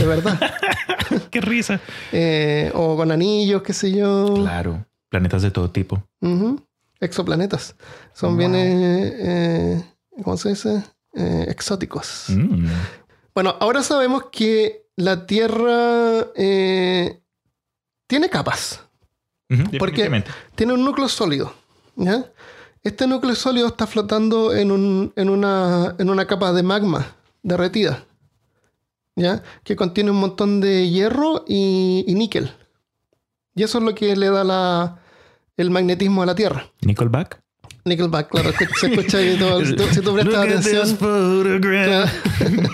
De 0.00 0.06
verdad. 0.06 0.38
Qué 1.30 1.40
risa. 1.40 1.80
Eh, 2.12 2.70
o 2.74 2.96
con 2.96 3.10
anillos, 3.10 3.62
qué 3.62 3.72
sé 3.72 3.92
yo. 3.92 4.34
Claro. 4.34 4.84
Planetas 5.08 5.42
de 5.42 5.50
todo 5.50 5.70
tipo. 5.70 6.02
Exoplanetas. 7.00 7.74
Son 8.14 8.30
Wow. 8.30 8.38
bien... 8.38 8.54
eh, 8.54 9.14
eh, 9.18 9.84
¿Cómo 10.22 10.36
se 10.36 10.50
dice? 10.50 10.82
Eh, 11.14 11.46
exóticos. 11.48 12.26
Mm. 12.28 12.66
Bueno, 13.34 13.56
ahora 13.60 13.82
sabemos 13.82 14.24
que 14.30 14.86
la 14.96 15.26
Tierra 15.26 16.26
eh, 16.36 17.20
tiene 18.06 18.28
capas. 18.28 18.84
Porque- 19.78 20.22
tiene 20.54 20.72
un 20.74 20.84
núcleo 20.84 21.08
sólido. 21.08 21.52
¿ya? 21.96 22.24
Este 22.82 23.06
núcleo 23.06 23.34
sólido 23.34 23.66
está 23.68 23.86
flotando 23.86 24.54
en, 24.54 24.70
un- 24.70 25.12
en 25.16 25.28
una, 25.30 25.94
en 25.98 26.08
una 26.10 26.26
capa 26.26 26.52
de 26.52 26.62
magma 26.62 27.06
derretida, 27.42 28.04
¿ya? 29.16 29.42
que 29.64 29.76
contiene 29.76 30.10
un 30.10 30.18
montón 30.18 30.60
de 30.60 30.88
hierro 30.88 31.44
y, 31.46 32.04
y 32.06 32.14
níquel. 32.14 32.52
Y 33.54 33.62
eso 33.62 33.78
es 33.78 33.84
lo 33.84 33.94
que 33.94 34.14
le 34.16 34.30
da 34.30 34.44
la, 34.44 35.00
el 35.56 35.70
magnetismo 35.70 36.22
a 36.22 36.26
la 36.26 36.34
Tierra. 36.34 36.70
Nickelback. 36.82 37.42
Nickelback, 37.84 38.28
claro, 38.30 38.52
que 38.52 38.66
se 38.78 38.86
escucha 38.92 39.18
ahí 39.18 39.36
todo. 39.38 39.60
Si 39.92 40.00
tú, 40.02 40.14
prestas 40.14 40.34
atención. 40.46 40.98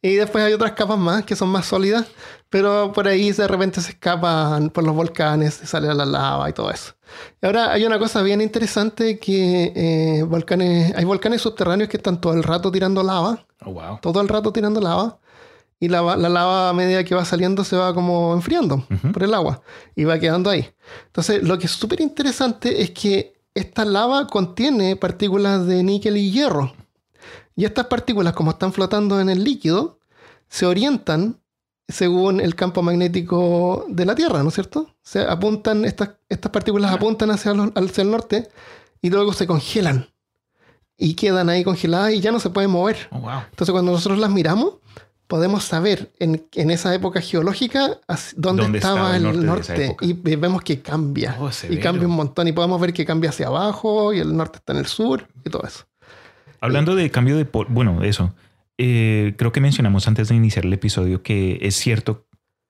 Y 0.00 0.14
después 0.14 0.44
hay 0.44 0.52
otras 0.52 0.72
capas 0.72 0.96
más 0.96 1.24
que 1.24 1.34
son 1.34 1.48
más 1.48 1.66
sólidas, 1.66 2.06
pero 2.48 2.92
por 2.92 3.08
ahí 3.08 3.32
de 3.32 3.48
repente 3.48 3.80
se 3.80 3.90
escapan 3.90 4.70
por 4.70 4.84
los 4.84 4.94
volcanes, 4.94 5.54
se 5.54 5.66
sale 5.66 5.92
la 5.92 6.06
lava 6.06 6.48
y 6.48 6.52
todo 6.52 6.70
eso. 6.70 6.92
Y 7.42 7.46
ahora 7.46 7.72
hay 7.72 7.84
una 7.84 7.98
cosa 7.98 8.22
bien 8.22 8.40
interesante 8.40 9.18
que 9.18 9.72
eh, 9.74 10.22
volcanes, 10.22 10.94
hay 10.96 11.04
volcanes 11.04 11.42
subterráneos 11.42 11.90
que 11.90 11.96
están 11.96 12.20
todo 12.20 12.32
el 12.34 12.44
rato 12.44 12.70
tirando 12.70 13.02
lava, 13.02 13.44
Oh, 13.64 13.72
wow. 13.72 13.98
todo 14.00 14.20
el 14.20 14.28
rato 14.28 14.52
tirando 14.52 14.80
lava, 14.80 15.18
y 15.80 15.88
la, 15.88 16.02
la 16.16 16.28
lava 16.28 16.68
a 16.70 16.72
medida 16.72 17.04
que 17.04 17.14
va 17.14 17.24
saliendo 17.24 17.62
se 17.64 17.76
va 17.76 17.94
como 17.94 18.34
enfriando 18.34 18.84
por 19.12 19.22
el 19.22 19.32
agua 19.34 19.62
y 19.94 20.04
va 20.04 20.18
quedando 20.18 20.50
ahí. 20.50 20.68
Entonces, 21.06 21.42
lo 21.42 21.58
que 21.58 21.66
es 21.66 21.72
súper 21.72 22.00
interesante 22.00 22.82
es 22.82 22.90
que 22.90 23.34
esta 23.54 23.84
lava 23.84 24.26
contiene 24.26 24.96
partículas 24.96 25.66
de 25.66 25.82
níquel 25.82 26.16
y 26.16 26.30
hierro. 26.30 26.72
Y 27.56 27.64
estas 27.64 27.86
partículas, 27.86 28.32
como 28.34 28.52
están 28.52 28.72
flotando 28.72 29.20
en 29.20 29.28
el 29.28 29.42
líquido, 29.44 29.98
se 30.48 30.66
orientan 30.66 31.40
según 31.88 32.40
el 32.40 32.54
campo 32.54 32.82
magnético 32.82 33.86
de 33.88 34.04
la 34.04 34.14
Tierra, 34.14 34.42
¿no 34.42 34.48
es 34.50 34.54
cierto? 34.54 34.94
Se 35.02 35.22
apuntan, 35.22 35.84
estas, 35.84 36.10
estas 36.28 36.52
partículas 36.52 36.92
apuntan 36.92 37.30
hacia, 37.30 37.54
los- 37.54 37.70
hacia 37.74 38.02
el 38.02 38.10
norte 38.10 38.48
y 39.00 39.10
luego 39.10 39.32
se 39.32 39.46
congelan. 39.46 40.08
Y 40.96 41.14
quedan 41.14 41.48
ahí 41.48 41.64
congeladas 41.64 42.12
y 42.12 42.20
ya 42.20 42.30
no 42.32 42.40
se 42.40 42.50
pueden 42.50 42.70
mover. 42.70 43.08
Oh, 43.12 43.20
wow. 43.20 43.40
Entonces, 43.50 43.72
cuando 43.72 43.92
nosotros 43.92 44.18
las 44.18 44.30
miramos, 44.30 44.74
podemos 45.28 45.62
saber 45.62 46.10
en, 46.18 46.44
en 46.54 46.70
esa 46.72 46.92
época 46.92 47.20
geológica 47.20 48.00
dónde, 48.34 48.62
¿Dónde 48.64 48.78
estaba, 48.78 49.16
estaba 49.16 49.16
el 49.16 49.46
norte 49.46 49.76
norte. 49.78 49.96
Y 50.00 50.14
ve- 50.14 50.36
vemos 50.36 50.62
que 50.62 50.80
cambia. 50.80 51.36
Oh, 51.38 51.50
y 51.70 51.76
cambia 51.76 52.08
un 52.08 52.14
montón. 52.14 52.48
Y 52.48 52.52
podemos 52.52 52.80
ver 52.80 52.92
que 52.92 53.04
cambia 53.04 53.30
hacia 53.30 53.46
abajo 53.46 54.12
y 54.12 54.18
el 54.18 54.36
norte 54.36 54.58
está 54.58 54.72
en 54.72 54.80
el 54.80 54.86
sur 54.86 55.28
y 55.44 55.50
todo 55.50 55.62
eso. 55.64 55.84
Hablando 56.60 56.96
de 56.96 57.08
cambio 57.10 57.36
de... 57.36 57.46
Bueno, 57.68 58.02
eso. 58.02 58.34
Eh, 58.78 59.34
creo 59.36 59.52
que 59.52 59.60
mencionamos 59.60 60.08
antes 60.08 60.28
de 60.28 60.34
iniciar 60.34 60.64
el 60.64 60.72
episodio 60.72 61.22
que 61.22 61.58
es 61.62 61.76
cierto 61.76 62.24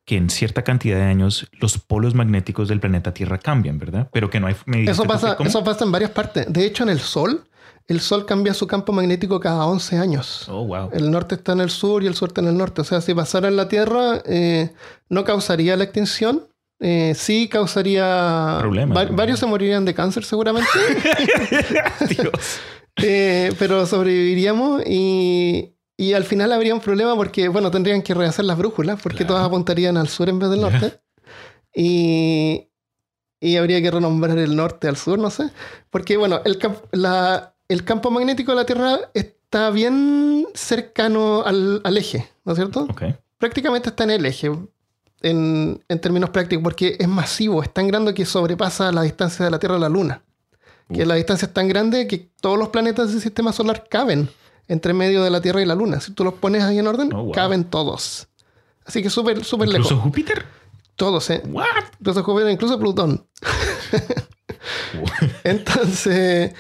que 0.05 0.17
en 0.17 0.31
cierta 0.31 0.65
cantidad 0.65 0.97
de 0.97 1.05
años 1.05 1.49
los 1.61 1.77
polos 1.79 2.15
magnéticos 2.15 2.69
del 2.69 2.81
planeta 2.81 3.13
Tierra 3.13 3.37
cambian, 3.39 3.79
¿verdad? 3.79 4.09
Pero 4.13 4.31
que 4.31 4.41
no 4.41 4.47
hay... 4.47 4.57
me 4.65 4.85
Eso 4.85 5.05
pasa, 5.05 5.37
eso 5.39 5.63
pasa 5.63 5.85
en 5.85 5.93
varias 5.93 6.11
partes. 6.13 6.51
De 6.51 6.65
hecho, 6.65 6.83
en 6.83 6.89
el 6.89 6.99
Sol, 7.01 7.45
el 7.89 8.01
Sol 8.01 8.25
cambia 8.27 8.55
su 8.55 8.67
campo 8.67 8.93
magnético 8.93 9.41
cada 9.41 9.67
11 9.67 9.99
años. 9.99 10.49
Oh, 10.49 10.65
wow. 10.67 10.91
El 10.93 11.11
norte 11.11 11.35
está 11.35 11.53
en 11.53 11.61
el 11.61 11.71
sur 11.71 12.03
y 12.03 12.07
el 12.07 12.15
sur 12.15 12.29
está 12.29 12.41
en 12.43 12.49
el 12.49 12.57
norte. 12.57 12.83
O 12.83 12.85
sea, 12.85 13.01
si 13.01 13.15
pasara 13.15 13.49
en 13.49 13.57
la 13.57 13.67
Tierra, 13.69 14.23
eh, 14.27 14.73
no 15.09 15.25
causaría 15.25 15.77
la 15.77 15.85
extinción. 15.85 16.47
Eh, 16.81 17.15
sí 17.17 17.49
causaría... 17.49 18.59
Problemas, 18.61 19.17
varios 19.17 19.41
se 19.41 19.47
morirían 19.47 19.85
de 19.85 19.95
cáncer 19.95 20.25
seguramente. 20.25 20.69
Dios. 22.09 22.61
Eh, 23.03 23.53
pero 23.59 23.87
sobreviviríamos 23.87 24.83
y, 24.87 25.75
y 25.97 26.13
al 26.13 26.25
final 26.25 26.53
habría 26.53 26.75
un 26.75 26.81
problema 26.81 27.15
porque, 27.17 27.49
bueno, 27.49 27.71
tendrían 27.71 28.03
que 28.03 28.15
rehacer 28.15 28.45
las 28.45 28.59
brújulas 28.59 29.01
porque 29.03 29.19
Claro. 29.19 29.35
todas 29.35 29.47
apuntarían 29.47 29.97
al 29.97 30.09
sur 30.09 30.29
en 30.29 30.39
vez 30.39 30.51
del 30.51 30.61
norte. 30.61 31.01
Y, 31.75 32.69
y 33.41 33.57
habría 33.57 33.81
que 33.81 33.91
renombrar 33.91 34.37
el 34.39 34.57
norte 34.57 34.89
al 34.89 34.97
sur, 34.97 35.19
no 35.19 35.31
sé. 35.31 35.51
Porque, 35.91 36.17
bueno, 36.17 36.41
el, 36.45 36.59
la- 36.93 37.55
el 37.69 37.85
campo 37.85 38.11
magnético 38.11 38.53
de 38.53 38.57
la 38.57 38.67
Tierra 38.67 38.99
está 39.15 39.71
bien 39.71 40.47
cercano 40.55 41.43
al, 41.45 41.81
al 41.85 41.97
eje, 41.97 42.29
¿no 42.45 42.53
es 42.53 42.57
cierto? 42.59 42.87
Prácticamente 43.39 43.91
está 43.91 44.05
en 44.05 44.11
el 44.11 44.27
eje. 44.27 44.51
En, 45.21 45.85
en 45.89 46.01
términos 46.01 46.31
prácticos, 46.31 46.63
porque 46.63 46.97
es 46.99 47.09
masivo, 47.09 47.61
es 47.63 47.73
tan 47.73 47.89
grande 47.89 48.15
que 48.15 48.25
sobrepasa 48.25 48.93
la 48.93 49.03
distancia 49.03 49.45
de 49.45 49.51
la 49.51 49.59
Tierra 49.59 49.75
a 49.77 49.81
la 49.81 49.89
Luna 49.89 50.23
que 50.95 51.05
la 51.05 51.17
distancia 51.17 51.45
es 51.45 51.53
tan 51.53 51.69
grande 51.69 52.07
que 52.07 52.31
todos 52.41 52.59
los 52.59 52.69
planetas 52.71 53.13
del 53.13 53.21
sistema 53.21 53.53
solar 53.53 53.85
caben 53.91 54.31
entre 54.69 54.95
medio 54.95 55.23
de 55.23 55.29
la 55.29 55.43
Tierra 55.43 55.61
y 55.61 55.67
la 55.67 55.75
Luna. 55.75 56.01
Si 56.01 56.13
tú 56.13 56.25
los 56.25 56.33
pones 56.35 56.63
ahí 56.63 56.79
en 56.79 56.87
orden, 56.87 57.13
Oh, 57.13 57.25
wow. 57.25 57.33
caben 57.33 57.65
todos. 57.65 58.29
Así 58.87 59.03
que 59.03 59.11
súper, 59.11 59.45
súper 59.45 59.69
¿Incluso 59.69 59.91
lejos. 59.91 60.05
Júpiter? 60.05 60.47
Todos, 60.97 61.29
¿eh? 61.29 61.43
What? 61.47 61.67
Incluso 62.01 62.23
Júpiter, 62.25 62.51
incluso 62.51 62.79
Plutón. 62.79 63.27
Entonces, 65.45 66.53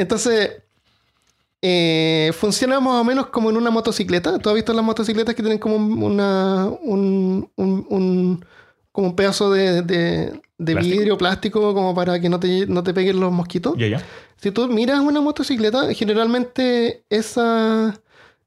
entonces 0.00 0.62
eh, 1.62 2.32
funciona 2.38 2.80
más 2.80 3.00
o 3.00 3.04
menos 3.04 3.26
como 3.26 3.50
en 3.50 3.56
una 3.56 3.70
motocicleta. 3.70 4.38
¿Tú 4.38 4.48
has 4.48 4.54
visto 4.54 4.72
las 4.72 4.84
motocicletas 4.84 5.34
que 5.34 5.42
tienen 5.42 5.58
como 5.58 5.76
un- 5.76 6.02
una, 6.02 6.68
un, 6.82 7.50
un- 7.56 7.86
un- 7.90 8.44
como 8.92 9.08
un 9.08 9.16
pedazo 9.16 9.50
de, 9.52 9.82
de- 9.82 10.40
de 10.58 10.72
¿Plástico? 10.72 10.96
vidrio 10.96 11.18
plástico 11.18 11.74
como 11.74 11.94
para 11.94 12.18
que 12.20 12.28
no 12.28 12.40
te, 12.40 12.66
no 12.66 12.82
te 12.82 12.94
peguen 12.94 13.20
los 13.20 13.30
mosquitos? 13.32 13.74
Ya, 13.76 13.86
ya. 13.88 14.02
Si 14.36 14.50
tú 14.50 14.68
miras 14.68 15.00
una 15.00 15.20
motocicleta, 15.20 15.92
generalmente 15.94 17.04
esa 17.10 17.98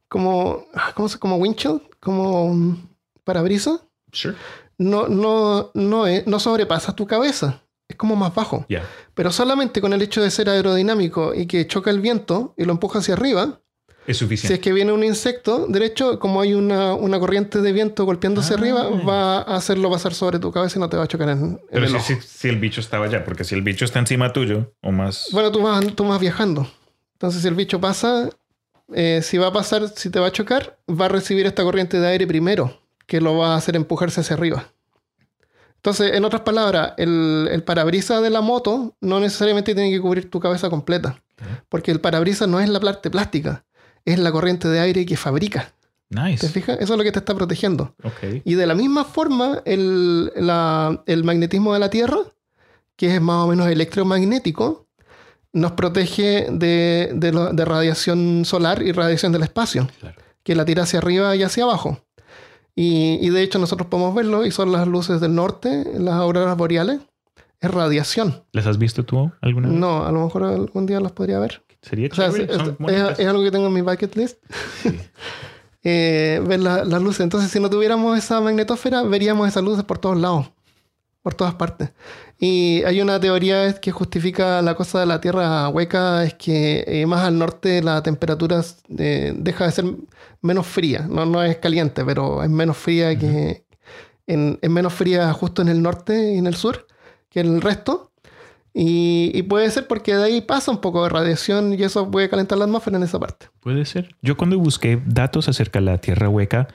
como 0.09 0.65
¿cómo 0.95 1.07
se 1.09 1.17
como 1.19 1.37
windshield, 1.37 1.81
como 1.99 2.45
um, 2.45 2.77
parabrisas, 3.23 3.79
Sure. 4.11 4.35
no 4.77 5.07
no 5.07 5.71
no 5.75 6.07
es- 6.07 6.25
no 6.27 6.39
sobrepasa 6.39 6.95
tu 6.95 7.05
cabeza. 7.07 7.61
Es 7.93 7.97
como 7.97 8.15
más 8.15 8.33
bajo. 8.33 8.65
Pero 9.13 9.31
solamente 9.31 9.79
con 9.81 9.93
el 9.93 10.01
hecho 10.01 10.19
de 10.23 10.31
ser 10.31 10.49
aerodinámico 10.49 11.33
y 11.35 11.45
que 11.45 11.67
choca 11.67 11.91
el 11.91 11.99
viento 12.01 12.55
y 12.57 12.63
lo 12.65 12.71
empuja 12.71 12.97
hacia 12.99 13.13
arriba, 13.13 13.59
Es 14.07 14.17
si 14.17 14.23
suficiente. 14.25 14.55
es 14.55 14.59
que 14.61 14.73
viene 14.73 14.91
un 14.91 15.03
insecto, 15.03 15.67
derecho, 15.69 16.17
como 16.17 16.41
hay 16.41 16.55
una, 16.55 16.95
una 16.95 17.19
corriente 17.19 17.61
de 17.61 17.71
viento 17.71 18.03
golpeando 18.05 18.41
hacia 18.41 18.55
Ah. 18.55 18.59
arriba, 18.59 18.89
va 19.07 19.37
a 19.43 19.55
hacerlo 19.57 19.91
pasar 19.91 20.15
sobre 20.15 20.39
tu 20.39 20.51
cabeza 20.51 20.79
y 20.79 20.81
no 20.81 20.89
te 20.89 20.97
va 20.97 21.03
a 21.03 21.07
chocar 21.07 21.29
en, 21.29 21.39
en 21.39 21.59
Pero 21.71 21.85
el 21.85 21.91
si, 21.91 21.95
ojo. 21.97 22.05
si- 22.05 22.27
si 22.27 22.47
el 22.49 22.57
bicho 22.59 22.81
estaba 22.81 23.05
allá, 23.05 23.23
porque 23.23 23.43
si 23.43 23.53
el 23.53 23.61
bicho 23.61 23.85
está 23.85 23.99
encima 23.99 24.33
tuyo 24.33 24.73
o 24.81 24.91
más... 24.91 25.27
Bueno, 25.31 25.51
tú 25.51 25.61
vas, 25.61 25.85
tú 25.95 26.03
vas 26.07 26.19
viajando. 26.19 26.67
Entonces, 27.13 27.43
si 27.43 27.47
el 27.47 27.53
bicho 27.53 27.79
pasa, 27.79 28.29
eh, 28.93 29.21
si 29.21 29.37
va 29.37 29.47
a 29.47 29.53
pasar, 29.53 29.87
si 29.95 30.09
te 30.09 30.19
va 30.19 30.27
a 30.27 30.31
chocar, 30.31 30.79
va 30.89 31.05
a 31.05 31.09
recibir 31.09 31.45
esta 31.45 31.61
corriente 31.63 31.99
de 31.99 32.07
aire 32.07 32.25
primero, 32.25 32.81
que 33.05 33.21
lo 33.21 33.37
va 33.37 33.53
a 33.53 33.57
hacer 33.57 33.75
empujarse 33.75 34.19
hacia 34.21 34.35
arriba. 34.35 34.72
Entonces, 35.85 36.13
en 36.15 36.23
otras 36.23 36.43
palabras, 36.43 36.93
el, 36.97 37.49
el 37.51 37.61
parabrisas 37.63 38.21
de 38.23 38.29
la 38.29 38.39
moto 38.39 38.95
no 39.01 39.19
necesariamente 39.19 39.75
tiene 39.75 39.91
que 39.91 39.99
cubrir 39.99 40.29
tu 40.29 40.39
cabeza 40.39 40.69
completa, 40.69 41.21
porque 41.67 41.91
el 41.91 41.99
parabrisas 41.99 42.47
no 42.47 42.61
es 42.61 42.69
la 42.69 42.79
parte 42.79 43.09
plástica, 43.11 43.65
es 44.05 44.17
la 44.17 44.31
corriente 44.31 44.69
de 44.69 44.79
aire 44.79 45.05
que 45.05 45.17
fabrica. 45.17 45.73
¿Te 46.09 46.21
nice. 46.21 46.47
fijas? 46.47 46.77
Eso 46.79 46.93
es 46.93 46.97
lo 46.97 47.03
que 47.03 47.11
te 47.11 47.19
está 47.19 47.35
protegiendo. 47.35 47.95
Ok. 48.03 48.41
Y 48.45 48.53
de 48.53 48.65
la 48.65 48.75
misma 48.75 49.03
forma, 49.03 49.61
el, 49.65 50.31
la- 50.37 51.03
el 51.05 51.23
magnetismo 51.25 51.73
de 51.73 51.79
la 51.79 51.89
Tierra, 51.89 52.19
que 52.95 53.15
es 53.15 53.21
más 53.21 53.43
o 53.43 53.47
menos 53.47 53.67
electromagnético, 53.67 54.85
nos 55.51 55.73
protege 55.73 56.47
de, 56.49 57.11
de 57.13 57.31
lo- 57.33 57.51
de 57.51 57.65
radiación 57.65 58.43
solar 58.45 58.81
y 58.83 58.91
radiación 58.93 59.31
del 59.33 59.43
espacio, 59.43 59.89
Claro. 59.99 60.15
que 60.43 60.55
la 60.55 60.63
tira 60.65 60.83
hacia 60.83 60.99
arriba 60.99 61.35
y 61.35 61.43
hacia 61.43 61.63
abajo. 61.65 61.99
Y, 62.75 63.19
y 63.21 63.29
de 63.29 63.43
hecho 63.43 63.59
nosotros 63.59 63.87
podemos 63.87 64.15
verlo 64.15 64.45
y 64.45 64.51
son 64.51 64.71
las 64.71 64.87
luces 64.87 65.21
del 65.21 65.35
norte, 65.35 65.85
las 65.99 66.15
auroras 66.15 66.57
boreales. 66.57 67.01
Es 67.59 67.71
radiación. 67.71 68.43
¿Las 68.51 68.67
has 68.67 68.77
visto 68.77 69.05
tú 69.05 69.31
alguna 69.41 69.69
vez? 69.69 69.77
No, 69.77 70.05
a 70.05 70.11
lo 70.11 70.23
mejor 70.25 70.43
algún 70.43 70.85
día 70.85 70.99
las 70.99 71.13
podría 71.13 71.39
ver. 71.39 71.63
Sería 71.81 72.09
O 72.11 72.15
sea, 72.15 72.27
es, 72.27 72.35
es- 72.35 73.19
es 73.19 73.27
algo 73.27 73.41
que 73.43 73.51
tengo 73.51 73.67
en 73.67 73.73
mi 73.73 73.81
bucket 73.81 74.15
list. 74.17 74.37
Sí. 74.81 74.99
eh, 75.83 76.41
ver 76.45 76.59
la- 76.59 76.83
las 76.85 77.01
luces. 77.01 77.21
Entonces, 77.21 77.51
si 77.51 77.59
no 77.59 77.69
tuviéramos 77.69 78.17
esa 78.17 78.41
magnetosfera, 78.41 79.03
veríamos 79.03 79.47
esas 79.47 79.63
luces 79.63 79.83
por 79.83 79.97
todos 79.97 80.17
lados, 80.17 80.51
por 81.21 81.33
todas 81.35 81.55
partes. 81.55 81.91
Y 82.45 82.83
hay 82.83 82.99
una 82.99 83.21
teoría 83.21 83.73
que 83.79 83.93
justifica 83.93 84.61
la 84.61 84.75
cosa 84.75 84.99
de 84.99 85.05
la 85.05 85.21
Tierra 85.21 85.69
hueca, 85.69 86.25
es 86.25 86.33
que 86.33 86.83
eh, 86.85 87.05
más 87.05 87.21
al 87.21 87.39
norte 87.39 87.81
la 87.81 88.03
temperatura 88.03 88.61
eh, 88.97 89.33
deja 89.33 89.65
de 89.65 89.71
ser 89.71 89.85
menos 90.41 90.67
fría. 90.67 91.07
No, 91.09 91.25
no 91.25 91.41
es 91.41 91.55
caliente, 91.55 92.03
pero 92.03 92.43
es 92.43 92.49
menos 92.49 92.75
fría 92.75 93.17
que... 93.17 93.63
En, 94.27 94.59
es 94.61 94.69
menos 94.69 94.93
fría 94.93 95.31
justo 95.31 95.61
en 95.61 95.69
el 95.69 95.81
norte 95.81 96.33
y 96.33 96.37
en 96.37 96.47
el 96.47 96.55
sur 96.55 96.85
que 97.29 97.39
en 97.39 97.55
el 97.55 97.61
resto. 97.61 98.11
Y, 98.73 99.31
y 99.33 99.43
puede 99.43 99.71
ser 99.71 99.87
porque 99.87 100.13
de 100.13 100.25
ahí 100.25 100.41
pasa 100.41 100.69
un 100.69 100.81
poco 100.81 101.01
de 101.03 101.09
radiación 101.09 101.71
y 101.71 101.81
eso 101.81 102.11
puede 102.11 102.27
calentar 102.27 102.57
la 102.57 102.65
atmósfera 102.65 102.97
en 102.97 103.03
esa 103.03 103.21
parte. 103.21 103.47
Puede 103.61 103.85
ser. 103.85 104.17
Yo 104.21 104.35
cuando 104.35 104.59
busqué 104.59 105.01
datos 105.05 105.47
acerca 105.47 105.79
de 105.79 105.85
la 105.85 105.97
Tierra 105.97 106.27
hueca, 106.27 106.67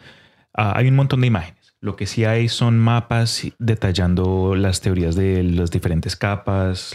ah, 0.55 0.73
hay 0.77 0.89
un 0.89 0.97
montón 0.97 1.21
de 1.21 1.27
imágenes. 1.27 1.58
Lo 1.81 1.95
que 1.95 2.07
sí 2.07 2.25
hay 2.25 2.49
son 2.49 2.77
mapas 2.79 3.43
detallando 3.61 4.57
las 4.57 4.81
teorías 4.81 5.15
de 5.15 5.45
las 5.45 5.71
diferentes 5.71 6.17
capas, 6.17 6.93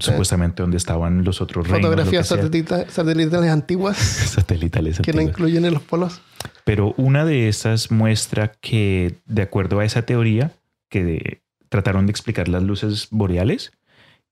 supuestamente 0.00 0.62
donde 0.62 0.76
estaban 0.76 1.22
los 1.22 1.40
otros 1.40 1.68
reinos. 1.68 1.82
Fotografías 1.88 2.26
satelitales 2.26 3.50
antiguas 3.50 3.96
satelitales. 3.98 4.98
que 5.00 5.12
no 5.12 5.18
antiguas. 5.20 5.28
incluyen 5.38 5.64
en 5.66 5.74
los 5.74 5.82
polos. 5.82 6.20
Pero 6.64 6.94
una 6.96 7.24
de 7.24 7.48
estas 7.48 7.90
muestra 7.92 8.52
que, 8.60 9.20
de 9.26 9.42
acuerdo 9.42 9.78
a 9.80 9.84
esa 9.84 10.02
teoría, 10.02 10.50
que 10.90 11.04
de- 11.04 11.42
trataron 11.68 12.06
de 12.06 12.10
explicar 12.10 12.48
las 12.48 12.62
luces 12.62 13.08
boreales, 13.12 13.72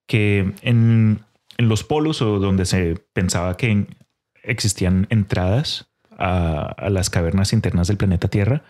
que 0.09 0.53
en, 0.63 1.21
en 1.59 1.69
los 1.69 1.85
polos 1.85 2.23
o 2.23 2.41
donde 2.41 2.67
se 2.67 2.97
pensaba 3.13 3.57
que 3.57 3.87
existían 4.43 5.07
entradas 5.11 5.87
a, 6.19 6.63
a 6.77 6.91
las 6.91 7.09
cavernas 7.09 7.53
internas 7.53 7.87
del 7.87 7.97
planeta 7.99 8.27
Tierra, 8.29 8.63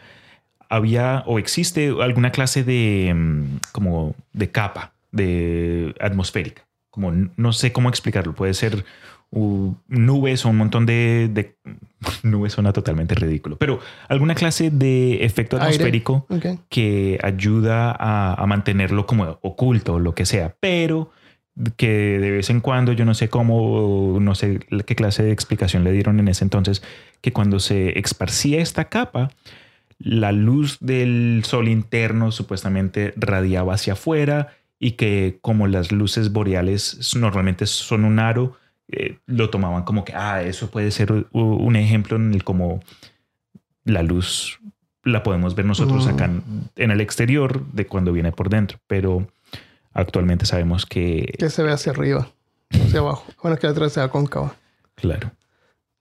había 0.73 1.23
o 1.27 1.39
existe 1.39 1.95
alguna 2.01 2.33
clase 2.33 2.65
de 2.65 3.13
mm, 3.15 3.59
como 3.73 4.15
de 4.33 4.51
capa 4.51 4.93
de 5.13 5.95
atmosférica. 6.01 6.67
Como 6.91 7.13
no 7.37 7.53
sé 7.53 7.73
cómo 7.73 7.91
explicarlo. 7.91 8.35
Puede 8.35 8.55
ser 8.55 8.85
uh, 9.31 9.75
nubes 9.89 10.47
o 10.47 10.49
un 10.49 10.57
montón 10.57 10.87
de, 10.87 11.29
de 11.31 11.57
nubes 12.23 12.55
suena 12.55 12.73
totalmente 12.73 13.15
ridículo, 13.15 13.57
pero 13.59 13.81
alguna 14.09 14.35
clase 14.35 14.71
de 14.71 15.25
efecto 15.25 15.59
atmosférico 15.59 16.27
que 16.71 17.19
ayuda 17.23 17.95
a, 17.99 18.35
a 18.35 18.47
mantenerlo 18.47 19.07
como 19.07 19.39
oculto 19.43 19.95
o 19.95 19.99
lo 19.99 20.15
que 20.15 20.25
sea, 20.25 20.57
pero 20.59 21.11
que 21.77 22.19
de 22.19 22.31
vez 22.31 22.49
en 22.49 22.61
cuando, 22.61 22.93
yo 22.93 23.05
no 23.05 23.13
sé 23.13 23.29
cómo, 23.29 24.17
no 24.21 24.35
sé 24.35 24.61
qué 24.87 24.95
clase 24.95 25.23
de 25.23 25.33
explicación 25.33 25.85
le 25.85 25.93
dieron 25.93 26.19
en 26.19 26.29
ese 26.29 26.45
entonces, 26.45 26.83
que 27.21 27.33
cuando 27.33 27.61
se 27.61 27.99
esparcía 27.99 28.61
esta 28.63 28.87
capa, 28.87 29.31
la 30.03 30.33
luz 30.33 30.79
del 30.81 31.43
sol 31.45 31.69
interno 31.69 32.33
supuestamente 32.33 33.15
radiaba 33.17 33.75
hacia 33.75 33.93
afuera 33.95 34.49
y 34.79 34.93
que 34.93 35.39
como 35.41 35.67
las 35.69 35.93
luces 35.93 36.33
boreales 36.33 37.15
normalmente 37.17 37.67
son 37.67 38.05
un 38.05 38.19
aro, 38.19 38.57
eh, 38.89 39.19
lo 39.27 39.49
tomaban 39.49 39.85
como 39.85 40.05
que, 40.05 40.13
ah, 40.15 40.43
eso 40.43 40.71
puede 40.71 40.91
ser 40.91 41.13
un 41.33 41.77
ejemplo 41.77 42.17
en 42.17 42.35
el 42.35 42.43
como 42.45 42.81
la 43.85 44.03
luz 44.03 44.59
la 45.05 45.23
podemos 45.23 45.55
ver 45.55 45.67
nosotros 45.67 46.07
Mm. 46.07 46.11
acá 46.11 46.25
en, 46.27 46.43
en 46.77 46.91
el 46.91 47.01
exterior 47.01 47.65
de 47.73 47.87
cuando 47.87 48.13
viene 48.13 48.31
por 48.33 48.49
dentro, 48.49 48.79
pero 48.87 49.27
actualmente 49.93 50.47
sabemos 50.47 50.87
que, 50.87 51.35
Que 51.39 51.51
se 51.51 51.63
ve 51.63 51.73
hacia 51.73 51.93
arriba, 51.93 52.29
hacia 52.71 53.01
abajo. 53.01 53.25
Bueno, 53.43 53.57
que 53.59 53.67
la 53.69 53.89
sea 53.89 54.09
cóncava. 54.09 54.55
claro. 54.95 55.31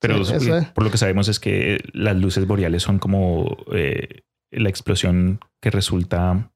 Pero 0.01 0.25
Sí, 0.25 0.33
eso 0.33 0.57
es. 0.57 0.65
por 0.69 0.83
lo 0.83 0.91
que 0.91 0.97
sabemos 0.97 1.27
es 1.27 1.39
que 1.39 1.79
las 1.93 2.17
luces 2.17 2.45
boreales 2.47 2.83
son 2.83 2.99
como 2.99 3.57
eh, 3.71 4.23
la 4.51 4.67
explosión 4.67 5.39
que 5.61 5.69
resulta 5.69 6.51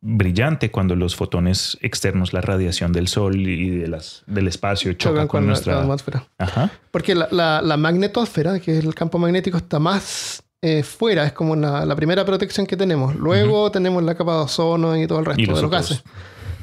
brillante 0.00 0.70
cuando 0.70 0.96
los 0.96 1.16
fotones 1.16 1.78
externos, 1.80 2.32
la 2.32 2.42
radiación 2.42 2.92
del 2.92 3.08
sol 3.08 3.36
y 3.36 3.70
de 3.70 3.88
las, 3.88 4.22
del 4.26 4.48
espacio 4.48 4.92
choca 4.92 5.14
Chocan 5.14 5.28
con 5.28 5.46
nuestra... 5.46 5.76
la 5.76 5.80
atmósfera. 5.80 6.28
Ajá. 6.38 6.70
Porque 6.90 7.14
la, 7.14 7.28
la, 7.30 7.62
la 7.62 7.76
magnetosfera, 7.76 8.60
que 8.60 8.78
es 8.78 8.84
el 8.84 8.94
campo 8.94 9.18
magnético, 9.18 9.56
está 9.56 9.78
más 9.78 10.44
eh, 10.66 10.82
fuera, 10.82 11.26
es 11.26 11.32
como 11.34 11.54
la, 11.56 11.94
primera 11.94 12.24
protección 12.24 12.66
que 12.66 12.74
tenemos. 12.74 13.14
Luego 13.16 13.70
tenemos 13.70 14.02
la 14.02 14.14
capa 14.14 14.32
de 14.36 14.38
ozono 14.44 14.96
y 14.96 15.06
todo 15.06 15.18
el 15.18 15.26
resto 15.26 15.42
de 15.54 15.60
los 15.60 15.70
gases. 15.70 16.02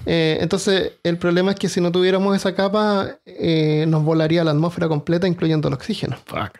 Eh, 0.06 0.38
entonces, 0.42 0.94
el 1.04 1.18
problema 1.18 1.52
es 1.52 1.58
que 1.58 1.70
si 1.70 1.80
no 1.82 1.92
tuviéramos 1.92 2.36
esa 2.36 2.56
capa, 2.56 3.18
eh, 3.26 3.86
nos 3.88 4.04
volaría 4.04 4.44
la 4.44 4.52
atmósfera 4.52 4.88
completa, 4.88 5.28
incluyendo 5.28 5.68
el 5.68 5.74
oxígeno. 5.76 6.18
Fuck. 6.26 6.60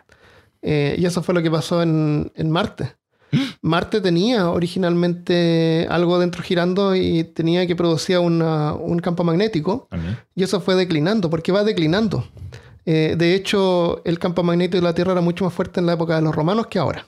Eh, 0.62 0.94
y 0.98 1.04
eso 1.06 1.22
fue 1.22 1.34
lo 1.34 1.42
que 1.42 1.50
pasó 1.50 1.82
en, 1.82 2.30
en 2.36 2.50
Marte. 2.50 2.94
Marte 3.62 4.00
tenía 4.00 4.50
originalmente 4.50 5.86
algo 5.90 6.18
dentro 6.18 6.42
girando 6.42 6.94
y 6.94 7.24
tenía 7.24 7.66
que 7.66 7.74
producir 7.74 8.18
una- 8.18 8.74
un 8.74 8.98
campo 9.00 9.24
magnético. 9.24 9.88
Y 10.34 10.42
eso 10.44 10.60
fue 10.60 10.74
declinando, 10.76 11.28
porque 11.30 11.50
va 11.52 11.64
declinando. 11.64 12.24
Eh, 12.84 13.14
de 13.16 13.34
hecho, 13.34 14.02
el 14.04 14.18
campo 14.18 14.42
magnético 14.42 14.76
de 14.76 14.82
la 14.82 14.94
Tierra 14.94 15.12
era 15.12 15.20
mucho 15.20 15.44
más 15.44 15.52
fuerte 15.54 15.80
en 15.80 15.86
la 15.86 15.94
época 15.94 16.16
de 16.16 16.22
los 16.22 16.34
romanos 16.34 16.66
que 16.68 16.78
ahora. 16.78 17.06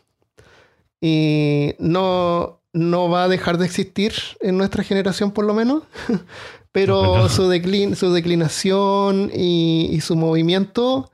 Y 1.00 1.74
no, 1.78 2.60
no 2.74 3.08
va 3.08 3.24
a 3.24 3.28
dejar 3.28 3.56
de 3.56 3.64
existir 3.64 4.12
en 4.40 4.58
nuestra 4.58 4.82
generación, 4.84 5.30
por 5.30 5.46
lo 5.46 5.54
menos. 5.54 5.84
Pero 6.72 7.28
su, 7.28 7.48
declin- 7.50 7.94
su 7.94 8.12
declinación 8.12 9.30
y, 9.32 9.88
y 9.92 10.00
su 10.00 10.16
movimiento 10.16 11.10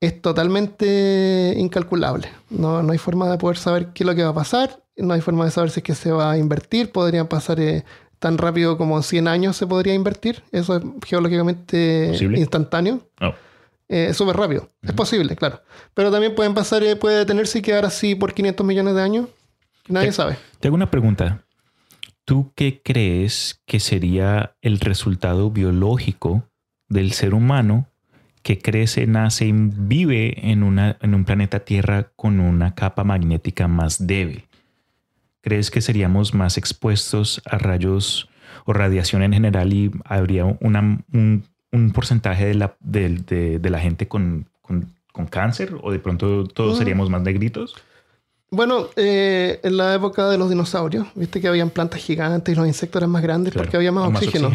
es 0.00 0.22
totalmente 0.22 1.54
incalculable. 1.58 2.28
No, 2.50 2.82
no 2.82 2.92
hay 2.92 2.98
forma 2.98 3.28
de 3.28 3.36
poder 3.38 3.56
saber 3.56 3.88
qué 3.92 4.04
es 4.04 4.06
lo 4.06 4.14
que 4.14 4.22
va 4.22 4.30
a 4.30 4.34
pasar. 4.34 4.80
No 4.96 5.14
hay 5.14 5.20
forma 5.20 5.44
de 5.44 5.50
saber 5.50 5.70
si 5.70 5.80
es 5.80 5.84
que 5.84 5.94
se 5.94 6.12
va 6.12 6.30
a 6.30 6.38
invertir. 6.38 6.92
Podrían 6.92 7.26
pasar 7.26 7.58
eh, 7.58 7.84
tan 8.20 8.38
rápido 8.38 8.78
como 8.78 9.02
100 9.02 9.26
años 9.26 9.56
se 9.56 9.66
podría 9.66 9.94
invertir. 9.94 10.42
Eso 10.52 10.76
es 10.76 10.82
geológicamente 11.04 12.08
¿Posible? 12.12 12.38
instantáneo. 12.38 13.00
Oh. 13.20 13.32
Eh, 13.88 14.06
es 14.10 14.16
súper 14.16 14.36
rápido. 14.36 14.68
Es 14.82 14.92
posible, 14.92 15.34
claro. 15.34 15.60
Pero 15.94 16.10
también 16.12 16.34
pueden 16.36 16.54
pasar, 16.54 16.82
eh, 16.84 16.94
puede 16.94 17.18
detenerse 17.18 17.58
y 17.58 17.62
quedar 17.62 17.84
así 17.84 18.14
por 18.14 18.34
500 18.34 18.64
millones 18.64 18.94
de 18.94 19.02
años. 19.02 19.26
Nadie 19.88 20.08
Te- 20.08 20.12
sabe. 20.12 20.36
Te 20.60 20.68
hago 20.68 20.74
una 20.76 20.90
pregunta. 20.90 21.44
¿Tú 22.24 22.52
qué 22.54 22.80
crees 22.84 23.60
que 23.66 23.80
sería 23.80 24.54
el 24.62 24.78
resultado 24.80 25.50
biológico 25.50 26.44
del 26.88 27.12
ser 27.12 27.34
humano 27.34 27.88
que 28.42 28.58
crece, 28.58 29.06
nace 29.06 29.46
y 29.46 29.52
vive 29.52 30.50
en, 30.50 30.62
una, 30.62 30.96
en 31.00 31.14
un 31.14 31.24
planeta 31.24 31.60
Tierra 31.60 32.10
con 32.16 32.38
una 32.40 32.74
capa 32.74 33.02
magnética 33.04 33.66
más 33.68 34.06
débil? 34.06 34.44
¿Crees 35.40 35.70
que 35.72 35.80
seríamos 35.80 36.34
más 36.34 36.56
expuestos 36.58 37.42
a 37.44 37.58
rayos 37.58 38.28
o 38.64 38.72
radiación 38.72 39.24
en 39.24 39.32
general 39.32 39.72
y 39.72 39.90
habría 40.04 40.44
una- 40.44 41.00
un, 41.12 41.44
un 41.72 41.90
porcentaje 41.90 42.46
de 42.46 42.54
la, 42.54 42.76
del- 42.80 43.24
de, 43.26 43.58
de 43.58 43.70
la 43.70 43.80
gente 43.80 44.06
con, 44.06 44.46
con- 44.60 44.86
con 45.12 45.26
cáncer? 45.26 45.74
¿O 45.82 45.90
de 45.90 45.98
pronto 45.98 46.44
todos 46.46 46.76
Mm. 46.76 46.78
seríamos 46.78 47.10
más 47.10 47.22
negritos? 47.22 47.74
Bueno, 48.54 48.86
eh, 48.96 49.60
en 49.62 49.76
la 49.78 49.94
época 49.94 50.28
de 50.28 50.36
los 50.36 50.50
dinosaurios, 50.50 51.06
viste 51.14 51.40
que 51.40 51.48
habían 51.48 51.70
plantas 51.70 52.00
gigantes 52.00 52.52
y 52.52 52.56
los 52.56 52.66
insectos 52.66 53.00
eran 53.00 53.10
más 53.10 53.22
grandes 53.22 53.52
Claro, 53.54 53.64
porque 53.64 53.78
había 53.78 53.90
más, 53.92 54.08
oxígeno. 54.08 54.50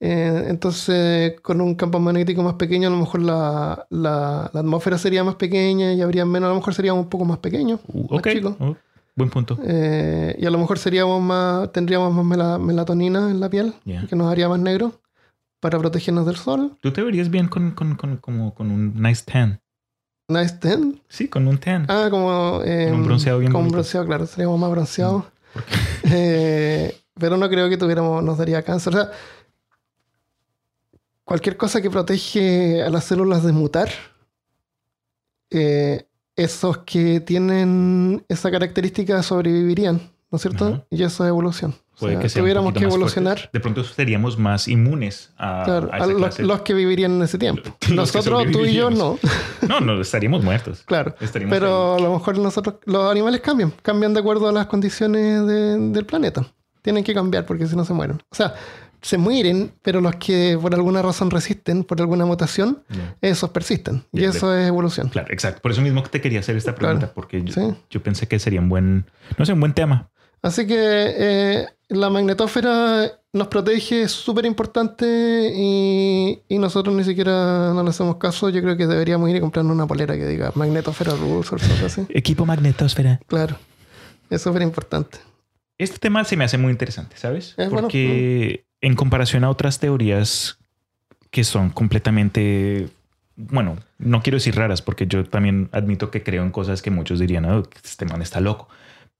Eh, 0.00 0.46
entonces, 0.48 1.40
con 1.40 1.60
un 1.60 1.76
campo 1.76 2.00
magnético 2.00 2.42
más 2.42 2.54
pequeño, 2.54 2.88
a 2.88 2.90
lo 2.90 2.96
mejor 2.96 3.22
la, 3.22 3.86
la- 3.90 4.50
la 4.52 4.60
atmósfera 4.60 4.98
sería 4.98 5.22
más 5.22 5.36
pequeña 5.36 5.92
y 5.92 6.02
habría 6.02 6.24
menos, 6.24 6.48
a 6.48 6.50
lo 6.50 6.56
mejor 6.56 6.74
seríamos 6.74 7.04
un 7.04 7.08
poco 7.08 7.24
más 7.24 7.38
pequeños, 7.38 7.78
Uh, 7.86 8.12
más 8.16 8.22
chicos. 8.24 8.56
oh, 8.58 8.76
buen 9.14 9.30
punto. 9.30 9.56
Eh, 9.64 10.34
y 10.40 10.44
a 10.44 10.50
lo 10.50 10.58
mejor 10.58 10.80
seríamos 10.80 11.22
más, 11.22 11.70
tendríamos 11.70 12.12
más 12.12 12.24
mela- 12.26 12.58
melatonina 12.58 13.30
en 13.30 13.38
la 13.38 13.48
piel, 13.48 13.74
que 14.08 14.16
nos 14.16 14.32
haría 14.32 14.48
más 14.48 14.58
negro 14.58 15.00
para 15.60 15.78
protegernos 15.78 16.26
del 16.26 16.34
sol. 16.34 16.76
Tú 16.80 16.92
te 16.92 17.00
verías 17.02 17.30
bien 17.30 17.46
con, 17.46 17.70
con, 17.70 17.94
con, 17.94 18.16
como, 18.16 18.52
con 18.52 18.72
un 18.72 19.00
nice 19.00 19.22
tan. 19.24 19.60
Nice 20.28 20.56
ten. 20.58 21.00
Sí, 21.08 21.28
con 21.28 21.46
un 21.48 21.58
tan. 21.58 21.86
Ah, 21.88 22.08
como. 22.10 22.60
eh, 22.64 22.86
Con 22.90 23.00
un 23.00 23.06
bronceado 23.06 23.38
bien 23.38 23.52
Con 23.52 23.62
un 23.62 23.70
bronceado, 23.70 24.06
claro, 24.06 24.26
seríamos 24.26 24.58
más 24.58 24.70
bronceados. 24.70 25.24
Eh, 26.14 26.98
pero 27.18 27.36
no 27.36 27.48
creo 27.48 27.68
que 27.68 27.76
tuviéramos, 27.76 28.22
nos 28.24 28.36
daría 28.36 28.62
cáncer. 28.62 28.94
O 28.94 28.96
sea, 28.98 29.10
cualquier 31.24 31.56
cosa 31.56 31.80
que 31.80 31.90
protege 31.90 32.82
a 32.82 32.90
las 32.90 33.04
células 33.04 33.44
de 33.44 33.52
mutar, 33.52 33.88
eh, 35.50 36.06
esos 36.36 36.78
que 36.78 37.20
tienen 37.20 38.24
esa 38.28 38.50
característica 38.50 39.22
sobrevivirían, 39.22 40.00
¿no 40.30 40.36
es 40.36 40.42
cierto? 40.42 40.66
Ajá. 40.66 40.86
Y 40.90 41.02
eso 41.04 41.24
es 41.24 41.28
evolución. 41.28 41.74
O 41.94 41.98
Puede 42.00 42.14
sea, 42.14 42.22
que 42.22 42.28
sea 42.30 42.42
un 42.42 42.44
tuviéramos 42.44 42.72
que 42.72 42.84
evolucionar. 42.84 43.38
fuerte. 43.38 43.50
De 43.58 43.60
pronto 43.60 43.84
seríamos 43.84 44.38
más 44.38 44.66
inmunes 44.66 45.30
a, 45.38 45.62
Claro, 45.64 45.90
a 45.92 45.96
a 45.96 46.06
los, 46.06 46.38
los 46.40 46.60
que 46.62 46.74
vivirían 46.74 47.12
en 47.12 47.22
ese 47.22 47.38
tiempo. 47.38 47.62
Los 47.90 48.10
que 48.10 48.18
Nosotros, 48.18 48.44
tú 48.50 48.64
y 48.64 48.72
yo, 48.74 48.90
no. 48.90 49.18
No, 49.68 49.80
no, 49.80 50.00
estaríamos 50.00 50.42
muertos. 50.42 50.82
Claro. 50.86 51.14
Estaríamos 51.20 51.54
Pero 51.54 51.94
a 51.96 52.00
lo 52.00 52.12
mejor 52.14 52.38
nosotros, 52.38 52.76
los 52.86 53.10
animales 53.10 53.40
cambian, 53.40 53.72
cambian 53.82 54.14
de 54.14 54.20
acuerdo 54.20 54.48
a 54.48 54.52
las 54.52 54.66
condiciones 54.66 55.46
de- 55.46 55.78
del 55.90 56.04
planeta. 56.06 56.46
Tienen 56.80 57.04
que 57.04 57.14
cambiar 57.14 57.46
porque 57.46 57.66
si 57.66 57.76
no 57.76 57.84
se 57.84 57.92
mueren. 57.92 58.20
O 58.30 58.34
sea, 58.34 58.54
se 59.02 59.18
mueren, 59.18 59.72
pero 59.82 60.00
los 60.00 60.16
que 60.16 60.58
por 60.60 60.74
alguna 60.74 61.02
razón 61.02 61.30
resisten, 61.30 61.84
por 61.84 62.00
alguna 62.00 62.24
mutación, 62.24 62.82
esos 63.20 63.50
persisten. 63.50 64.02
Y 64.12 64.24
eso 64.24 64.56
es 64.56 64.66
evolución. 64.66 65.08
Claro, 65.10 65.28
exacto. 65.32 65.60
Por 65.60 65.72
eso 65.72 65.82
mismo 65.82 66.02
que 66.02 66.08
te 66.08 66.20
quería 66.20 66.40
hacer 66.40 66.56
esta 66.56 66.74
pregunta, 66.74 67.12
porque 67.14 67.42
yo, 67.90 68.02
pensé 68.02 68.26
que 68.28 68.38
sería 68.38 68.60
un 68.60 68.68
buen, 68.68 69.06
no 69.38 69.44
sé, 69.44 69.52
un 69.52 69.60
buen 69.60 69.74
tema. 69.74 70.08
Así 70.42 70.66
que 70.66 70.76
eh, 70.76 71.66
la 71.88 72.10
magnetósfera 72.10 73.12
nos 73.32 73.46
protege, 73.46 74.02
es 74.02 74.12
súper 74.12 74.44
importante 74.44 75.52
y, 75.54 76.42
nosotros 76.50 76.94
ni 76.94 77.04
siquiera 77.04 77.72
no 77.72 77.82
le 77.82 77.90
hacemos 77.90 78.16
caso. 78.16 78.50
Yo 78.50 78.60
creo 78.60 78.76
que 78.76 78.86
deberíamos 78.86 79.30
ir 79.30 79.36
y 79.36 79.40
comprarnos 79.40 79.74
una 79.74 79.86
polera 79.86 80.16
que 80.16 80.26
diga 80.26 80.52
magnetósfera 80.54 81.14
rules 81.14 81.50
o 81.52 81.56
algo 81.56 81.86
así. 81.86 82.06
Equipo 82.10 82.44
magnetósfera. 82.44 83.20
Claro, 83.26 83.56
es 84.30 84.42
súper 84.42 84.62
importante. 84.62 85.18
Este 85.78 85.98
tema 85.98 86.24
se 86.24 86.36
me 86.36 86.44
hace 86.44 86.58
muy 86.58 86.70
interesante, 86.70 87.16
¿sabes? 87.16 87.54
Porque 87.70 88.64
en 88.80 88.94
comparación 88.94 89.44
a 89.44 89.50
otras 89.50 89.78
teorías 89.78 90.58
que 91.30 91.44
son 91.44 91.70
completamente, 91.70 92.88
bueno, 93.36 93.78
no 93.98 94.22
quiero 94.22 94.36
decir 94.36 94.54
raras, 94.54 94.82
porque 94.82 95.06
yo 95.06 95.24
también 95.24 95.68
admito 95.72 96.10
que 96.10 96.22
creo 96.22 96.42
en 96.42 96.50
cosas 96.50 96.82
que 96.82 96.90
muchos 96.90 97.18
dirían, 97.18 97.44
oh, 97.46 97.62
este 97.82 98.04
man 98.04 98.22
está 98.22 98.40
loco 98.40 98.68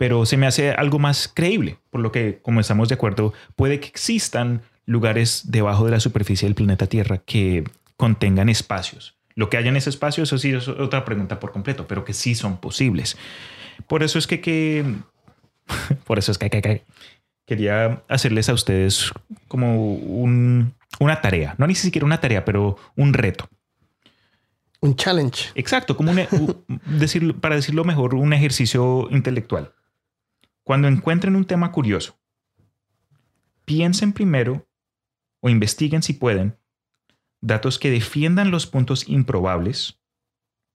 pero 0.02 0.26
se 0.26 0.36
me 0.36 0.48
hace 0.48 0.72
algo 0.72 0.98
más 0.98 1.30
creíble, 1.32 1.78
por 1.90 2.00
lo 2.00 2.10
que, 2.10 2.40
como 2.42 2.58
estamos 2.58 2.88
de 2.88 2.96
acuerdo, 2.96 3.32
puede 3.54 3.78
que 3.78 3.86
existan 3.86 4.62
lugares 4.84 5.42
debajo 5.52 5.84
de 5.84 5.92
la 5.92 6.00
superficie 6.00 6.48
del 6.48 6.56
planeta 6.56 6.88
Tierra 6.88 7.18
que 7.18 7.62
contengan 7.96 8.48
espacios. 8.48 9.14
Lo 9.36 9.48
que 9.48 9.58
haya 9.58 9.68
en 9.68 9.76
ese 9.76 9.90
espacio, 9.90 10.24
eso 10.24 10.38
sí 10.38 10.50
es 10.50 10.66
otra 10.66 11.04
pregunta 11.04 11.38
por 11.38 11.52
completo, 11.52 11.86
pero 11.86 12.04
que 12.04 12.14
sí 12.14 12.34
son 12.34 12.56
posibles. 12.56 13.16
Por 13.86 14.02
eso 14.02 14.18
es 14.18 14.26
que, 14.26 14.40
que 14.40 14.84
por 16.04 16.18
eso 16.18 16.32
es 16.32 16.38
que, 16.38 16.50
que, 16.50 16.82
quería 17.46 18.02
hacerles 18.08 18.48
a 18.48 18.54
ustedes 18.54 19.12
como 19.46 19.94
un, 19.94 20.74
una 20.98 21.20
tarea, 21.20 21.54
no 21.58 21.68
ni 21.68 21.76
siquiera 21.76 22.04
una 22.04 22.20
tarea, 22.20 22.44
pero 22.44 22.76
un 22.96 23.12
reto. 23.14 23.48
Un 24.80 24.96
challenge. 24.96 25.50
Exacto, 25.54 25.96
como 25.96 26.10
un, 26.10 26.18
e, 26.18 26.28
decir, 26.86 27.36
para 27.36 27.54
decirlo 27.54 27.84
mejor, 27.84 28.16
un 28.16 28.32
ejercicio 28.32 29.06
intelectual. 29.12 29.72
Cuando 30.64 30.88
encuentren 30.88 31.36
un 31.36 31.44
tema 31.44 31.72
curioso, 31.72 32.18
piensen 33.64 34.12
primero 34.12 34.68
o 35.40 35.48
investiguen 35.48 36.02
si 36.02 36.12
pueden 36.12 36.56
datos 37.40 37.78
que 37.78 37.90
defiendan 37.90 38.50
los 38.50 38.66
puntos 38.66 39.08
improbables, 39.08 39.98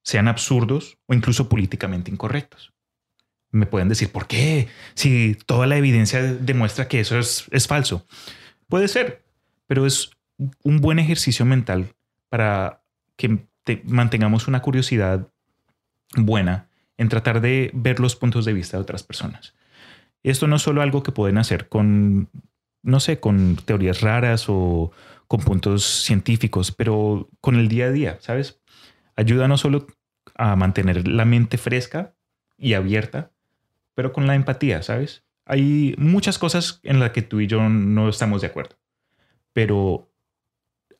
sean 0.04 0.28
absurdos 0.28 0.98
o 1.08 1.14
incluso 1.14 1.50
políticamente 1.50 2.12
incorrectos. 2.12 2.74
Me 3.50 3.66
pueden 3.66 3.90
decir, 3.90 4.12
¿por 4.12 4.28
qué? 4.28 4.68
Si 4.94 5.38
toda 5.46 5.66
la 5.68 5.78
evidencia 5.78 6.22
demuestra 6.22 6.88
que 6.88 7.00
eso 7.00 7.18
es, 7.18 7.68
falso. 7.68 8.06
Puede 8.68 8.90
ser, 8.90 9.26
pero 9.66 9.86
es 9.86 10.12
un 10.64 10.82
buen 10.82 11.00
ejercicio 11.00 11.46
mental 11.46 11.96
para 12.30 12.84
que 13.16 13.48
mantengamos 13.86 14.48
una 14.48 14.62
curiosidad 14.62 15.28
buena 16.16 16.70
en 16.98 17.10
tratar 17.10 17.42
de 17.42 17.72
ver 17.74 18.00
los 18.00 18.16
puntos 18.16 18.44
de 18.46 18.54
vista 18.54 18.78
de 18.78 18.84
otras 18.84 19.04
personas. 19.04 19.56
Esto 20.32 20.48
no 20.48 20.58
es 20.58 20.62
solo 20.62 20.82
algo 20.82 21.04
que 21.04 21.12
pueden 21.12 21.38
hacer 21.38 21.70
con, 21.70 22.30
no 22.84 23.00
sé, 23.00 23.20
con 23.20 23.56
teorías 23.56 24.02
raras 24.02 24.46
o 24.50 24.92
con 25.28 25.40
puntos 25.42 25.84
científicos, 25.84 26.72
pero 26.72 27.30
con 27.40 27.56
el 27.56 27.68
día 27.68 27.86
a 27.86 27.92
día, 27.92 28.18
¿sabes? 28.20 28.60
Ayuda 29.16 29.48
no 29.48 29.58
solo 29.58 29.88
a 30.36 30.56
mantener 30.56 31.08
la 31.08 31.26
mente 31.26 31.58
fresca 31.58 32.14
y 32.58 32.74
abierta, 32.74 33.32
pero 33.96 34.12
con 34.12 34.28
la 34.28 34.36
empatía, 34.36 34.84
¿sabes? 34.84 35.24
Hay 35.46 35.96
muchas 35.98 36.38
cosas 36.38 36.82
en 36.84 37.00
las 37.00 37.12
que 37.12 37.22
tú 37.22 37.40
y 37.40 37.48
yo 37.48 37.68
no 37.70 38.10
estamos 38.10 38.42
de 38.42 38.48
acuerdo, 38.48 38.76
pero 39.54 40.10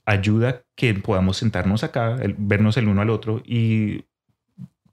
ayuda 0.06 0.64
que 0.76 0.94
podamos 0.94 1.36
sentarnos 1.36 1.84
acá, 1.84 2.18
vernos 2.38 2.78
el 2.78 2.88
uno 2.88 3.02
al 3.02 3.10
otro 3.10 3.42
y 3.46 4.06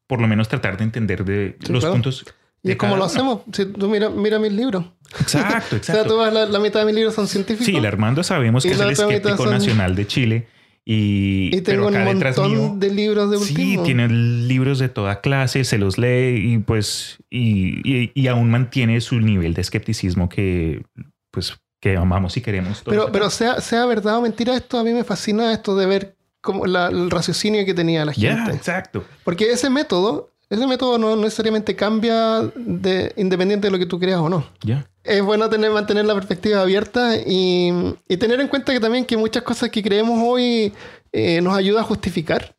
por 0.08 0.20
lo 0.20 0.26
menos 0.26 0.48
tratar 0.48 0.76
de 0.76 0.84
entender 0.84 1.24
de 1.24 1.56
los 1.68 1.84
puntos 1.84 2.26
y 2.64 2.72
es 2.72 2.76
como 2.76 2.96
lo 2.96 3.04
hacemos. 3.04 3.42
Si 3.52 3.66
tú 3.66 3.88
mira, 3.88 4.08
mira 4.08 4.38
mis 4.38 4.52
libros. 4.52 4.86
Exacto, 5.20 5.76
exacto. 5.76 5.78
o 5.80 5.82
sea, 5.82 6.04
tú 6.04 6.16
vas, 6.16 6.50
la, 6.50 6.58
mitad 6.58 6.80
de 6.80 6.86
mis 6.86 6.94
libros 6.94 7.14
son 7.14 7.28
científicos. 7.28 7.66
Sí, 7.66 7.76
el 7.76 7.84
Armando 7.84 8.22
sabemos 8.22 8.64
que 8.64 8.70
es 8.70 8.80
el 8.80 8.90
escéptico 8.90 9.46
nacional 9.46 9.94
de 9.94 10.06
Chile. 10.06 10.48
Y, 10.86 11.50
y 11.54 11.60
tengo 11.62 11.88
un 11.88 12.04
montón 12.04 12.80
de 12.80 12.90
libros 12.90 13.30
de 13.30 13.36
último. 13.38 13.58
Sí, 13.58 13.78
tiene 13.84 14.08
libros 14.08 14.78
de 14.78 14.88
toda 14.88 15.20
clase, 15.20 15.64
se 15.64 15.78
los 15.78 15.96
lee 15.96 16.52
y 16.52 16.58
pues 16.58 17.18
y, 17.30 18.10
y, 18.14 18.26
aún 18.28 18.50
mantiene 18.50 19.00
su 19.00 19.18
nivel 19.18 19.54
de 19.54 19.62
escepticismo 19.62 20.28
que 20.28 20.82
pues 21.30 21.56
que 21.80 21.96
amamos 21.96 22.36
y 22.36 22.42
queremos. 22.42 22.82
pero 22.84 23.10
pero 23.10 23.30
sea, 23.30 23.62
sea 23.62 23.86
verdad 23.86 24.18
o 24.18 24.22
mentira 24.22 24.54
esto, 24.54 24.78
a 24.78 24.84
mí 24.84 24.92
me 24.92 25.04
fascina 25.04 25.54
esto 25.54 25.74
de 25.74 25.86
ver 25.86 26.16
como 26.42 26.66
el 26.66 27.10
raciocinio 27.10 27.64
que 27.64 27.72
tenía 27.72 28.04
la 28.04 28.12
gente. 28.12 28.52
exacto. 28.52 29.04
Porque 29.24 29.52
ese 29.52 29.70
método 29.70 30.33
ese 30.50 30.66
método 30.66 30.98
no 30.98 31.16
necesariamente 31.16 31.74
cambia 31.74 32.42
de, 32.54 33.12
independiente 33.16 33.66
de 33.66 33.70
lo 33.70 33.78
que 33.78 33.86
tú 33.86 33.98
creas 33.98 34.20
o 34.20 34.28
no. 34.28 34.46
Ya. 34.62 34.86
Es 35.02 35.22
bueno 35.22 35.48
tener, 35.50 35.70
mantener 35.70 36.04
la 36.04 36.14
perspectiva 36.14 36.60
abierta 36.60 37.16
y, 37.16 37.94
tener 38.18 38.40
en 38.40 38.48
cuenta 38.48 38.72
que 38.72 38.80
también 38.80 39.04
que 39.04 39.16
muchas 39.16 39.42
cosas 39.42 39.70
que 39.70 39.82
creemos 39.82 40.20
hoy 40.22 40.72
eh, 41.12 41.40
nos 41.40 41.56
ayuda 41.56 41.80
a 41.80 41.84
justificar 41.84 42.54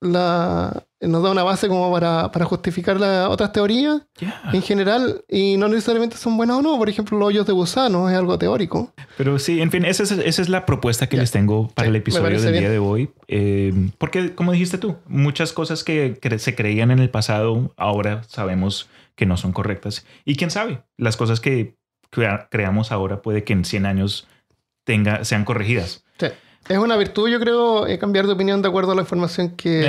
la, 0.00 0.84
nos 1.02 1.22
da 1.22 1.30
una 1.30 1.42
base 1.42 1.68
como 1.68 1.90
para, 1.92 2.30
justificar 2.44 2.98
las 2.98 3.28
otras 3.28 3.52
teorías 3.52 4.02
en 4.52 4.62
general 4.62 5.24
y 5.28 5.56
no 5.56 5.68
necesariamente 5.68 6.16
son 6.16 6.36
buenas 6.36 6.58
o 6.58 6.62
no. 6.62 6.78
Por 6.78 6.88
ejemplo, 6.88 7.18
los 7.18 7.28
hoyos 7.28 7.46
de 7.46 7.52
gusano 7.52 8.08
es 8.08 8.16
algo 8.16 8.38
teórico. 8.38 8.92
Pero 9.16 9.38
sí, 9.38 9.60
en 9.60 9.70
fin, 9.70 9.84
esa 9.84 10.02
es, 10.02 10.48
la 10.48 10.66
propuesta 10.66 11.08
que 11.08 11.16
les 11.16 11.30
tengo 11.30 11.68
para 11.68 11.88
el 11.88 11.96
episodio 11.96 12.40
del 12.40 12.58
día 12.58 12.70
de 12.70 12.78
hoy. 12.78 13.10
Eh, 13.28 13.72
porque, 13.98 14.34
como 14.34 14.52
dijiste 14.52 14.78
tú, 14.78 14.96
muchas 15.06 15.52
cosas 15.52 15.84
que 15.84 16.18
se 16.38 16.54
creían 16.54 16.90
en 16.90 16.98
el 16.98 17.10
pasado 17.10 17.72
ahora 17.76 18.22
sabemos 18.28 18.88
que 19.14 19.26
no 19.26 19.36
son 19.36 19.52
correctas. 19.52 20.06
Y 20.24 20.36
quién 20.36 20.50
sabe, 20.50 20.82
las 20.96 21.16
cosas 21.16 21.40
que 21.40 21.76
creamos 22.50 22.92
ahora 22.92 23.22
puede 23.22 23.44
que 23.44 23.52
en 23.52 23.64
100 23.64 23.86
años 23.86 24.28
tenga, 24.84 25.24
sean 25.24 25.44
corregidas. 25.44 26.04
Es 26.68 26.78
una 26.78 26.96
virtud, 26.96 27.28
yo 27.28 27.40
creo, 27.40 27.86
eh, 27.86 27.98
cambiar 27.98 28.26
de 28.26 28.32
opinión 28.32 28.62
de 28.62 28.68
acuerdo 28.68 28.92
a 28.92 28.94
la 28.94 29.02
información 29.02 29.50
que, 29.50 29.80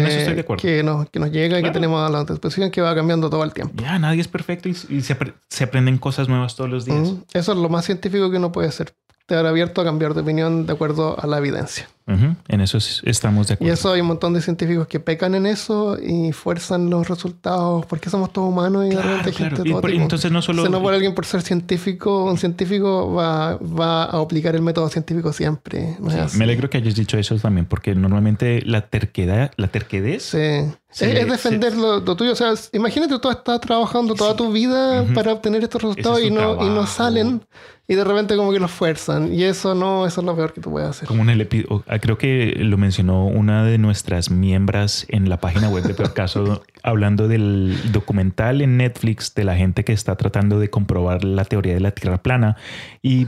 que, 0.58 0.84
nos, 0.84 1.10
que 1.10 1.20
nos 1.20 1.32
llega 1.32 1.60
y 1.60 1.64
que 1.64 1.72
tenemos 1.72 2.08
a 2.08 2.12
la 2.12 2.24
disposición, 2.24 2.72
que 2.72 2.82
va 2.82 2.96
cambiando 2.96 3.30
todo 3.30 3.44
el 3.44 3.54
tiempo. 3.54 3.82
Ya, 3.82 4.00
nadie 4.00 4.22
es 4.22 4.28
perfecto 4.28 4.70
y, 4.70 4.74
se, 4.74 5.18
se, 5.50 5.64
aprenden 5.64 5.98
cosas 5.98 6.28
nuevas 6.28 6.56
todos 6.56 6.70
los 6.70 6.86
días. 6.86 7.14
Eso 7.34 7.52
es 7.52 7.58
lo 7.58 7.70
más 7.70 7.86
científico 7.86 8.32
que 8.32 8.38
uno 8.38 8.52
puede 8.52 8.70
hacer 8.70 8.94
estar 9.20 9.46
abierto 9.46 9.80
a 9.80 9.84
cambiar 9.86 10.14
de 10.14 10.22
opinión 10.22 10.66
de 10.66 10.74
acuerdo 10.74 11.18
a 11.18 11.26
la 11.28 11.38
evidencia. 11.38 11.88
En 12.06 12.62
eso 12.62 12.78
estamos 13.04 13.48
de 13.48 13.54
acuerdo. 13.56 13.72
Y 13.72 13.74
eso 13.74 13.94
hay 13.94 14.02
un 14.02 14.08
montón 14.08 14.34
de 14.34 14.42
científicos 14.42 14.88
que 14.88 15.00
pecan 15.00 15.36
en 15.36 15.46
eso 15.46 15.98
y 16.02 16.32
fuerzan 16.34 16.90
los 16.90 17.08
resultados 17.08 17.86
porque 17.86 18.10
somos 18.10 18.34
todos 18.34 18.50
humanos 18.50 18.86
y 18.86 18.90
de 18.90 19.02
repente 19.02 19.32
gente 19.32 19.64
todo 19.64 19.88
Entonces 19.88 20.32
no 20.32 20.42
solo... 20.42 20.68
no 20.68 20.82
por 20.82 20.94
alguien 20.94 21.16
por 21.16 21.26
ser 21.26 21.42
científico, 21.42 22.26
un 22.26 22.38
científico 22.38 23.14
va, 23.14 23.56
va 23.58 24.04
a 24.04 24.22
aplicar 24.22 24.56
el 24.56 24.62
método 24.62 24.90
científico 24.90 25.32
siempre. 25.34 25.98
me 26.38 26.44
alegro 26.44 26.70
que 26.70 26.78
hayas 26.78 26.96
dicho 26.96 27.18
eso 27.18 27.38
también 27.38 27.66
porque 27.66 27.96
normalmente 27.96 28.62
la 28.66 28.88
terquedad, 28.88 29.52
la 29.58 29.68
terquedez... 29.68 30.24
Sí. 30.24 30.74
Es, 31.00 31.28
defender 31.28 31.76
lo, 31.76 32.04
tuyo. 32.04 32.34
O 32.34 32.36
sea, 32.36 32.54
imagínate 32.72 33.18
tú 33.20 33.30
estás 33.30 33.60
trabajando 33.62 34.16
toda 34.16 34.36
tu 34.36 34.52
vida 34.52 35.06
para 35.14 35.34
obtener 35.34 35.64
estos 35.64 35.82
resultados 35.82 36.22
y, 36.22 36.32
no, 36.32 36.64
y 36.64 36.70
no 36.70 36.86
salen 36.86 37.42
y 37.88 37.96
de 37.96 38.04
repente 38.04 38.38
como 38.38 38.52
que 38.52 38.60
los 38.60 38.72
fuerzan. 38.72 39.34
Y 39.34 39.44
eso 39.44 39.76
no, 39.76 40.06
eso 40.06 40.22
es 40.22 40.26
lo 40.26 40.36
peor 40.36 40.54
que 40.54 40.62
tú 40.62 40.72
puedes 40.72 40.90
hacer. 40.90 41.08
Como 41.08 41.24
en 41.24 41.30
el 41.30 41.48
ah, 41.88 42.00
creo 42.00 42.18
que 42.18 42.54
lo 42.58 42.78
mencionó 42.78 43.26
una 43.26 43.66
de 43.66 43.78
nuestras 43.78 44.30
miembros 44.30 45.06
en 45.10 45.30
la 45.30 45.40
página 45.40 45.70
web 45.70 45.84
de 45.84 45.94
Peor 45.94 46.14
Caso, 46.14 46.64
hablando 46.84 47.28
del 47.28 47.92
documental 47.92 48.62
en 48.62 48.78
Netflix 48.78 49.36
de 49.36 49.44
la 49.44 49.56
gente 49.56 49.84
que 49.84 49.94
está 49.94 50.16
tratando 50.16 50.60
de 50.60 50.70
comprobar 50.70 51.24
la 51.24 51.46
teoría 51.46 51.74
de 51.74 51.82
la 51.82 51.92
Tierra 51.92 52.22
plana 52.22 52.56
y 53.02 53.28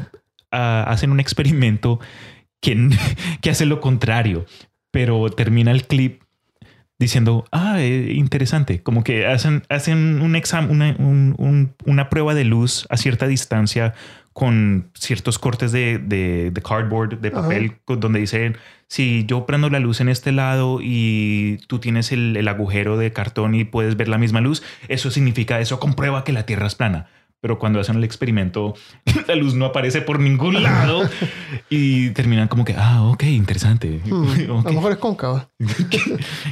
ah, 0.52 0.86
hacen 0.88 1.12
un 1.12 1.20
experimento 1.20 2.00
que, 2.62 2.90
que 3.42 3.50
hace 3.50 3.66
lo 3.66 3.82
contrario, 3.82 4.46
pero 4.92 5.30
termina 5.30 5.72
el 5.72 5.86
clip 5.86 6.25
diciendo, 6.98 7.46
ah, 7.52 7.82
eh, 7.82 8.14
interesante, 8.14 8.82
como 8.82 9.04
que 9.04 9.28
hacen, 9.28 9.64
hacen 9.70 10.22
un 10.22 10.36
examen, 10.36 10.96
una, 11.00 11.70
una 11.86 12.10
prueba 12.10 12.34
de 12.34 12.46
luz 12.46 12.88
a 12.90 12.98
cierta 12.98 13.28
distancia 13.28 13.94
con 14.36 14.92
ciertos 14.94 15.40
cortes 15.40 15.72
de, 15.72 15.98
de, 15.98 16.62
cardboard, 16.62 17.22
de 17.22 17.32
papel, 17.32 17.78
donde 17.88 18.20
dicen, 18.20 18.58
si 18.90 19.26
yo 19.26 19.46
prendo 19.46 19.70
la 19.70 19.80
luz 19.80 20.02
en 20.02 20.10
este 20.10 20.34
lado 20.34 20.80
y 20.82 21.60
tú 21.68 21.80
tienes 21.80 22.12
el, 22.12 22.46
agujero 22.46 22.98
de 22.98 23.14
cartón 23.14 23.56
y 23.56 23.64
puedes 23.64 23.96
ver 23.96 24.10
la 24.10 24.18
misma 24.18 24.42
luz, 24.42 24.62
eso 24.90 25.10
significa, 25.10 25.62
eso 25.62 25.80
comprueba 25.80 26.26
que 26.26 26.34
la 26.34 26.46
Tierra 26.46 26.68
es 26.68 26.76
plana. 26.76 27.08
Pero 27.42 27.60
cuando 27.60 27.80
hacen 27.80 27.96
el 27.98 28.04
experimento, 28.04 28.74
la 29.28 29.36
luz 29.36 29.54
no 29.54 29.66
aparece 29.66 30.02
por 30.02 30.20
ningún 30.20 30.64
lado 30.64 31.08
y 31.70 32.10
terminan 32.12 32.48
como 32.48 32.66
que, 32.66 32.76
ah, 32.78 33.04
ok, 33.04 33.24
interesante. 33.24 34.02
Hmm, 34.04 34.50
Ok. 34.50 34.66
A 34.66 34.70
lo 34.70 34.76
mejor 34.76 34.92
es 34.94 34.98
cóncava. 34.98 35.50
qué, 35.90 36.00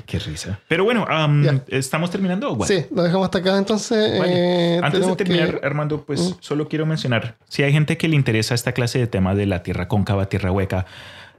qué 0.06 0.20
risa. 0.20 0.60
Pero 0.68 0.84
bueno, 0.84 1.06
um. 1.06 1.44
¿estamos 1.68 2.12
terminando? 2.12 2.58
Sí, 2.66 2.86
lo 2.94 3.04
dejamos 3.04 3.26
hasta 3.26 3.40
acá. 3.40 3.58
Entonces, 3.58 4.20
Vale. 4.20 4.76
eh, 4.76 4.80
Antes 4.84 5.06
de 5.08 5.16
terminar, 5.16 5.60
que- 5.60 5.66
Armando, 5.66 6.06
pues 6.06 6.22
Mm. 6.22 6.34
solo 6.40 6.68
quiero 6.68 6.86
mencionar, 6.86 7.38
si 7.50 7.64
hay 7.64 7.72
gente 7.72 7.98
que 7.98 8.08
le 8.08 8.16
interesa 8.16 8.54
esta 8.56 8.72
clase 8.74 9.00
de 9.00 9.08
tema 9.08 9.34
de 9.36 9.46
la 9.46 9.64
tierra 9.64 9.88
cóncava, 9.88 10.28
tierra 10.28 10.52
hueca, 10.52 10.86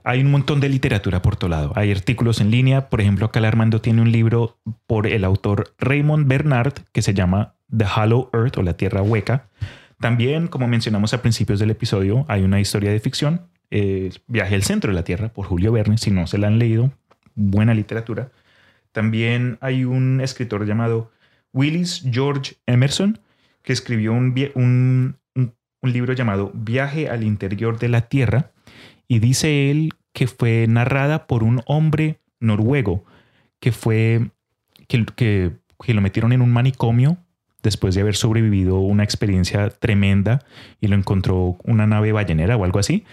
hay 0.04 0.20
un 0.20 0.30
montón 0.30 0.60
de 0.60 0.68
literatura 0.68 1.22
por 1.22 1.36
todo 1.36 1.48
lado. 1.48 1.72
Hay 1.74 1.90
artículos 1.90 2.40
en 2.42 2.50
línea, 2.50 2.90
por 2.90 3.00
ejemplo, 3.00 3.24
acá 3.26 3.40
Armando 3.40 3.80
tiene 3.80 4.02
un 4.02 4.12
libro 4.12 4.58
por 4.86 5.06
el 5.06 5.24
autor 5.24 5.74
Raymond 5.78 6.28
Bernard 6.28 6.74
que 6.92 7.00
se 7.00 7.14
llama 7.14 7.54
The 7.74 7.86
Hollow 7.86 8.28
Earth 8.34 8.58
o 8.58 8.62
la 8.62 8.74
tierra 8.76 9.00
hueca. 9.00 9.48
También, 9.98 10.46
como 10.48 10.68
mencionamos 10.68 11.14
a 11.14 11.22
principios 11.22 11.58
del 11.58 11.70
episodio, 11.70 12.26
hay 12.28 12.42
una 12.42 12.60
historia 12.60 12.90
de 12.90 13.00
ficción, 13.00 13.48
eh, 13.70 14.10
Viaje 14.26 14.54
al 14.54 14.62
centro 14.62 14.90
de 14.90 14.94
la 14.94 15.04
Tierra 15.04 15.30
por 15.30 15.46
Julio 15.46 15.72
Verne, 15.72 15.96
si 15.96 16.10
no 16.10 16.26
se 16.26 16.36
la 16.36 16.48
han 16.48 16.58
leído, 16.58 16.92
buena 17.34 17.72
literatura. 17.72 18.30
También 18.92 19.56
hay 19.62 19.84
un 19.86 20.20
escritor 20.20 20.66
llamado 20.66 21.10
Willis 21.54 22.06
George 22.12 22.56
Emerson 22.66 23.20
que 23.62 23.72
escribió 23.72 24.12
un 24.12 25.16
libro 25.82 26.12
llamado 26.12 26.50
Viaje 26.52 27.08
al 27.08 27.24
interior 27.24 27.78
de 27.78 27.88
la 27.88 28.02
Tierra 28.02 28.50
y 29.08 29.18
dice 29.18 29.70
él 29.70 29.90
que 30.12 30.26
fue 30.26 30.66
narrada 30.68 31.26
por 31.26 31.42
un 31.42 31.62
hombre 31.66 32.20
noruego 32.40 33.04
que 33.60 33.72
fue 33.72 34.30
que, 34.88 35.04
que- 35.16 35.52
lo 35.92 36.00
metieron 36.00 36.32
en 36.32 36.40
un 36.40 36.52
manicomio 36.52 37.18
después 37.62 37.94
de 37.94 38.00
haber 38.02 38.16
sobrevivido 38.16 38.78
una 38.78 39.04
experiencia 39.04 39.68
tremenda 39.70 40.44
y 40.80 40.88
lo 40.88 40.96
encontró 40.96 41.58
una 41.64 41.86
nave 41.86 42.12
ballenera 42.12 42.56
o 42.56 42.64
algo 42.64 42.78
así. 42.78 43.04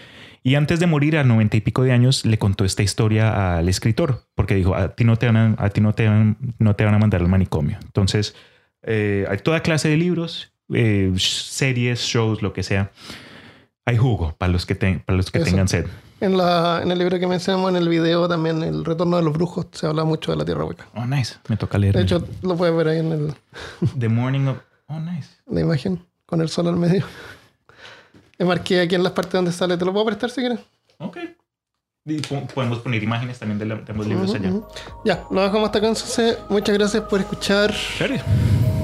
Y 0.42 0.54
antes 0.56 0.80
de 0.80 0.86
morir 0.86 1.16
a 1.16 1.24
noventa 1.24 1.56
y 1.56 1.60
pico 1.60 1.82
de 1.82 1.92
años 1.92 2.24
le 2.26 2.38
contó 2.38 2.64
esta 2.64 2.82
historia 2.82 3.56
al 3.58 3.68
escritor 3.68 4.24
porque 4.34 4.54
dijo 4.54 4.74
a 4.74 4.94
ti 4.94 5.04
no 5.04 5.16
te 5.16 5.26
van 5.26 5.36
a, 5.36 5.54
a 5.58 5.70
ti 5.70 5.80
no 5.80 5.94
te 5.94 6.08
van, 6.08 6.36
no 6.58 6.74
te 6.76 6.84
van 6.84 6.94
a 6.94 6.98
mandar 6.98 7.20
al 7.20 7.28
manicomio. 7.28 7.78
Entonces 7.84 8.34
eh, 8.82 9.24
hay 9.28 9.38
toda 9.38 9.60
clase 9.60 9.88
de 9.88 9.96
libros, 9.96 10.52
eh, 10.72 11.12
series, 11.16 12.00
shows, 12.00 12.42
lo 12.42 12.52
que 12.52 12.62
sea. 12.62 12.90
Hay 13.84 13.96
jugo 13.96 14.34
para 14.38 14.52
los 14.52 14.64
que, 14.64 14.74
te- 14.74 15.00
para 15.04 15.16
los 15.16 15.30
que 15.30 15.38
Eso. 15.38 15.44
tengan 15.46 15.66
sed. 15.68 15.86
En, 16.20 16.36
la, 16.36 16.80
en 16.82 16.90
el 16.92 16.98
libro 17.00 17.18
que 17.18 17.26
mencionamos 17.26 17.70
en 17.70 17.76
el 17.76 17.88
video 17.88 18.28
también, 18.28 18.62
El 18.62 18.84
retorno 18.84 19.16
de 19.16 19.24
los 19.24 19.32
brujos, 19.32 19.66
se 19.72 19.86
habla 19.86 20.04
mucho 20.04 20.30
de 20.30 20.36
la 20.38 20.44
tierra 20.44 20.64
hueca. 20.64 20.86
Oh, 20.94 21.04
nice. 21.04 21.34
Me 21.48 21.56
toca 21.56 21.78
leer. 21.78 21.96
De 21.96 22.02
hecho, 22.02 22.24
lo 22.42 22.56
puedes 22.56 22.74
ver 22.76 22.88
ahí 22.88 22.98
en 23.00 23.12
el- 23.12 23.34
The 23.98 24.08
Morning 24.08 24.46
of... 24.46 24.58
Oh, 24.86 25.00
nice. 25.00 25.28
la 25.50 25.60
imagen, 25.60 26.04
con 26.26 26.40
el 26.42 26.48
sol 26.48 26.68
al 26.68 26.76
medio. 26.76 27.04
Le 28.38 28.44
marqué 28.44 28.80
aquí 28.80 28.94
en 28.94 29.02
las 29.02 29.12
partes 29.12 29.32
donde 29.32 29.50
sale. 29.52 29.76
¿Te 29.76 29.84
lo 29.84 29.92
puedo 29.92 30.06
prestar 30.06 30.30
si 30.30 30.40
quieres? 30.42 30.60
Ok. 30.98 31.16
Y 32.04 32.18
po- 32.20 32.46
podemos 32.54 32.78
poner 32.80 33.02
imágenes 33.02 33.38
también 33.38 33.58
de, 33.58 33.66
la- 33.66 33.76
de 33.76 33.92
los 33.94 34.06
libros 34.06 34.30
Ujú, 34.30 34.36
allá. 34.38 34.50
ujú. 34.50 34.66
Ya, 35.04 35.24
lo 35.30 35.40
dejamos 35.42 35.66
hasta 35.66 35.78
acá 35.78 35.88
entonces. 35.88 36.38
Muchas 36.48 36.76
gracias 36.78 37.02
por 37.04 37.18
escuchar. 37.20 37.74
Chévere. 37.98 38.22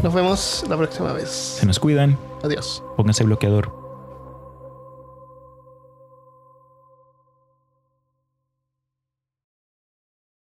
Nos 0.03 0.13
vemos 0.15 0.65
la 0.69 0.77
próxima 0.77 1.13
vez. 1.13 1.29
Se 1.29 1.67
nos 1.67 1.79
cuidan. 1.79 2.17
Adiós. 2.43 2.83
Pónganse 2.97 3.23
bloqueador. 3.25 3.78